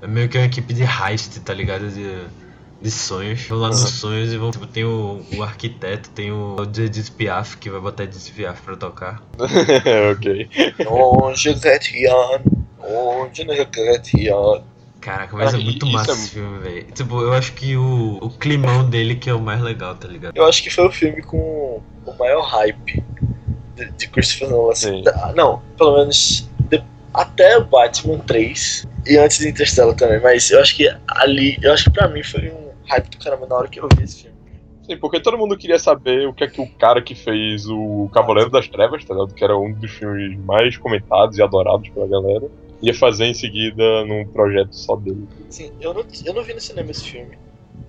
É 0.00 0.06
meio 0.06 0.28
que 0.28 0.38
uma 0.38 0.46
equipe 0.46 0.72
de 0.72 0.84
heist, 0.84 1.40
tá 1.40 1.52
ligado? 1.52 1.90
De, 1.90 2.22
de 2.80 2.90
sonhos. 2.92 3.42
Vão 3.48 3.58
lá 3.58 3.66
nos 3.66 3.80
sonhos 3.80 4.32
e 4.32 4.36
vão. 4.36 4.52
Tipo, 4.52 4.68
tem 4.68 4.84
o, 4.84 5.26
o 5.36 5.42
arquiteto, 5.42 6.08
tem 6.10 6.30
o 6.30 6.54
Edith 6.62 7.10
Piaf, 7.16 7.56
que 7.56 7.68
vai 7.68 7.80
botar 7.80 8.04
Edith 8.04 8.32
Piaf 8.32 8.62
pra 8.62 8.76
tocar. 8.76 9.20
ok. 10.12 10.48
Onde 10.88 11.52
Gretian, 11.54 12.42
onde 12.78 13.44
Gretian. 13.44 14.62
Caraca, 15.06 15.36
mas 15.36 15.54
Ah, 15.54 15.56
é 15.56 15.60
muito 15.60 15.86
isso 15.86 15.92
massa 15.94 16.10
é 16.10 16.14
esse 16.14 16.30
filme, 16.30 16.58
velho. 16.58 16.86
Tipo, 16.92 17.20
eu 17.22 17.32
acho 17.32 17.52
que 17.52 17.76
o, 17.76 18.18
o 18.20 18.28
climão 18.28 18.90
dele 18.90 19.14
que 19.14 19.30
é 19.30 19.32
o 19.32 19.40
mais 19.40 19.60
legal, 19.62 19.94
tá 19.94 20.08
ligado? 20.08 20.32
Eu 20.36 20.44
acho 20.46 20.60
que 20.60 20.68
foi 20.68 20.84
o 20.84 20.90
filme 20.90 21.22
com 21.22 21.80
o 22.04 22.12
maior 22.18 22.42
hype 22.42 23.04
de, 23.76 23.90
de 23.92 24.08
Christopher 24.08 24.50
Nolan. 24.50 24.72
assim. 24.72 24.96
Sim. 24.96 25.02
Da- 25.04 25.32
Não, 25.36 25.62
pelo 25.78 25.96
menos 25.98 26.50
de- 26.68 26.82
até 27.14 27.56
o 27.56 27.64
Batman 27.64 28.18
3 28.18 28.84
e 29.06 29.16
antes 29.16 29.38
de 29.38 29.48
Interstellar 29.48 29.94
também. 29.94 30.20
Mas 30.20 30.50
eu 30.50 30.60
acho 30.60 30.74
que 30.74 30.92
ali, 31.06 31.56
eu 31.62 31.72
acho 31.72 31.84
que 31.84 31.90
pra 31.90 32.08
mim 32.08 32.24
foi 32.24 32.50
um 32.50 32.70
hype 32.90 33.08
do 33.08 33.18
caramba 33.18 33.46
na 33.46 33.54
hora 33.54 33.68
que 33.68 33.78
eu 33.78 33.88
vi 33.96 34.02
esse 34.02 34.22
filme. 34.22 34.36
Sim, 34.84 34.96
porque 34.96 35.20
todo 35.20 35.38
mundo 35.38 35.56
queria 35.56 35.78
saber 35.78 36.26
o 36.26 36.32
que 36.34 36.42
é 36.42 36.48
que 36.48 36.60
o 36.60 36.68
cara 36.80 37.00
que 37.00 37.14
fez 37.14 37.64
o 37.68 38.10
Cavaleiro 38.12 38.50
das 38.50 38.66
Trevas, 38.66 39.04
tá 39.04 39.14
ligado? 39.14 39.32
Que 39.34 39.44
era 39.44 39.56
um 39.56 39.72
dos 39.72 39.92
filmes 39.92 40.36
mais 40.44 40.76
comentados 40.76 41.38
e 41.38 41.42
adorados 41.44 41.88
pela 41.90 42.08
galera, 42.08 42.46
ia 42.82 42.94
fazer 42.94 43.26
em 43.26 43.34
seguida 43.34 44.04
num 44.04 44.26
projeto 44.28 44.72
só 44.72 44.96
dele. 44.96 45.28
Sim, 45.50 45.70
eu 45.80 45.94
não, 45.94 46.04
eu 46.24 46.34
não 46.34 46.42
vi 46.42 46.54
no 46.54 46.60
cinema 46.60 46.90
esse 46.90 47.04
filme, 47.04 47.36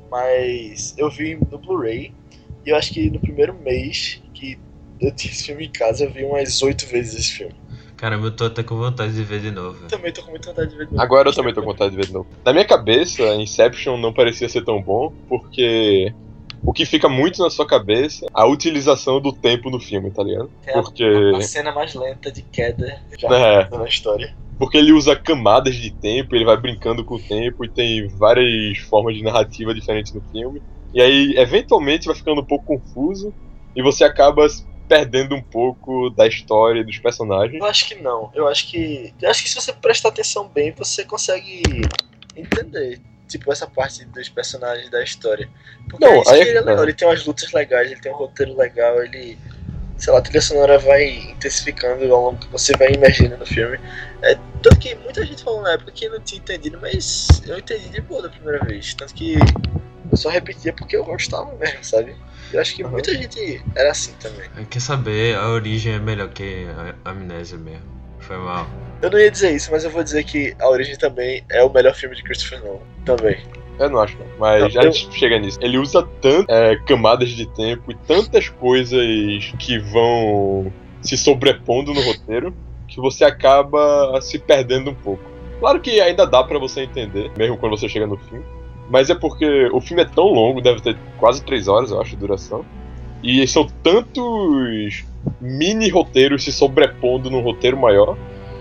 mas 0.09 0.93
eu 0.97 1.09
vi 1.09 1.35
no 1.51 1.57
Blu-ray 1.57 2.11
e 2.65 2.69
eu 2.69 2.75
acho 2.75 2.93
que 2.93 3.09
no 3.09 3.19
primeiro 3.19 3.53
mês 3.53 4.21
que 4.33 4.57
eu 4.99 5.13
tinha 5.15 5.31
esse 5.31 5.45
filme 5.45 5.65
em 5.65 5.71
casa, 5.71 6.05
eu 6.05 6.11
vi 6.11 6.23
umas 6.23 6.61
oito 6.61 6.85
vezes 6.87 7.19
esse 7.19 7.31
filme. 7.33 7.55
Caramba, 7.95 8.27
eu 8.27 8.35
tô 8.35 8.45
até 8.45 8.63
com 8.63 8.77
vontade 8.77 9.13
de 9.13 9.23
ver 9.23 9.41
de 9.41 9.51
novo. 9.51 9.73
velho. 9.73 9.87
Também 9.87 10.11
tô 10.11 10.21
com 10.21 10.31
muita 10.31 10.49
vontade 10.49 10.69
de 10.69 10.77
ver 10.77 10.85
de 10.85 10.91
novo. 10.91 11.03
Agora 11.03 11.29
eu 11.29 11.33
também 11.33 11.53
tô 11.53 11.61
com 11.61 11.67
vontade 11.67 11.91
de 11.91 11.97
ver 11.97 12.05
de 12.05 12.13
novo. 12.13 12.27
Na 12.45 12.53
minha 12.53 12.65
cabeça, 12.65 13.23
Inception 13.35 13.97
não 13.97 14.13
parecia 14.13 14.47
ser 14.47 14.63
tão 14.63 14.81
bom, 14.81 15.11
porque 15.27 16.13
o 16.63 16.73
que 16.73 16.85
fica 16.85 17.07
muito 17.07 17.41
na 17.41 17.49
sua 17.49 17.65
cabeça 17.65 18.25
a 18.33 18.45
utilização 18.45 19.21
do 19.21 19.31
tempo 19.31 19.69
no 19.69 19.79
filme, 19.79 20.11
tá 20.11 20.23
ligado? 20.23 20.51
É 20.65 20.71
a- 20.77 20.81
Porque. 20.81 21.03
A 21.35 21.41
cena 21.41 21.71
mais 21.71 21.93
lenta 21.93 22.31
de 22.31 22.41
queda 22.41 22.99
já 23.17 23.27
É. 23.29 23.69
na 23.69 23.85
história. 23.87 24.35
Porque 24.59 24.77
ele 24.77 24.91
usa 24.91 25.15
camadas 25.15 25.75
de 25.75 25.91
tempo, 25.91 26.35
ele 26.35 26.43
vai 26.45 26.57
brincando 26.57 27.05
com 27.05 27.15
o 27.15 27.19
tempo 27.19 27.63
e 27.63 27.69
tem 27.69 28.07
várias 28.07 28.79
formas 28.79 29.15
de 29.15 29.21
narrativa 29.23 29.73
diferentes 29.73 30.11
no 30.13 30.21
filme. 30.31 30.61
E 30.93 31.01
aí, 31.01 31.35
eventualmente, 31.37 32.07
vai 32.07 32.15
ficando 32.15 32.41
um 32.41 32.45
pouco 32.45 32.65
confuso 32.65 33.31
e 33.75 33.83
você 33.83 34.03
acaba 34.03 34.47
perdendo 34.87 35.35
um 35.35 35.41
pouco 35.43 36.09
da 36.09 36.25
história 36.25 36.79
e 36.79 36.83
dos 36.83 36.97
personagens. 36.97 37.59
Eu 37.59 37.65
acho 37.67 37.87
que 37.87 37.95
não. 38.01 38.31
Eu 38.33 38.47
acho 38.47 38.67
que. 38.69 39.13
Eu 39.21 39.29
acho 39.29 39.43
que 39.43 39.49
se 39.49 39.55
você 39.55 39.71
prestar 39.73 40.09
atenção 40.09 40.47
bem, 40.47 40.71
você 40.75 41.03
consegue 41.05 41.61
entender. 42.35 42.99
Tipo, 43.27 43.51
essa 43.51 43.67
parte 43.67 44.05
dos 44.05 44.29
personagens 44.29 44.89
da 44.89 45.03
história. 45.03 45.49
Porque 45.89 46.05
Não, 46.05 46.13
é 46.13 46.23
aí 46.27 46.41
que 46.41 46.47
é 46.47 46.49
ele 46.49 46.57
é 46.57 46.61
legal. 46.61 46.83
Ele 46.83 46.93
tem 46.93 47.07
umas 47.07 47.25
lutas 47.25 47.51
legais, 47.51 47.91
ele 47.91 47.99
tem 47.99 48.11
um 48.11 48.15
roteiro 48.15 48.57
legal, 48.57 49.03
ele. 49.03 49.37
Sei 49.97 50.13
lá, 50.13 50.19
a 50.19 50.21
trilha 50.21 50.41
sonora 50.41 50.77
vai 50.77 51.07
intensificando 51.31 52.03
ao 52.13 52.21
longo 52.21 52.37
que 52.37 52.47
você 52.49 52.71
vai 52.77 52.91
imergindo 52.91 53.35
no 53.35 53.45
filme. 53.45 53.79
É, 54.21 54.35
tanto 54.61 54.77
que 54.77 54.93
muita 54.95 55.25
gente 55.25 55.43
falou 55.43 55.61
na 55.63 55.71
época 55.71 55.91
que 55.91 56.07
não 56.07 56.19
tinha 56.19 56.39
entendido, 56.39 56.77
mas 56.79 57.27
eu 57.47 57.57
entendi 57.57 57.89
de 57.89 58.01
boa 58.01 58.21
da 58.21 58.29
primeira 58.29 58.63
vez. 58.63 58.93
Tanto 58.93 59.13
que 59.15 59.35
eu 60.11 60.17
só 60.17 60.29
repetia 60.29 60.71
porque 60.71 60.95
eu 60.95 61.03
gostava 61.03 61.51
mesmo, 61.55 61.83
sabe? 61.83 62.15
Eu 62.53 62.61
acho 62.61 62.75
que 62.75 62.83
Aham. 62.83 62.91
muita 62.91 63.13
gente 63.13 63.63
era 63.75 63.91
assim 63.91 64.13
também. 64.19 64.47
Quer 64.69 64.79
saber, 64.79 65.35
a 65.35 65.49
origem 65.49 65.93
é 65.95 65.99
melhor 65.99 66.29
que 66.29 66.65
a 67.03 67.09
amnésia 67.09 67.57
mesmo. 67.57 67.85
Foi 68.19 68.37
mal. 68.37 68.67
Eu 69.01 69.11
não 69.11 69.19
ia 69.19 69.29
dizer 69.29 69.55
isso, 69.55 69.71
mas 69.71 69.83
eu 69.83 69.89
vou 69.89 70.03
dizer 70.03 70.23
que 70.23 70.55
A 70.59 70.69
Origem 70.69 70.97
também 70.97 71.43
é 71.49 71.63
o 71.63 71.69
melhor 71.69 71.93
filme 71.93 72.15
de 72.15 72.23
Christopher 72.23 72.63
Nolan. 72.63 72.79
Também. 73.05 73.37
Eu 73.79 73.89
não 73.89 73.99
acho, 73.99 74.17
não. 74.17 74.25
Mas 74.39 74.63
Não, 74.63 74.69
já 74.69 74.81
a 74.81 74.83
gente 74.85 75.11
chega 75.17 75.37
nisso. 75.37 75.59
Ele 75.61 75.77
usa 75.77 76.07
tantas 76.21 76.81
camadas 76.85 77.29
de 77.29 77.45
tempo 77.53 77.91
e 77.91 77.95
tantas 77.95 78.49
coisas 78.49 78.99
que 79.59 79.77
vão 79.77 80.71
se 81.01 81.15
sobrepondo 81.15 81.93
no 81.93 82.01
roteiro 82.01 82.53
que 82.87 82.99
você 82.99 83.23
acaba 83.23 84.19
se 84.21 84.39
perdendo 84.39 84.91
um 84.91 84.95
pouco. 84.95 85.23
Claro 85.59 85.79
que 85.79 85.99
ainda 85.99 86.25
dá 86.25 86.43
pra 86.43 86.57
você 86.57 86.81
entender, 86.81 87.31
mesmo 87.37 87.57
quando 87.57 87.77
você 87.77 87.87
chega 87.87 88.07
no 88.07 88.17
fim. 88.17 88.41
Mas 88.89 89.09
é 89.09 89.15
porque 89.15 89.69
o 89.73 89.81
filme 89.81 90.03
é 90.03 90.05
tão 90.05 90.25
longo, 90.25 90.61
deve 90.61 90.81
ter 90.81 90.97
quase 91.17 91.43
três 91.43 91.67
horas, 91.67 91.91
eu 91.91 92.01
acho, 92.01 92.11
de 92.11 92.17
duração. 92.17 92.65
E 93.21 93.45
são 93.47 93.67
tantos 93.83 95.03
mini 95.41 95.89
roteiros 95.89 96.43
se 96.43 96.51
sobrepondo 96.51 97.29
num 97.29 97.41
roteiro 97.41 97.77
maior 97.77 98.17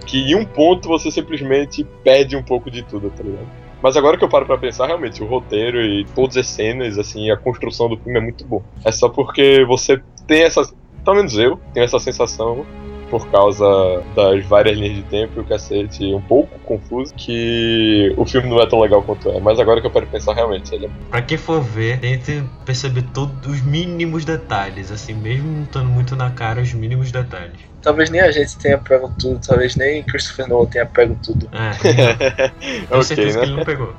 que 0.07 0.19
em 0.19 0.35
um 0.35 0.45
ponto 0.45 0.89
você 0.89 1.11
simplesmente 1.11 1.85
perde 2.03 2.37
um 2.37 2.43
pouco 2.43 2.71
de 2.71 2.83
tudo, 2.83 3.11
tá 3.11 3.23
ligado? 3.23 3.47
Mas 3.83 3.97
agora 3.97 4.17
que 4.17 4.25
eu 4.25 4.29
paro 4.29 4.47
pra 4.47 4.57
pensar, 4.57 4.87
realmente, 4.87 5.23
o 5.23 5.27
roteiro 5.27 5.81
e 5.81 6.05
todas 6.15 6.37
as 6.37 6.47
cenas, 6.47 6.99
assim, 6.99 7.31
a 7.31 7.37
construção 7.37 7.89
do 7.89 7.97
filme 7.99 8.19
é 8.19 8.23
muito 8.23 8.45
bom. 8.45 8.63
É 8.85 8.91
só 8.91 9.09
porque 9.09 9.65
você 9.65 10.01
tem 10.27 10.43
essa. 10.43 10.63
Pelo 11.05 11.17
menos 11.17 11.37
eu 11.37 11.61
tenho 11.73 11.85
essa 11.85 11.99
sensação, 11.99 12.65
por 13.11 13.29
causa 13.29 14.03
das 14.15 14.45
várias 14.47 14.77
linhas 14.77 14.97
de 14.97 15.03
tempo 15.03 15.35
e 15.37 15.41
o 15.41 15.45
cacete 15.45 16.05
um 16.13 16.21
pouco 16.21 16.59
confuso, 16.61 17.15
que 17.15 18.13
o 18.17 18.25
filme 18.25 18.49
não 18.49 18.61
é 18.61 18.67
tão 18.67 18.81
legal 18.81 19.03
quanto 19.03 19.29
é. 19.31 19.41
Mas 19.41 19.61
agora 19.61 19.81
que 19.81 19.87
eu 19.87 19.91
paro 19.91 20.07
pensar, 20.07 20.35
realmente, 20.35 20.75
ele 20.75 20.87
é. 20.87 20.91
Pra 21.11 21.23
quem 21.23 21.39
for 21.39 21.61
ver, 21.61 22.01
tente 22.01 22.43
perceber 22.65 23.03
todos 23.15 23.47
os 23.47 23.63
mínimos 23.63 24.25
detalhes, 24.25 24.91
assim, 24.91 25.15
mesmo 25.15 25.51
não 25.51 25.63
estando 25.63 25.89
muito 25.89 26.17
na 26.17 26.31
cara 26.31 26.61
os 26.61 26.73
mínimos 26.73 27.13
detalhes. 27.13 27.61
Talvez 27.87 28.11
nem 28.11 28.20
a 28.20 28.32
gente 28.32 28.57
tenha 28.57 28.76
pego 28.76 29.09
tudo, 29.16 29.39
talvez 29.47 29.76
nem 29.76 30.03
Christopher 30.03 30.49
Nolan 30.49 30.66
tenha 30.66 30.84
pego 30.84 31.16
tudo. 31.24 31.49
É, 31.53 31.70
tenho 32.59 32.84
ok, 32.91 33.03
certeza 33.05 33.39
né? 33.39 33.45
que 33.45 33.51
ele 33.53 33.57
não 33.59 33.64
pegou. 33.64 33.95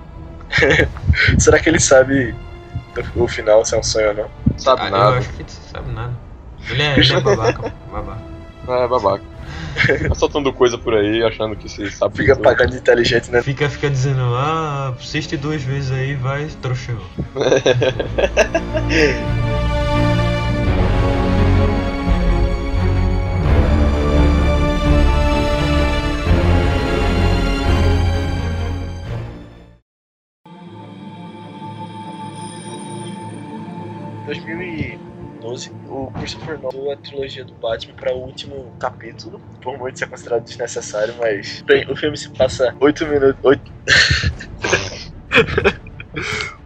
Será 1.39 1.57
que 1.57 1.69
ele 1.69 1.79
sabe 1.79 2.35
o 3.15 3.25
final 3.29 3.63
se 3.63 3.75
é 3.75 3.79
um 3.79 3.83
sonho 3.83 4.09
ou 4.09 4.13
não? 4.13 4.27
Sabe 4.57 4.81
Ah, 4.81 4.87
eu 4.87 4.91
nada. 4.91 5.17
acho 5.19 5.29
que 5.29 5.41
ele 5.41 5.49
sabe 5.71 5.89
nada. 5.93 6.11
Ele 6.69 6.81
é, 6.81 6.99
ele 6.99 7.13
é 7.13 7.19
babaca, 7.21 7.73
babaca. 7.89 8.21
É 8.67 8.87
babaca. 8.89 9.23
Tá 10.09 10.15
soltando 10.15 10.51
coisa 10.51 10.77
por 10.77 10.93
aí, 10.93 11.23
achando 11.23 11.55
que 11.55 11.69
se 11.69 11.89
sabe 11.89 12.17
Fica 12.17 12.35
tudo. 12.35 12.43
pagando 12.43 12.71
de 12.71 12.77
inteligente, 12.79 13.31
né? 13.31 13.41
Fica, 13.41 13.69
fica 13.69 13.89
dizendo, 13.89 14.19
ah, 14.35 14.93
assiste 14.99 15.37
duas 15.37 15.63
vezes 15.63 15.91
aí, 15.91 16.13
vai, 16.15 16.45
trouxão. 16.61 16.97
2012, 35.47 35.71
o 35.89 36.11
Christopher 36.11 36.59
Nolan 36.59 36.93
a 36.93 36.97
trilogia 36.97 37.45
do 37.45 37.53
Batman 37.53 37.93
para 37.93 38.13
o 38.13 38.19
último 38.19 38.73
capítulo. 38.79 39.39
Por 39.61 39.77
muito 39.77 39.97
ser 39.97 40.07
considerado 40.07 40.43
desnecessário, 40.43 41.15
mas. 41.19 41.61
Bem, 41.61 41.89
o 41.89 41.95
filme 41.95 42.17
se 42.17 42.29
passa 42.29 42.75
8 42.79 43.05
minutos. 43.05 43.37
8... 43.43 43.71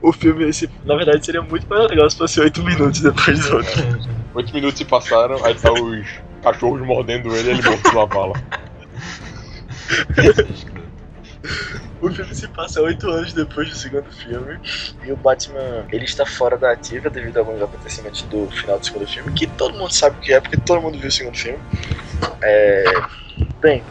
o 0.02 0.12
filme, 0.12 0.52
se... 0.52 0.70
na 0.86 0.96
verdade, 0.96 1.26
seria 1.26 1.42
muito 1.42 1.68
mais 1.68 1.90
legal 1.90 2.10
se 2.10 2.18
fosse 2.18 2.40
8 2.40 2.64
minutos 2.64 3.02
depois 3.02 3.48
do 3.48 3.58
outro. 3.58 4.12
Oito 4.34 4.54
minutos 4.54 4.78
se 4.78 4.86
passaram, 4.86 5.44
aí 5.44 5.54
tá 5.56 5.74
os 5.74 6.08
cachorros 6.42 6.82
mordendo 6.82 7.36
ele 7.36 7.50
e 7.50 7.52
ele 7.52 7.62
morto 7.62 7.86
numa 7.90 8.08
bala. 8.08 8.34
O 12.02 12.10
filme 12.10 12.34
se 12.34 12.48
passa 12.48 12.82
oito 12.82 13.10
anos 13.10 13.32
depois 13.32 13.70
do 13.70 13.76
segundo 13.76 14.12
filme 14.12 14.60
e 15.06 15.12
o 15.12 15.16
Batman 15.16 15.86
ele 15.92 16.06
está 16.06 16.26
fora 16.26 16.58
da 16.58 16.72
ativa 16.72 17.10
devido 17.10 17.38
a 17.38 17.42
alguns 17.42 17.62
acontecimentos 17.62 18.24
do 18.24 18.50
final 18.50 18.80
do 18.80 18.86
segundo 18.86 19.08
filme 19.08 19.32
que 19.34 19.46
todo 19.46 19.78
mundo 19.78 19.94
sabe 19.94 20.18
o 20.18 20.20
que 20.20 20.34
é 20.34 20.42
porque 20.42 20.58
todo 20.58 20.82
mundo 20.82 20.98
viu 20.98 21.10
o 21.10 21.12
segundo 21.12 21.38
filme. 21.38 21.60
É... 22.42 22.84
Bem, 23.60 23.84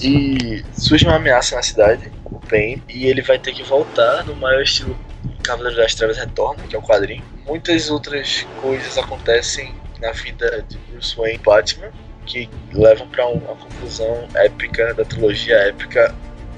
e 0.00 0.64
surge 0.72 1.04
uma 1.04 1.16
ameaça 1.16 1.56
na 1.56 1.62
cidade, 1.62 2.10
o 2.24 2.38
Bane, 2.38 2.82
e 2.88 3.06
ele 3.06 3.20
vai 3.20 3.38
ter 3.38 3.52
que 3.52 3.62
voltar 3.62 4.24
no 4.24 4.34
maior 4.36 4.62
estilo 4.62 4.96
Cavaleiro 5.42 5.76
das 5.76 5.94
Trevas 5.94 6.16
Retorna, 6.16 6.62
que 6.66 6.74
é 6.74 6.78
o 6.78 6.82
quadrinho. 6.82 7.22
Muitas 7.46 7.90
outras 7.90 8.46
coisas 8.62 8.96
acontecem 8.96 9.74
na 10.00 10.10
vida 10.12 10.64
de 10.66 10.78
Bruce 10.78 11.14
Wayne 11.14 11.36
e 11.36 11.38
Batman 11.38 11.90
que 12.24 12.48
levam 12.72 13.06
para 13.08 13.26
uma 13.26 13.54
conclusão 13.54 14.26
épica 14.34 14.94
da 14.94 15.04
trilogia 15.04 15.56
épica 15.56 16.14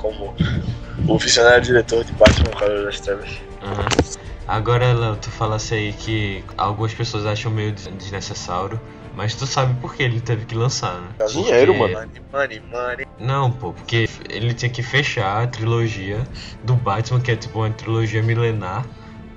como 0.07 0.35
o 1.09 1.19
visionário 1.19 1.63
diretor 1.63 2.05
de 2.05 2.13
Batman 2.13 2.51
Cavaleiro 2.53 2.85
das 2.85 3.01
Trevas. 3.01 3.31
Aham. 3.63 3.87
Agora, 4.49 4.93
Léo, 4.93 5.17
tu 5.17 5.31
falasse 5.31 5.75
aí 5.75 5.93
que 5.93 6.45
algumas 6.57 6.95
pessoas 6.95 7.27
acham 7.27 7.51
meio 7.51 7.73
des- 7.73 7.87
desnecessário, 7.89 8.81
mas 9.17 9.35
tu 9.35 9.45
sabe 9.45 9.75
por 9.81 9.95
que 9.97 10.05
ele 10.05 10.21
teve 10.21 10.45
que 10.45 10.55
lançar, 10.55 10.95
né? 11.01 11.09
Dinheiro, 11.29 11.75
Porque- 11.75 11.95
mano. 11.95 12.09
Money, 12.33 12.63
money, 12.63 12.63
money. 12.73 13.07
Não, 13.19 13.51
pô, 13.51 13.73
porque 13.73 14.09
ele 14.31 14.55
tinha 14.55 14.71
que 14.71 14.83
fechar 14.85 15.43
a 15.43 15.47
trilogia 15.49 16.23
do 16.63 16.75
Batman, 16.75 17.21
que 17.21 17.33
é 17.33 17.37
tipo 17.37 17.59
uma 17.59 17.71
trilogia 17.71 18.23
milenar, 18.23 18.87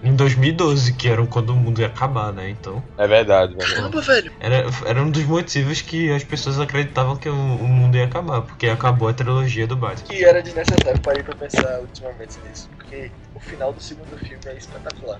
em 0.04 0.16
2012, 0.16 0.94
que 0.94 1.10
era 1.10 1.26
quando 1.28 1.50
o 1.50 1.56
mundo 1.56 1.82
ia 1.82 1.88
acabar, 1.88 2.32
né? 2.32 2.50
Então, 2.50 2.82
É 2.98 3.08
verdade, 3.08 3.56
velho. 3.56 3.70
Caramba, 3.76 4.02
velho. 4.02 4.32
era, 4.40 4.66
era 4.86 5.02
um 5.02 5.10
dos 5.12 5.24
motivos 5.24 5.82
que 5.82 6.10
as 6.12 6.24
pessoas 6.24 6.60
acreditavam 6.60 7.16
que 7.16 7.28
o, 7.28 7.34
o 7.34 7.68
mundo 7.68 7.98
ia 7.98 8.06
acabar, 8.06 8.42
porque 8.42 8.68
acabou 8.68 9.10
a 9.10 9.14
trilogia 9.14 9.68
do 9.68 9.76
Batman. 9.76 10.08
Que 10.08 10.24
era 10.24 10.42
desnecessário, 10.42 11.00
parei 11.02 11.24
pra 11.24 11.36
pensar 11.36 11.80
ultimamente 11.80 12.38
nisso. 12.48 12.70
Porque 12.78 13.12
o 13.36 13.40
final 13.40 13.74
do 13.74 13.82
segundo 13.82 14.18
filme 14.20 14.40
é 14.46 14.56
espetacular. 14.56 15.20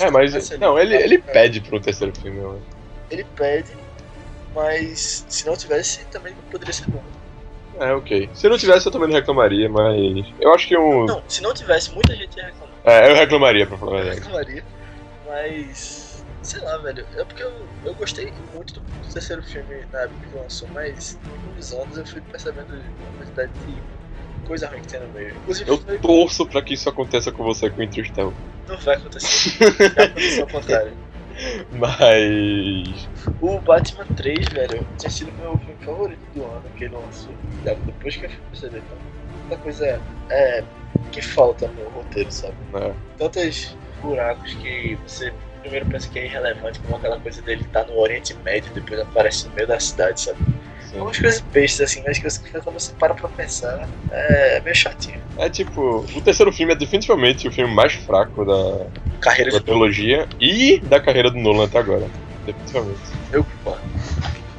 É, 0.00 0.10
mas. 0.10 0.50
Não, 0.58 0.78
ele, 0.78 0.96
ele 0.96 1.18
pede 1.18 1.60
pro 1.60 1.78
terceiro 1.78 2.14
filme, 2.18 2.40
mano. 2.40 2.62
Ele 3.10 3.24
pede, 3.36 3.72
mas 4.54 5.26
se 5.28 5.46
não 5.46 5.54
tivesse, 5.54 6.04
também 6.06 6.34
poderia 6.50 6.72
ser 6.72 6.88
bom. 6.88 7.02
É, 7.78 7.92
ok. 7.92 8.30
Se 8.32 8.48
não 8.48 8.56
tivesse, 8.56 8.86
eu 8.86 8.92
também 8.92 9.08
não 9.08 9.16
reclamaria, 9.16 9.68
mas. 9.68 10.26
Eu 10.40 10.54
acho 10.54 10.66
que 10.66 10.76
um. 10.78 11.04
Não, 11.04 11.22
se 11.28 11.42
não 11.42 11.52
tivesse, 11.52 11.92
muita 11.92 12.14
gente 12.14 12.36
ia 12.36 12.46
reclamar. 12.46 12.71
É, 12.84 13.10
eu 13.10 13.14
reclamaria, 13.14 13.66
pra 13.66 13.76
falar 13.78 13.92
a 13.96 13.98
Eu 13.98 14.04
verdade. 14.04 14.20
reclamaria. 14.26 14.64
Mas. 15.26 16.24
Sei 16.42 16.60
lá, 16.60 16.76
velho. 16.78 17.06
É 17.16 17.24
porque 17.24 17.42
eu, 17.42 17.52
eu 17.84 17.94
gostei 17.94 18.32
muito 18.54 18.74
do, 18.80 19.12
terceiro 19.12 19.42
filme 19.42 19.84
na 19.92 20.00
época 20.00 20.26
que 20.30 20.36
lançou, 20.38 20.68
mas 20.74 21.18
com 21.54 21.58
os 21.60 21.72
anos 21.72 21.96
eu 21.98 22.06
fui 22.06 22.20
percebendo 22.22 22.74
a 22.74 23.18
quantidade 23.18 23.52
de 23.66 24.46
coisa 24.48 24.68
ruim 24.68 24.80
que 24.80 24.88
tem 24.88 25.00
no 25.00 25.08
meio. 25.12 25.36
Inclusive, 25.36 25.70
Eu 25.70 25.78
foi- 25.78 25.98
torço 25.98 26.46
pra 26.46 26.60
que 26.62 26.74
isso 26.74 26.88
aconteça 26.88 27.30
com 27.30 27.44
você 27.44 27.70
com 27.70 27.80
Interstellar. 27.82 28.32
não 28.68 28.76
vai 28.78 28.96
acontecer. 28.96 29.52
Vai 29.94 30.06
acontecer 30.06 30.40
ao 30.40 30.48
contrário. 30.48 30.92
Mas. 31.72 33.08
O 33.40 33.58
Batman 33.60 34.06
3, 34.16 34.48
velho, 34.48 34.86
tinha 34.98 35.10
sido 35.10 35.32
meu 35.38 35.56
filme 35.58 35.76
favorito 35.84 36.20
do 36.34 36.44
ano 36.44 36.62
que 36.76 36.84
ele 36.84 36.94
lançou. 36.96 37.32
Depois 37.62 38.16
que 38.16 38.24
eu 38.26 38.30
fui 38.30 38.38
perceber, 38.50 38.78
então, 38.78 38.98
muita 39.40 39.56
coisa 39.58 40.00
é, 40.30 40.64
que 41.10 41.22
falta 41.22 41.68
no 41.68 41.88
roteiro, 41.90 42.30
sabe? 42.30 42.54
Né, 42.72 42.92
Tantos 43.18 43.76
buracos 44.00 44.54
que 44.54 44.98
você 45.06 45.32
primeiro 45.60 45.86
pensa 45.86 46.08
que 46.08 46.18
é 46.18 46.26
irrelevante, 46.26 46.80
como 46.80 46.96
aquela 46.96 47.18
coisa 47.20 47.40
dele 47.42 47.62
estar 47.62 47.84
no 47.86 47.98
Oriente 47.98 48.34
Médio 48.44 48.70
e 48.72 48.80
depois 48.80 49.00
aparece 49.00 49.48
no 49.48 49.54
meio 49.54 49.68
da 49.68 49.78
cidade, 49.78 50.20
sabe? 50.20 50.38
sim. 50.92 50.98
Algumas 50.98 51.18
coisas 51.18 51.40
bestas 51.40 51.90
assim, 51.90 52.02
mas 52.04 52.18
que 52.18 52.28
você, 52.28 52.40
quando 52.60 52.74
você 52.74 52.92
para 52.98 53.14
pra 53.14 53.28
pensar, 53.28 53.88
é 54.10 54.60
meio 54.60 54.74
chatinho. 54.76 55.20
É 55.38 55.48
tipo, 55.48 56.04
o 56.14 56.20
terceiro 56.20 56.52
filme 56.52 56.72
é 56.72 56.76
definitivamente 56.76 57.48
o 57.48 57.52
filme 57.52 57.72
mais 57.72 57.92
fraco 57.92 58.44
da, 58.44 58.86
Carreira 59.20 59.52
da 59.52 59.58
de 59.58 59.64
trilogia 59.64 60.28
e 60.40 60.80
da 60.80 61.00
carreira 61.00 61.30
do 61.30 61.38
Nolan 61.38 61.64
até 61.64 61.78
agora. 61.78 62.06
Definitivamente. 62.44 63.00
eu 63.32 63.44
concordo. 63.44 63.82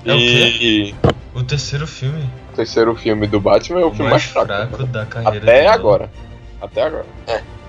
É 0.06 0.14
o 0.14 0.18
e 0.18 0.95
O 1.34 1.44
terceiro 1.44 1.86
filme 1.86 2.30
o 2.52 2.56
terceiro 2.56 2.95
filme 2.95 3.26
do 3.26 3.40
Batman 3.40 3.82
é 3.82 3.86
o 3.86 3.91
filme 3.91 4.11
mais, 4.11 4.24
fraco. 4.24 4.86
da 4.86 5.06
carreira 5.06 5.38
Até 5.40 5.68
agora. 5.68 6.10
Até 6.64 6.81
agora. 6.81 7.06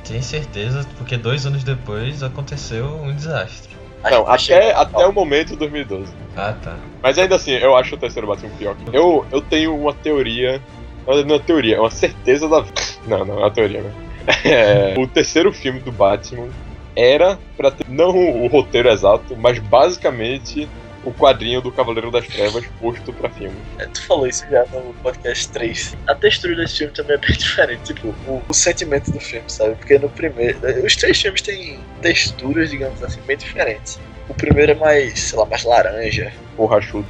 Tem 0.07 0.23
certeza, 0.23 0.87
porque 0.97 1.17
dois 1.17 1.45
anos 1.47 1.65
depois 1.65 2.23
aconteceu 2.23 2.87
um 2.87 3.13
desastre. 3.13 3.75
Não, 4.09 4.29
até, 4.29 4.73
até 4.73 5.05
o 5.07 5.13
momento 5.13 5.57
2012. 5.57 6.13
Ah, 6.37 6.55
tá. 6.63 6.77
Mas 7.03 7.19
ainda 7.19 7.35
assim, 7.35 7.53
eu 7.53 7.75
acho 7.75 7.95
o 7.95 7.99
terceiro 7.99 8.29
Batman 8.29 8.51
pior. 8.57 8.77
Eu, 8.93 9.27
eu 9.33 9.41
tenho 9.41 9.75
uma 9.75 9.93
teoria. 9.93 10.63
Não 11.07 11.15
é 11.15 11.23
uma 11.23 11.41
teoria, 11.41 11.77
é 11.77 11.81
uma 11.81 11.91
certeza 11.91 12.49
da. 12.49 12.65
Não, 13.07 13.23
não, 13.23 13.35
é 13.35 13.39
uma 13.41 13.51
teoria, 13.51 13.83
né? 13.83 13.93
É, 14.43 14.95
o 14.97 15.07
terceiro 15.07 15.53
filme 15.53 15.81
do 15.81 15.93
Batman 15.93 16.49
era 16.97 17.39
pra 17.59 17.71
ter 17.71 17.85
não 17.87 18.17
o 18.43 18.47
roteiro 18.47 18.89
exato, 18.89 19.37
mas 19.37 19.59
basicamente 19.59 20.67
o 21.05 21.13
quadrinho 21.13 21.61
do 21.61 21.71
Cavaleiro 21.71 22.11
das 22.11 22.27
Trevas 22.27 22.65
posto 22.81 23.13
pra 23.13 23.29
filme. 23.31 23.57
É, 23.79 23.87
tu 23.87 24.07
falou 24.07 24.27
isso 24.27 24.45
já 24.51 24.65
no 24.73 24.95
podcast 25.03 25.49
3. 25.51 25.97
A 26.07 26.15
textura 26.15 26.57
desse 26.57 26.79
filme 26.79 26.93
também 26.93 27.17
é 27.17 27.19
bem 27.19 27.33
diferente, 27.37 27.95
tipo, 27.95 28.09
o, 28.27 28.43
o 28.49 28.55
sentimento 28.55 29.11
do 29.11 29.21
filme, 29.21 29.45
sabe? 29.49 29.75
Porque 29.77 29.99
no 29.99 30.09
primeiro. 30.09 30.59
Os 30.85 30.97
três 30.97 31.21
filmes 31.21 31.43
têm 31.43 31.79
texturas, 32.01 32.71
digamos 32.71 33.03
assim, 33.03 33.21
bem 33.27 33.37
diferentes. 33.37 34.01
O 34.29 34.35
primeiro 34.35 34.73
é 34.73 34.75
mais, 34.75 35.21
sei 35.21 35.39
lá, 35.39 35.45
mais 35.47 35.65
laranja. 35.65 36.33
Borrachudo. 36.57 37.07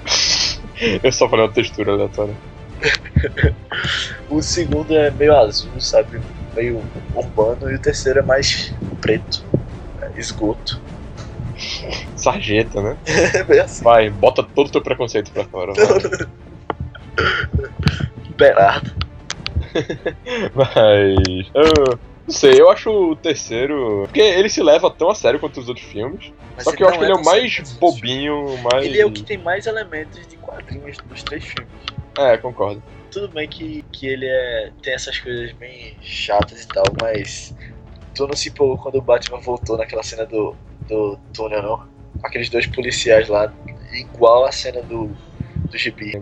Eu 1.03 1.13
só 1.13 1.29
falei 1.29 1.47
uma 1.47 1.53
textura 1.53 1.93
aleatória. 1.93 2.35
O 4.29 4.43
segundo 4.43 4.95
é 4.95 5.11
meio 5.11 5.37
azul, 5.37 5.71
sabe? 5.81 6.21
Meio 6.57 6.83
urbano. 7.15 7.71
E 7.71 7.75
o 7.75 7.79
terceiro 7.79 8.21
é 8.21 8.23
mais 8.23 8.73
preto. 9.01 9.45
é 10.01 10.19
esgoto. 10.19 10.81
Sarjeta, 12.17 12.83
né? 12.83 12.99
É 13.35 13.45
bem 13.45 13.61
assim. 13.61 13.85
Vai, 13.85 14.11
bota 14.11 14.43
todo 14.43 14.69
o 14.69 14.71
teu 14.71 14.83
preconceito 14.83 15.31
pra 15.33 15.45
fora. 15.45 15.73
vai. 15.73 15.87
Berardo. 18.37 18.93
Mas. 20.55 21.51
eu 21.55 21.99
não 22.27 22.35
sei, 22.35 22.61
eu 22.61 22.71
acho 22.71 22.91
o 22.91 23.17
terceiro. 23.17 24.03
Porque 24.05 24.21
ele 24.21 24.49
se 24.49 24.63
leva 24.63 24.91
tão 24.91 25.11
a 25.11 25.15
sério 25.15 25.39
quanto 25.39 25.61
os 25.61 25.69
outros 25.69 25.87
filmes. 25.87 26.33
Mas 26.57 26.65
só 26.65 26.73
que 26.73 26.83
eu 26.83 26.89
acho 26.89 26.99
que 26.99 27.05
ele 27.05 27.13
é 27.13 27.17
o 27.17 27.25
mais 27.25 27.73
bobinho, 27.79 28.57
mais. 28.59 28.87
Ele 28.87 29.01
é 29.01 29.05
o 29.05 29.13
que 29.13 29.23
tem 29.23 29.37
mais 29.37 29.67
elementos 29.67 30.27
de 30.27 30.37
quadrinhos 30.37 30.97
dos 30.99 31.23
três 31.23 31.45
filmes. 31.45 31.71
É, 32.19 32.37
concordo. 32.39 32.83
Tudo 33.11 33.29
bem 33.29 33.49
que, 33.49 33.85
que 33.93 34.07
ele 34.07 34.27
é 34.27 34.73
tem 34.83 34.95
essas 34.95 35.19
coisas 35.19 35.53
bem 35.53 35.97
chatas 36.01 36.63
e 36.63 36.69
tal, 36.69 36.85
mas 37.01 37.55
tu 38.15 38.27
não 38.27 38.35
se 38.35 38.49
empolgou 38.49 38.79
quando 38.79 38.97
o 38.97 39.03
Batman 39.03 39.41
voltou 39.41 39.77
naquela 39.77 40.03
cena 40.03 40.25
do, 40.25 40.57
do 40.89 41.19
túnel, 41.33 41.63
não? 41.63 41.89
Aqueles 42.23 42.49
dois 42.49 42.67
policiais 42.67 43.29
lá, 43.29 43.53
igual 43.93 44.45
a 44.45 44.53
cena 44.53 44.83
do, 44.83 45.11
do 45.71 45.77
gibi. 45.77 46.21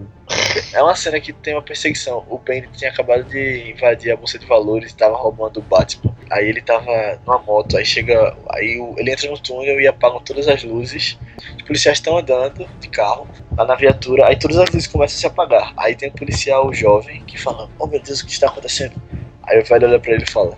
É 0.72 0.82
uma 0.82 0.94
cena 0.94 1.20
que 1.20 1.32
tem 1.32 1.55
uma 1.55 1.62
perseguição. 1.62 2.24
O 2.28 2.39
Bane 2.39 2.68
tinha 2.72 2.90
acabado 2.90 3.24
de 3.24 3.70
invadir 3.70 4.12
a 4.12 4.16
bolsa 4.16 4.39
de 4.39 4.47
valores 4.47 4.93
e 4.93 4.97
tava 4.97 5.16
roubando 5.16 5.59
o 5.59 5.62
Batman. 5.62 6.14
Aí 6.30 6.48
ele 6.48 6.62
tava 6.62 7.20
numa 7.26 7.39
moto, 7.39 7.76
aí 7.76 7.84
chega. 7.84 8.36
Aí 8.51 8.80
ele 8.97 9.12
entra 9.12 9.30
no 9.30 9.39
túnel 9.39 9.80
e 9.80 9.86
apagam 9.86 10.20
todas 10.20 10.48
as 10.48 10.62
luzes. 10.62 11.18
Os 11.56 11.62
policiais 11.62 11.98
estão 11.98 12.18
andando 12.18 12.66
de 12.80 12.89
carro 12.89 13.28
lá 13.56 13.66
na 13.66 13.74
viatura, 13.74 14.26
aí 14.26 14.39
todas 14.39 14.56
as 14.56 14.70
luzes 14.70 14.86
começam 14.86 15.16
a 15.16 15.20
se 15.20 15.26
apagar. 15.26 15.72
Aí 15.76 15.94
tem 15.94 16.09
um 16.09 16.12
policial 16.12 16.72
jovem 16.72 17.22
que 17.24 17.39
fala: 17.39 17.68
Oh 17.78 17.86
meu 17.86 18.01
Deus, 18.01 18.20
o 18.20 18.26
que 18.26 18.32
está 18.32 18.48
acontecendo? 18.48 19.01
Aí 19.44 19.60
o 19.60 19.64
velho 19.64 19.89
olha 19.89 20.01
pra 20.01 20.12
ele 20.12 20.24
e 20.24 20.30
fala: 20.30 20.55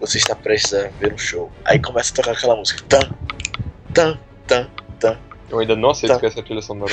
Você 0.00 0.18
está 0.18 0.34
prestes 0.36 0.74
a 0.74 0.88
ver 1.00 1.12
um 1.12 1.18
show. 1.18 1.50
Aí 1.64 1.78
começa 1.78 2.12
a 2.12 2.16
tocar 2.16 2.32
aquela 2.32 2.54
música: 2.54 2.82
Tan, 2.88 3.10
tan, 3.98 4.18
tan, 4.46 4.68
tan. 5.00 5.18
Eu 5.50 5.58
ainda 5.58 5.74
não 5.74 5.90
aceito 5.90 6.12
Tá. 6.12 6.20
que 6.20 6.26
essa 6.26 6.38
é 6.38 6.42
a 6.42 6.44
trilha 6.44 6.62
sonora. 6.62 6.92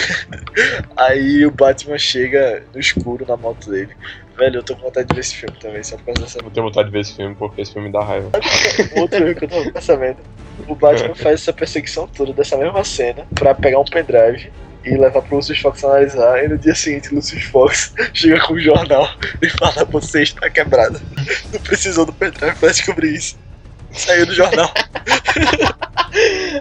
Aí 0.98 1.46
o 1.46 1.52
Batman 1.52 1.98
chega 1.98 2.64
no 2.74 2.80
escuro 2.80 3.26
na 3.28 3.36
moto 3.38 3.70
dele. 3.70 3.96
Velho, 4.38 4.58
eu 4.58 4.64
tô 4.64 4.76
com 4.76 4.82
vontade 4.84 5.08
de 5.08 5.14
ver 5.14 5.22
esse 5.22 5.36
filme 5.36 5.56
também, 5.60 5.84
só 5.84 5.98
por 5.98 6.06
causa 6.06 6.22
dessa 6.22 6.40
Eu 6.40 6.50
tenho 6.50 6.66
vontade 6.66 6.88
de 6.88 6.92
ver 6.94 7.02
esse 7.02 7.16
filme 7.16 7.36
porque 7.36 7.62
esse 7.62 7.74
filme 7.74 7.92
dá 7.92 8.04
raiva. 8.04 8.32
Outro 8.98 9.26
erro 9.28 9.36
que 9.36 9.46
eu 9.46 9.50
tava 9.50 9.72
pensando. 9.72 10.18
O 10.68 10.76
Batman 10.76 11.16
faz 11.16 11.42
essa 11.42 11.54
perseguição 11.54 12.08
toda 12.08 12.34
dessa 12.34 12.58
mesma 12.58 12.84
cena 12.84 13.28
pra 13.36 13.54
pegar 13.54 13.80
um 13.80 13.86
pendrive 13.86 14.52
e 14.84 14.98
levar 14.98 15.22
pro 15.22 15.38
Lucius 15.38 15.60
Fox 15.60 15.84
analisar. 15.84 16.44
E 16.44 16.48
no 16.48 16.58
dia 16.58 16.76
seguinte, 16.76 17.12
o 17.12 17.16
Lucius 17.16 17.44
Fox 17.44 17.94
chega 18.14 18.40
com 18.42 18.54
o 18.54 18.60
jornal 18.60 19.08
e 19.42 19.50
fala: 19.50 19.86
Você 19.86 20.24
está 20.24 20.50
quebrado. 20.50 21.00
Não 21.54 21.60
precisou 21.62 22.06
do 22.06 22.14
pendrive 22.14 22.56
pra 22.58 22.70
descobrir 22.70 23.16
isso. 23.16 23.38
Saiu 23.96 24.26
do 24.26 24.34
jornal. 24.34 24.72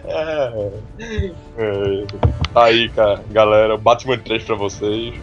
É. 0.05 0.71
É. 1.59 2.07
Aí, 2.55 2.89
cara, 2.91 3.23
galera, 3.31 3.77
Batman 3.77 4.19
3 4.19 4.43
pra 4.43 4.57
vocês. 4.57 5.15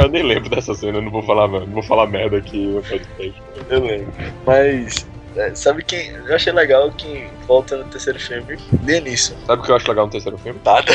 eu 0.00 0.08
nem 0.08 0.22
lembro 0.22 0.50
dessa 0.50 0.74
cena, 0.74 0.98
eu 0.98 1.02
não 1.02 1.10
vou 1.10 1.22
falar, 1.22 1.48
não 1.48 1.66
vou 1.66 1.82
falar 1.82 2.06
merda 2.06 2.36
aqui 2.36 2.66
no 2.66 2.82
podcast. 2.82 3.42
Eu 3.70 3.80
lembro. 3.82 4.12
Mas, 4.46 5.06
é, 5.36 5.54
sabe 5.54 5.82
quem. 5.84 6.10
Eu 6.10 6.34
achei 6.34 6.52
legal 6.52 6.90
quem 6.92 7.28
volta 7.46 7.76
no 7.76 7.84
terceiro 7.84 8.18
filme? 8.18 8.58
Lianisson. 8.84 9.34
Sabe 9.46 9.62
o 9.62 9.64
que 9.64 9.70
eu 9.70 9.76
acho 9.76 9.88
legal 9.88 10.06
no 10.06 10.12
terceiro 10.12 10.38
filme? 10.38 10.60
Nada. 10.64 10.92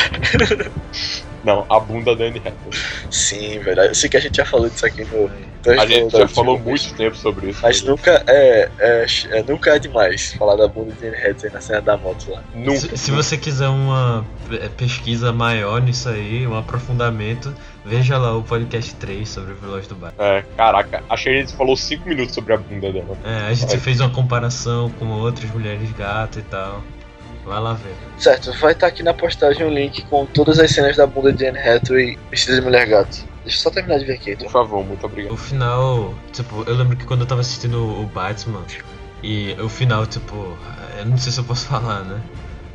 Não, 1.44 1.66
a 1.68 1.78
bunda 1.78 2.16
da 2.16 2.24
Anne 2.24 2.38
Hathaway. 2.38 2.72
Sim, 3.10 3.58
velho. 3.60 3.80
Eu 3.82 3.94
sei 3.94 4.08
que 4.08 4.16
a 4.16 4.20
gente 4.20 4.36
já 4.36 4.44
falou 4.44 4.68
disso 4.68 4.86
aqui 4.86 5.04
no. 5.04 5.30
então 5.60 5.72
A 5.80 5.86
gente 5.86 6.10
já 6.16 6.26
falou 6.28 6.58
muito 6.58 6.94
tempo 6.94 7.16
sobre 7.16 7.50
isso. 7.50 7.60
Mas 7.62 7.82
nunca 7.82 8.22
é, 8.26 8.68
é, 8.78 9.06
é- 9.30 9.42
nunca 9.42 9.74
é 9.74 9.78
demais 9.78 10.32
falar 10.34 10.56
da 10.56 10.66
bunda 10.68 10.92
de 10.92 11.06
Anne 11.06 11.16
Hathaway 11.16 11.52
na 11.52 11.60
cena 11.60 11.80
da 11.80 11.96
moto 11.96 12.30
lá. 12.30 12.42
Nunca. 12.54 12.78
Se, 12.78 12.96
se 12.96 13.10
você 13.10 13.36
quiser 13.36 13.68
uma 13.68 14.24
pe- 14.48 14.68
pesquisa 14.70 15.32
maior 15.32 15.82
nisso 15.82 16.08
aí, 16.08 16.46
um 16.46 16.56
aprofundamento, 16.56 17.54
veja 17.84 18.16
lá 18.18 18.36
o 18.36 18.42
podcast 18.42 18.94
3 18.94 19.28
sobre 19.28 19.52
o 19.52 19.56
Veloz 19.56 19.86
do 19.86 19.94
Bar. 19.94 20.12
É, 20.18 20.42
caraca, 20.56 21.02
achei 21.10 21.32
que 21.34 21.38
a 21.38 21.42
gente 21.42 21.56
falou 21.56 21.76
5 21.76 22.08
minutos 22.08 22.34
sobre 22.34 22.54
a 22.54 22.56
bunda 22.56 22.90
dela. 22.92 23.16
É, 23.24 23.48
a 23.50 23.54
gente 23.54 23.68
Vai. 23.70 23.78
fez 23.78 24.00
uma 24.00 24.10
comparação 24.10 24.88
com 24.98 25.06
outras 25.10 25.50
mulheres 25.50 25.90
gato 25.92 26.38
e 26.38 26.42
tal. 26.42 26.82
Vai 27.44 27.60
lá 27.60 27.74
ver. 27.74 27.94
Certo, 28.16 28.52
vai 28.58 28.72
estar 28.72 28.86
aqui 28.86 29.02
na 29.02 29.12
postagem 29.12 29.66
um 29.66 29.70
link 29.70 30.02
com 30.06 30.24
todas 30.26 30.58
as 30.58 30.70
cenas 30.70 30.96
da 30.96 31.06
bunda 31.06 31.32
de 31.32 31.46
Anne 31.46 31.58
Hathaway 31.58 32.18
vestida 32.30 32.56
de 32.56 32.62
mulher 32.62 32.86
gato. 32.86 33.26
Deixa 33.44 33.58
eu 33.58 33.62
só 33.62 33.70
terminar 33.70 33.98
de 33.98 34.06
ver 34.06 34.14
aqui, 34.14 34.30
então. 34.30 34.46
Por 34.46 34.52
favor, 34.52 34.84
muito 34.84 35.04
obrigado. 35.04 35.32
O 35.32 35.36
final, 35.36 36.14
tipo, 36.32 36.64
eu 36.66 36.74
lembro 36.74 36.96
que 36.96 37.04
quando 37.04 37.20
eu 37.20 37.26
tava 37.26 37.42
assistindo 37.42 37.76
o 38.00 38.06
Batman, 38.06 38.64
e 39.22 39.54
o 39.60 39.68
final, 39.68 40.06
tipo, 40.06 40.56
eu 40.98 41.04
não 41.06 41.18
sei 41.18 41.32
se 41.32 41.38
eu 41.40 41.44
posso 41.44 41.66
falar, 41.68 42.02
né? 42.04 42.20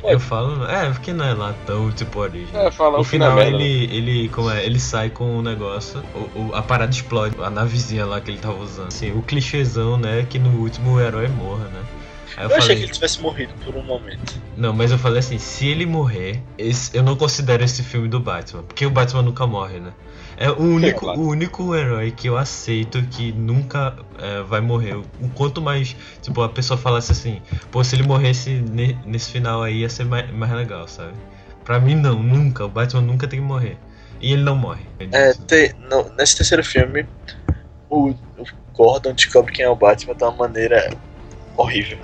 Pode. 0.00 0.14
Eu 0.14 0.20
falo, 0.20 0.64
é, 0.64 0.88
porque 0.90 1.12
não 1.12 1.24
é 1.24 1.34
lá 1.34 1.54
tão 1.66 1.90
tipo 1.92 2.20
origem. 2.20 2.48
É, 2.54 2.70
fala 2.70 2.98
o 2.98 3.04
final 3.04 3.32
final 3.36 3.36
né? 3.36 3.48
ele, 3.66 3.94
ele, 3.94 4.28
como 4.30 4.48
é, 4.50 4.64
ele 4.64 4.80
sai 4.80 5.10
com 5.10 5.24
um 5.38 5.42
negócio, 5.42 6.02
o, 6.14 6.40
o- 6.40 6.54
a 6.54 6.62
parada 6.62 6.90
explode, 6.90 7.34
a 7.42 7.50
navezinha 7.50 8.06
lá 8.06 8.18
que 8.20 8.30
ele 8.30 8.38
tava 8.38 8.56
usando. 8.62 8.88
Assim, 8.88 9.12
o 9.12 9.20
clichêzão, 9.22 9.98
né, 9.98 10.24
que 10.30 10.38
no 10.38 10.50
último 10.60 10.92
o 10.94 11.00
herói 11.00 11.28
morra, 11.28 11.64
né? 11.64 11.82
Eu, 12.36 12.44
Eu 12.44 12.46
achei 12.48 12.60
falei, 12.60 12.76
que 12.76 12.82
ele 12.84 12.92
tivesse 12.92 13.20
morrido 13.20 13.52
por 13.64 13.74
um 13.76 13.82
momento. 13.82 14.40
não, 14.56 14.72
mas 14.72 14.90
eu 14.90 14.98
falei 14.98 15.18
assim, 15.18 15.38
se 15.38 15.66
ele 15.68 15.84
morrer, 15.86 16.42
esse- 16.56 16.96
eu 16.96 17.02
não 17.02 17.16
considero 17.16 17.62
esse 17.64 17.82
filme 17.82 18.08
do 18.08 18.20
Batman, 18.20 18.62
porque 18.62 18.86
o 18.86 18.90
Batman 18.90 19.22
nunca 19.22 19.46
morre, 19.46 19.80
né? 19.80 19.92
É 20.36 20.48
o 20.50 20.58
único, 20.62 21.06
o 21.06 21.28
único 21.28 21.74
herói 21.74 22.12
que 22.12 22.26
eu 22.28 22.38
aceito 22.38 23.02
que 23.08 23.30
nunca 23.32 23.94
é, 24.18 24.40
vai 24.42 24.60
morrer. 24.62 24.94
O 24.94 25.28
quanto 25.34 25.60
mais, 25.60 25.94
tipo, 26.22 26.40
a 26.42 26.48
pessoa 26.48 26.78
falasse 26.78 27.12
assim, 27.12 27.42
pô, 27.70 27.84
se 27.84 27.94
ele 27.94 28.04
morresse 28.04 28.50
ne- 28.50 28.96
nesse 29.04 29.30
final 29.30 29.62
aí 29.62 29.80
ia 29.80 29.88
ser 29.90 30.04
mais, 30.06 30.30
mais 30.32 30.50
legal, 30.52 30.88
sabe? 30.88 31.12
Pra 31.62 31.78
mim 31.78 31.94
não, 31.94 32.22
nunca. 32.22 32.64
O 32.64 32.68
Batman 32.70 33.02
nunca 33.02 33.28
tem 33.28 33.38
que 33.40 33.44
morrer. 33.44 33.76
E 34.18 34.32
ele 34.32 34.42
não 34.42 34.56
morre. 34.56 34.82
É, 35.12 35.34
te- 35.34 35.74
nesse 36.16 36.36
terceiro 36.36 36.64
filme, 36.64 37.06
o, 37.90 38.10
o 38.10 38.44
Gordon 38.72 39.12
descobre 39.12 39.52
quem 39.52 39.64
é 39.64 39.68
o 39.68 39.76
Batman 39.76 40.14
de 40.14 40.24
uma 40.24 40.32
maneira 40.32 40.90
horrível. 41.60 41.98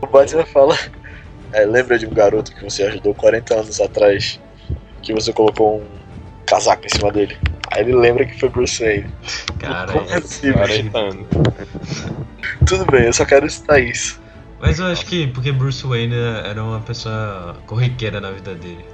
O 0.00 0.06
Batman 0.06 0.44
fala: 0.46 0.76
é, 1.52 1.64
Lembra 1.64 1.98
de 1.98 2.06
um 2.06 2.10
garoto 2.10 2.54
que 2.54 2.62
você 2.64 2.84
ajudou 2.84 3.14
40 3.14 3.54
anos 3.54 3.80
atrás, 3.80 4.40
que 5.02 5.12
você 5.12 5.32
colocou 5.32 5.80
um 5.80 5.86
casaco 6.46 6.86
em 6.86 6.88
cima 6.88 7.10
dele? 7.12 7.36
Aí 7.72 7.82
ele 7.82 7.94
lembra 7.94 8.24
que 8.24 8.38
foi 8.38 8.48
Bruce 8.48 8.82
Wayne. 8.82 9.10
Cara, 9.58 9.92
Como 9.92 10.10
é 10.10 10.14
é- 10.16 10.20
possível? 10.20 10.54
40 10.58 10.98
anos. 10.98 11.26
Tudo 12.66 12.84
bem, 12.90 13.04
eu 13.06 13.12
só 13.12 13.24
quero 13.24 13.48
citar 13.48 13.82
isso. 13.82 14.20
mas 14.60 14.78
eu 14.78 14.86
acho 14.86 15.04
que 15.06 15.26
porque 15.28 15.52
Bruce 15.52 15.86
Wayne 15.86 16.14
era 16.44 16.62
uma 16.62 16.80
pessoa 16.80 17.56
corriqueira 17.66 18.20
na 18.20 18.30
vida 18.30 18.54
dele. 18.54 18.84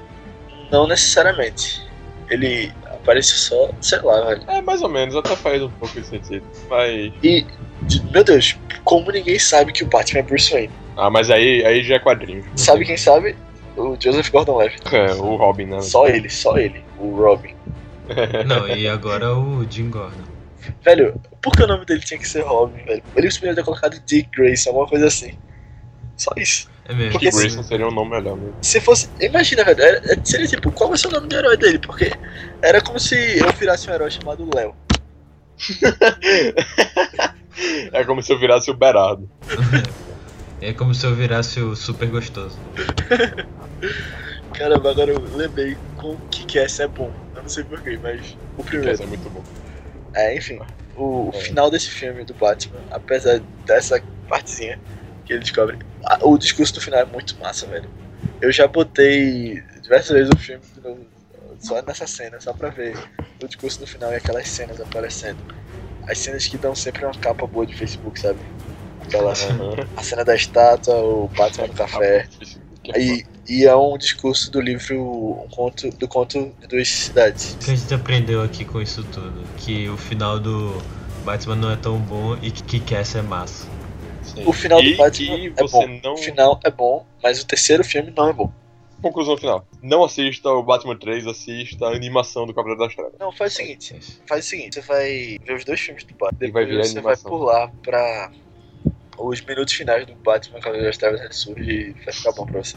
Não 0.71 0.87
necessariamente. 0.89 1.83
Ele 2.29 2.73
aparece 2.87 3.33
só, 3.37 3.71
sei 3.81 4.01
lá, 4.01 4.21
velho. 4.27 4.43
É, 4.49 4.61
mais 4.63 4.83
ou 4.83 4.89
menos, 4.89 5.15
até 5.15 5.37
faz 5.37 5.63
um 5.63 5.71
pouco 5.71 6.01
de 6.01 6.07
sentido. 6.07 6.45
Mas. 6.69 7.13
E, 7.23 7.47
de- 7.87 8.03
meu 8.13 8.25
Deus, 8.25 8.57
como 8.85 9.11
ninguém 9.11 9.39
sabe 9.39 9.73
que 9.73 9.85
o 9.85 9.87
Batman 9.87 10.21
é 10.21 10.23
Bruce 10.23 10.53
Wayne? 10.53 10.73
Ah, 10.97 11.11
mas 11.11 11.31
aí, 11.31 11.65
aí 11.65 11.83
já 11.83 11.97
é 11.97 11.99
quadrinho. 11.99 12.45
Sabe 12.57 12.85
quem 12.85 12.97
sabe? 12.97 13.35
O 13.77 13.97
Joseph 14.01 14.31
Gordon-Levitt. 14.31 14.83
É, 14.95 15.13
o 15.15 15.35
Robin, 15.37 15.67
né? 15.67 15.81
Só 15.81 16.07
ele, 16.07 16.29
só 16.29 16.57
ele. 16.57 16.83
O 16.99 17.17
Robin. 17.17 17.53
Não, 18.47 18.69
e 18.69 18.87
agora 18.87 19.35
o 19.37 19.67
Jim 19.69 19.91
Gordon. 19.91 20.23
Velho, 20.83 21.21
por 21.43 21.53
que 21.55 21.63
o 21.63 21.67
nome 21.67 21.85
dele 21.85 22.01
tinha 22.01 22.19
que 22.19 22.29
ser 22.29 22.43
Robin, 22.43 22.83
velho? 22.85 23.03
Ele 23.17 23.29
poderia 23.31 23.55
ter 23.55 23.65
colocado 23.65 24.01
Dick 24.07 24.31
Grayson, 24.35 24.71
alguma 24.71 24.87
coisa 24.87 25.07
assim. 25.09 25.33
Só 26.17 26.31
isso. 26.37 26.71
É 26.87 26.95
mesmo. 26.95 27.13
Porque 27.13 27.27
Dick 27.27 27.37
Grayson 27.39 27.63
seria 27.65 27.89
um 27.89 27.91
nome 27.91 28.11
melhor 28.13 28.37
mesmo. 28.37 28.55
Se 28.63 28.81
fosse. 28.81 29.09
Imagina, 29.21 29.65
velho. 29.65 29.83
era- 29.83 29.99
é- 30.13 30.19
seria 30.25 30.47
tipo, 30.47 30.71
qual 30.71 30.91
vai 30.91 30.99
ser 30.99 31.09
o 31.09 31.11
nome 31.11 31.27
do 31.27 31.37
herói 31.37 31.57
dele? 31.57 31.79
Porque 31.79 32.13
era 32.63 32.81
como 32.81 33.01
se 33.01 33.39
eu 33.39 33.51
virasse 33.53 33.91
um 33.91 33.95
herói 33.95 34.11
chamado 34.11 34.49
Léo. 34.55 34.75
É 37.93 38.05
como 38.05 38.23
se 38.23 38.33
eu 38.33 38.39
virasse 38.39 38.71
o 38.71 38.75
Berardo. 38.75 39.29
É 40.61 40.73
como 40.73 40.95
se 40.95 41.07
eu 41.07 41.15
virasse 41.15 41.61
o 41.61 41.75
super 41.77 42.09
gostoso. 42.09 42.59
Caramba, 44.55 44.91
agora 44.91 45.11
eu 45.11 45.37
lembrei 45.37 45.77
com 45.97 46.13
o 46.15 46.19
que 46.31 46.45
que 46.45 46.59
esse 46.59 46.83
é 46.83 46.89
bom. 46.89 47.13
Eu 47.35 47.43
não 47.43 47.49
sei 47.49 47.65
porquê, 47.65 47.99
mas 48.03 48.37
o 48.57 48.63
primeiro. 48.65 48.93
Esse 48.93 49.03
é 49.03 49.07
muito 49.07 49.29
bom. 49.31 49.45
É, 50.15 50.37
enfim, 50.37 50.61
o, 50.97 51.29
o 51.29 51.31
É. 51.35 51.41
final 51.41 51.71
desse 51.71 51.91
filme 51.91 52.25
do 52.25 52.35
Batman, 52.35 52.81
apesar 52.91 53.41
dessa 53.67 54.01
partezinha 54.29 54.79
que 55.25 55.33
ele 55.33 55.41
descobre, 55.41 55.79
a- 56.05 56.19
o 56.23 56.39
discurso 56.39 56.75
do 56.75 56.81
final 56.81 57.01
é 57.01 57.05
muito 57.05 57.37
massa, 57.41 57.67
velho. 57.67 57.89
Eu 58.41 58.53
já 58.53 58.67
botei 58.69 59.61
diversas 59.83 60.11
vezes 60.17 60.31
o 60.33 60.39
filme 60.39 60.63
só 61.59 61.83
nessa 61.83 62.07
cena, 62.07 62.41
só 62.41 62.53
pra 62.53 62.69
ver 62.71 62.97
o 63.43 63.47
discurso 63.47 63.81
do 63.81 63.87
final 63.87 64.13
e 64.13 64.17
aquelas 64.17 64.47
cenas 64.49 64.81
aparecendo. 64.81 65.43
As 66.07 66.19
cenas 66.19 66.47
que 66.47 66.59
dão 66.59 66.75
sempre 66.75 67.05
uma 67.05 67.15
capa 67.15 67.47
boa 67.47 67.67
de 67.67 67.75
Facebook, 67.75 68.19
sabe? 68.21 68.39
Aquela 69.03 69.33
Aham. 69.33 69.89
a 69.97 70.03
cena 70.03 70.25
da 70.25 70.35
estátua, 70.35 70.97
o 70.97 71.29
Batman 71.29 71.67
no 71.69 71.75
café. 71.75 72.29
E, 72.97 73.25
e 73.49 73.65
é 73.65 73.75
um 73.75 73.97
discurso 73.97 74.51
do 74.51 74.61
livro 74.61 75.43
um 75.45 75.49
conto, 75.49 75.91
do 75.91 76.09
conto 76.09 76.53
de 76.61 76.67
duas 76.67 76.89
cidades. 76.89 77.55
O 77.55 77.59
que 77.59 77.71
a 77.71 77.75
gente 77.75 77.95
aprendeu 77.95 78.43
aqui 78.43 78.65
com 78.65 78.81
isso 78.81 79.03
tudo? 79.05 79.43
Que 79.57 79.89
o 79.89 79.97
final 79.97 80.39
do 80.39 80.83
Batman 81.25 81.57
não 81.57 81.71
é 81.71 81.77
tão 81.77 81.99
bom 81.99 82.37
e 82.43 82.51
que 82.51 82.63
Kick-Ass 82.63 83.17
é 83.17 83.23
massa. 83.23 83.67
Sim. 84.23 84.45
O 84.47 84.53
final 84.53 84.81
do 84.81 84.89
e 84.89 84.97
Batman 84.97 85.37
que 85.39 85.53
é 85.57 85.69
bom. 85.69 86.01
não. 86.03 86.15
O 86.15 86.19
final 86.19 86.61
é 86.65 86.71
bom, 86.71 87.07
mas 87.23 87.41
o 87.41 87.47
terceiro 87.47 87.85
filme 87.85 88.13
não 88.15 88.29
é 88.29 88.33
bom. 88.33 88.53
Conclusão 89.05 89.37
final. 89.37 89.69
Não 89.83 90.03
assista 90.03 90.49
o 90.49 90.63
Batman 90.63 90.97
3, 90.97 91.27
assista 91.27 91.85
a 91.85 91.95
animação 91.95 92.47
do 92.47 92.55
Cavaleiro 92.55 92.83
das 92.83 92.95
Trevas. 92.95 93.13
Não, 93.21 93.31
faz 93.31 93.53
o 93.53 93.57
seguinte, 93.57 94.01
faz 94.27 94.47
o 94.47 94.49
seguinte, 94.49 94.77
você 94.77 94.81
vai 94.81 95.37
ver 95.45 95.57
os 95.57 95.65
dois 95.67 95.79
filmes 95.79 96.05
do 96.05 96.15
Batman, 96.15 96.49
E 96.49 96.51
vai 96.51 96.65
depois 96.65 96.91
ver 96.91 96.99
a 96.99 97.03
você 97.03 97.03
vai 97.03 97.17
pular 97.19 97.71
pra 97.83 98.33
os 99.19 99.43
minutos 99.43 99.75
finais 99.75 100.07
do 100.07 100.15
Batman 100.15 100.59
Cavaleiro 100.59 100.87
das 100.87 100.97
Trevas 100.97 101.21
ressurge 101.21 101.71
e 101.71 101.93
vai 102.03 102.15
ficar 102.15 102.33
bom 102.33 102.47
pra 102.47 102.63
você. 102.65 102.77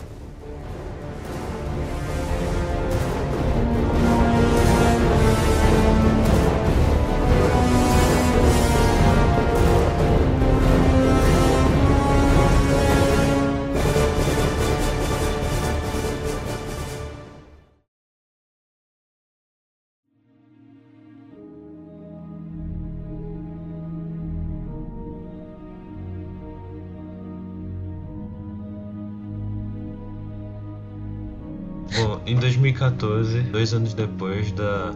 2014, 32.78 33.42
dois 33.42 33.74
anos 33.74 33.94
depois 33.94 34.52
da 34.52 34.94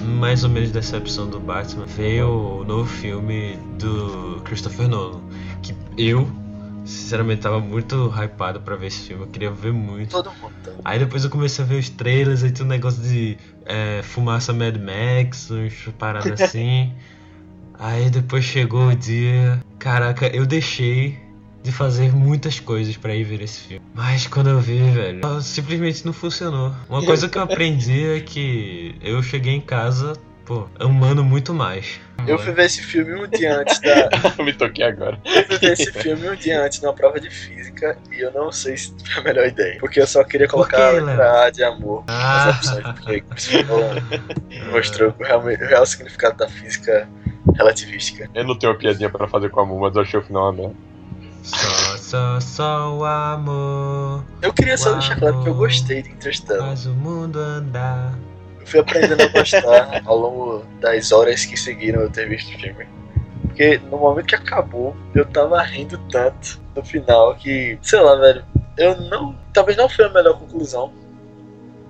mais 0.00 0.44
ou 0.44 0.50
menos 0.50 0.70
decepção 0.70 1.28
do 1.28 1.40
Batman, 1.40 1.84
veio 1.86 2.60
o 2.60 2.64
novo 2.64 2.88
filme 2.88 3.58
do 3.80 4.40
Christopher 4.44 4.88
Nolan, 4.88 5.20
que 5.60 5.74
eu 5.96 6.30
sinceramente 6.84 7.42
tava 7.42 7.58
muito 7.58 8.08
hypado 8.08 8.60
pra 8.60 8.76
ver 8.76 8.86
esse 8.86 9.08
filme, 9.08 9.24
eu 9.24 9.28
queria 9.28 9.50
ver 9.50 9.72
muito. 9.72 10.10
Todo 10.10 10.30
mundo. 10.40 10.54
Aí 10.84 10.98
depois 11.00 11.24
eu 11.24 11.30
comecei 11.30 11.64
a 11.64 11.68
ver 11.68 11.80
os 11.80 11.90
trailers, 11.90 12.44
aí 12.44 12.52
tinha 12.52 12.64
um 12.64 12.68
negócio 12.68 13.02
de 13.02 13.36
é, 13.66 14.00
fumaça 14.04 14.52
Mad 14.52 14.76
Max, 14.76 15.50
uns 15.50 15.74
paradas 15.98 16.40
assim. 16.40 16.94
aí 17.74 18.08
depois 18.08 18.44
chegou 18.44 18.88
o 18.88 18.94
dia. 18.94 19.60
Caraca, 19.80 20.28
eu 20.28 20.46
deixei 20.46 21.18
de 21.62 21.72
fazer 21.72 22.14
muitas 22.14 22.60
coisas 22.60 22.96
pra 22.96 23.14
ir 23.14 23.24
ver 23.24 23.42
esse 23.42 23.60
filme. 23.60 23.84
Mas 23.94 24.26
quando 24.26 24.48
eu 24.50 24.60
vi, 24.60 24.78
velho, 24.90 25.20
simplesmente 25.42 26.04
não 26.06 26.12
funcionou. 26.12 26.72
Uma 26.88 27.04
coisa 27.04 27.28
que 27.28 27.36
eu 27.36 27.42
aprendi 27.42 28.06
é 28.16 28.20
que 28.20 28.94
eu 29.02 29.22
cheguei 29.22 29.54
em 29.54 29.60
casa, 29.60 30.14
pô, 30.46 30.66
amando 30.78 31.22
muito 31.24 31.52
mais. 31.52 32.00
Eu 32.26 32.38
fui 32.38 32.52
ver 32.52 32.66
esse 32.66 32.82
filme 32.82 33.14
um 33.14 33.26
dia 33.28 33.60
antes 33.60 33.78
da. 33.80 34.08
Eu 34.38 34.44
me 34.44 34.52
toquei 34.52 34.84
agora. 34.84 35.18
Eu 35.24 35.44
fui 35.46 35.58
ver 35.58 35.72
esse 35.72 35.92
filme 35.92 36.28
um 36.28 36.34
dia 36.34 36.62
antes 36.64 36.80
numa 36.82 36.92
prova 36.92 37.18
de 37.20 37.30
física 37.30 37.96
e 38.10 38.20
eu 38.20 38.32
não 38.32 38.50
sei 38.50 38.76
se 38.76 38.92
foi 39.06 39.20
a 39.22 39.24
melhor 39.24 39.46
ideia. 39.46 39.78
Porque 39.78 40.00
eu 40.00 40.06
só 40.06 40.22
queria 40.24 40.48
colocar 40.48 40.76
quê, 40.76 40.82
a 40.82 40.90
Léo? 40.90 41.04
letra 41.06 41.44
A 41.44 41.50
de 41.50 41.62
amor 41.62 42.04
Ah. 42.08 42.46
nas 42.46 42.56
opções, 42.56 42.84
porque 42.94 43.62
Nolan 43.62 44.02
mostrou 44.72 45.14
o 45.18 45.22
real, 45.22 45.40
o 45.40 45.46
real 45.46 45.86
significado 45.86 46.36
da 46.38 46.48
física 46.48 47.08
relativística. 47.54 48.28
Eu 48.34 48.44
não 48.44 48.56
tenho 48.58 48.72
uma 48.72 48.78
piadinha 48.78 49.08
pra 49.08 49.26
fazer 49.28 49.50
com 49.50 49.60
a 49.60 49.64
Mu, 49.66 49.80
mas 49.80 49.94
eu 49.94 50.02
achei 50.02 50.18
o 50.18 50.22
final 50.22 50.44
uma 50.44 50.52
merda. 50.52 50.74
Só, 52.08 52.96
o 52.96 53.04
amor 53.04 54.24
Eu 54.40 54.50
queria 54.50 54.78
só 54.78 54.94
deixar 54.94 55.16
claro 55.18 55.42
que 55.42 55.50
eu 55.50 55.54
gostei 55.54 56.00
de 56.00 56.08
Interstellar. 56.08 56.68
faz 56.68 56.86
o 56.86 56.94
mundo 56.94 57.38
andar. 57.38 58.18
Eu 58.58 58.66
fui 58.66 58.80
aprendendo 58.80 59.22
a 59.22 59.26
gostar 59.26 60.02
ao 60.06 60.16
longo 60.16 60.64
das 60.80 61.12
horas 61.12 61.44
que 61.44 61.54
seguiram 61.54 62.00
eu 62.00 62.08
ter 62.08 62.26
visto 62.26 62.56
o 62.56 62.58
filme. 62.58 62.86
Porque 63.42 63.78
no 63.90 63.98
momento 63.98 64.24
que 64.24 64.34
acabou, 64.34 64.96
eu 65.14 65.26
tava 65.26 65.60
rindo 65.60 65.98
tanto 66.10 66.58
no 66.74 66.82
final 66.82 67.34
que, 67.34 67.78
sei 67.82 68.00
lá, 68.00 68.14
velho, 68.14 68.42
eu 68.78 68.98
não. 69.02 69.36
Talvez 69.52 69.76
não 69.76 69.86
foi 69.86 70.06
a 70.06 70.08
melhor 70.08 70.38
conclusão. 70.38 70.90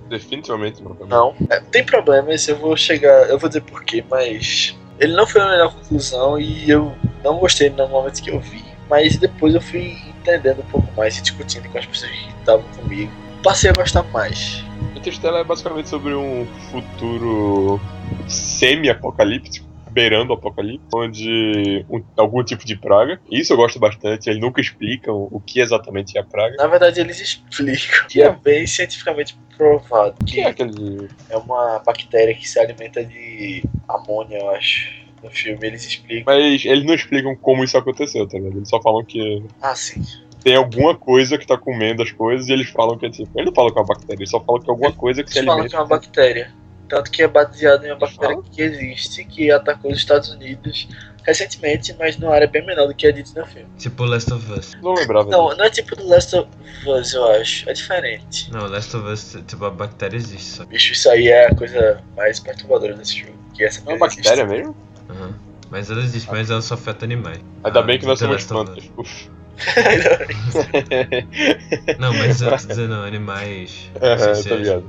Definitivamente 0.08 0.82
não. 0.82 0.96
Não. 1.06 1.36
É, 1.48 1.60
tem 1.60 1.84
problemas, 1.84 2.48
eu 2.48 2.56
vou 2.56 2.76
chegar. 2.76 3.28
Eu 3.28 3.38
vou 3.38 3.48
dizer 3.48 3.60
porquê, 3.60 4.04
mas. 4.10 4.76
Ele 4.98 5.14
não 5.14 5.28
foi 5.28 5.40
a 5.40 5.48
melhor 5.48 5.72
conclusão 5.72 6.40
e 6.40 6.68
eu 6.68 6.92
não 7.22 7.38
gostei 7.38 7.70
no 7.70 7.86
momento 7.86 8.20
que 8.20 8.30
eu 8.30 8.40
vi. 8.40 8.64
Mas 8.90 9.16
depois 9.16 9.54
eu 9.54 9.60
fui 9.60 9.96
entendendo 10.28 10.60
um 10.60 10.70
pouco 10.70 10.88
mais 10.96 11.18
e 11.18 11.22
discutindo 11.22 11.68
com 11.70 11.78
as 11.78 11.86
pessoas 11.86 12.10
que 12.12 12.28
estavam 12.38 12.64
comigo. 12.76 13.12
Passei 13.42 13.70
a 13.70 13.72
gostar 13.72 14.02
mais. 14.12 14.64
Interstellar 14.96 15.40
é 15.40 15.44
basicamente 15.44 15.88
sobre 15.88 16.14
um 16.14 16.44
futuro 16.70 17.80
semi-apocalíptico, 18.26 19.66
beirando 19.90 20.32
o 20.32 20.34
apocalipse, 20.36 20.84
onde 20.94 21.84
um- 21.88 22.02
algum 22.16 22.42
tipo 22.44 22.64
de 22.64 22.76
praga. 22.76 23.20
Isso 23.30 23.52
eu 23.52 23.56
gosto 23.56 23.78
bastante, 23.78 24.28
eles 24.28 24.40
nunca 24.40 24.60
explicam 24.60 25.14
o 25.30 25.40
que 25.40 25.60
exatamente 25.60 26.16
é 26.18 26.20
a 26.20 26.24
praga. 26.24 26.56
Na 26.58 26.66
verdade, 26.66 27.00
eles 27.00 27.20
explicam 27.20 28.06
que 28.08 28.20
é 28.22 28.30
bem 28.30 28.66
cientificamente 28.66 29.36
provado 29.56 30.14
que 30.24 30.34
que 30.34 30.40
é 30.40 30.48
aquele. 30.48 31.08
é 31.30 31.36
uma 31.36 31.78
bactéria 31.84 32.34
que 32.34 32.48
se 32.48 32.58
alimenta 32.58 33.04
de 33.04 33.62
amônia, 33.88 34.38
eu 34.38 34.50
acho. 34.50 35.07
No 35.22 35.30
filme 35.30 35.58
eles 35.66 35.84
explicam. 35.84 36.24
Mas 36.26 36.64
eles 36.64 36.84
não 36.84 36.94
explicam 36.94 37.34
como 37.36 37.64
isso 37.64 37.76
aconteceu, 37.76 38.26
tá 38.26 38.38
ligado? 38.38 38.56
Eles 38.58 38.68
só 38.68 38.80
falam 38.80 39.04
que 39.04 39.42
Ah, 39.60 39.74
sim. 39.74 40.02
tem 40.42 40.54
alguma 40.56 40.94
coisa 40.96 41.36
que 41.38 41.46
tá 41.46 41.56
comendo 41.58 42.02
as 42.02 42.12
coisas 42.12 42.48
e 42.48 42.52
eles 42.52 42.68
falam 42.70 42.96
que 42.98 43.06
é 43.06 43.10
tipo. 43.10 43.28
Eles 43.34 43.46
não 43.46 43.54
falam 43.54 43.72
que 43.72 43.78
é 43.78 43.82
uma 43.82 43.86
bactéria, 43.88 44.18
eles 44.20 44.30
só 44.30 44.40
falam 44.40 44.60
que 44.62 44.68
é 44.68 44.72
alguma 44.72 44.92
coisa 44.92 45.22
que 45.24 45.30
se 45.32 45.38
Eles 45.38 45.46
falam 45.46 45.60
alimenta. 45.62 45.70
que 45.70 45.76
é 45.76 45.80
uma 45.80 45.86
bactéria. 45.88 46.50
Tanto 46.88 47.10
que 47.10 47.22
é 47.22 47.28
baseado 47.28 47.84
em 47.84 47.92
uma 47.92 47.98
Eles 47.98 48.16
bactéria 48.16 48.42
que 48.50 48.62
existe, 48.62 49.24
que 49.24 49.50
atacou 49.50 49.90
os 49.92 49.98
Estados 49.98 50.30
Unidos 50.30 50.88
recentemente, 51.22 51.94
mas 51.98 52.16
numa 52.16 52.32
área 52.34 52.46
bem 52.46 52.64
menor 52.64 52.86
do 52.86 52.94
que 52.94 53.06
é 53.06 53.12
dito 53.12 53.38
no 53.38 53.44
filme. 53.44 53.68
Tipo 53.76 54.04
Last 54.04 54.32
of 54.32 54.50
Us. 54.52 54.74
Não 54.82 54.94
lembrava 54.94 55.28
Não, 55.30 55.46
disso. 55.48 55.58
não 55.58 55.64
é 55.66 55.70
tipo 55.70 55.94
do 55.94 56.08
Last 56.08 56.34
of 56.34 56.48
Us, 56.86 57.12
eu 57.12 57.30
acho. 57.32 57.68
É 57.68 57.72
diferente. 57.74 58.50
Não, 58.50 58.66
Last 58.66 58.96
of 58.96 59.06
Us, 59.06 59.36
tipo, 59.46 59.62
a 59.66 59.70
bactéria 59.70 60.16
existe, 60.16 60.42
só. 60.56 60.64
Bicho, 60.64 60.94
isso 60.94 61.10
aí 61.10 61.28
é 61.28 61.48
a 61.48 61.54
coisa 61.54 62.02
mais 62.16 62.40
perturbadora 62.40 62.94
desse 62.94 63.18
jogo. 63.18 63.34
Que 63.54 63.64
essa 63.64 63.80
É 63.80 63.92
uma 63.92 63.98
bactéria 63.98 64.42
existe. 64.44 64.56
mesmo? 64.58 64.76
Aham. 65.08 65.34
Mas 65.70 65.90
ela 65.90 66.00
existe, 66.00 66.30
mas 66.30 66.50
ela 66.50 66.62
só 66.62 66.74
afeta 66.74 67.04
animais. 67.04 67.40
Ainda 67.62 67.80
Ah, 67.80 67.82
bem 67.82 67.98
que 67.98 68.06
nós 68.06 68.18
somos 68.18 68.44
plantas. 68.44 68.90
Uf. 68.96 69.30
Não, 71.98 72.12
mas 72.14 72.40
eu 72.40 72.50
tô 72.50 72.56
dizendo 72.56 72.94
animais. 72.94 73.90
É, 73.96 74.16
tá 74.16 74.34
sociais, 74.34 74.60
ligado. 74.60 74.84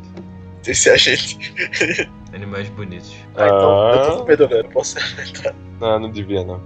Esse 0.65 0.89
é 0.89 0.93
a 0.93 0.97
gente. 0.97 2.09
Animais 2.33 2.69
bonitos. 2.69 3.15
Ah, 3.35 3.47
então 3.47 3.91
eu 3.93 4.01
tô 4.03 4.15
com 4.17 4.23
Ah. 4.23 4.25
medo, 4.25 4.47
velho. 4.47 4.69
Posso 4.69 4.97
aguentar. 4.99 5.55
Não, 5.79 5.99
não 5.99 6.11
devia 6.11 6.43
não. 6.43 6.59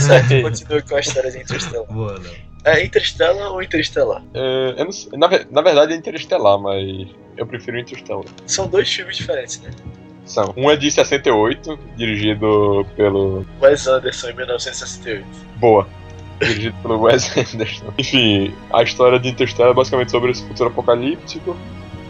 Certo, 0.00 0.42
continue 0.42 0.82
com 0.82 0.96
a 0.96 1.00
história 1.00 1.30
de 1.30 1.38
Interstellar. 1.38 1.86
Boa, 1.92 2.18
não. 2.18 2.30
É 2.64 2.84
Interstellar 2.84 3.52
ou 3.52 3.62
Interestelar? 3.62 4.22
É, 4.34 4.74
eu 4.78 4.84
não 4.84 4.92
sei- 4.92 5.10
na, 5.18 5.28
na 5.50 5.62
verdade 5.62 5.92
é 5.92 5.96
Interestelar, 5.96 6.58
mas 6.58 7.08
eu 7.36 7.46
prefiro 7.46 7.78
Interstellar. 7.78 8.24
São 8.46 8.68
dois 8.68 8.92
filmes 8.92 9.16
diferentes, 9.16 9.60
né? 9.60 9.70
São. 10.30 10.52
Um 10.56 10.70
é 10.70 10.76
de 10.76 10.90
68, 10.90 11.78
dirigido 11.96 12.86
pelo. 12.96 13.44
Wes 13.60 13.86
Anderson 13.86 14.30
em 14.30 14.34
1968. 14.36 15.26
Boa. 15.56 15.86
Dirigido 16.40 16.76
pelo 16.82 17.00
Wes 17.02 17.30
Anderson. 17.36 17.92
Enfim, 17.98 18.54
a 18.72 18.82
história 18.82 19.18
de 19.18 19.28
Interstellar 19.28 19.72
é 19.72 19.74
basicamente 19.74 20.10
sobre 20.10 20.30
esse 20.30 20.42
futuro 20.46 20.70
apocalíptico 20.70 21.56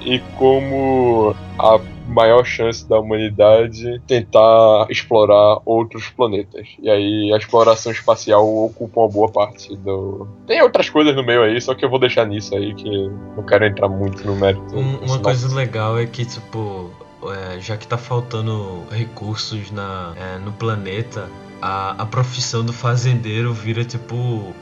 e 0.03 0.19
como 0.39 1.35
a 1.59 1.79
maior 2.09 2.45
chance 2.45 2.89
da 2.89 2.99
humanidade 2.99 4.01
tentar 4.07 4.87
explorar 4.89 5.59
outros 5.65 6.09
planetas. 6.09 6.67
E 6.83 6.89
aí 6.91 7.33
a 7.33 7.37
exploração 7.37 7.93
espacial 7.93 8.47
ocupa 8.65 9.01
uma 9.01 9.09
boa 9.09 9.29
parte 9.31 9.77
do. 9.77 10.27
Tem 10.47 10.61
outras 10.63 10.89
coisas 10.89 11.15
no 11.15 11.23
meio 11.25 11.43
aí, 11.43 11.61
só 11.61 11.75
que 11.75 11.85
eu 11.85 11.91
vou 11.91 11.99
deixar 11.99 12.25
nisso 12.27 12.55
aí, 12.57 12.75
que 12.75 12.89
não 13.37 13.45
quero 13.45 13.67
entrar 13.67 13.89
muito 13.89 14.25
no 14.27 14.35
mérito. 14.37 14.75
Um- 14.77 14.99
uma 15.05 15.19
coisa 15.19 15.55
legal 15.55 15.99
é 15.99 16.07
que, 16.07 16.25
tipo, 16.25 16.91
é, 17.25 17.61
já 17.61 17.77
que 17.77 17.87
tá 17.87 17.99
faltando 17.99 18.85
recursos 18.91 19.71
na, 19.71 20.13
é, 20.17 20.39
no 20.39 20.53
planeta, 20.53 21.29
a, 21.61 22.03
a 22.03 22.07
profissão 22.07 22.65
do 22.65 22.73
fazendeiro 22.73 23.53
vira, 23.53 23.85
tipo, 23.85 24.55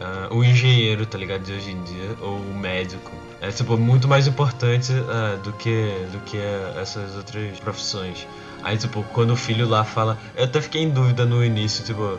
ah, 0.00 0.28
o 0.30 0.44
engenheiro, 0.44 1.06
tá 1.06 1.16
ligado, 1.16 1.42
de 1.42 1.52
hoje 1.52 1.70
em 1.70 1.82
dia, 1.82 2.16
ou 2.20 2.36
o 2.36 2.54
médico. 2.54 3.12
É 3.40 3.50
tipo, 3.50 3.76
muito 3.76 4.08
mais 4.08 4.26
importante 4.26 4.92
ah, 5.08 5.36
do 5.42 5.52
que, 5.52 6.06
do 6.12 6.20
que 6.20 6.38
essas 6.80 7.16
outras 7.16 7.58
profissões. 7.60 8.26
Aí, 8.62 8.76
tipo, 8.76 9.02
quando 9.12 9.32
o 9.32 9.36
filho 9.36 9.68
lá 9.68 9.84
fala. 9.84 10.18
Eu 10.34 10.44
até 10.44 10.60
fiquei 10.60 10.82
em 10.82 10.90
dúvida 10.90 11.24
no 11.24 11.44
início, 11.44 11.84
tipo. 11.84 12.18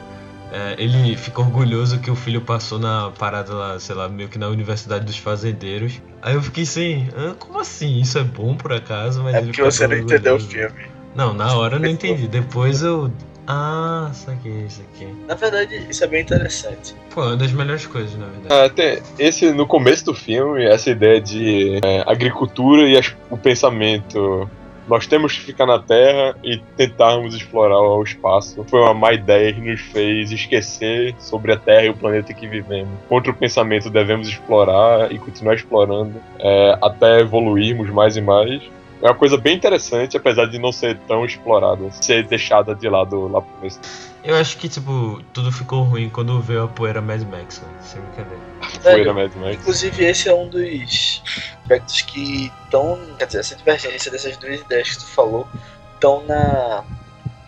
É, 0.55 0.75
ele 0.81 1.17
fica 1.17 1.41
orgulhoso 1.41 1.99
que 1.99 2.09
o 2.09 2.15
filho 2.15 2.39
passou 2.41 2.79
na 2.79 3.11
parada 3.19 3.53
lá, 3.53 3.79
sei 3.79 3.93
lá, 3.93 4.07
meio 4.07 4.29
que 4.29 4.37
na 4.39 4.47
Universidade 4.47 5.03
dos 5.05 5.17
Fazendeiros. 5.17 6.01
Aí 6.21 6.33
eu 6.33 6.41
fiquei 6.41 6.63
assim, 6.63 7.09
"Hã, 7.15 7.33
como 7.37 7.59
assim? 7.59 7.99
Isso 7.99 8.17
é 8.17 8.23
bom 8.23 8.55
por 8.55 8.71
acaso? 8.71 9.21
Mas 9.21 9.35
É 9.35 9.37
ele 9.39 9.47
porque 9.47 9.61
você 9.61 9.85
não 9.85 9.97
entendeu 9.97 10.35
o 10.35 10.39
filme. 10.39 10.73
Não, 11.13 11.33
na 11.33 11.53
hora 11.57 11.75
eu 11.75 11.79
não 11.79 11.89
entendi. 11.89 12.27
Depois 12.27 12.81
eu. 12.81 13.11
Ah, 13.47 14.09
saquei 14.11 14.65
isso 14.65 14.81
aqui. 14.93 15.05
Na 15.27 15.35
verdade, 15.35 15.85
isso 15.89 16.03
é 16.03 16.07
bem 16.07 16.21
interessante. 16.21 16.95
Pô, 17.13 17.21
é 17.23 17.27
uma 17.27 17.37
das 17.37 17.51
melhores 17.51 17.85
coisas, 17.85 18.15
na 18.17 18.25
verdade. 18.25 18.53
Ah, 18.53 18.69
tem 18.69 18.99
esse 19.19 19.51
no 19.51 19.67
começo 19.67 20.03
do 20.05 20.15
filme, 20.15 20.65
essa 20.65 20.89
ideia 20.89 21.21
de 21.21 21.79
é, 21.83 22.03
agricultura 22.07 22.81
e 22.89 22.97
as- 22.97 23.13
o 23.29 23.37
pensamento. 23.37 24.49
Nós 24.87 25.07
temos 25.07 25.33
que 25.33 25.41
ficar 25.41 25.65
na 25.65 25.79
Terra 25.79 26.35
e 26.43 26.57
tentarmos 26.77 27.35
explorar 27.35 27.79
o 27.79 28.03
espaço. 28.03 28.63
Foi 28.67 28.79
uma 28.81 28.93
má 28.93 29.13
ideia 29.13 29.51
que 29.51 29.61
nos 29.61 29.81
fez 29.81 30.31
esquecer 30.31 31.15
sobre 31.17 31.53
a 31.53 31.57
Terra 31.57 31.85
e 31.85 31.89
o 31.89 31.95
planeta 31.95 32.33
que 32.33 32.47
vivemos. 32.47 32.91
Contra 33.09 33.31
o 33.31 33.35
pensamento, 33.35 33.89
devemos 33.89 34.27
explorar 34.27 35.11
e 35.11 35.17
continuar 35.17 35.55
explorando 35.55 36.13
é, 36.39 36.77
até 36.81 37.19
evoluirmos 37.21 37.89
mais 37.89 38.15
e 38.15 38.21
mais. 38.21 38.61
É 39.05 39.09
uma 39.09 39.15
coisa 39.15 39.37
bem 39.37 39.55
interessante, 39.55 40.17
apesar 40.17 40.47
de 40.47 40.57
não 40.57 40.71
ser 40.71 40.97
tão 41.07 41.23
explorada, 41.23 41.91
ser 41.91 42.25
deixada 42.25 42.73
de 42.73 42.89
lado 42.89 43.27
lá 43.27 43.39
pro 43.39 43.53
começo. 43.53 43.79
Eu 44.23 44.35
acho 44.35 44.57
que, 44.57 44.67
tipo, 44.67 45.21
tudo 45.31 45.51
ficou 45.51 45.83
ruim 45.83 46.09
quando 46.09 46.41
veio 46.41 46.63
a 46.63 46.67
poeira 46.67 46.99
Mad 47.01 47.21
Max, 47.21 47.61
né? 47.61 47.67
sem 47.81 48.01
brincadeira. 48.01 48.41
Poeira 48.81 49.13
Mad 49.13 49.31
Max. 49.35 49.57
Inclusive, 49.57 50.05
esse 50.05 50.27
é 50.27 50.33
um 50.33 50.49
dos 50.49 51.21
aspectos 51.61 52.01
que 52.01 52.51
estão. 52.63 52.97
Quer 53.19 53.27
dizer, 53.27 53.39
essa 53.41 53.55
divergência 53.55 54.09
dessas 54.09 54.37
duas 54.37 54.59
ideias 54.61 54.89
que 54.89 54.97
tu 54.97 55.05
falou 55.05 55.47
estão 55.93 56.25
na, 56.25 56.83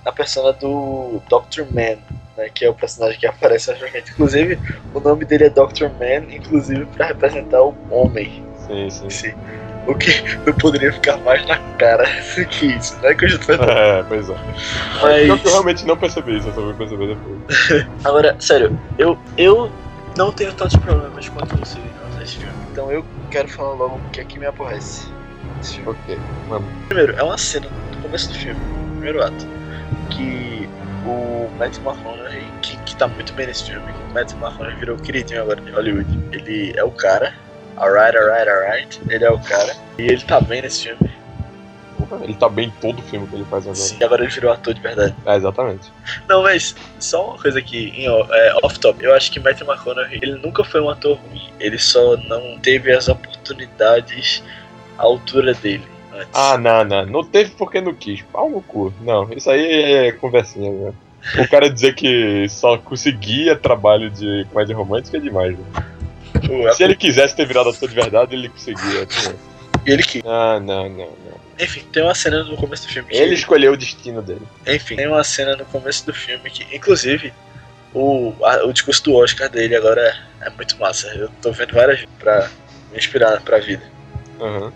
na 0.06 0.12
persona 0.12 0.54
do 0.54 1.20
Dr. 1.28 1.64
Man, 1.74 1.98
né, 2.38 2.50
que 2.54 2.66
é 2.66 2.70
o 2.70 2.76
personagem 2.76 3.20
que 3.20 3.26
aparece 3.26 3.74
frente. 3.74 4.12
Inclusive, 4.12 4.60
o 4.94 5.00
nome 5.00 5.26
dele 5.26 5.46
é 5.46 5.50
Dr. 5.50 5.90
Man, 6.00 6.32
inclusive 6.32 6.86
para 6.86 7.08
representar 7.08 7.64
o 7.64 7.76
homem 7.90 8.46
Sim, 8.68 8.88
sim. 8.92 9.06
em 9.08 9.10
si. 9.10 9.36
O 9.88 9.96
que 9.96 10.12
não 10.46 10.54
poderia 10.54 10.92
ficar 10.92 11.18
mais 11.20 11.46
na 11.48 11.58
cara 11.78 12.04
do 12.36 12.46
que 12.46 12.66
isso, 12.68 12.96
né? 13.02 13.14
Que 13.16 13.26
eu 13.26 13.30
já 13.30 13.38
tô. 13.40 13.54
É, 13.54 14.04
pois 14.04 14.30
é. 14.30 14.36
Mas- 15.02 15.28
Eu, 15.28 15.36
eu 15.38 15.52
realmente 15.52 15.86
não 15.86 15.96
percebi 15.98 16.38
isso, 16.38 16.50
eu 16.50 16.54
só 16.54 16.62
vou 16.62 16.74
perceber 16.74 17.16
depois. 17.16 17.88
Agora, 18.04 18.36
sério, 18.40 18.78
eu, 18.98 19.18
eu 19.38 19.72
não 20.18 20.32
tenho 20.34 20.52
tantos 20.54 20.76
problemas 20.76 21.30
quanto 21.30 21.56
você 21.58 21.80
em 21.80 21.84
relação 22.00 22.20
a 22.20 22.24
esse 22.24 22.36
filme. 22.38 22.54
Então 22.72 22.92
eu 22.92 23.06
quero 23.32 23.48
falar 23.48 23.74
logo 23.76 23.96
o 23.96 24.10
que 24.12 24.20
é 24.20 24.26
que 24.26 24.38
me 24.38 24.46
aborrece. 24.46 25.08
nesse 25.58 25.76
filme. 25.76 25.90
Ok, 25.92 26.20
vamos. 26.50 26.68
Primeiro, 26.90 27.16
é 27.18 27.24
uma 27.24 27.38
cena 27.38 27.68
no 27.96 28.02
começo 28.02 28.28
do 28.30 28.36
filme, 28.36 28.60
no 28.60 28.92
primeiro 28.94 29.24
ato, 29.24 29.48
que 30.10 30.68
o 31.06 31.50
Matt 31.58 31.78
McConaughey, 31.78 32.44
que, 32.62 32.76
que 32.80 32.96
tá 32.98 33.08
muito 33.08 33.32
bem 33.34 33.48
nesse 33.48 33.64
filme, 33.72 33.90
o 34.10 34.14
Matt 34.14 34.34
McConaughey 34.34 34.76
virou 34.80 34.98
queridinho 34.98 35.42
agora 35.44 35.62
de 35.62 35.72
Hollywood. 35.72 36.20
Ele 36.34 36.74
é 36.76 36.84
o 36.84 36.92
cara, 36.92 37.34
alright, 37.78 38.18
alright, 38.18 38.50
alright, 38.50 39.02
ele 39.10 39.24
é 39.24 39.32
o 39.32 39.40
cara, 39.40 39.76
e 39.98 40.04
ele 40.04 40.22
tá 40.22 40.42
bem 40.42 40.62
nesse 40.62 40.84
filme. 40.84 41.18
Ele 42.22 42.34
tá 42.36 42.48
bem 42.48 42.68
em 42.68 42.72
todo 42.80 43.02
filme 43.02 43.28
que 43.28 43.36
ele 43.36 43.46
faz 43.46 43.64
agora. 43.64 43.76
Sim, 43.76 44.04
agora 44.04 44.24
ele 44.24 44.32
virou 44.32 44.52
ator 44.52 44.74
de 44.74 44.80
verdade. 44.80 45.14
É, 45.26 45.36
exatamente. 45.36 45.92
Não, 46.28 46.44
mas 46.44 46.76
só 47.00 47.32
uma 47.32 47.38
coisa 47.38 47.60
aqui, 47.60 47.90
em 47.96 48.06
é, 48.06 48.54
off-top. 48.64 49.04
Eu 49.04 49.14
acho 49.14 49.32
que 49.32 49.40
Matthew 49.40 49.68
McConaughey, 49.68 50.20
ele 50.22 50.36
nunca 50.36 50.64
foi 50.64 50.80
um 50.80 50.90
ator 50.90 51.18
ruim. 51.18 51.50
Ele 51.60 51.78
só 51.78 52.16
não 52.16 52.60
teve 52.60 52.94
as 52.94 53.10
oportunidades 53.10 54.42
à 54.98 55.04
altura 55.04 55.54
dele 55.54 55.84
antes. 56.14 56.30
Ah, 56.34 56.58
não, 56.58 56.84
não. 56.86 57.06
Não 57.06 57.24
teve 57.24 57.52
porque 57.52 57.82
não 57.82 57.94
quis. 57.94 58.22
Pau 58.22 58.50
no 58.50 58.62
cu. 58.62 58.94
Não, 59.02 59.30
isso 59.34 59.50
aí 59.50 60.08
é 60.08 60.12
conversinha, 60.14 60.72
velho. 60.72 60.96
O 61.40 61.50
cara 61.50 61.70
dizer 61.70 61.94
que 61.94 62.48
só 62.48 62.78
conseguia 62.78 63.56
trabalho 63.56 64.10
de 64.10 64.46
comédia 64.52 64.76
romântica 64.76 65.18
é 65.18 65.20
demais, 65.20 65.58
velho. 65.58 65.97
O- 66.50 66.74
Se 66.74 66.84
ele 66.84 66.96
quisesse 66.96 67.36
ter 67.36 67.46
virado 67.46 67.70
ator 67.70 67.88
de 67.90 67.96
verdade, 67.96 68.36
ele 68.36 68.50
conseguia. 68.50 69.06
tipo. 69.06 69.36
ele 69.86 70.04
que. 70.04 70.24
Não, 70.24 70.60
não, 70.60 70.90
não, 70.90 70.98
não. 70.98 71.38
Enfim, 71.60 71.82
tem 71.92 72.04
uma 72.04 72.14
cena 72.14 72.44
no 72.44 72.56
começo 72.56 72.86
do 72.88 72.94
filme 72.94 73.10
que. 73.10 73.18
Ele 73.18 73.34
escolheu 73.34 73.74
o 73.74 73.78
destino 73.78 74.22
dele. 74.22 74.42
Enfim, 74.68 74.96
tem 74.96 75.08
uma 75.08 75.24
cena 75.24 75.56
no 75.56 75.66
começo 75.66 76.06
do 76.06 76.14
filme 76.14 76.50
que, 76.50 76.76
inclusive, 76.76 77.34
o, 77.94 78.34
a- 78.44 78.66
o 78.66 78.72
discurso 78.74 79.04
do 79.06 79.16
Oscar 79.16 79.50
dele 79.50 79.76
agora 79.76 80.02
é, 80.42 80.48
é 80.48 80.50
muito 80.52 80.78
massa. 80.78 81.08
Eu 81.16 81.30
tô 81.42 81.52
vendo 81.52 81.74
várias 81.74 82.00
vezes 82.00 82.14
pra 82.20 82.50
me 82.92 82.98
inspirar 82.98 83.42
pra 83.42 83.58
vida. 83.60 83.84
Aham. 84.40 84.72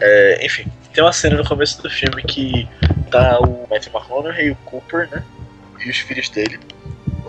É, 0.00 0.44
enfim, 0.44 0.66
tem 0.92 1.02
uma 1.02 1.12
cena 1.12 1.36
no 1.36 1.44
começo 1.48 1.82
do 1.82 1.88
filme 1.90 2.22
que 2.22 2.68
tá 3.10 3.38
o 3.40 3.66
Matthew 3.70 3.92
McConaughey 3.92 4.46
e 4.46 4.50
o 4.50 4.56
Cooper, 4.66 5.08
né? 5.10 5.24
E 5.84 5.88
os 5.90 5.98
filhos 5.98 6.28
dele. 6.28 6.60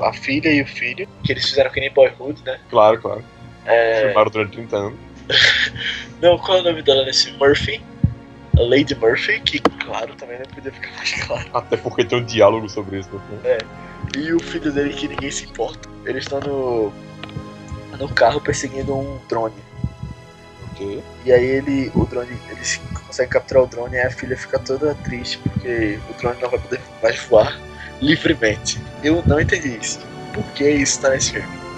A 0.01 0.13
filha 0.13 0.49
e 0.49 0.61
o 0.61 0.67
filho, 0.67 1.07
que 1.23 1.31
eles 1.31 1.45
fizeram 1.45 1.71
que 1.71 1.79
nem 1.79 1.91
Boyhood, 1.91 2.41
né? 2.45 2.59
Claro, 2.69 3.01
claro. 3.01 3.23
É, 3.65 4.07
Filmaram 4.07 4.31
durante 4.31 4.51
30 4.53 4.77
anos. 4.77 4.99
não, 6.21 6.37
qual 6.37 6.57
é 6.57 6.61
o 6.61 6.63
nome 6.63 6.81
dela 6.81 7.05
nesse? 7.05 7.31
Murphy. 7.33 7.81
A 8.57 8.61
Lady 8.61 8.95
Murphy, 8.95 9.39
que 9.39 9.59
claro, 9.59 10.13
também 10.15 10.37
não 10.37 10.45
podia 10.45 10.71
ficar 10.71 10.91
mais 10.97 11.13
claro. 11.23 11.49
Até 11.53 11.77
porque 11.77 12.03
tem 12.03 12.19
um 12.19 12.25
diálogo 12.25 12.67
sobre 12.69 12.99
isso 12.99 13.09
no 13.11 13.19
filme. 13.19 13.41
E 14.17 14.33
o 14.33 14.39
filho 14.39 14.71
dele 14.71 14.93
que 14.93 15.07
ninguém 15.07 15.31
se 15.31 15.45
importa. 15.45 15.87
Eles 16.05 16.23
estão 16.23 16.39
no. 16.39 16.91
no 17.97 18.09
carro 18.09 18.41
perseguindo 18.41 18.95
um 18.95 19.19
drone. 19.27 19.55
Ok. 20.71 21.03
E 21.25 21.31
aí 21.31 21.45
ele. 21.45 21.91
o 21.95 22.05
drone. 22.05 22.37
Eles 22.49 22.81
conseguem 23.05 23.31
capturar 23.31 23.63
o 23.63 23.67
drone 23.67 23.95
e 23.95 24.01
a 24.01 24.11
filha 24.11 24.35
fica 24.35 24.59
toda 24.59 24.95
triste 24.95 25.37
porque 25.37 25.99
o 26.09 26.13
drone 26.19 26.41
não 26.41 26.49
vai 26.49 26.59
poder 26.59 26.81
mais 27.01 27.19
voar 27.25 27.59
livremente. 28.01 28.79
Eu 29.03 29.23
não 29.25 29.39
entendi 29.39 29.77
isso. 29.77 29.99
Por 30.33 30.43
que 30.53 30.69
isso 30.69 31.01
tá 31.01 31.09
nesse 31.09 31.33
filme? 31.33 31.68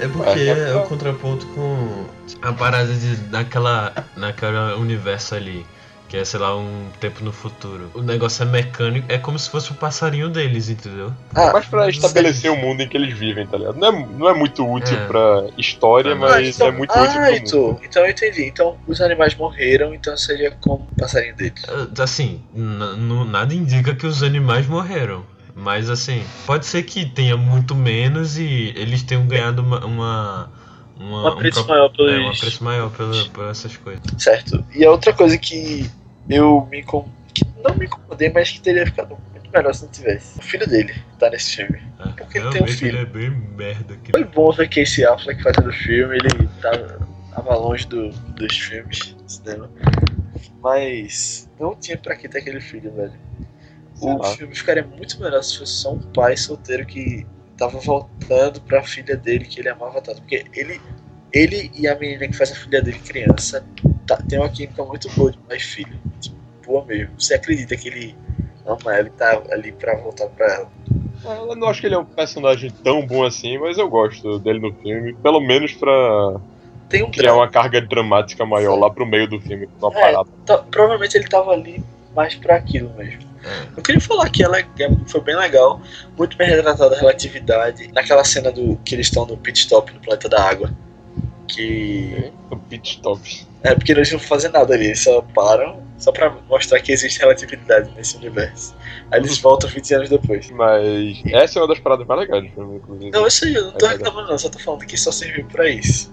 É 0.00 0.08
porque 0.08 0.40
é 0.40 0.74
o 0.74 0.82
contraponto 0.82 1.46
com 1.48 2.04
a 2.42 2.52
parada 2.52 2.92
de 2.92 3.16
naquela, 3.30 3.92
naquela 4.16 4.76
universo 4.76 5.34
ali. 5.34 5.64
Que 6.08 6.18
é, 6.18 6.24
sei 6.24 6.38
lá, 6.38 6.56
um 6.56 6.86
tempo 7.00 7.24
no 7.24 7.32
futuro. 7.32 7.90
O 7.92 8.00
negócio 8.00 8.44
é 8.44 8.46
mecânico, 8.46 9.06
é 9.10 9.18
como 9.18 9.36
se 9.40 9.50
fosse 9.50 9.72
o 9.72 9.74
passarinho 9.74 10.28
deles, 10.28 10.68
entendeu? 10.68 11.12
Ah, 11.34 11.50
Mas 11.52 11.66
pra 11.66 11.88
estabelecer 11.88 12.48
o 12.48 12.56
mundo 12.56 12.80
em 12.80 12.88
que 12.88 12.96
eles 12.96 13.18
vivem, 13.18 13.44
tá 13.44 13.56
ligado? 13.58 13.76
Não 13.76 13.88
é, 13.88 14.06
não 14.16 14.28
é 14.28 14.32
muito 14.34 14.64
útil 14.64 14.96
É. 14.96 15.06
pra 15.08 15.46
história, 15.58 16.12
Ah, 16.12 16.14
mas 16.14 16.54
então, 16.54 16.68
é 16.68 16.70
muito 16.70 16.90
útil 16.92 17.02
ah, 17.02 17.12
pro 17.12 17.22
mundo. 17.22 17.34
então, 17.44 17.80
então 17.82 18.04
eu 18.04 18.10
entendi. 18.10 18.44
Então 18.44 18.76
os 18.86 19.00
animais 19.00 19.34
morreram, 19.34 19.92
então 19.92 20.16
seria 20.16 20.52
como 20.52 20.86
o 20.92 20.94
passarinho 20.96 21.34
deles. 21.34 21.60
Ah, 21.68 21.88
Assim, 22.04 22.40
nada 22.54 23.52
indica 23.52 23.92
que 23.92 24.06
os 24.06 24.22
animais 24.22 24.64
morreram. 24.68 25.24
Mas 25.56 25.88
assim, 25.88 26.22
pode 26.44 26.66
ser 26.66 26.82
que 26.82 27.06
tenha 27.06 27.34
muito 27.36 27.74
menos 27.74 28.36
e 28.38 28.74
eles 28.76 29.02
tenhum 29.02 29.26
ganhado 29.26 29.62
uma. 29.62 29.84
uma 29.84 30.52
uma, 30.98 31.24
Um 31.24 31.26
apreço 31.28 31.64
pro- 31.64 31.74
maior 31.74 31.88
pelos. 31.90 32.12
É, 32.12 32.18
um 32.20 32.28
apreço 32.30 32.64
maior 32.64 32.90
pela, 32.90 33.24
por 33.30 33.44
essas 33.50 33.76
coisas. 33.76 34.02
Certo. 34.18 34.64
E 34.74 34.84
a 34.84 34.90
outra 34.90 35.12
coisa 35.12 35.36
que 35.36 35.90
eu 36.28 36.66
me 36.70 36.80
incom... 36.80 37.06
que 37.34 37.44
não 37.62 37.74
me 37.74 37.84
incomodei, 37.86 38.30
mas 38.30 38.50
que 38.50 38.60
teria 38.60 38.86
ficado 38.86 39.18
muito 39.32 39.50
melhor 39.52 39.74
se 39.74 39.82
não 39.84 39.90
tivesse. 39.90 40.38
O 40.38 40.42
filho 40.42 40.66
dele 40.66 40.94
tá 41.18 41.28
nesse 41.28 41.56
filme. 41.56 41.82
É, 41.98 42.08
Porque 42.12 42.38
ele 42.38 42.50
tem 42.50 42.62
um 42.62 42.66
filho. 42.66 42.88
ele 42.88 42.98
é 42.98 43.04
bem 43.04 43.30
merda. 43.30 43.96
Que... 44.02 44.12
Foi 44.12 44.24
bom 44.24 44.50
ver 44.52 44.68
Casey 44.70 45.04
Affleck 45.04 45.42
fazendo 45.42 45.68
o 45.68 45.72
filme, 45.72 46.16
ele 46.16 46.48
tava, 46.62 46.98
tava 47.34 47.54
longe 47.56 47.86
do, 47.86 48.08
dos 48.08 48.56
filmes 48.58 49.14
cinema. 49.26 49.70
Mas 50.62 51.48
não 51.60 51.74
tinha 51.74 51.98
pra 51.98 52.16
que 52.16 52.26
ter 52.28 52.38
aquele 52.38 52.60
filho, 52.60 52.90
velho. 52.94 53.12
Sei 53.96 54.08
O 54.12 54.18
lá. 54.18 54.28
filme 54.36 54.54
ficaria 54.54 54.84
muito 54.84 55.20
melhor 55.20 55.42
se 55.42 55.58
fosse 55.58 55.72
só 55.72 55.92
um 55.92 55.98
pai 55.98 56.36
solteiro 56.36 56.84
que 56.86 57.26
tava 57.56 57.78
voltando 57.78 58.60
pra 58.60 58.82
filha 58.82 59.16
dele 59.16 59.44
que 59.44 59.60
ele 59.60 59.68
amava 59.68 60.00
tanto. 60.02 60.20
Porque 60.20 60.44
ele, 60.54 60.80
ele 61.32 61.70
e 61.74 61.88
a 61.88 61.94
menina 61.98 62.28
que 62.28 62.36
faz 62.36 62.52
a 62.52 62.54
filha 62.54 62.82
dele 62.82 62.98
criança 62.98 63.64
tá, 64.06 64.16
tem 64.18 64.38
uma 64.38 64.48
química 64.48 64.84
muito 64.84 65.10
boa 65.12 65.30
de 65.32 65.38
pai 65.38 65.56
e 65.56 65.60
filho. 65.60 65.98
Tipo, 66.20 66.36
boa 66.66 66.84
mesmo. 66.84 67.18
Você 67.18 67.34
acredita 67.34 67.76
que 67.76 67.88
ele 67.88 68.14
ama 68.66 68.94
ela 68.96 69.06
e 69.08 69.10
tá 69.10 69.42
ali 69.50 69.72
pra 69.72 69.96
voltar 69.96 70.26
pra 70.28 70.46
ela. 70.46 70.70
Eu 71.48 71.56
não 71.56 71.68
acho 71.68 71.80
que 71.80 71.86
ele 71.86 71.94
é 71.94 71.98
um 71.98 72.04
personagem 72.04 72.70
tão 72.84 73.04
bom 73.06 73.24
assim, 73.24 73.58
mas 73.58 73.78
eu 73.78 73.88
gosto 73.88 74.38
dele 74.38 74.60
no 74.60 74.72
filme. 74.74 75.14
Pelo 75.14 75.40
menos 75.40 75.72
pra 75.72 76.36
Tem 76.88 77.02
um 77.02 77.10
criar 77.10 77.30
drama. 77.30 77.38
uma 77.42 77.50
carga 77.50 77.80
dramática 77.80 78.44
maior 78.44 78.74
Sim. 78.74 78.80
lá 78.80 78.90
pro 78.90 79.06
meio 79.06 79.26
do 79.28 79.40
filme. 79.40 79.68
Uma 79.80 79.90
É. 79.98 80.00
parada. 80.02 80.28
Tá- 80.44 80.58
provavelmente 80.58 81.16
ele 81.16 81.26
tava 81.26 81.50
ali 81.52 81.82
mais 82.14 82.34
pra 82.36 82.56
aquilo 82.56 82.90
mesmo. 82.94 83.22
É. 83.46 83.66
Eu 83.76 83.82
queria 83.82 84.00
falar 84.00 84.28
que 84.28 84.42
ela 84.42 84.58
é- 84.58 84.66
foi 85.06 85.20
bem 85.20 85.36
legal, 85.36 85.80
muito 86.18 86.36
bem 86.36 86.48
retratada 86.48 86.94
a 86.96 86.98
relatividade. 86.98 87.88
Naquela 87.92 88.24
cena 88.24 88.50
do 88.50 88.76
que 88.84 88.94
eles 88.94 89.06
estão 89.06 89.24
no 89.24 89.36
pit 89.36 89.60
stop 89.60 89.92
no 89.92 90.00
planeta 90.00 90.28
da 90.28 90.42
água. 90.42 90.70
Que. 91.48 92.32
O 92.50 92.56
pit 92.56 92.96
stop. 92.96 93.46
É 93.62 93.74
porque 93.74 93.92
eles 93.92 94.10
não 94.12 94.18
fazem 94.18 94.50
nada 94.50 94.74
ali, 94.74 94.86
eles 94.86 95.02
só 95.02 95.22
param 95.22 95.84
só 95.98 96.12
pra 96.12 96.30
mostrar 96.48 96.78
que 96.80 96.92
existe 96.92 97.18
relatividade 97.20 97.90
nesse 97.96 98.16
universo. 98.16 98.74
Aí 99.10 99.18
eles 99.18 99.38
voltam 99.38 99.68
20 99.70 99.94
anos 99.94 100.08
depois. 100.10 100.50
Mas 100.50 101.22
essa 101.32 101.58
é 101.58 101.62
uma 101.62 101.68
das 101.68 101.78
paradas 101.78 102.06
mais 102.06 102.20
legais 102.20 102.44
inclusive. 102.56 103.10
Não, 103.10 103.26
isso 103.26 103.44
aí, 103.44 103.54
eu 103.54 103.64
não 103.66 103.72
tô 103.72 103.86
É 103.86 103.90
reclamando 103.90 104.28
não, 104.28 104.38
só 104.38 104.48
tô 104.50 104.58
falando 104.58 104.84
que 104.84 104.96
só 104.96 105.10
serviu 105.10 105.46
pra 105.46 105.68
isso. 105.70 106.12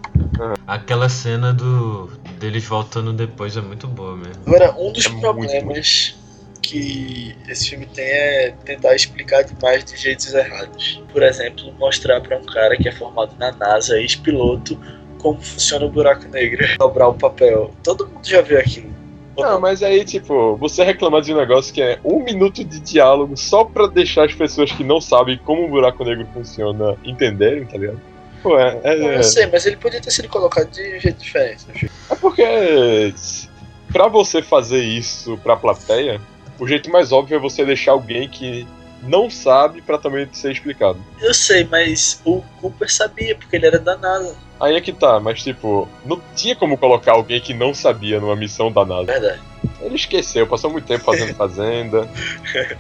Aquela 0.66 1.10
cena 1.10 1.54
do 1.54 2.08
deles 2.40 2.64
voltando 2.64 3.12
depois 3.12 3.58
é 3.58 3.62
muito 3.62 3.88
boa 3.88 4.16
mesmo. 4.16 4.42
Agora, 4.46 4.74
um 4.80 4.92
dos 4.92 5.06
É 5.06 5.10
muito 5.10 5.22
problemas 5.22 6.16
que 6.64 7.36
esse 7.48 7.70
filme 7.70 7.86
tem 7.86 8.06
é 8.06 8.54
tentar 8.66 8.96
explicar 8.96 9.44
demais 9.44 9.84
de 9.84 9.98
jeitos 9.98 10.34
errados. 10.34 11.04
Por 11.12 11.22
exemplo, 11.22 11.72
mostrar 11.78 12.22
pra 12.22 12.38
um 12.38 12.46
cara 12.46 12.76
que 12.76 12.88
é 12.88 12.92
formado 12.92 13.36
na 13.38 13.52
NASA, 13.52 14.00
ex-piloto, 14.00 14.80
como 15.20 15.40
funciona 15.40 15.86
o 15.86 15.90
buraco 15.90 16.28
negro, 16.30 16.66
dobrar 16.80 17.10
o 17.10 17.14
papel. 17.14 17.72
Todo 17.84 18.08
mundo 18.08 18.26
já 18.26 18.42
viu 18.42 18.58
aquilo. 18.58 18.92
Não, 19.38 19.60
mas 19.60 19.82
aí, 19.82 20.06
tipo, 20.06 20.56
você 20.58 20.84
reclamar 20.84 21.22
de 21.22 21.34
um 21.34 21.38
negócio 21.38 21.74
que 21.74 21.82
é 21.82 22.00
um 22.04 22.24
minuto 22.24 22.64
de 22.64 22.80
diálogo 22.80 23.36
só 23.36 23.66
pra 23.66 23.88
deixar 23.88 24.26
as 24.26 24.34
pessoas 24.34 24.72
que 24.72 24.84
não 24.84 25.02
sabem 25.02 25.38
como 25.38 25.66
o 25.66 25.70
buraco 25.70 26.04
negro 26.06 26.28
funciona 26.34 26.96
entenderem, 27.04 27.66
tá 27.66 27.78
ligado? 27.78 28.00
Pô, 28.44 28.60
é. 28.60 28.80
é, 28.84 28.96
Não, 28.96 29.12
eu 29.12 29.24
sei, 29.24 29.48
mas 29.48 29.66
ele 29.66 29.78
podia 29.78 30.00
ter 30.00 30.12
sido 30.12 30.30
colocado 30.30 30.70
de 30.70 30.82
um 30.82 31.00
jeito 31.00 31.24
diferente 31.24 31.66
filme. 31.74 31.90
é 32.10 32.16
porque. 32.16 33.14
Pra 33.92 34.08
você 34.08 34.42
fazer 34.42 34.82
isso 34.82 35.38
pra 35.44 35.56
plateia, 35.56 36.20
o 36.60 36.68
jeito 36.68 36.90
mais 36.90 37.12
óbvio 37.12 37.36
é 37.36 37.40
você 37.40 37.66
deixar 37.66 37.92
alguém 37.92 38.28
que 38.30 38.68
não 39.02 39.30
sabe 39.30 39.82
pra 39.82 39.98
também 39.98 40.28
ser 40.32 40.52
explicado. 40.52 40.98
Eu 41.20 41.34
sei, 41.34 41.66
mas 41.70 42.22
o 42.24 42.42
Cooper 42.62 42.90
sabia, 42.92 43.36
porque 43.36 43.56
ele 43.58 43.66
era 43.68 43.78
da 43.80 43.98
NASA. 43.98 44.36
Aí 44.60 44.76
é 44.78 44.82
que 44.82 44.94
tá, 44.94 45.20
mas 45.20 45.44
tipo, 45.44 45.90
não 46.06 46.22
tinha 46.36 46.56
como 46.56 46.78
colocar 46.78 47.12
alguém 47.14 47.42
que 47.42 47.54
não 47.54 47.74
sabia 47.74 48.20
numa 48.22 48.36
missão 48.36 48.72
da 48.72 48.86
NASA. 48.86 49.04
Verdade. 49.06 49.42
Ele 49.82 49.96
esqueceu, 49.96 50.48
passou 50.48 50.70
muito 50.72 50.86
tempo 50.86 51.04
fazendo 51.04 51.34
fazenda. 51.36 52.08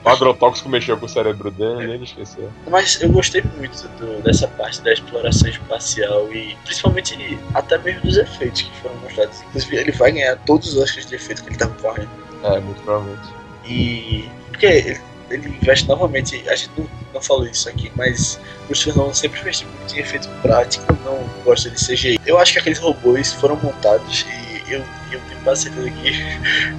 o 0.05 0.09
agrotóxico 0.09 0.69
mexeu 0.69 0.97
com 0.97 1.05
o 1.05 1.09
cérebro 1.09 1.51
dele, 1.51 1.91
ele 1.93 2.03
esqueceu. 2.05 2.49
Mas 2.69 3.01
eu 3.01 3.09
gostei 3.09 3.43
muito 3.57 3.85
do- 3.99 4.21
dessa 4.21 4.47
parte 4.47 4.81
da 4.81 4.93
exploração 4.93 5.49
espacial 5.49 6.31
e 6.31 6.55
principalmente 6.63 7.37
até 7.53 7.77
mesmo 7.79 8.01
dos 8.01 8.15
efeitos 8.17 8.61
que 8.61 8.77
foram 8.77 8.95
mostrados. 8.97 9.41
Inclusive, 9.49 9.75
ele 9.75 9.91
vai 9.91 10.11
ganhar 10.13 10.37
todos 10.45 10.69
os 10.69 10.77
Oscars 10.77 11.05
de 11.05 11.15
efeito 11.15 11.43
que 11.43 11.49
ele 11.49 11.57
tava 11.57 11.73
correndo. 11.81 12.09
É, 12.43 12.59
muito 12.61 12.81
provavelmente. 12.83 13.27
E. 13.65 14.29
Porque 14.49 14.65
ele, 14.65 14.99
ele 15.29 15.49
investe 15.49 15.87
novamente, 15.87 16.43
a 16.47 16.55
gente 16.55 16.71
não, 16.77 16.87
não 17.13 17.21
falou 17.21 17.45
isso 17.45 17.67
aqui, 17.67 17.91
mas 17.95 18.39
o 18.69 18.97
Nolan 18.97 19.13
sempre 19.13 19.39
investe 19.39 19.65
muito 19.65 19.95
em 19.95 19.99
efeito 19.99 20.29
prático, 20.41 20.85
não 21.03 21.19
gosta 21.43 21.69
de 21.69 21.75
CGI. 21.75 22.19
Eu 22.25 22.37
acho 22.37 22.53
que 22.53 22.59
aqueles 22.59 22.79
robôs 22.79 23.33
foram 23.33 23.55
montados 23.57 24.25
e 24.27 24.73
eu, 24.73 24.83
eu 25.11 25.19
tenho 25.27 25.41
quase 25.43 25.63
certeza 25.63 25.89
que 25.89 26.09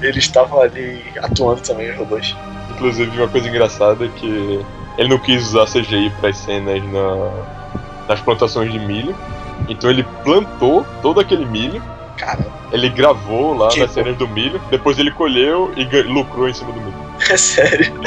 eles 0.06 0.24
estavam 0.24 0.60
ali 0.60 1.02
atuando 1.18 1.60
também, 1.60 1.90
os 1.90 1.96
robôs. 1.96 2.34
Inclusive, 2.70 3.16
uma 3.16 3.28
coisa 3.28 3.48
engraçada 3.48 4.04
é 4.04 4.08
que 4.08 4.64
ele 4.98 5.08
não 5.08 5.18
quis 5.18 5.48
usar 5.48 5.66
CGI 5.66 6.10
para 6.20 6.30
as 6.30 6.36
cenas 6.36 6.82
na, 6.92 8.06
nas 8.08 8.20
plantações 8.20 8.72
de 8.72 8.78
milho. 8.78 9.14
Então 9.68 9.90
ele 9.90 10.04
plantou 10.22 10.84
todo 11.00 11.20
aquele 11.20 11.44
milho, 11.46 11.82
Cara, 12.16 12.44
ele 12.72 12.88
gravou 12.88 13.54
lá 13.56 13.68
Tipo? 13.68 13.84
nas 13.86 13.92
cenas 13.92 14.16
do 14.16 14.26
milho, 14.28 14.60
depois 14.70 14.98
ele 14.98 15.10
colheu 15.10 15.72
e 15.76 15.84
lucrou 16.02 16.48
em 16.48 16.54
cima 16.54 16.72
do 16.72 16.80
milho. 16.80 16.94
é 17.28 17.36
sério. 17.40 17.92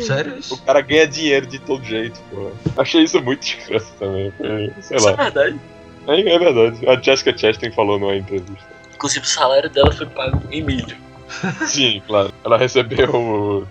Sério 0.00 0.34
O 0.34 0.38
isso? 0.38 0.62
cara 0.62 0.80
ganha 0.80 1.06
dinheiro 1.06 1.46
de 1.46 1.58
todo 1.58 1.84
jeito, 1.84 2.20
pô. 2.30 2.50
Achei 2.76 3.02
isso 3.02 3.20
muito 3.20 3.42
escroto 3.42 3.86
também. 3.98 4.32
Sei 4.80 4.96
Isso 4.96 5.08
é 5.08 5.10
lá. 5.10 5.16
verdade. 5.24 5.60
É, 6.06 6.20
é 6.34 6.38
verdade. 6.38 6.88
A 6.88 7.00
Jessica 7.00 7.36
Chastain 7.36 7.72
falou 7.72 7.98
numa 7.98 8.16
entrevista. 8.16 8.64
Inclusive 8.94 9.24
o 9.24 9.28
salário 9.28 9.68
dela 9.68 9.90
foi 9.92 10.06
pago 10.06 10.40
em 10.50 10.62
milho. 10.62 10.96
Sim, 11.66 12.02
claro. 12.06 12.32
Ela 12.44 12.56
recebeu 12.56 13.66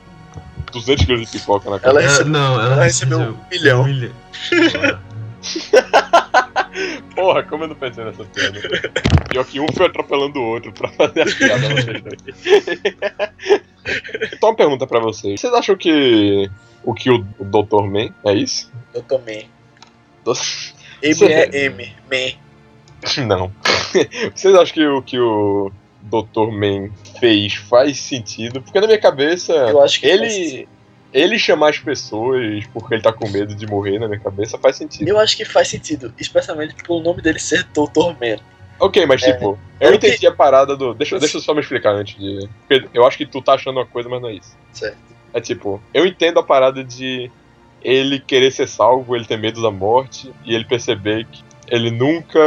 200 0.72 1.06
quilos 1.06 1.32
de 1.32 1.40
pipoca 1.40 1.70
na 1.70 1.80
cara. 1.80 1.94
Ela 1.94 2.02
É, 2.04 2.08
recebeu- 2.08 2.32
não, 2.34 2.54
ela, 2.62 2.74
ela 2.74 2.84
recebeu 2.84 3.20
um 3.20 3.38
milhão. 3.50 3.82
Um 3.82 3.86
milhão. 3.86 4.12
Porra, 7.16 7.44
como 7.44 7.64
eu 7.64 7.68
não 7.70 7.76
pensei 7.76 8.04
nessa 8.04 8.24
piada? 8.26 8.60
Pior 9.30 9.46
que 9.46 9.60
um 9.60 9.68
foi 9.74 9.86
atropelando 9.88 10.40
o 10.40 10.44
outro 10.44 10.72
pra 10.72 10.88
fazer 10.90 11.22
a 11.22 11.26
piada 11.26 11.70
vocês 11.70 12.02
dois. 12.02 12.24
Então 14.34 14.50
uma 14.50 14.56
pergunta 14.56 14.86
pra 14.88 15.00
vocês. 15.00 15.40
Vocês 15.40 15.54
acham 15.54 15.76
que 15.76 16.50
o 16.84 16.94
que 16.94 17.10
o, 17.10 17.20
Dr. 17.40 17.84
Man 17.88 18.14
é 18.26 18.34
isso? 18.34 18.72
Eu 18.94 19.02
tomei. 19.04 19.48
Do- 20.24 20.34
M 21.02 21.14
Você- 21.14 21.26
é 21.26 21.66
M. 21.66 21.94
Man. 22.12 23.26
Não. 23.26 23.52
Vocês 24.36 24.54
acham 24.56 24.74
que 24.74 24.86
o 24.86 25.02
que 25.02 25.20
o 25.20 25.72
Dr. 26.02 26.52
Man 26.52 26.90
fez 27.20 27.56
faz 27.56 28.00
sentido? 28.00 28.62
Porque 28.62 28.80
na 28.80 28.88
minha 28.88 29.00
cabeça, 29.00 29.54
Eu 29.54 29.82
acho 29.82 30.00
que 30.00 30.08
ele. 30.08 30.68
Ele 31.14 31.40
chamar 31.40 31.70
as 31.70 31.80
pessoas 31.80 32.66
porque 32.74 32.94
ele 32.96 33.02
tá 33.02 33.12
com 33.12 33.28
medo 33.30 33.56
de 33.56 33.66
morrer 33.66 33.98
na 34.00 34.08
minha 34.08 34.20
cabeça 34.20 34.58
faz 34.60 34.76
sentido. 34.76 35.08
Eu 35.08 35.20
acho 35.20 35.36
que 35.36 35.44
faz 35.44 35.68
sentido, 35.68 36.14
especialmente 36.20 36.76
pelo 36.76 37.02
nome 37.02 37.22
dele 37.22 37.40
ser 37.40 37.64
Dr. 37.66 38.14
Man. 38.20 38.38
Ok, 38.80 39.06
mas 39.06 39.22
É. 39.24 39.34
tipo, 39.34 39.58
eu 39.80 39.92
É 39.92 39.96
entendi 39.96 40.26
a 40.28 40.32
parada 40.32 40.76
do. 40.76 40.94
Deixa, 40.94 41.20
deixa 41.20 41.38
eu 41.38 41.42
só 41.42 41.54
me 41.54 41.60
explicar 41.62 41.92
antes 41.96 42.16
de. 42.18 42.48
Porque 42.68 42.88
eu 42.94 43.06
acho 43.06 43.18
que 43.18 43.26
tu 43.26 43.42
tá 43.42 43.54
achando 43.54 43.78
uma 43.78 43.86
coisa, 43.86 44.08
mas 44.08 44.22
não 44.22 44.30
é 44.30 44.34
isso. 44.36 44.56
Certo. 44.72 44.98
É 45.34 45.42
tipo, 45.42 45.82
eu 45.94 46.06
entendo 46.06 46.40
a 46.40 46.44
parada 46.44 46.84
de 46.84 47.30
ele 47.82 48.20
querer 48.20 48.52
ser 48.52 48.68
salvo, 48.68 49.16
ele 49.16 49.26
ter 49.26 49.38
medo 49.38 49.62
da 49.62 49.72
morte, 49.72 50.32
e 50.46 50.54
ele 50.54 50.66
perceber 50.66 51.26
que 51.26 51.44
ele 51.68 51.92
nunca 51.92 52.40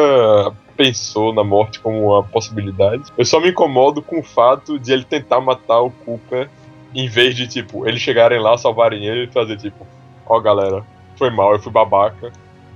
pensou 0.76 1.32
na 1.34 1.44
morte 1.44 1.78
como 1.80 2.12
uma 2.12 2.22
possibilidade. 2.22 3.02
Eu 3.16 3.24
só 3.24 3.38
me 3.40 3.50
incomodo 3.50 4.02
com 4.02 4.18
o 4.18 4.22
fato 4.22 4.78
de 4.78 4.92
ele 4.92 5.04
tentar 5.04 5.40
matar 5.40 5.80
o 5.80 5.90
Cooper, 5.90 6.48
em 6.94 7.08
vez 7.08 7.34
de, 7.34 7.46
tipo, 7.46 7.86
eles 7.88 8.00
chegarem 8.00 8.40
lá, 8.40 8.56
salvarem 8.58 9.06
ele 9.06 9.24
e 9.24 9.32
fazer, 9.32 9.56
tipo, 9.56 9.86
ó 10.26 10.38
galera, 10.40 10.84
foi 11.16 11.30
mal, 11.30 11.52
eu 11.52 11.60
fui 11.60 11.72
babaca. 11.72 12.30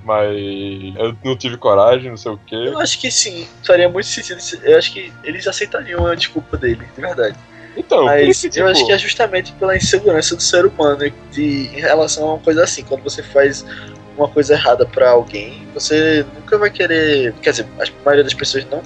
Mas 0.05 0.37
eu 0.97 1.17
não 1.25 1.37
tive 1.37 1.57
coragem, 1.57 2.11
não 2.11 2.17
sei 2.17 2.31
o 2.31 2.39
quê. 2.39 2.55
Eu 2.55 2.79
acho 2.79 3.01
que 3.01 3.11
sim, 3.11 3.45
faria 3.65 3.89
muito 3.89 4.07
sentido. 4.07 4.41
se- 4.41 4.61
Eu 4.63 4.79
acho 4.79 4.93
que 4.93 5.13
eles 5.25 5.47
aceitariam 5.49 6.07
a 6.07 6.15
desculpa 6.15 6.57
dele, 6.57 6.87
de 6.95 7.01
verdade. 7.01 7.37
Então, 7.77 8.05
Mas 8.05 8.41
que, 8.41 8.49
tipo, 8.49 8.65
eu 8.65 8.69
acho 8.71 8.87
que 8.87 8.93
é 8.93 8.99
justamente 8.99 9.53
pela 9.55 9.77
insegurança 9.77 10.37
do 10.37 10.43
ser 10.43 10.65
humano 10.65 11.11
de, 11.33 11.67
em 11.75 11.81
relação 11.81 12.25
a 12.29 12.35
uma 12.35 12.39
coisa 12.39 12.63
assim. 12.63 12.85
Quando 12.85 13.03
você 13.03 13.21
faz 13.21 13.67
uma 14.17 14.29
coisa 14.29 14.55
errada 14.55 14.87
pra 14.87 15.11
alguém, 15.11 15.67
você 15.75 16.25
nunca 16.37 16.57
vai 16.57 16.71
querer. 16.71 17.35
Quer 17.43 17.51
dizer, 17.51 17.67
a 17.81 17.85
maioria 18.05 18.23
das 18.25 18.33
pessoas 18.33 18.65
não, 18.71 18.81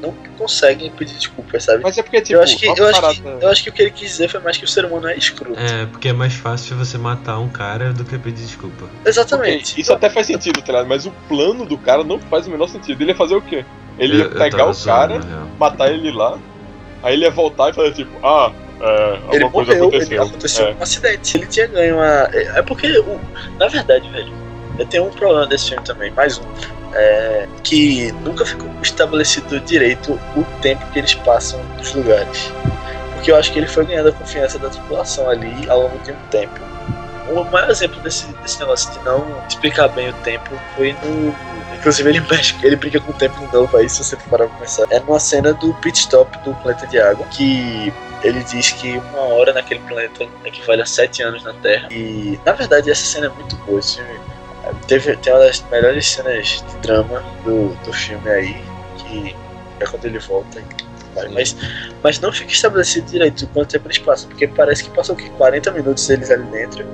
não 0.00 0.12
conseguem 0.38 0.90
pedir 0.90 1.14
desculpa, 1.14 1.58
sabe? 1.60 1.82
Mas 1.82 1.96
é 1.98 2.02
porque, 2.02 2.20
tipo, 2.20 2.38
eu, 2.38 2.42
acho 2.42 2.56
que, 2.56 2.66
eu, 2.66 2.72
acho 2.86 3.22
que, 3.22 3.28
eu 3.28 3.48
acho 3.48 3.62
que 3.64 3.70
o 3.70 3.72
que 3.72 3.82
ele 3.82 3.90
quis 3.90 4.08
dizer 4.10 4.28
foi 4.28 4.40
mais 4.40 4.56
que 4.56 4.64
o 4.64 4.68
ser 4.68 4.84
humano 4.84 5.08
é 5.08 5.16
escroto. 5.16 5.58
É, 5.58 5.86
porque 5.86 6.08
é 6.08 6.12
mais 6.12 6.34
fácil 6.34 6.76
você 6.76 6.96
matar 6.98 7.38
um 7.38 7.48
cara 7.48 7.92
do 7.92 8.04
que 8.04 8.18
pedir 8.18 8.44
desculpa. 8.44 8.86
Exatamente. 9.04 9.72
Ok, 9.72 9.82
isso 9.82 9.92
até 9.92 10.08
faz 10.08 10.26
sentido, 10.26 10.60
tá 10.62 10.72
ligado? 10.72 10.88
Mas 10.88 11.06
o 11.06 11.10
plano 11.28 11.66
do 11.66 11.76
cara 11.78 12.02
não 12.02 12.18
faz 12.18 12.46
o 12.46 12.50
menor 12.50 12.68
sentido. 12.68 13.00
Ele 13.02 13.10
ia 13.10 13.16
fazer 13.16 13.34
o 13.34 13.42
quê? 13.42 13.64
Ele 13.98 14.16
ia 14.16 14.24
Eu- 14.24 14.30
pegar 14.30 14.66
o 14.70 14.74
cara, 14.84 15.20
real. 15.20 15.46
matar 15.58 15.92
ele 15.92 16.10
lá, 16.10 16.38
aí 17.02 17.14
ele 17.14 17.24
ia 17.24 17.30
voltar 17.30 17.70
e 17.70 17.74
fazer 17.74 17.92
tipo, 17.92 18.26
ah, 18.26 18.50
é, 18.80 19.12
alguma 19.14 19.34
Ele 19.34 19.50
coisa 19.50 19.70
morreu, 19.72 19.88
aconteceu. 19.88 20.16
ele 20.16 20.28
aconteceu 20.28 20.66
É. 20.68 20.74
um 20.74 20.82
acidente. 20.82 21.36
Ele 21.36 21.46
tinha 21.46 21.66
ganho 21.66 21.96
uma. 21.96 22.06
É 22.32 22.58
é 22.58 22.62
porque, 22.62 22.86
o, 22.98 23.20
na 23.58 23.68
verdade, 23.68 24.08
velho, 24.08 24.32
eu 24.78 24.86
tenho 24.86 25.04
um 25.04 25.10
problema 25.10 25.46
desse 25.46 25.68
filme 25.68 25.84
também, 25.84 26.10
mais 26.12 26.38
um. 26.38 26.42
É, 26.92 27.46
que 27.62 28.10
nunca 28.24 28.44
ficou 28.44 28.68
estabelecido 28.82 29.60
direito 29.60 30.18
o 30.36 30.44
tempo 30.60 30.84
que 30.92 30.98
eles 30.98 31.14
passam 31.14 31.62
nos 31.78 31.94
lugares. 31.94 32.52
Porque 33.14 33.30
eu 33.30 33.36
acho 33.36 33.52
que 33.52 33.58
ele 33.58 33.68
foi 33.68 33.84
ganhando 33.84 34.08
a 34.08 34.12
confiança 34.12 34.58
da 34.58 34.70
tripulação 34.70 35.28
ali 35.28 35.68
ao 35.68 35.82
longo 35.82 35.98
de 35.98 36.10
um 36.10 36.16
tempo. 36.30 36.58
O 37.28 37.44
maior 37.44 37.70
exemplo 37.70 38.00
desse, 38.00 38.26
desse 38.42 38.58
negócio 38.58 38.90
de 38.92 39.04
não 39.04 39.24
explicar 39.46 39.88
bem 39.88 40.08
o 40.08 40.12
tempo 40.14 40.50
foi 40.74 40.92
no. 41.04 41.34
Inclusive 41.76 42.08
ele 42.08 42.20
mexe, 42.28 42.54
ele 42.62 42.76
brinca 42.76 42.98
com 42.98 43.12
o 43.12 43.14
tempo 43.14 43.38
de 43.38 43.52
novo 43.52 43.76
aí, 43.76 43.88
se 43.88 44.02
você 44.02 44.16
parar 44.28 44.48
pra 44.48 44.58
pensar. 44.58 44.86
É 44.90 44.98
numa 45.00 45.20
cena 45.20 45.52
do 45.52 45.72
pit 45.74 45.98
stop 45.98 46.36
do 46.38 46.54
planeta 46.56 46.86
de 46.86 46.98
água, 46.98 47.24
que 47.26 47.92
ele 48.22 48.42
diz 48.44 48.72
que 48.72 49.00
uma 49.12 49.22
hora 49.34 49.52
naquele 49.52 49.80
planeta 49.80 50.26
equivale 50.44 50.82
a 50.82 50.86
sete 50.86 51.22
anos 51.22 51.44
na 51.44 51.52
Terra. 51.54 51.88
E 51.90 52.38
na 52.44 52.52
verdade 52.52 52.90
essa 52.90 53.04
cena 53.04 53.26
é 53.26 53.28
muito 53.30 53.54
boa. 53.56 53.78
Esse 53.78 53.96
filme 53.96 54.18
teve, 54.86 55.16
tem 55.16 55.32
uma 55.32 55.40
das 55.44 55.62
melhores 55.70 56.06
cenas 56.06 56.62
de 56.68 56.76
drama 56.78 57.22
do, 57.44 57.74
do 57.84 57.92
filme 57.92 58.28
aí, 58.28 58.56
que 58.98 59.34
é 59.80 59.86
quando 59.86 60.04
ele 60.04 60.18
volta. 60.18 60.60
e- 60.60 61.28
Mas, 61.34 61.56
mas 62.02 62.20
não 62.20 62.32
fica 62.32 62.52
estabelecido 62.52 63.10
direito 63.10 63.46
quanto 63.48 63.70
tempo 63.70 63.86
eles 63.88 63.98
passam, 63.98 64.28
porque 64.28 64.46
parece 64.46 64.84
que 64.84 64.90
passam 64.90 65.14
o 65.14 65.18
quê? 65.18 65.28
40 65.36 65.70
minutos 65.72 66.08
eles 66.08 66.30
ali 66.30 66.44
dentro, 66.50 66.84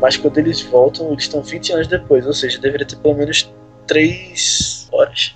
mas 0.00 0.16
quando 0.16 0.38
eles 0.38 0.62
voltam, 0.62 1.12
eles 1.12 1.24
estão 1.24 1.42
20 1.42 1.72
anos 1.72 1.86
depois, 1.86 2.26
ou 2.26 2.32
seja, 2.32 2.58
deveria 2.58 2.86
ter 2.86 2.96
pelo 2.96 3.14
menos 3.14 3.52
3 3.86 4.88
horas. 4.92 5.34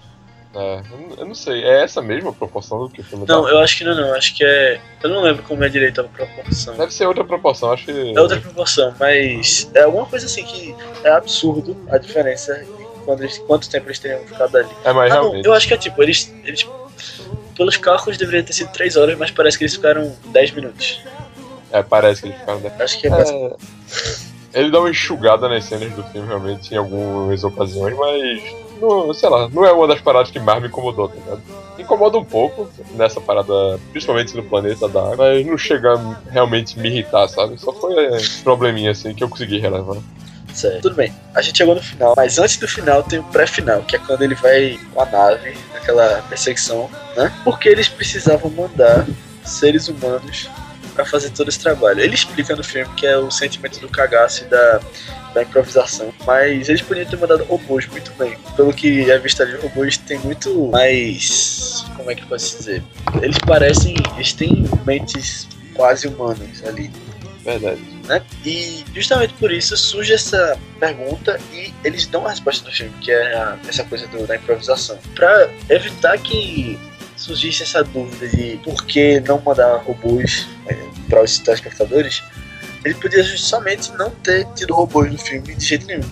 É, 0.55 0.83
eu 1.19 1.25
não- 1.27 1.35
sei, 1.35 1.63
é 1.65 1.83
essa 1.83 2.03
mesma 2.03 2.33
proporção 2.33 2.79
do 2.81 2.91
que 2.91 3.01
o 3.01 3.05
filme 3.05 3.25
Não, 3.27 3.43
dá? 3.45 3.51
eu 3.51 3.59
acho 3.61 3.79
que 3.79 3.85
não, 3.85 3.95
não. 3.95 4.13
Acho 4.15 4.35
que 4.35 4.45
é. 4.45 4.81
Eu 5.03 5.09
não 5.11 5.23
lembro 5.23 5.43
como 5.45 5.65
é 5.65 5.69
direito 5.69 6.01
a 6.01 6.05
proporção. 6.05 6.77
Deve 6.77 6.93
ser 6.93 7.07
outra 7.07 7.25
proporção, 7.25 7.73
acho 7.73 7.87
que. 7.87 8.15
É 8.15 8.21
outra 8.21 8.39
proporção, 8.41 8.95
mas 9.01 9.71
é 9.75 9.83
alguma 9.83 10.05
coisa 10.07 10.27
assim 10.27 10.45
que 10.45 10.75
é 11.05 11.11
absurdo 11.11 11.75
a 11.91 11.97
diferença 11.97 12.65
quando 13.05 13.23
eles- 13.23 13.39
quanto 13.39 13.69
tempo 13.71 13.87
eles 13.87 13.99
teriam 13.99 14.21
ficado 14.27 14.57
ali. 14.59 14.69
É, 14.85 14.93
mas 14.93 15.11
Ah, 15.13 15.17
não, 15.23 15.35
eu 15.37 15.53
acho 15.55 15.67
que 15.67 15.75
é 15.75 15.79
tipo, 15.79 16.03
eles, 16.03 16.33
eles. 16.45 16.67
Pelos 17.57 17.77
cálculos 17.77 18.17
deveria 18.19 18.43
ter 18.43 18.53
sido 18.53 18.71
3 18.73 18.97
horas, 18.97 19.17
mas 19.19 19.31
parece 19.31 19.57
que 19.59 19.65
eles 19.65 19.75
ficaram 19.75 20.15
10 20.27 20.51
minutos. 20.53 21.01
É, 21.71 21.83
parece 21.83 22.23
que 22.23 22.29
eles 22.29 22.39
ficaram. 22.39 22.61
né? 22.61 22.73
Acho 22.79 22.99
que 23.01 23.07
é, 23.07 23.11
É, 24.55 24.61
ele 24.61 24.71
dá 24.71 24.81
uma 24.81 24.91
enxugada 24.91 25.49
nas 25.49 25.65
cenas 25.65 25.91
do 25.93 26.03
filme, 26.05 26.29
realmente, 26.29 26.73
em 26.75 26.77
algumas 26.77 27.43
ocasiões, 27.45 27.97
mas. 27.97 28.62
Não, 28.83 29.15
sei 29.15 29.29
lá, 29.29 29.49
não 29.49 29.65
é 29.65 29.73
uma 29.73 29.87
das 29.87 30.01
paradas 30.01 30.33
que 30.33 30.41
mais 30.41 30.61
me 30.61 30.67
incomodou, 30.67 31.09
tá 31.09 31.15
ligado? 31.15 31.41
Incomoda 31.79 32.19
um 32.19 32.25
pouco 32.25 32.69
nessa 32.97 33.21
parada, 33.21 33.79
principalmente 33.93 34.37
no 34.37 34.43
planeta 34.43 34.89
da 34.89 35.01
água, 35.01 35.17
mas 35.19 35.47
não 35.47 35.57
chega 35.57 35.93
a 35.95 36.31
realmente 36.33 36.77
me 36.81 36.89
irritar, 36.89 37.29
sabe? 37.29 37.57
Só 37.61 37.73
foi 37.73 37.95
é, 38.07 38.19
probleminha 38.43 38.91
assim 38.91 39.15
que 39.15 39.23
eu 39.23 39.29
consegui 39.29 39.61
relevar. 39.61 39.99
Certo. 40.53 40.83
Tudo 40.83 40.97
bem, 40.97 41.15
a 41.33 41.41
gente 41.41 41.59
chegou 41.59 41.77
no 41.77 41.83
final, 41.83 42.15
mas 42.17 42.41
antes 42.41 42.57
do 42.57 42.67
final 42.67 43.05
tem 43.05 43.21
o 43.21 43.25
pré-final, 43.25 43.83
que 43.83 43.95
é 43.95 44.01
quando 44.01 44.23
ele 44.23 44.35
vai 44.35 44.81
com 44.93 45.01
a 45.01 45.07
nave, 45.07 45.57
naquela 45.73 46.21
perseguição, 46.29 46.91
né? 47.17 47.33
Porque 47.45 47.69
eles 47.69 47.89
precisavam 47.89 48.51
mandar 48.51 49.07
seres 49.45 49.89
humanos 49.89 50.51
pra 50.95 51.05
fazer 51.05 51.31
todo 51.31 51.49
esse 51.49 51.59
trabalho. 51.59 52.01
Ele 52.01 52.15
explica 52.15 52.55
no 52.57 52.63
filme 52.65 52.89
que 52.95 53.07
é 53.07 53.17
o 53.17 53.31
sentimento 53.31 53.81
do 53.81 53.89
cagaço 53.89 54.45
e 54.45 54.47
da, 54.47 54.81
da 55.35 55.43
improvisação, 55.43 56.13
mas 56.27 56.69
eles 56.69 56.83
podiam 56.83 57.07
ter 57.07 57.17
mandado 57.19 57.45
robôs 57.45 57.87
muito 57.89 58.13
bem. 58.19 58.37
Pelo 58.57 58.73
que 58.73 59.11
é 59.11 59.19
visto 59.19 59.43
ali, 59.43 59.57
robôs 59.57 59.97
têm 59.97 60.19
muito 60.21 60.69
mais. 60.69 61.85
Como 61.97 62.11
é 62.11 62.15
que 62.15 62.23
eu 62.23 62.27
posso 62.27 62.59
dizer? 62.59 62.83
Eles 63.23 63.39
parecem. 63.39 63.95
Eles 64.17 64.33
têm 64.33 64.65
mentes 64.87 65.47
quase 65.75 66.07
humanas 66.07 66.63
ali 66.67 66.91
Verdade. 67.45 67.81
né? 68.07 68.23
E 68.45 68.85
justamente 68.95 69.33
por 69.35 69.51
isso 69.51 69.77
surge 69.77 70.13
essa 70.13 70.57
pergunta 70.79 71.41
e 71.53 71.73
eles 71.83 72.07
dão 72.07 72.27
a 72.27 72.31
resposta 72.31 72.65
do 72.65 72.71
filme, 72.75 72.93
que 73.01 73.11
é 73.11 73.35
a- 73.35 73.59
essa 73.67 73.83
coisa 73.85 74.07
do- 74.09 74.27
da 74.27 74.37
improvisação. 74.37 74.99
Pra 75.15 75.49
evitar 75.69 76.19
que 76.19 76.79
surgisse 77.23 77.63
essa 77.63 77.83
dúvida 77.85 78.29
de 78.29 78.59
por 78.65 78.85
que 78.85 79.21
não 79.21 79.41
mandar 79.41 79.77
robôs 79.85 80.47
para 81.09 81.23
os 81.23 81.39
telespectadores, 81.39 82.23
ele 82.85 82.95
podia 82.95 83.23
justamente 83.23 83.93
não 83.93 84.11
ter 84.11 84.47
tido 84.55 84.75
robôs 84.75 85.11
no 85.13 85.19
filme 85.19 85.55
de 85.55 85.65
jeito 85.65 85.87
nenhum. 85.87 86.03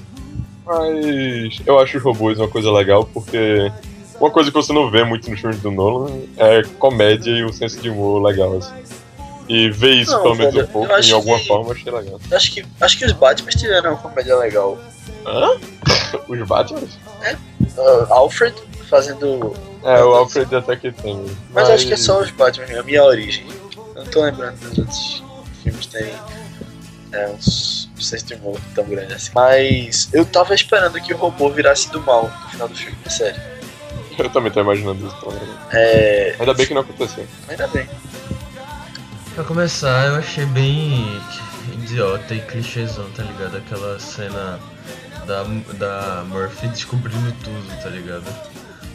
Mas 0.64 1.60
eu 1.66 1.78
acho 1.80 1.96
os 1.98 2.02
robôs 2.02 2.38
uma 2.38 2.48
coisa 2.48 2.70
legal 2.70 3.04
porque 3.04 3.70
uma 4.20 4.30
coisa 4.30 4.50
que 4.50 4.56
você 4.56 4.72
não 4.72 4.90
vê 4.90 5.02
muito 5.02 5.28
nos 5.30 5.40
filmes 5.40 5.58
do 5.60 5.70
Nolan 5.70 6.12
é 6.36 6.62
comédia 6.78 7.30
e 7.30 7.44
um 7.44 7.52
senso 7.52 7.80
de 7.80 7.88
humor 7.90 8.22
legal, 8.22 8.56
assim. 8.58 8.74
E 9.48 9.68
ver 9.70 9.94
isso 9.96 10.12
Não, 10.12 10.22
pelo 10.22 10.36
menos 10.36 10.54
um 10.54 10.66
pouco, 10.68 10.92
em 10.92 11.10
alguma 11.12 11.38
que- 11.40 11.46
forma, 11.48 11.72
achei 11.72 11.90
legal. 11.90 12.20
Acho 12.30 12.52
que, 12.52 12.64
acho 12.80 12.98
que 12.98 13.04
os 13.04 13.12
Batman 13.12 13.50
tiveram 13.50 13.90
uma 13.94 13.98
comédia 13.98 14.36
legal. 14.36 14.78
Hã? 15.26 15.58
Os 16.28 16.46
Batman? 16.46 16.80
Uh, 16.80 18.12
Alfred 18.12 18.54
fazendo. 18.90 19.54
É, 19.82 20.02
o 20.02 20.14
Alfred 20.14 20.54
até 20.54 20.76
que 20.76 20.92
tem. 20.92 21.24
Mas 21.50 21.70
acho 21.70 21.86
que 21.86 21.94
é 21.94 21.96
só 21.96 22.20
os 22.20 22.30
Batman, 22.30 22.80
a 22.80 22.82
minha 22.82 23.02
origem. 23.02 23.46
Eu 23.94 24.04
não 24.04 24.10
tô 24.10 24.22
lembrando 24.22 24.58
dos 24.58 24.78
outros 24.78 25.22
filmes 25.62 25.86
terem 25.86 26.12
é, 27.12 27.28
uns 27.28 27.88
humor 28.38 28.58
tão 28.74 28.84
grande 28.84 29.14
assim. 29.14 29.30
Mas 29.34 30.08
eu 30.12 30.24
tava 30.24 30.54
esperando 30.54 31.00
que 31.00 31.14
o 31.14 31.16
robô 31.16 31.48
virasse 31.50 31.90
do 31.90 32.00
mal 32.00 32.24
no 32.24 32.50
final 32.50 32.68
do 32.68 32.74
filme, 32.74 32.96
é 33.04 33.10
sério. 33.10 33.40
Eu 34.18 34.28
também 34.30 34.52
tô 34.52 34.60
imaginando 34.60 35.06
isso. 35.06 35.16
Então, 35.18 35.32
É. 35.72 36.36
Ainda 36.38 36.52
bem 36.54 36.66
que 36.66 36.74
não 36.74 36.82
aconteceu. 36.82 37.26
Ainda 37.48 37.66
bem. 37.68 37.88
Pra 39.34 39.44
começar, 39.44 40.08
eu 40.08 40.16
achei 40.16 40.44
bem 40.46 41.20
idiota 41.72 42.34
e 42.34 42.40
clichêzão, 42.40 43.08
tá 43.12 43.22
ligado? 43.22 43.56
Aquela 43.56 43.98
cena 43.98 44.58
da, 45.26 45.44
da 45.74 46.24
Murphy 46.24 46.68
descobrindo 46.68 47.32
tudo, 47.42 47.82
tá 47.82 47.88
ligado? 47.88 48.24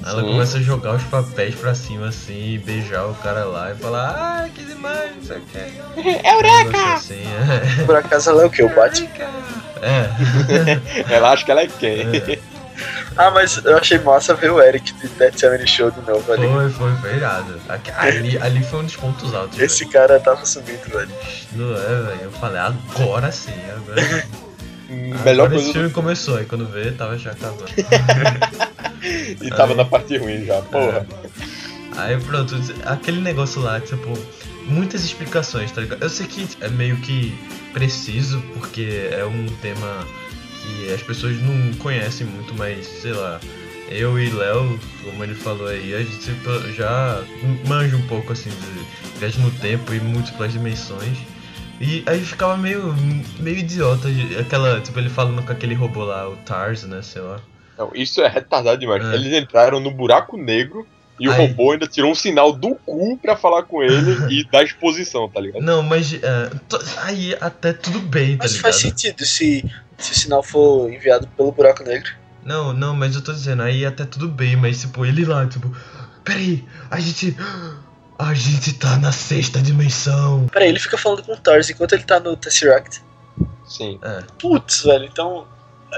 Ela 0.05 0.21
Sim. 0.21 0.27
começa 0.27 0.57
a 0.59 0.61
jogar 0.61 0.95
os 0.95 1.03
papéis 1.03 1.55
pra 1.55 1.73
cima 1.73 2.09
assim, 2.09 2.53
e 2.53 2.57
beijar 2.59 3.07
o 3.07 3.15
cara 3.15 3.43
lá 3.45 3.71
e 3.71 3.75
falar, 3.75 4.09
ah, 4.09 4.49
que 4.53 4.63
demais, 4.63 5.15
não 5.15 5.23
sei 5.23 5.37
o 5.37 5.41
que. 5.41 5.57
Eureka! 6.29 6.93
Assim, 6.93 7.23
é. 7.23 7.83
Por 7.85 7.95
acaso 7.95 8.29
ela 8.29 8.43
é 8.43 8.45
o 8.45 8.49
que? 8.51 8.61
O 8.61 8.69
Batman? 8.69 9.09
É. 9.81 10.09
Ela 11.13 11.31
acha 11.31 11.43
que 11.43 11.51
ela 11.51 11.61
é 11.61 11.67
quem? 11.67 12.01
é. 12.01 12.39
Ah, 13.17 13.31
mas 13.31 13.63
eu 13.63 13.77
achei 13.77 13.97
massa 13.99 14.33
ver 14.33 14.51
o 14.51 14.61
Eric 14.61 14.91
de 14.93 15.07
Dead 15.09 15.37
Seven 15.37 15.65
Show 15.65 15.91
de 15.91 16.01
novo 16.01 16.31
ali. 16.31 16.47
Foi, 16.47 16.69
foi, 16.69 16.95
foi 16.95 17.15
irado. 17.15 17.59
Ali, 17.97 18.37
ali 18.37 18.63
foi 18.63 18.79
um 18.79 18.83
dos 18.83 18.95
pontos 18.95 19.33
altos. 19.33 19.59
Esse 19.59 19.85
cara 19.85 20.19
tava 20.19 20.45
sumindo, 20.45 20.81
velho. 20.85 21.07
velho. 21.07 21.11
Não 21.53 21.73
é, 21.75 22.01
velho. 22.09 22.21
Eu 22.23 22.31
falei, 22.31 22.59
agora 22.59 23.31
sim, 23.31 23.53
agora. 23.75 24.25
Melhor 24.89 25.45
agora 25.45 25.49
coisa 25.49 25.55
esse 25.63 25.67
do... 25.67 25.73
filme 25.73 25.89
começou, 25.91 26.37
aí 26.37 26.45
quando 26.45 26.67
vê, 26.67 26.91
tava 26.91 27.17
já 27.17 27.31
acabando. 27.31 27.69
E 29.01 29.49
tava 29.49 29.73
na 29.75 29.85
parte 29.85 30.17
ruim 30.17 30.45
já, 30.45 30.61
porra. 30.61 31.05
Aí 31.97 32.19
pronto, 32.19 32.55
aquele 32.85 33.21
negócio 33.21 33.61
lá, 33.61 33.79
tipo, 33.79 34.11
muitas 34.65 35.03
explicações, 35.03 35.71
tá 35.71 35.81
ligado? 35.81 36.03
Eu 36.03 36.09
sei 36.09 36.27
que 36.27 36.47
é 36.59 36.69
meio 36.69 36.97
que 36.97 37.33
preciso, 37.73 38.41
porque 38.53 39.09
é 39.11 39.25
um 39.25 39.45
tema 39.61 40.05
que 40.61 40.93
as 40.93 41.01
pessoas 41.01 41.39
não 41.41 41.73
conhecem 41.75 42.27
muito, 42.27 42.53
mas 42.55 42.85
sei 42.85 43.13
lá. 43.13 43.39
Eu 43.87 44.19
e 44.19 44.31
Léo, 44.31 44.79
como 45.03 45.23
ele 45.23 45.35
falou 45.35 45.67
aí, 45.67 45.93
a 45.93 45.99
gente 45.99 46.35
já 46.75 47.23
manja 47.67 47.95
um 47.95 48.01
pouco 48.07 48.33
assim 48.33 48.49
de 48.49 49.19
viagem 49.19 49.43
no 49.43 49.51
tempo 49.51 49.93
e 49.93 49.99
múltiplas 49.99 50.51
dimensões. 50.51 51.19
E 51.79 52.03
aí 52.07 52.19
ficava 52.21 52.57
meio, 52.57 52.95
meio 53.39 53.57
idiota, 53.57 54.07
aquela, 54.39 54.81
tipo, 54.81 54.97
ele 54.97 55.09
falando 55.09 55.45
com 55.45 55.51
aquele 55.51 55.75
robô 55.75 56.03
lá, 56.03 56.27
o 56.27 56.35
Tars, 56.37 56.83
né, 56.83 57.01
sei 57.03 57.21
lá. 57.21 57.39
Não, 57.77 57.91
isso 57.93 58.21
é 58.21 58.27
retardado 58.27 58.77
demais. 58.79 59.03
É. 59.03 59.15
Eles 59.15 59.33
entraram 59.33 59.79
no 59.79 59.91
buraco 59.91 60.37
negro 60.37 60.87
e 61.19 61.27
o 61.27 61.31
Aí- 61.31 61.47
robô 61.47 61.71
ainda 61.71 61.87
tirou 61.87 62.11
um 62.11 62.15
sinal 62.15 62.51
do 62.51 62.75
cu 62.75 63.17
pra 63.17 63.35
falar 63.35 63.63
com 63.63 63.81
ele 63.83 64.11
e 64.33 64.43
dar 64.49 64.63
exposição, 64.63 65.29
tá 65.29 65.39
ligado? 65.39 65.61
Não, 65.61 65.81
mas 65.83 66.13
é, 66.13 66.51
aí 67.03 67.35
até 67.39 67.73
tudo 67.73 67.99
bem, 67.99 68.37
tá 68.37 68.43
Mas 68.43 68.51
ligado? 68.53 68.63
faz 68.63 68.75
sentido 68.77 69.25
se, 69.25 69.63
se 69.97 70.11
o 70.11 70.15
sinal 70.15 70.43
for 70.43 70.91
enviado 70.91 71.27
pelo 71.27 71.51
buraco 71.51 71.83
negro. 71.83 72.11
Não, 72.43 72.73
não, 72.73 72.93
mas 72.95 73.15
eu 73.15 73.23
tô 73.23 73.31
dizendo, 73.33 73.63
aí 73.63 73.85
até 73.85 74.05
tudo 74.05 74.27
bem, 74.27 74.55
mas 74.55 74.81
tipo, 74.81 75.05
ele 75.05 75.25
lá, 75.25 75.45
tipo, 75.47 75.75
peraí, 76.23 76.63
a 76.91 76.99
gente. 76.99 77.35
A 78.17 78.33
gente 78.33 78.73
tá 78.75 78.97
na 78.97 79.11
sexta 79.11 79.59
dimensão. 79.61 80.47
Peraí, 80.47 80.69
ele 80.69 80.79
fica 80.79 80.97
falando 80.97 81.21
com 81.23 81.33
o 81.33 81.37
Tars 81.37 81.69
enquanto 81.69 81.91
ele 81.93 82.03
tá 82.03 82.17
no 82.17 82.37
Tesseract. 82.37 83.03
Sim. 83.65 83.99
É. 84.01 84.23
Putz, 84.39 84.83
velho, 84.83 85.03
então. 85.03 85.45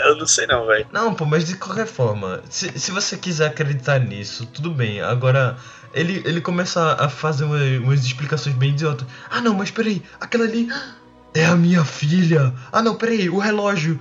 Eu 0.06 0.16
não 0.18 0.28
sei 0.28 0.46
não, 0.48 0.66
velho. 0.68 0.86
Não, 0.92 1.14
pô, 1.14 1.26
mas 1.26 1.46
de 1.46 1.56
qualquer 1.56 1.88
forma, 1.88 2.42
se, 2.50 2.78
se 2.80 2.92
você 2.92 3.18
quiser 3.18 3.48
acreditar 3.48 4.00
nisso, 4.00 4.46
tudo 4.46 4.72
bem. 4.72 5.02
Agora, 5.02 5.56
ele, 5.94 6.22
ele 6.26 6.40
começa 6.42 6.94
a 7.00 7.10
fazer 7.10 7.44
uma- 7.46 7.58
umas 7.86 8.06
explicações 8.06 8.56
bem 8.56 8.70
idiotas. 8.72 9.08
Ah, 9.30 9.42
não, 9.42 9.54
mas 9.54 9.72
peraí, 9.72 10.02
aquela 10.20 10.44
ali 10.46 10.70
é 11.34 11.46
a 11.46 11.56
minha 11.56 11.84
filha. 11.84 12.54
Ah, 12.72 12.82
não, 12.82 12.96
peraí, 12.96 13.30
o 13.30 13.38
relógio. 13.40 14.00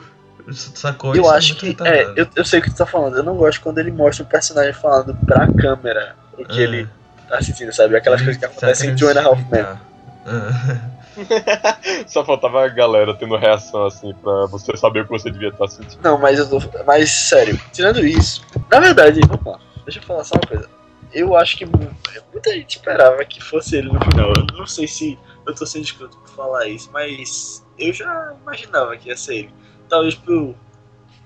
Sacou? 0.53 1.15
Eu 1.17 1.23
Isso 1.23 1.31
acho 1.33 1.49
muito 1.49 1.61
que. 1.61 1.67
retardado. 1.69 2.19
É, 2.19 2.21
eu, 2.23 2.29
eu 2.37 2.45
sei 2.45 2.61
o 2.61 2.63
que 2.63 2.71
tu 2.71 2.77
tá 2.77 2.87
falando. 2.87 3.17
Eu 3.17 3.25
não 3.25 3.35
gosto 3.37 3.61
quando 3.61 3.79
ele 3.79 3.91
mostra 3.91 4.23
o 4.25 4.27
personagem 4.29 4.73
falando 4.73 5.13
pra 5.27 5.47
câmera 5.53 6.15
o 6.39 6.45
que 6.45 6.61
É. 6.61 6.63
ele 6.63 6.89
tá 7.29 7.43
sentindo, 7.43 7.73
sabe? 7.73 7.97
Aquelas 7.97 8.21
Ele 8.21 8.27
coisas 8.27 8.41
que 8.41 8.47
tá 8.47 8.53
acontecem 8.53 8.91
em 8.91 8.95
querendo 8.95 9.13
Two 9.15 9.21
and 9.21 9.25
a 9.25 9.29
Half 9.29 9.39
Men. 9.51 9.61
explicar. 9.63 9.81
Ah. 10.27 10.81
Só 12.07 12.25
faltava 12.25 12.65
a 12.65 12.69
galera 12.69 13.15
tendo 13.15 13.37
reação 13.37 13.87
assim 13.87 14.13
pra 14.15 14.47
você 14.47 14.77
saber 14.77 15.01
o 15.01 15.05
que 15.05 15.11
você 15.11 15.31
devia 15.31 15.49
estar 15.49 15.69
sentindo. 15.69 16.03
Não, 16.03 16.19
mas 16.19 16.39
eu 16.39 16.49
tô. 16.49 16.59
Mas 16.87 17.11
sério, 17.11 17.59
tirando 17.73 18.05
isso. 18.07 18.43
Na 18.71 18.81
verdade, 18.81 19.21
vamos 19.27 19.45
lá. 19.45 19.59
Deixa 19.85 19.99
eu 19.99 20.03
falar 20.03 20.25
só 20.25 20.35
uma 20.35 20.47
coisa. 20.49 20.69
Eu 21.13 21.37
acho 21.37 21.57
que 21.57 21.65
mu- 21.65 21.91
muita 22.33 22.53
gente 22.53 22.77
esperava 22.77 23.25
que 23.25 23.43
fosse 23.43 23.77
ele 23.77 23.89
no 23.91 24.01
final. 24.05 24.33
Eu 24.37 24.59
não 24.59 24.67
sei 24.67 24.87
se 24.87 25.19
eu 25.47 25.55
tô 25.55 25.65
sendo 25.65 25.85
escroto 25.85 26.17
por 26.19 26.29
falar 26.29 26.67
isso, 26.67 26.91
mas 26.93 27.65
eu 27.79 27.93
já 27.93 28.35
imaginava 28.43 28.97
que 28.97 29.09
ia 29.09 29.17
ser 29.17 29.37
ele. 29.37 29.55
Talvez 29.89 30.15
por 30.15 30.55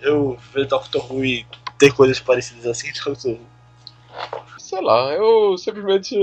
eu 0.00 0.38
ver 0.54 0.66
Doctor 0.66 1.10
Who 1.12 1.24
e 1.24 1.46
ter 1.78 1.92
coisas 1.92 2.20
parecidas 2.20 2.66
assim 2.66 2.92
Doctor 3.04 3.32
Who. 3.32 3.40
Sei 4.58 4.80
lá, 4.80 5.12
eu 5.14 5.56
simplesmente. 5.58 6.14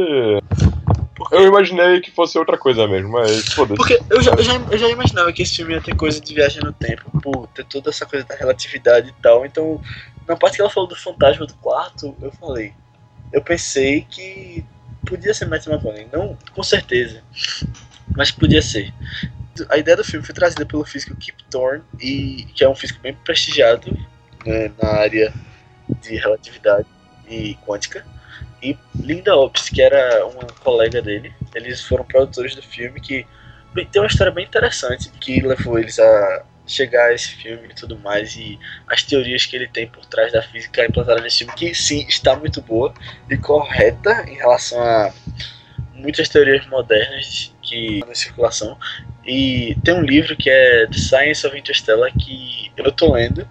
Eu 1.31 1.47
imaginei 1.47 1.99
que 1.99 2.11
fosse 2.11 2.37
outra 2.37 2.57
coisa 2.57 2.87
mesmo, 2.87 3.11
mas 3.11 3.53
foda-se. 3.53 3.75
Porque 3.75 3.99
eu 4.09 4.21
já, 4.21 4.31
eu, 4.31 4.43
já, 4.43 4.53
eu 4.71 4.77
já 4.77 4.89
imaginava 4.89 5.33
que 5.33 5.41
esse 5.41 5.55
filme 5.55 5.73
ia 5.73 5.81
ter 5.81 5.95
coisa 5.95 6.19
de 6.19 6.33
viagem 6.33 6.61
no 6.61 6.71
tempo, 6.71 7.09
por 7.21 7.47
ter 7.47 7.65
toda 7.65 7.89
essa 7.89 8.05
coisa 8.05 8.25
da 8.25 8.35
relatividade 8.35 9.09
e 9.09 9.21
tal. 9.21 9.45
Então, 9.45 9.81
na 10.27 10.35
parte 10.35 10.55
que 10.55 10.61
ela 10.61 10.69
falou 10.69 10.87
do 10.87 10.95
fantasma 10.95 11.45
do 11.45 11.55
quarto, 11.55 12.15
eu 12.21 12.31
falei. 12.31 12.73
Eu 13.33 13.41
pensei 13.41 14.05
que 14.09 14.63
podia 15.05 15.33
ser 15.33 15.45
Matthew 15.45 15.73
McConaughey. 15.73 16.07
Não 16.11 16.37
com 16.53 16.63
certeza, 16.63 17.23
mas 18.15 18.31
podia 18.31 18.61
ser. 18.61 18.93
A 19.69 19.77
ideia 19.77 19.97
do 19.97 20.03
filme 20.03 20.25
foi 20.25 20.35
trazida 20.35 20.65
pelo 20.65 20.85
físico 20.85 21.15
Kip 21.15 21.43
Thorne, 21.49 21.83
e, 21.99 22.47
que 22.53 22.63
é 22.63 22.69
um 22.69 22.75
físico 22.75 22.99
bem 23.01 23.13
prestigiado 23.13 23.91
né, 24.45 24.71
na 24.81 24.89
área 24.89 25.33
de 26.01 26.15
relatividade 26.15 26.87
e 27.27 27.55
quântica. 27.65 28.05
E 28.61 28.77
Linda 28.95 29.35
Ops, 29.35 29.69
que 29.69 29.81
era 29.81 30.25
uma 30.25 30.47
colega 30.63 31.01
dele, 31.01 31.33
eles 31.53 31.81
foram 31.81 32.03
produtores 32.03 32.55
do 32.55 32.61
filme 32.61 32.99
que 32.99 33.25
tem 33.91 34.01
uma 34.01 34.07
história 34.07 34.31
bem 34.31 34.45
interessante 34.45 35.09
que 35.19 35.39
levou 35.41 35.77
eles 35.77 35.99
a 35.99 36.43
chegar 36.65 37.05
a 37.05 37.13
esse 37.13 37.29
filme 37.29 37.67
e 37.69 37.75
tudo 37.75 37.97
mais, 37.99 38.35
e 38.35 38.59
as 38.87 39.03
teorias 39.03 39.45
que 39.45 39.55
ele 39.55 39.67
tem 39.67 39.87
por 39.87 40.05
trás 40.05 40.33
da 40.33 40.41
física 40.41 40.85
implantada 40.85 41.21
nesse 41.21 41.39
filme, 41.39 41.53
que 41.53 41.73
sim, 41.73 42.05
está 42.07 42.35
muito 42.35 42.61
boa 42.61 42.93
e 43.29 43.37
correta 43.37 44.25
em 44.27 44.35
relação 44.35 44.81
a 44.81 45.13
muitas 45.93 46.27
teorias 46.27 46.65
modernas 46.67 47.53
que 47.61 47.99
estão 47.99 48.11
em 48.11 48.15
circulação. 48.15 48.77
E 49.25 49.77
tem 49.83 49.93
um 49.93 50.01
livro 50.01 50.35
que 50.35 50.49
é 50.49 50.87
The 50.87 50.97
Science 50.97 51.45
of 51.45 51.57
Interstellar 51.57 52.11
que 52.17 52.71
eu 52.77 52.91
tô 52.91 53.13
lendo. 53.13 53.47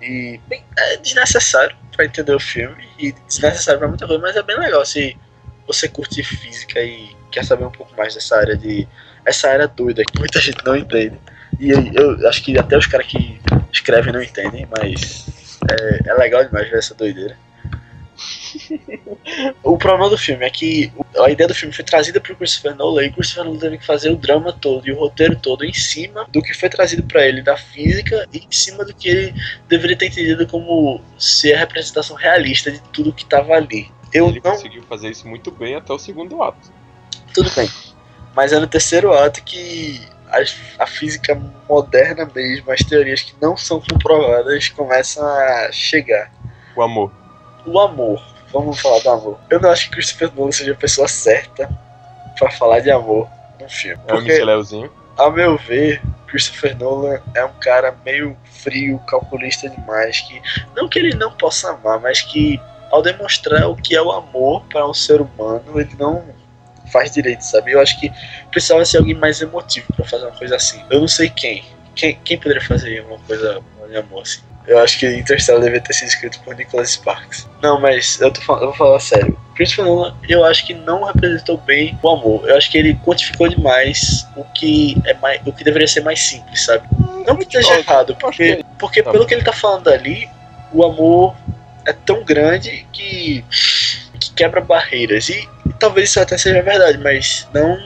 E 0.00 0.40
bem, 0.48 0.64
é 0.76 0.96
desnecessário 0.96 1.76
para 2.00 2.06
entender 2.06 2.34
o 2.34 2.40
filme 2.40 2.88
e 2.98 3.12
desnecessário 3.12 3.78
para 3.78 3.88
muita 3.88 4.06
coisa, 4.06 4.22
mas 4.22 4.34
é 4.34 4.42
bem 4.42 4.58
legal 4.58 4.84
se 4.86 5.14
você 5.66 5.86
curte 5.86 6.22
física 6.22 6.80
e 6.80 7.14
quer 7.30 7.44
saber 7.44 7.64
um 7.64 7.70
pouco 7.70 7.94
mais 7.94 8.14
dessa 8.14 8.38
área 8.38 8.56
de 8.56 8.88
essa 9.22 9.50
área 9.50 9.68
doida 9.68 10.02
que 10.02 10.18
muita 10.18 10.40
gente 10.40 10.64
não 10.64 10.74
entende. 10.74 11.20
E 11.58 11.70
eu, 11.70 12.18
eu 12.18 12.28
acho 12.28 12.42
que 12.42 12.58
até 12.58 12.78
os 12.78 12.86
caras 12.86 13.06
que 13.06 13.38
escrevem 13.70 14.14
não 14.14 14.22
entendem, 14.22 14.66
mas 14.78 15.58
é, 15.70 16.08
é 16.08 16.14
legal 16.14 16.42
demais 16.42 16.70
ver 16.70 16.78
essa 16.78 16.94
doideira. 16.94 17.36
o 19.62 19.76
problema 19.78 20.10
do 20.10 20.18
filme 20.18 20.44
é 20.44 20.50
que 20.50 20.92
a 21.18 21.30
ideia 21.30 21.48
do 21.48 21.54
filme 21.54 21.74
foi 21.74 21.84
trazida 21.84 22.20
pro 22.20 22.36
Christopher 22.36 22.74
Nolan 22.74 23.04
e 23.04 23.08
o 23.08 23.12
Christopher 23.12 23.44
Nolan 23.44 23.58
teve 23.58 23.78
que 23.78 23.86
fazer 23.86 24.10
o 24.10 24.16
drama 24.16 24.52
todo 24.52 24.86
e 24.86 24.92
o 24.92 24.98
roteiro 24.98 25.36
todo 25.36 25.64
em 25.64 25.72
cima 25.72 26.26
do 26.30 26.42
que 26.42 26.54
foi 26.54 26.68
trazido 26.68 27.02
para 27.04 27.26
ele 27.26 27.42
da 27.42 27.56
física 27.56 28.28
e 28.32 28.38
em 28.38 28.52
cima 28.52 28.84
do 28.84 28.94
que 28.94 29.08
ele 29.08 29.34
deveria 29.68 29.96
ter 29.96 30.06
entendido 30.06 30.46
como 30.46 31.00
ser 31.18 31.54
a 31.54 31.58
representação 31.58 32.16
realista 32.16 32.70
de 32.70 32.80
tudo 32.92 33.12
que 33.12 33.22
estava 33.22 33.54
ali. 33.54 33.90
Eu 34.12 34.28
ele 34.28 34.40
não 34.44 34.52
conseguiu 34.52 34.82
fazer 34.82 35.10
isso 35.10 35.26
muito 35.26 35.50
bem 35.50 35.76
até 35.76 35.92
o 35.92 35.98
segundo 35.98 36.42
ato. 36.42 36.70
tudo 37.32 37.50
bem. 37.54 37.68
Mas 38.34 38.52
é 38.52 38.58
no 38.58 38.66
terceiro 38.66 39.12
ato 39.12 39.42
que 39.42 40.00
a, 40.28 40.82
a 40.84 40.86
física 40.86 41.34
moderna 41.68 42.28
mesmo, 42.34 42.70
as 42.70 42.80
teorias 42.80 43.22
que 43.22 43.34
não 43.40 43.56
são 43.56 43.80
comprovadas 43.80 44.68
começam 44.68 45.26
a 45.26 45.70
chegar. 45.72 46.32
O 46.76 46.82
amor. 46.82 47.19
O 47.66 47.78
amor. 47.80 48.22
Vamos 48.52 48.80
falar 48.80 49.00
do 49.00 49.10
amor. 49.10 49.38
Eu 49.48 49.60
não 49.60 49.70
acho 49.70 49.86
que 49.86 49.92
Christopher 49.92 50.32
Nolan 50.34 50.52
seja 50.52 50.72
a 50.72 50.76
pessoa 50.76 51.06
certa 51.06 51.70
pra 52.38 52.50
falar 52.50 52.80
de 52.80 52.90
amor 52.90 53.28
num 53.60 53.68
filme. 53.68 54.02
É 54.08 54.12
o 54.12 54.16
Porque, 54.16 54.32
Micheléuzinho. 54.32 54.90
a 55.16 55.30
meu 55.30 55.56
ver, 55.56 56.02
Christopher 56.26 56.76
Nolan 56.76 57.20
é 57.34 57.44
um 57.44 57.52
cara 57.60 57.94
meio 58.04 58.36
frio, 58.44 58.98
calculista 59.06 59.68
demais. 59.68 60.20
Que 60.20 60.42
não 60.74 60.88
que 60.88 60.98
ele 60.98 61.14
não 61.14 61.30
possa 61.32 61.70
amar, 61.70 62.00
mas 62.00 62.22
que 62.22 62.60
ao 62.90 63.02
demonstrar 63.02 63.68
o 63.68 63.76
que 63.76 63.94
é 63.94 64.02
o 64.02 64.10
amor 64.10 64.64
para 64.64 64.88
um 64.88 64.94
ser 64.94 65.20
humano, 65.20 65.80
ele 65.80 65.94
não 65.98 66.24
faz 66.90 67.12
direito, 67.12 67.42
sabe? 67.42 67.72
Eu 67.72 67.80
acho 67.80 67.98
que 68.00 68.12
precisava 68.50 68.84
ser 68.84 68.98
alguém 68.98 69.14
mais 69.14 69.40
emotivo 69.40 69.86
para 69.94 70.04
fazer 70.04 70.24
uma 70.24 70.36
coisa 70.36 70.56
assim. 70.56 70.82
Eu 70.90 71.00
não 71.00 71.08
sei 71.08 71.30
quem. 71.30 71.64
Quem, 71.94 72.18
quem 72.24 72.38
poderia 72.38 72.62
fazer 72.62 73.04
uma 73.04 73.18
coisa 73.20 73.60
de 73.88 73.96
amor 73.96 74.22
assim? 74.22 74.40
Eu 74.70 74.78
acho 74.78 75.00
que 75.00 75.06
Interstellar 75.16 75.60
deveria 75.60 75.80
ter 75.82 75.92
sido 75.94 76.06
escrito 76.06 76.38
por 76.44 76.54
Nicholas 76.54 76.92
Sparks. 76.92 77.48
Não, 77.60 77.80
mas 77.80 78.20
eu, 78.20 78.30
tô 78.32 78.40
falando, 78.40 78.62
eu 78.62 78.68
vou 78.68 78.76
falar 78.76 79.00
sério. 79.00 79.36
Christopher 79.56 79.84
Nolan, 79.84 80.16
eu 80.28 80.44
acho 80.44 80.64
que 80.64 80.72
não 80.74 81.02
representou 81.02 81.56
bem 81.58 81.98
o 82.00 82.08
amor. 82.08 82.48
Eu 82.48 82.56
acho 82.56 82.70
que 82.70 82.78
ele 82.78 82.94
quantificou 83.04 83.48
demais 83.48 84.28
o 84.36 84.44
que 84.44 84.96
é 85.04 85.14
mais, 85.14 85.40
o 85.44 85.52
que 85.52 85.64
deveria 85.64 85.88
ser 85.88 86.02
mais 86.04 86.20
simples, 86.20 86.64
sabe? 86.64 86.86
Não 87.26 87.34
que 87.36 87.42
esteja 87.42 87.80
errado, 87.80 88.14
porque, 88.14 88.56
que- 88.58 88.64
porque 88.78 89.02
tá 89.02 89.10
pelo 89.10 89.26
que 89.26 89.34
ele 89.34 89.42
tá 89.42 89.52
falando 89.52 89.88
ali, 89.88 90.28
o 90.72 90.84
amor 90.84 91.34
é 91.84 91.92
tão 91.92 92.22
grande 92.24 92.86
que, 92.92 93.44
que 94.20 94.32
quebra 94.36 94.60
barreiras. 94.60 95.28
E, 95.30 95.48
e 95.68 95.72
talvez 95.80 96.10
isso 96.10 96.20
até 96.20 96.38
seja 96.38 96.62
verdade, 96.62 96.96
mas 96.98 97.48
não 97.52 97.76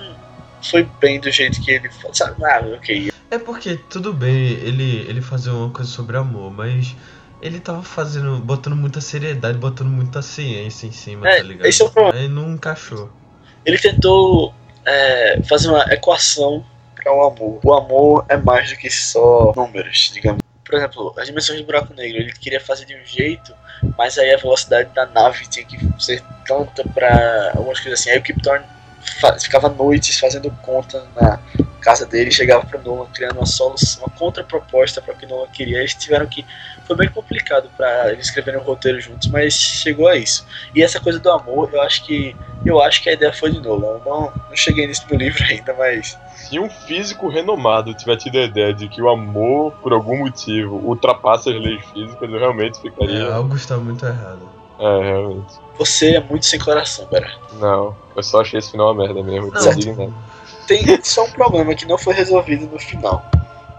foi 0.62 0.86
bem 1.01 1.19
do 1.19 1.31
jeito 1.31 1.62
que 1.62 1.70
ele 1.70 1.89
falou. 1.90 2.15
Sabe? 2.15 2.44
Ah, 2.44 2.62
ok. 2.74 3.11
É 3.35 3.39
porque, 3.39 3.77
tudo 3.90 4.12
bem, 4.12 4.52
ele, 4.52 5.05
ele 5.09 5.20
fazer 5.20 5.51
uma 5.51 5.69
coisa 5.69 5.90
sobre 5.90 6.16
amor, 6.16 6.52
mas 6.52 6.94
ele 7.43 7.59
tava 7.59 7.82
fazendo, 7.82 8.39
botando 8.39 8.77
muita 8.77 9.01
seriedade, 9.01 9.59
botando 9.59 9.89
muita 9.89 10.23
ciência 10.23 10.86
em 10.86 10.93
cima, 10.93 11.28
É, 11.28 11.39
tá 11.39 11.43
ligado? 11.43 11.66
esse 11.66 11.82
é 11.82 11.85
o 11.85 11.90
problema. 11.90 12.16
Aí 12.16 12.28
não 12.28 12.52
encaixou. 12.52 13.11
Ele 13.66 13.77
tentou 13.77 14.55
é, 14.86 15.43
fazer 15.48 15.69
uma 15.69 15.82
equação 15.93 16.65
para 16.94 17.12
o 17.12 17.24
amor. 17.24 17.59
O 17.65 17.74
amor 17.74 18.24
é 18.28 18.36
mais 18.36 18.70
do 18.70 18.77
que 18.77 18.89
só 18.89 19.52
números, 19.56 20.12
digamos. 20.15 20.40
Por 20.65 20.77
exemplo, 20.77 21.12
as 21.19 21.27
dimensões 21.27 21.59
do 21.59 21.66
buraco 21.66 21.93
negro, 21.93 22.19
ele 22.19 22.32
queria 22.32 22.61
fazer 22.61 22.85
de 22.85 22.94
um 22.94 23.05
jeito, 23.05 23.52
mas 23.98 24.16
aí 24.16 24.32
a 24.32 24.36
velocidade 24.36 24.90
da 24.94 25.06
nave 25.06 25.44
tinha 25.48 25.66
que 25.66 25.77
ser 26.01 26.23
tanta 26.47 26.85
para 26.85 27.51
algumas 27.56 27.81
coisas 27.81 27.98
assim. 27.98 28.11
Aí 28.11 28.19
o 28.19 28.23
Kip 28.23 28.40
Thorne 28.40 28.65
ficava 29.40 29.68
noites 29.68 30.18
fazendo 30.18 30.51
conta 30.62 31.05
na 31.14 31.39
casa 31.81 32.06
dele, 32.06 32.31
chegava 32.31 32.64
para 32.64 32.81
Nolan 32.81 33.06
criando 33.12 33.36
uma 33.36 33.44
solução, 33.47 34.05
uma 34.05 34.09
contraproposta 34.16 35.02
para 35.02 35.12
o 35.12 35.16
que 35.16 35.26
Nolan 35.26 35.48
queria. 35.48 35.78
Eles 35.78 35.94
tiveram 35.94 36.26
que 36.26 36.44
foi 36.86 36.97
bem 36.97 37.09
complicado 37.10 37.68
para 37.76 38.10
eles 38.12 38.26
escreverem 38.26 38.59
o 38.59 38.62
roteiro 38.64 38.98
juntos, 39.01 39.28
mas 39.28 39.52
chegou 39.55 40.09
a 40.09 40.16
isso. 40.16 40.47
E 40.74 40.82
essa 40.82 40.98
coisa 40.98 41.18
do 41.18 41.31
amor, 41.31 41.68
eu 41.72 41.81
acho 41.82 42.05
que 42.05 42.35
eu 42.64 42.81
acho 42.81 43.02
que 43.02 43.10
a 43.10 43.12
ideia 43.12 43.32
foi 43.32 43.51
de 43.51 43.60
Nolan. 43.60 43.98
Eu 43.98 44.02
não, 44.06 44.20
não 44.48 44.56
cheguei 44.56 44.86
nisso 44.86 45.05
no 45.10 45.18
livro 45.18 45.44
ainda, 45.48 45.74
mas 45.74 46.18
Se 46.35 46.59
um 46.59 46.70
físico 46.70 47.28
renomado 47.28 47.93
tiver 47.93 48.16
tido 48.16 48.39
a 48.39 48.43
ideia 48.44 48.72
de 48.72 48.89
que 48.89 49.02
o 49.02 49.09
amor, 49.10 49.72
por 49.82 49.93
algum 49.93 50.18
motivo, 50.20 50.76
ultrapassa 50.76 51.51
as 51.51 51.56
leis 51.56 51.85
físicas, 51.93 52.31
eu 52.31 52.39
realmente 52.39 52.78
É, 52.78 52.81
ficaria. 52.81 53.35
algo 53.35 53.55
está 53.55 53.76
muito 53.76 54.06
errado. 54.06 54.48
É, 54.78 55.02
realmente. 55.02 55.55
você 55.78 56.16
é 56.16 56.20
muito 56.20 56.46
sem 56.46 56.59
coração, 56.59 57.06
Bera. 57.06 57.30
Não, 57.60 57.96
eu 58.16 58.22
só 58.22 58.40
achei 58.40 58.59
esse 58.59 58.70
final 58.72 58.92
uma 58.92 59.05
merda 59.06 59.22
mesmo. 59.22 59.51
Não. 59.52 59.72
indignado. 59.72 60.14
Tem 60.66 60.82
só 61.02 61.24
um 61.24 61.30
problema 61.30 61.74
que 61.74 61.84
não 61.86 61.98
foi 61.98 62.14
resolvido 62.14 62.66
no 62.66 62.78
final. 62.78 63.24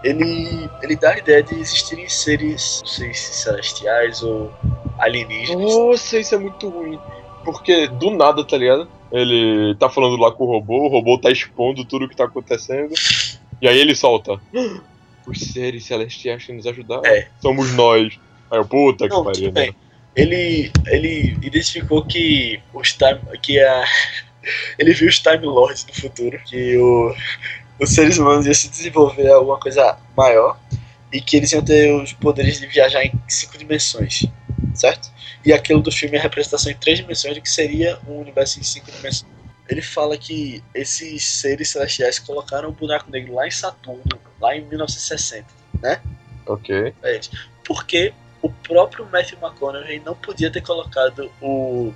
Ele, 0.04 0.70
ele 0.82 0.94
dá 0.94 1.10
a 1.14 1.18
ideia 1.18 1.42
de 1.42 1.54
existirem 1.58 2.08
seres, 2.08 2.80
não 2.82 2.86
sei 2.92 3.12
se 3.14 3.34
celestiais 3.42 4.22
ou 4.22 4.52
alienígenas. 4.98 5.74
Nossa, 5.74 6.18
isso 6.18 6.34
é 6.34 6.38
muito 6.38 6.68
ruim. 6.68 6.98
Porque 7.44 7.88
do 7.88 8.10
nada, 8.10 8.44
tá 8.44 8.56
ligado? 8.56 8.88
Ele 9.10 9.74
tá 9.78 9.88
falando 9.88 10.16
lá 10.16 10.30
com 10.32 10.44
o 10.44 10.46
robô, 10.46 10.84
o 10.86 10.88
robô 10.88 11.18
tá 11.18 11.30
expondo 11.30 11.84
tudo 11.84 12.08
que 12.08 12.16
tá 12.16 12.24
acontecendo. 12.24 12.92
E 13.60 13.66
aí 13.68 13.78
ele 13.78 13.94
solta. 13.94 14.34
"Ah, 14.54 14.80
Os 15.26 15.40
seres 15.40 15.84
celestiais 15.84 16.44
que 16.44 16.52
nos 16.52 16.66
ajudaram 16.66 17.04
É. 17.04 17.26
somos 17.40 17.72
nós. 17.72 18.16
Aí 18.50 18.58
eu, 18.58 18.64
puta 18.64 19.08
que 19.08 19.24
pariu, 19.24 19.50
né? 19.52 19.70
Ele, 20.16 20.72
ele 20.86 21.36
identificou 21.42 22.04
que 22.04 22.60
os 22.72 22.94
time, 22.94 23.20
que 23.42 23.60
a 23.60 23.84
ele 24.78 24.92
viu 24.92 25.08
os 25.08 25.18
Time 25.18 25.44
Lords 25.44 25.84
no 25.86 25.94
futuro, 25.94 26.38
que 26.44 26.76
o, 26.78 27.14
os 27.80 27.90
seres 27.90 28.18
humanos 28.18 28.46
iam 28.46 28.54
se 28.54 28.68
desenvolver 28.68 29.28
alguma 29.28 29.58
coisa 29.58 29.98
maior 30.16 30.58
e 31.12 31.20
que 31.20 31.36
eles 31.36 31.52
iam 31.52 31.62
ter 31.62 31.92
os 31.92 32.12
poderes 32.12 32.60
de 32.60 32.66
viajar 32.66 33.04
em 33.04 33.12
cinco 33.28 33.58
dimensões, 33.58 34.24
certo? 34.74 35.10
E 35.44 35.52
aquilo 35.52 35.80
do 35.80 35.92
filme 35.92 36.16
é 36.16 36.20
a 36.20 36.22
representação 36.22 36.72
em 36.72 36.76
três 36.76 36.98
dimensões 36.98 37.34
do 37.34 37.42
que 37.42 37.50
seria 37.50 37.98
um 38.08 38.20
universo 38.20 38.58
em 38.58 38.62
cinco 38.62 38.90
dimensões. 38.90 39.30
Ele 39.68 39.82
fala 39.82 40.16
que 40.16 40.62
esses 40.74 41.24
seres 41.24 41.70
celestiais 41.70 42.18
colocaram 42.18 42.68
o 42.68 42.72
buraco 42.72 43.10
negro 43.10 43.34
lá 43.34 43.46
em 43.46 43.50
Saturno, 43.50 44.18
lá 44.40 44.56
em 44.56 44.64
1960 44.64 45.46
Ok. 46.46 46.92
pra 47.00 47.10
eles. 47.12 47.30
Porque 47.64 48.12
o 48.46 48.52
próprio 48.66 49.06
Matthew 49.06 49.38
McConaughey 49.42 50.00
não 50.00 50.14
podia 50.14 50.50
ter 50.50 50.62
colocado 50.62 51.30
o 51.40 51.92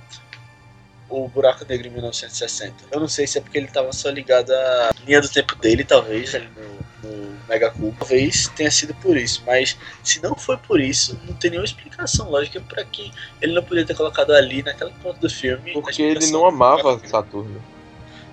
o 1.11 1.27
Buraco 1.27 1.65
Negro 1.67 1.87
em 1.87 1.91
1960. 1.91 2.85
Eu 2.89 2.99
não 2.99 3.07
sei 3.07 3.27
se 3.27 3.37
é 3.37 3.41
porque 3.41 3.57
ele 3.57 3.67
estava 3.67 3.91
só 3.91 4.09
ligado 4.09 4.51
à 4.51 4.91
linha 5.05 5.21
do 5.21 5.29
tempo 5.29 5.55
dele, 5.55 5.83
talvez, 5.83 6.33
ali 6.33 6.49
no, 6.55 7.09
no 7.09 7.37
Mega 7.49 7.69
Cubo. 7.69 7.93
Talvez 7.99 8.47
tenha 8.55 8.71
sido 8.71 8.93
por 8.95 9.17
isso, 9.17 9.43
mas 9.45 9.77
se 10.03 10.23
não 10.23 10.35
foi 10.35 10.57
por 10.57 10.79
isso, 10.79 11.19
não 11.27 11.35
tem 11.35 11.51
nenhuma 11.51 11.65
explicação 11.65 12.29
lógica 12.29 12.61
para 12.61 12.83
que 12.85 13.11
ele 13.41 13.53
não 13.53 13.63
podia 13.63 13.85
ter 13.85 13.95
colocado 13.95 14.31
ali, 14.31 14.63
naquela 14.63 14.91
ponta 15.03 15.19
do 15.19 15.29
filme. 15.29 15.73
Porque 15.73 16.01
ele 16.01 16.27
não 16.27 16.45
amava 16.45 16.93
Negro. 16.93 17.09
Saturno. 17.09 17.61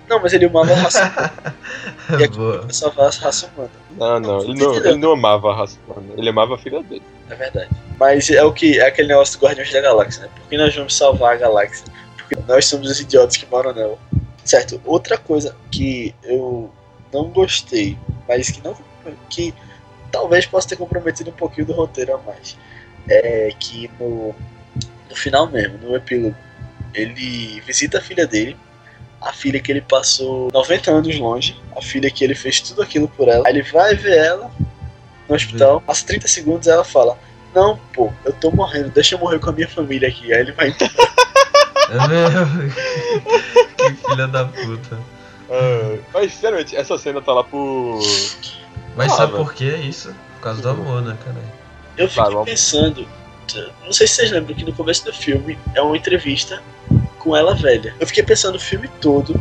Não, 0.09 0.19
mas 0.19 0.33
ele 0.33 0.45
amava 0.45 0.73
a 0.73 0.75
raça 0.75 1.03
humana. 1.05 1.55
E 2.19 2.23
aqui 2.23 2.37
Boa. 2.37 2.59
pra 2.61 2.73
salvar 2.73 3.05
a 3.05 3.09
raça 3.09 3.51
humana. 3.53 3.69
Não, 3.91 4.19
não, 4.19 4.41
ele 4.41 4.55
não, 4.55 4.75
ele 4.75 4.95
não 4.95 5.11
amava 5.11 5.51
a 5.51 5.55
raça 5.55 5.77
humana. 5.87 6.13
Ele 6.17 6.29
amava 6.29 6.55
a 6.55 6.57
filha 6.57 6.81
dele. 6.81 7.03
É 7.29 7.35
verdade. 7.35 7.69
Mas 7.99 8.29
é 8.31 8.43
o 8.43 8.51
que 8.51 8.79
é 8.79 8.87
aquele 8.87 9.09
negócio 9.09 9.39
do 9.39 9.45
Guardiões 9.45 9.71
da 9.71 9.79
Galáxia, 9.79 10.23
né? 10.23 10.29
Por 10.35 10.49
que 10.49 10.57
nós 10.57 10.75
vamos 10.75 10.95
salvar 10.95 11.33
a 11.33 11.37
galáxia? 11.37 11.85
Porque 12.17 12.35
nós 12.47 12.65
somos 12.65 12.89
os 12.89 12.99
idiotas 12.99 13.37
que 13.37 13.45
moram 13.45 13.73
nela. 13.73 13.97
Certo, 14.43 14.81
outra 14.83 15.17
coisa 15.17 15.55
que 15.69 16.15
eu 16.23 16.71
não 17.13 17.25
gostei, 17.25 17.95
mas 18.27 18.49
que 18.49 18.63
não 18.63 18.75
que 19.29 19.53
talvez 20.11 20.45
possa 20.45 20.69
ter 20.69 20.75
comprometido 20.75 21.29
um 21.29 21.33
pouquinho 21.33 21.67
do 21.67 21.73
roteiro 21.73 22.15
a 22.15 22.17
mais, 22.17 22.57
é 23.07 23.51
que 23.59 23.89
no, 23.99 24.35
no 25.09 25.15
final 25.15 25.47
mesmo, 25.47 25.77
no 25.77 25.95
epílogo, 25.95 26.35
ele 26.93 27.61
visita 27.61 27.99
a 27.99 28.01
filha 28.01 28.25
dele, 28.25 28.57
a 29.21 29.33
filha 29.33 29.59
que 29.59 29.71
ele 29.71 29.81
passou 29.81 30.49
90 30.53 30.91
anos 30.91 31.19
longe, 31.19 31.59
a 31.75 31.81
filha 31.81 32.09
que 32.09 32.23
ele 32.23 32.35
fez 32.35 32.61
tudo 32.61 32.81
aquilo 32.81 33.07
por 33.07 33.27
ela. 33.27 33.47
Aí 33.47 33.53
ele 33.53 33.63
vai 33.63 33.95
ver 33.95 34.17
ela 34.17 34.51
no 35.27 35.35
hospital, 35.35 35.81
passa 35.81 36.05
30 36.05 36.27
segundos 36.27 36.67
e 36.67 36.71
ela 36.71 36.83
fala: 36.83 37.17
Não, 37.53 37.77
pô, 37.93 38.11
eu 38.25 38.33
tô 38.33 38.49
morrendo, 38.51 38.89
deixa 38.89 39.15
eu 39.15 39.19
morrer 39.19 39.39
com 39.39 39.49
a 39.49 39.53
minha 39.53 39.67
família 39.67 40.07
aqui. 40.09 40.31
Aí 40.33 40.39
ele 40.41 40.51
vai 40.53 40.69
É 41.89 42.07
mesmo? 42.07 42.71
que 43.77 43.93
filha 44.09 44.27
da 44.27 44.45
puta. 44.45 44.97
Ah, 45.51 45.97
mas, 46.13 46.33
sinceramente, 46.33 46.75
essa 46.75 46.97
cena 46.97 47.21
tá 47.21 47.33
lá 47.33 47.43
por. 47.43 47.99
Mas 48.95 49.11
Ah, 49.13 49.15
sabe 49.17 49.33
velho. 49.33 49.43
por 49.45 49.53
que 49.53 49.69
é 49.69 49.77
isso? 49.77 50.13
Por 50.35 50.41
causa 50.43 50.61
do 50.61 50.69
amor, 50.69 51.01
né, 51.01 51.17
cara? 51.25 51.37
Eu 51.97 52.07
fiquei 52.07 52.21
Claro, 52.23 52.31
vamos- 52.33 52.49
pensando, 52.49 53.07
não 53.83 53.91
sei 53.91 54.07
se 54.07 54.15
vocês 54.15 54.31
lembram 54.31 54.55
que 54.55 54.63
no 54.63 54.71
começo 54.73 55.03
do 55.03 55.11
filme 55.13 55.57
é 55.75 55.81
uma 55.81 55.97
entrevista 55.97 56.61
com 57.19 57.35
ela 57.35 57.53
velha. 57.53 57.93
Eu 57.99 58.07
fiquei 58.07 58.23
pensando 58.23 58.55
o 58.55 58.59
filme 58.59 58.89
todo 58.99 59.39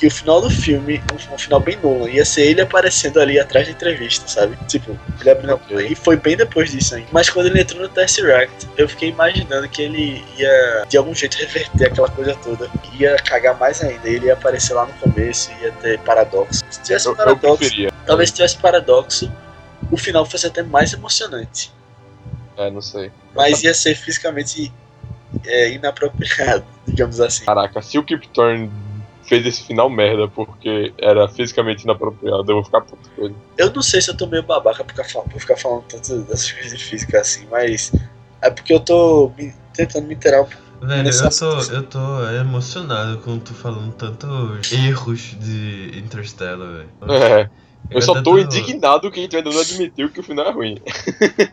que 0.00 0.06
o 0.06 0.10
final 0.10 0.40
do 0.40 0.48
filme, 0.48 0.98
um, 1.12 1.34
um 1.34 1.38
final 1.38 1.60
bem 1.60 1.76
Nolan, 1.82 2.08
ia 2.08 2.24
ser 2.24 2.40
ele 2.46 2.62
aparecendo 2.62 3.20
ali 3.20 3.38
atrás 3.38 3.66
da 3.66 3.72
entrevista, 3.72 4.26
sabe? 4.26 4.56
Tipo, 4.66 4.98
ele 5.20 5.30
abrindo 5.30 5.50
a 5.50 5.54
Ok. 5.56 5.88
E 5.90 5.94
foi 5.94 6.16
bem 6.16 6.38
depois 6.38 6.72
disso 6.72 6.94
ainda. 6.94 7.08
Mas 7.12 7.28
quando 7.28 7.48
ele 7.48 7.60
entrou 7.60 7.82
no 7.82 7.88
Tesseract, 7.90 8.66
eu 8.78 8.88
fiquei 8.88 9.10
imaginando 9.10 9.68
que 9.68 9.82
ele 9.82 10.24
ia, 10.38 10.86
de 10.88 10.96
algum 10.96 11.14
jeito, 11.14 11.36
reverter 11.36 11.88
aquela 11.88 12.08
coisa 12.08 12.34
toda. 12.36 12.70
Ia 12.98 13.14
cagar 13.16 13.58
mais 13.58 13.82
ainda. 13.84 14.08
Ele 14.08 14.26
ia 14.26 14.32
aparecer 14.32 14.72
lá 14.72 14.86
no 14.86 14.92
começo, 14.94 15.50
ia 15.60 15.70
ter 15.72 15.98
paradoxo. 15.98 16.64
Se 16.70 16.80
tivesse 16.80 17.06
Eu, 17.06 17.12
eu 17.12 17.16
paradoxo, 17.16 17.58
preferia. 17.58 17.92
talvez 18.06 18.30
se 18.30 18.36
tivesse 18.36 18.56
paradoxo, 18.56 19.30
o 19.90 19.98
final 19.98 20.24
fosse 20.24 20.46
até 20.46 20.62
mais 20.62 20.94
emocionante. 20.94 21.70
É, 22.56 22.70
não 22.70 22.80
sei. 22.80 23.12
Mas 23.34 23.62
ia 23.62 23.74
ser 23.74 23.94
fisicamente 23.94 24.72
é, 25.44 25.72
inapropriado, 25.72 26.64
digamos 26.86 27.20
assim. 27.20 27.44
Caraca, 27.44 27.80
se 27.82 27.98
o 27.98 28.04
Kip 28.04 28.26
Thorne 28.28 28.70
fez 29.22 29.46
esse 29.46 29.64
final 29.64 29.88
merda 29.88 30.26
porque 30.28 30.92
era 30.98 31.28
fisicamente 31.28 31.84
inapropriado, 31.84 32.44
eu 32.50 32.56
vou 32.56 32.64
ficar 32.64 32.80
puto 32.80 33.08
com 33.14 33.26
ele. 33.26 33.36
Eu 33.56 33.72
não 33.72 33.82
sei 33.82 34.00
se 34.00 34.10
eu 34.10 34.16
tô 34.16 34.26
meio 34.26 34.42
babaca 34.42 34.82
por 34.82 34.90
ficar, 34.90 35.04
fal- 35.08 35.22
por 35.24 35.40
ficar 35.40 35.56
falando 35.56 35.82
tanto 35.84 36.18
dessas 36.22 36.50
coisas 36.52 36.78
de 36.78 36.84
física 36.84 37.20
assim, 37.20 37.46
mas 37.50 37.92
é 38.42 38.50
porque 38.50 38.72
eu 38.74 38.80
tô 38.80 39.30
me- 39.36 39.54
tentando 39.74 40.06
me 40.06 40.14
inteirar 40.14 40.42
um 40.42 40.46
pouco. 40.46 40.70
Velho, 40.82 41.08
eu 41.08 41.20
tô, 41.20 41.26
assunto. 41.26 41.72
eu 41.74 41.82
tô 41.82 42.26
emocionado 42.30 43.18
com 43.18 43.38
tu 43.38 43.52
falando 43.52 43.92
tantos 43.92 44.72
erros 44.72 45.36
de 45.38 45.92
Interstellar, 45.98 46.66
velho. 46.68 46.88
É. 47.12 47.50
Eu 47.88 48.00
só 48.02 48.22
tô 48.22 48.38
indignado 48.38 49.10
que 49.10 49.18
a 49.18 49.22
gente 49.22 49.36
ainda 49.36 49.50
não 49.50 49.60
admitiu 49.60 50.08
que 50.10 50.20
o 50.20 50.22
final 50.22 50.46
é 50.46 50.52
ruim. 50.52 50.80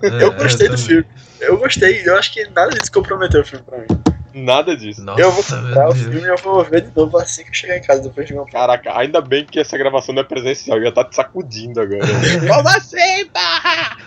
É, 0.03 0.23
Eu 0.23 0.33
gostei 0.33 0.67
do 0.67 0.75
também. 0.75 0.85
filme. 0.85 1.05
Eu 1.39 1.57
gostei, 1.57 2.07
eu 2.07 2.17
acho 2.17 2.31
que 2.33 2.43
nada 2.49 2.69
disso 2.77 2.91
comprometeu 2.91 3.41
o 3.41 3.45
filme 3.45 3.63
pra 3.65 3.79
mim. 3.79 3.87
Nada 4.33 4.77
disso. 4.77 5.03
Nossa, 5.03 5.19
eu 5.19 5.31
vou 5.31 5.43
comprar 5.43 5.85
meu 5.85 5.89
o 5.89 5.95
filme 5.95 6.21
e 6.21 6.25
eu 6.25 6.37
vou 6.37 6.63
ver 6.63 6.81
de 6.81 6.95
novo 6.95 7.17
assim 7.17 7.43
que 7.43 7.49
eu 7.49 7.53
chegar 7.55 7.77
em 7.77 7.81
casa 7.81 8.03
depois 8.03 8.27
de 8.27 8.33
uma 8.35 8.45
Caraca, 8.45 8.95
ainda 8.95 9.19
bem 9.19 9.45
que 9.45 9.59
essa 9.59 9.75
gravação 9.77 10.13
não 10.13 10.21
é 10.21 10.25
presencial, 10.25 10.79
já 10.79 10.91
tá 10.91 11.03
te 11.03 11.15
sacudindo 11.15 11.81
agora. 11.81 12.01
Como 12.47 12.69
assim, 12.69 13.25
porra? 13.33 13.97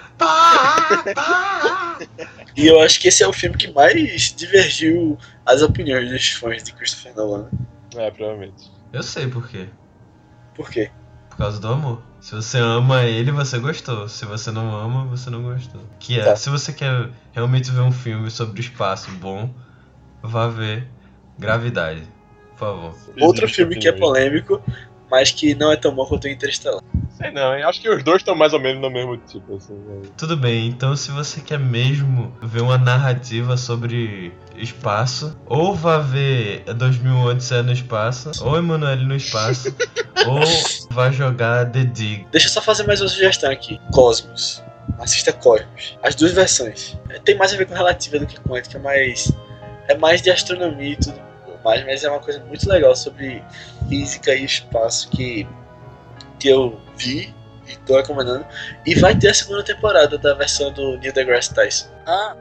E 2.57 2.67
eu 2.67 2.81
acho 2.81 3.01
que 3.01 3.09
esse 3.09 3.23
é 3.23 3.29
o 3.29 3.33
filme 3.33 3.57
que 3.57 3.73
mais 3.73 4.33
divergiu 4.37 5.19
as 5.45 5.63
opiniões 5.63 6.11
dos 6.11 6.29
fãs 6.33 6.63
de 6.63 6.73
Christopher 6.75 7.15
Nolan. 7.17 7.49
É, 7.97 8.11
provavelmente. 8.11 8.71
Eu 8.93 9.03
sei 9.03 9.27
por 9.27 9.49
quê. 9.49 9.67
Por 10.55 10.71
quê? 10.71 10.91
Por 11.41 11.45
causa 11.45 11.59
do 11.59 11.69
amor. 11.69 12.03
Se 12.21 12.35
você 12.35 12.59
ama 12.59 13.03
ele, 13.05 13.33
você 13.33 13.59
gostou. 13.59 14.07
Se 14.11 14.27
você 14.27 14.51
não 14.51 14.77
ama, 14.77 15.07
você 15.07 15.31
não 15.31 15.43
gostou. 15.43 15.81
Que 15.99 16.21
é, 16.21 16.25
Tá. 16.25 16.37
se 16.37 16.51
você 16.51 16.71
quer 16.71 17.09
realmente 17.33 17.71
ver 17.71 17.81
um 17.81 17.91
filme 17.91 18.31
sobre 18.31 18.61
o 18.61 18.63
espaço 18.63 19.11
bom, 19.13 19.49
vá 20.23 20.49
ver 20.49 20.87
Gravidade. 21.39 22.03
Por 22.51 22.59
favor. 22.59 22.95
Outro 23.23 23.49
filme 23.49 23.77
que 23.77 23.89
é 23.89 23.93
polêmico, 23.93 24.63
mas 25.11 25.31
que 25.33 25.55
não 25.55 25.73
é 25.73 25.77
tão 25.77 25.95
bom 25.95 26.07
quanto 26.07 26.25
o 26.25 26.29
Interestelar. 26.29 26.83
Sei 27.17 27.31
não, 27.31 27.55
hein? 27.55 27.65
Acho 27.65 27.83
que 27.83 27.89
os 27.91 28.03
dois 28.03 28.19
estão 28.19 28.35
mais 28.35 28.53
ou 28.55 28.61
menos 28.61 28.81
no 28.81 28.89
mesmo 28.91 29.17
tipo, 29.19 29.57
assim. 29.57 29.75
né? 29.75 30.09
Tudo 30.17 30.37
bem, 30.37 30.69
então 30.69 30.97
se 30.97 31.11
você 31.11 31.41
quer 31.41 31.59
mesmo 31.59 32.35
ver 32.43 32.63
uma 32.63 32.79
narrativa 32.79 33.57
sobre 33.57 34.33
espaço, 34.57 35.37
ou 35.47 35.75
vá 35.75 35.99
ver 35.99 36.63
2000 36.75 37.15
Odisseia 37.19 37.63
no 37.63 37.73
espaço, 37.73 38.31
ou 38.43 38.57
Emanuele 38.57 39.05
no 39.05 39.17
espaço, 39.17 39.75
ou 40.27 40.41
vá 40.91 41.11
jogar 41.11 41.71
The 41.71 41.85
Dig. 41.85 42.27
Deixa 42.31 42.47
eu 42.47 42.53
só 42.53 42.63
fazer 42.63 42.87
mais 42.87 43.01
uma 43.03 43.09
sugestão 43.09 43.51
aqui. 43.51 43.79
Cosmos. 43.93 44.63
Assista 44.99 45.33
Cosmos. 45.33 45.99
As 46.03 46.15
duas 46.15 46.33
versões. 46.33 46.99
É, 47.11 47.19
Tem 47.19 47.37
mais 47.37 47.53
a 47.53 47.57
ver 47.57 47.67
com 47.67 47.75
relativa 47.75 48.19
do 48.19 48.27
que 48.27 48.39
quântica, 48.41 48.79
mas 48.79 49.31
é 49.89 49.97
mais 49.97 50.23
de 50.23 50.31
astronomia 50.31 50.93
e 50.93 50.97
tudo 50.97 51.30
mais, 51.65 51.85
mas 51.85 52.05
é 52.05 52.11
uma 52.11 52.21
coisa 52.21 52.41
muito 52.45 52.69
legal 52.69 52.95
sobre 52.95 53.43
física 53.89 54.35
e 54.35 54.45
espaço 54.45 55.11
que, 55.11 55.47
que 56.39 56.49
eu 56.49 56.81
vi 56.97 57.35
e 57.67 57.77
tô 57.87 57.97
recomendando. 57.97 58.45
E 58.85 58.95
vai 58.95 59.17
ter 59.17 59.29
a 59.29 59.35
segunda 59.35 59.63
temporada 59.63 60.19
da 60.19 60.35
versão 60.35 60.73
do 60.73 60.99
Neil 60.99 61.13
deGrasse 61.13 61.55
Tyson. 61.55 61.89
Ah, 62.07 62.37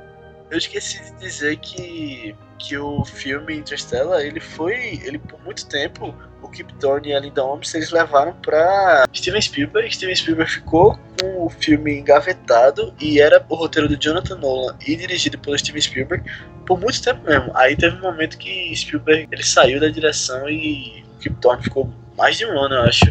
eu 0.49 0.57
esqueci 0.57 1.03
de 1.03 1.19
dizer 1.19 1.57
que, 1.57 2.35
que 2.57 2.77
o 2.77 3.05
filme 3.05 3.55
Interstellar, 3.55 4.21
ele 4.21 4.39
foi, 4.39 4.99
ele 5.03 5.19
por 5.19 5.41
muito 5.43 5.67
tempo, 5.67 6.15
o 6.41 6.49
Kip 6.49 6.73
Thorne 6.75 7.09
e 7.09 7.13
a 7.13 7.19
Linda 7.19 7.41
Holmes, 7.41 7.73
eles 7.73 7.91
levaram 7.91 8.33
pra 8.33 9.05
Steven 9.13 9.41
Spielberg. 9.41 9.93
Steven 9.93 10.15
Spielberg 10.15 10.51
ficou 10.51 10.99
com 11.19 11.45
o 11.45 11.49
filme 11.49 11.99
engavetado 11.99 12.93
e 12.99 13.19
era 13.19 13.43
o 13.49 13.55
roteiro 13.55 13.87
do 13.87 13.97
Jonathan 13.97 14.35
Nolan 14.37 14.77
e 14.85 14.95
dirigido 14.95 15.37
pelo 15.37 15.57
Steven 15.57 15.81
Spielberg 15.81 16.23
por 16.65 16.79
muito 16.79 17.01
tempo 17.01 17.23
mesmo. 17.25 17.51
Aí 17.55 17.75
teve 17.75 17.95
um 17.97 18.01
momento 18.01 18.37
que 18.37 18.75
Spielberg 18.75 19.27
ele 19.31 19.43
saiu 19.43 19.79
da 19.79 19.89
direção 19.89 20.49
e 20.49 21.03
o 21.15 21.19
Kip 21.19 21.35
Thorne 21.41 21.63
ficou 21.63 21.91
mais 22.17 22.37
de 22.37 22.45
um 22.45 22.59
ano, 22.59 22.75
eu 22.75 22.81
acho, 22.81 23.05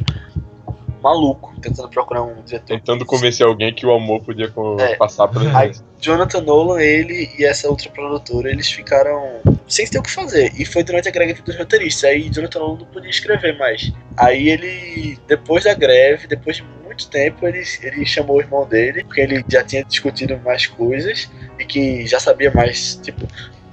maluco, 1.03 1.53
tentando 1.61 1.89
procurar 1.89 2.23
um 2.23 2.43
diretor. 2.43 2.67
Tentando 2.67 3.05
convencer 3.07 3.47
alguém 3.47 3.73
que 3.75 3.87
o 3.87 3.93
amor 3.93 4.23
podia 4.23 4.53
É. 4.81 4.97
passar 4.97 5.29
pela 5.29 5.51
Ai. 5.57 5.67
gente. 5.69 5.81
Jonathan 6.01 6.41
Nolan, 6.43 6.81
ele 6.81 7.31
e 7.39 7.45
essa 7.45 7.69
outra 7.69 7.91
produtora, 7.91 8.51
eles 8.51 8.71
ficaram 8.71 9.41
sem 9.67 9.87
ter 9.87 9.99
o 9.99 10.03
que 10.03 10.11
fazer. 10.11 10.53
E 10.59 10.65
foi 10.65 10.83
durante 10.83 11.09
a 11.09 11.11
greve 11.13 11.41
dos 11.43 11.57
roteiristas. 11.57 12.05
Aí 12.11 12.31
Jonathan 12.31 12.59
Nolan 12.61 12.79
não 12.79 12.87
podia 12.87 13.11
escrever 13.11 13.57
mais. 13.59 13.93
Aí 14.17 14.49
ele, 14.49 15.19
depois 15.27 15.65
da 15.65 15.75
greve, 15.75 16.27
depois 16.27 16.57
de 16.57 16.65
muito 16.85 17.09
tempo, 17.09 17.47
ele, 17.47 17.63
ele 17.83 18.07
chamou 18.07 18.37
o 18.37 18.41
irmão 18.41 18.67
dele, 18.67 19.05
porque 19.05 19.21
ele 19.21 19.45
já 19.49 19.63
tinha 19.65 19.85
discutido 19.85 20.39
mais 20.45 20.67
coisas 20.67 21.31
e 21.59 21.65
que 21.65 22.07
já 22.07 22.19
sabia 22.21 22.51
mais. 22.53 22.97
Tipo, 23.03 23.27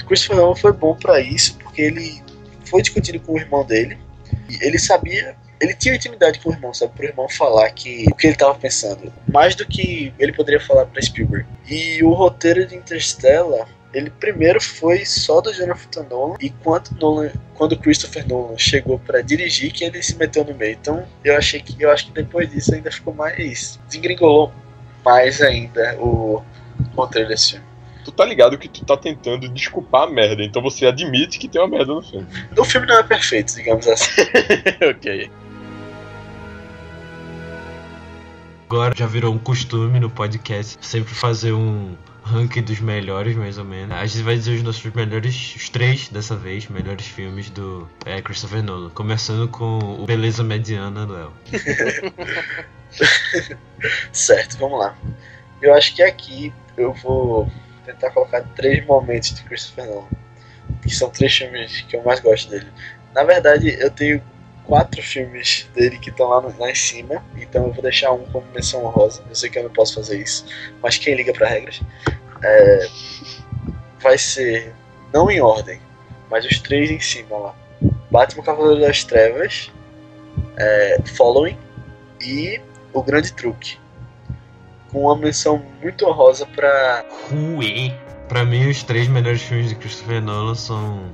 Christopher 0.07 0.38
Nolan 0.38 0.56
foi 0.56 0.72
bom 0.73 0.95
pra 0.95 1.19
isso, 1.19 1.57
porque 1.57 1.81
ele 1.81 2.22
foi 2.65 2.81
discutindo 2.81 3.19
com 3.19 3.34
o 3.34 3.38
irmão 3.39 3.64
dele. 3.65 3.97
E 4.49 4.65
ele 4.65 4.77
sabia 4.77 5.35
ele 5.60 5.73
tinha 5.73 5.95
intimidade 5.95 6.40
com 6.40 6.49
o 6.49 6.53
irmão, 6.53 6.73
sabe? 6.73 6.94
Pro 6.94 7.06
irmão 7.06 7.30
falar 7.30 7.69
que 7.72 8.06
o 8.11 8.15
que 8.15 8.27
ele 8.27 8.36
tava 8.36 8.56
pensando. 8.56 9.11
Mais 9.27 9.56
do 9.56 9.65
que 9.65 10.14
ele 10.19 10.34
poderia 10.34 10.60
falar 10.60 10.86
pra 10.86 11.02
Spielberg. 11.02 11.45
E 11.68 12.03
o 12.03 12.11
roteiro 12.14 12.65
de 12.65 12.76
Interstellar, 12.76 13.68
ele 13.94 14.10
primeiro 14.10 14.61
foi 14.61 15.06
só 15.06 15.40
do 15.40 15.53
Jonathan 15.53 16.03
Nolan. 16.10 16.36
E 16.41 16.49
quando, 16.49 16.91
Nolan, 16.99 17.32
quando 17.53 17.77
Christopher 17.77 18.27
Nolan 18.27 18.57
chegou 18.57 18.99
pra 18.99 19.22
dirigir, 19.22 19.72
que 19.72 19.86
ele 19.86 20.02
se 20.03 20.18
meteu 20.18 20.44
no 20.44 20.53
meio. 20.53 20.77
Então 20.80 21.06
eu 21.23 21.36
achei 21.38 21.61
que 21.61 21.82
eu 21.82 21.90
acho 21.90 22.07
que 22.07 22.11
depois 22.11 22.49
disso 22.49 22.76
ainda 22.76 22.91
ficou 22.91 23.14
mais. 23.14 23.80
desengringolou 23.88 24.52
mais 25.03 25.41
ainda 25.41 25.95
o 25.99 26.44
roteiro 26.95 27.30
desse 27.30 27.52
filme. 27.52 27.65
Tu 28.03 28.11
tá 28.11 28.23
ligado 28.23 28.57
que 28.57 28.69
tu 28.69 28.86
tá 28.86 28.95
tentando 28.95 29.49
desculpar 29.49 30.03
a 30.03 30.07
merda, 30.07 30.44
então 30.44 30.61
você 30.61 30.86
admite 30.86 31.40
que 31.40 31.48
tem 31.48 31.60
uma 31.60 31.68
merda 31.68 31.91
no 31.91 32.03
filme. 32.03 32.27
O 32.56 32.64
filme 32.64 32.86
não 32.86 32.99
é 32.99 33.03
perfeito, 33.03 33.56
digamos 33.56 33.88
assim. 33.88 34.22
ok. 34.88 35.32
Agora 38.68 38.96
já 38.96 39.06
virou 39.06 39.32
um 39.32 39.38
costume 39.38 40.00
no 40.00 40.10
podcast 40.10 40.80
sempre 40.82 41.14
fazer 41.14 41.54
um 41.54 41.96
ranking 42.24 42.64
dos 42.64 42.80
melhores, 42.80 43.36
mais 43.36 43.60
ou 43.60 43.64
menos. 43.64 43.96
A 43.96 44.04
gente 44.08 44.24
vai 44.24 44.36
dizer 44.36 44.56
os 44.56 44.64
nossos 44.64 44.84
melhores, 44.92 45.56
os 45.56 45.70
três 45.70 46.10
dessa 46.10 46.36
vez, 46.36 46.68
melhores 46.68 47.06
filmes 47.06 47.52
do 47.52 47.88
é, 48.04 48.20
Christopher 48.24 48.64
Nolan. 48.64 48.90
Começando 48.90 49.48
com 49.48 49.78
o 49.78 50.06
Beleza 50.08 50.44
Mediana, 50.44 51.06
Léo. 51.06 51.32
certo, 54.12 54.58
vamos 54.58 54.80
lá. 54.80 54.98
Eu 55.62 55.76
acho 55.76 55.96
que 55.96 56.02
aqui 56.02 56.52
eu 56.76 56.92
vou 56.92 57.48
tentar 57.86 58.10
colocar 58.10 58.42
três 58.56 58.84
momentos 58.88 59.36
de 59.36 59.44
Christopher 59.44 59.86
Nolan. 59.86 60.08
Que 60.82 60.90
são 60.90 61.12
três 61.12 61.38
filmes 61.38 61.82
que 61.82 61.96
eu 61.96 62.04
mais 62.04 62.20
gosto 62.20 62.50
dele. 62.50 62.68
Na 63.14 63.24
verdade, 63.24 63.78
eu 63.80 63.92
tenho 63.92 64.24
quatro 64.68 65.02
filmes 65.02 65.68
dele 65.74 65.98
que 65.98 66.10
estão 66.10 66.28
lá, 66.28 66.40
lá 66.58 66.72
em 66.72 66.76
cima. 66.76 67.24
Então 67.38 67.66
eu 67.66 67.74
vou 67.74 67.82
deixar 67.82 68.12
um 68.12 68.26
como 68.26 68.46
menção 68.54 68.86
honrosa. 68.86 69.24
Eu 69.30 69.36
sei 69.36 69.50
que 69.50 69.60
eu 69.60 69.64
não 69.64 69.72
posso 69.72 69.96
fazer 69.96 70.22
isso. 70.22 70.46
Mas 70.82 70.98
quem 70.98 71.16
liga 71.16 71.34
para 71.34 71.48
regras? 71.48 71.82
É, 72.44 72.88
vai 74.02 74.18
ser, 74.18 74.74
não 75.14 75.32
em 75.32 75.42
ordem, 75.42 75.80
mas 76.30 76.46
os 76.46 76.60
três 76.60 76.92
em 76.92 77.00
cima 77.00 77.38
lá. 77.38 77.56
Batman 78.12 78.44
Cavaleiro 78.44 78.82
das 78.82 79.04
Trevas, 79.04 79.72
é, 80.58 81.02
Following 81.16 81.58
e 82.22 82.62
O 82.94 83.02
Grande 83.02 83.34
Truque. 83.34 83.78
Com 84.92 85.04
uma 85.04 85.18
menção 85.18 85.62
muito 85.82 86.06
honrosa 86.06 86.46
para 86.46 87.06
Ruê. 87.30 87.92
Pra 88.30 88.46
mim, 88.46 88.70
os 88.70 88.84
três 88.84 89.08
melhores 89.08 89.42
filmes 89.42 89.70
de 89.70 89.76
Christopher 89.76 90.22
Nolan 90.22 90.56
são, 90.56 91.14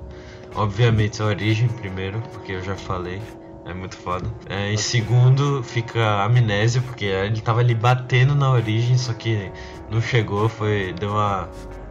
obviamente, 0.55 1.21
A 1.21 1.25
Origem, 1.25 1.67
primeiro, 1.67 2.21
porque 2.31 2.53
eu 2.53 2.63
já 2.63 2.75
falei. 2.75 3.21
É 3.65 3.73
muito 3.73 3.95
foda. 3.95 4.27
É, 4.49 4.71
em 4.71 4.77
segundo 4.77 5.63
fica 5.63 6.03
a 6.03 6.25
Amnésia, 6.25 6.81
porque 6.81 7.05
ele 7.05 7.41
tava 7.41 7.59
ali 7.59 7.75
batendo 7.75 8.33
na 8.35 8.51
origem, 8.51 8.97
só 8.97 9.13
que 9.13 9.51
não 9.89 10.01
chegou, 10.01 10.49
foi. 10.49 10.93
deu 10.93 11.11
uma 11.11 11.47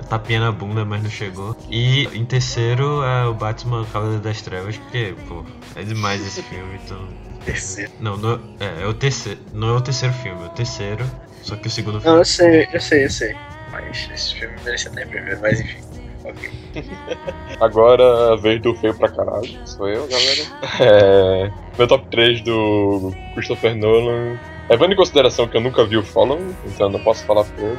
tapinha 0.08 0.40
na 0.40 0.50
bunda, 0.52 0.84
mas 0.84 1.02
não 1.02 1.10
chegou. 1.10 1.56
E 1.70 2.04
em 2.12 2.24
terceiro 2.24 3.02
é 3.04 3.24
o 3.26 3.34
Batman 3.34 3.84
Cavaleiro 3.84 4.20
das 4.22 4.42
Trevas, 4.42 4.76
porque, 4.76 5.14
pô, 5.28 5.44
é 5.76 5.82
demais 5.82 6.26
esse 6.26 6.42
filme, 6.42 6.78
então 6.84 6.98
Terceiro. 7.44 7.92
Não, 8.00 8.16
não 8.16 8.38
é, 8.60 8.82
é 8.82 8.86
o 8.86 8.94
terceiro. 8.94 9.40
Não 9.52 9.68
é 9.68 9.72
o 9.72 9.80
terceiro 9.80 10.14
filme, 10.14 10.42
é 10.42 10.46
o 10.46 10.50
terceiro. 10.50 11.10
Só 11.42 11.56
que 11.56 11.68
o 11.68 11.70
segundo 11.70 11.94
Não, 11.94 12.00
filme. 12.00 12.18
eu 12.18 12.24
sei, 12.24 12.68
eu 12.72 12.80
sei, 12.80 13.04
eu 13.04 13.10
sei. 13.10 13.36
Mas 13.72 14.10
esse 14.12 14.34
filme 14.34 14.56
merecia 14.64 14.90
em 14.90 15.06
primeiro, 15.06 15.40
mas 15.40 15.60
enfim. 15.60 15.89
Agora 17.60 18.32
a 18.32 18.36
vez 18.36 18.60
do 18.60 18.74
feio 18.74 18.94
pra 18.94 19.08
caralho. 19.08 19.48
Sou 19.64 19.88
eu, 19.88 20.06
galera. 20.06 20.42
É, 20.80 21.50
meu 21.78 21.86
top 21.86 22.06
3 22.10 22.40
do 22.42 23.12
Christopher 23.34 23.76
Nolan. 23.76 24.38
Levando 24.68 24.92
em 24.92 24.96
consideração 24.96 25.48
que 25.48 25.56
eu 25.56 25.60
nunca 25.60 25.84
vi 25.84 25.96
o 25.96 26.02
Fallen, 26.02 26.54
então 26.64 26.88
não 26.88 27.00
posso 27.00 27.24
falar 27.24 27.44
por 27.44 27.58
ele. 27.58 27.78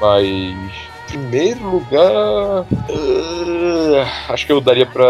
Mas. 0.00 0.88
Primeiro 1.08 1.70
lugar. 1.70 2.66
ah, 2.68 4.32
acho 4.32 4.46
que 4.46 4.52
eu 4.52 4.60
daria 4.60 4.86
pra 4.86 5.04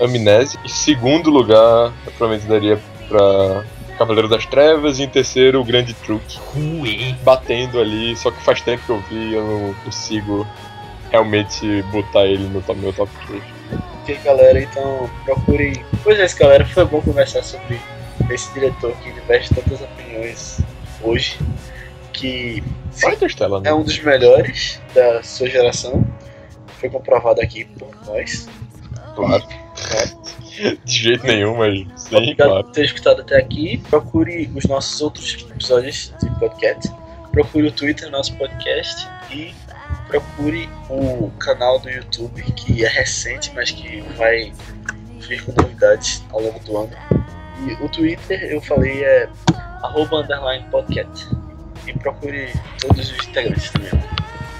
Amnésia. 0.00 0.58
Em 0.64 0.68
segundo 0.68 1.28
lugar, 1.28 1.92
eu 2.06 2.12
provavelmente 2.12 2.48
daria 2.48 2.80
pra 3.08 3.64
Cavaleiro 3.98 4.28
das 4.28 4.46
Trevas. 4.46 4.98
E 4.98 5.02
em 5.02 5.08
terceiro, 5.08 5.60
o 5.60 5.64
Grande 5.64 5.92
Truque. 5.92 6.38
Batendo 7.22 7.80
ali, 7.80 8.16
só 8.16 8.30
que 8.30 8.40
faz 8.42 8.60
tempo 8.60 8.84
que 8.86 8.90
eu 8.90 9.00
vi, 9.10 9.34
eu 9.34 9.44
não 9.44 9.74
consigo 9.84 10.46
realmente 11.14 11.82
botar 11.92 12.26
ele 12.26 12.42
no 12.48 12.74
meu 12.74 12.92
top 12.92 13.10
3. 13.28 13.42
Ok, 14.00 14.18
galera, 14.24 14.60
então 14.60 15.08
procurem. 15.24 15.84
Pois 16.02 16.18
é, 16.18 16.38
galera, 16.38 16.66
foi 16.66 16.84
bom 16.84 17.00
conversar 17.00 17.42
sobre 17.44 17.80
esse 18.30 18.52
diretor 18.52 18.92
que 18.96 19.12
diverte 19.12 19.54
tantas 19.54 19.80
opiniões 19.80 20.60
hoje. 21.02 21.38
Que 22.12 22.62
Interstellar, 23.04 23.60
né? 23.60 23.70
é 23.70 23.74
um 23.74 23.82
dos 23.82 23.98
melhores 24.00 24.80
da 24.92 25.22
sua 25.22 25.48
geração. 25.48 26.04
Foi 26.78 26.88
comprovado 26.88 27.40
aqui 27.40 27.64
por 27.64 27.88
nós. 28.06 28.48
Claro. 29.14 29.44
De 30.84 31.02
jeito 31.02 31.26
nenhum, 31.26 31.56
mas 31.56 31.84
sim, 31.96 32.16
Obrigado 32.16 32.48
claro. 32.48 32.64
por 32.64 32.72
ter 32.72 32.84
escutado 32.84 33.22
até 33.22 33.36
aqui. 33.36 33.82
Procure 33.90 34.50
os 34.54 34.64
nossos 34.64 35.00
outros 35.00 35.34
episódios 35.50 36.12
de 36.22 36.30
podcast. 36.38 36.92
Procure 37.32 37.66
o 37.66 37.72
Twitter 37.72 38.08
nosso 38.10 38.36
podcast. 38.36 39.08
E 39.32 39.52
procure 40.20 40.68
o 40.88 41.30
canal 41.38 41.78
do 41.78 41.90
YouTube, 41.90 42.42
que 42.52 42.84
é 42.84 42.88
recente, 42.88 43.52
mas 43.54 43.70
que 43.70 44.00
vai 44.16 44.52
vir 45.20 45.44
com 45.44 45.52
novidades 45.60 46.22
ao 46.30 46.40
longo 46.40 46.58
do 46.60 46.76
ano. 46.78 46.92
E 47.66 47.72
o 47.84 47.88
Twitter, 47.88 48.42
eu 48.44 48.60
falei, 48.60 49.04
é 49.04 49.28
podcast. 50.70 51.28
E 51.86 51.92
procure 51.92 52.52
todos 52.80 53.10
os 53.10 53.28
integrantes 53.28 53.70
também. 53.70 53.90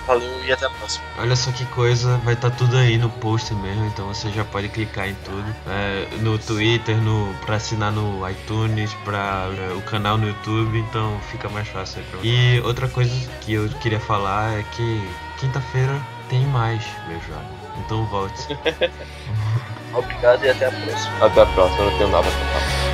Valeu 0.06 0.44
e 0.44 0.52
até 0.52 0.66
a 0.66 0.70
próxima. 0.70 1.04
Olha 1.18 1.34
só 1.34 1.50
que 1.50 1.64
coisa, 1.66 2.18
vai 2.18 2.34
estar 2.34 2.50
tudo 2.50 2.76
aí 2.76 2.98
no 2.98 3.08
post 3.08 3.54
mesmo, 3.54 3.86
então 3.86 4.06
você 4.06 4.30
já 4.30 4.44
pode 4.44 4.68
clicar 4.68 5.08
em 5.08 5.14
tudo. 5.24 5.56
É, 5.66 6.06
no 6.20 6.38
Twitter, 6.38 6.96
no, 6.98 7.32
pra 7.46 7.56
assinar 7.56 7.90
no 7.90 8.28
iTunes, 8.28 8.92
pra 9.04 9.48
é, 9.58 9.72
o 9.72 9.80
canal 9.80 10.18
no 10.18 10.28
YouTube, 10.28 10.78
então 10.78 11.18
fica 11.30 11.48
mais 11.48 11.68
fácil 11.68 12.00
aí 12.00 12.06
pra 12.10 12.20
você. 12.20 12.26
E 12.26 12.60
outra 12.60 12.86
coisa 12.88 13.10
que 13.40 13.54
eu 13.54 13.68
queria 13.80 14.00
falar 14.00 14.58
é 14.58 14.62
que 14.62 15.08
quinta-feira 15.38 16.00
tem 16.28 16.44
mais, 16.46 16.84
meu 17.08 17.20
jovem. 17.20 17.48
Então 17.84 18.04
volte. 18.06 18.56
Obrigado 19.94 20.44
e 20.44 20.50
até 20.50 20.66
a 20.66 20.72
próxima. 20.72 21.26
Até 21.26 21.42
a 21.42 21.46
próxima, 21.46 21.84
eu 21.84 21.90
não 21.90 21.98
tenho 21.98 22.10
nada 22.10 22.26
pra 22.28 22.32
falar. 22.32 22.84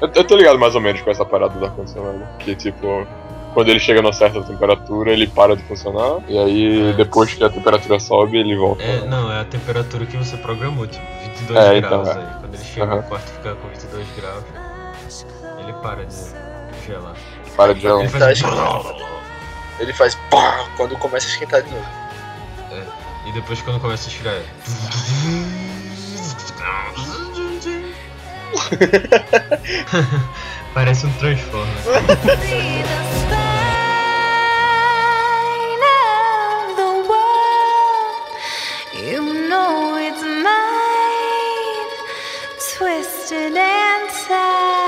Eu, 0.00 0.10
eu 0.14 0.24
tô 0.24 0.36
ligado 0.36 0.58
mais 0.58 0.74
ou 0.74 0.80
menos 0.80 1.00
com 1.02 1.10
essa 1.10 1.24
parada 1.24 1.58
do 1.58 1.64
ar-condicionado. 1.64 2.26
Que 2.38 2.56
tipo, 2.56 3.06
quando 3.54 3.68
ele 3.68 3.80
chega 3.80 4.00
numa 4.02 4.12
certa 4.12 4.42
temperatura, 4.42 5.12
ele 5.12 5.26
para 5.26 5.56
de 5.56 5.62
funcionar. 5.64 6.20
E 6.28 6.38
aí, 6.38 6.90
É. 6.90 6.92
depois 6.94 7.32
que 7.34 7.42
a 7.44 7.50
temperatura 7.50 7.98
sobe, 8.00 8.38
ele 8.38 8.56
volta. 8.56 8.82
É, 8.82 9.04
não, 9.06 9.30
é 9.32 9.40
a 9.40 9.44
temperatura 9.44 10.06
que 10.06 10.16
você 10.16 10.36
programou, 10.36 10.86
tipo 10.86 11.04
22 11.24 11.58
É, 11.58 11.78
então, 11.78 12.02
graus 12.02 12.08
é. 12.08 12.12
aí. 12.20 12.26
Quando 12.40 12.54
ele 12.54 12.64
chega 12.64 12.86
Aham. 12.86 12.96
no 12.96 13.02
quarto 13.04 13.28
e 13.28 13.32
fica 13.32 13.54
com 13.56 13.68
22 13.68 14.06
graus, 14.16 14.44
ele 15.58 15.72
para 15.82 16.04
de 16.06 16.14
gelar. 16.86 17.14
Para 17.56 17.74
de 17.74 17.80
gelar. 17.80 18.00
Ele 18.00 18.08
faz, 18.08 18.42
ele 19.80 19.92
faz 19.92 20.14
pá 20.30 20.64
quando 20.76 20.96
começa 20.98 21.26
a 21.26 21.30
esquentar 21.30 21.62
de 21.62 21.70
novo. 21.70 21.86
E 23.26 23.32
depois 23.32 23.60
quando 23.62 23.78
começa 23.80 24.08
a 24.08 24.12
esfriar 24.12 24.34
é. 24.34 24.44
Parece 30.74 31.06
um 31.06 31.12
Transformer. 31.14 31.76
know 39.60 39.96
it's 39.96 40.22
mine, 40.46 41.90
twisted 42.76 43.56
and 43.56 44.10
tied. 44.26 44.79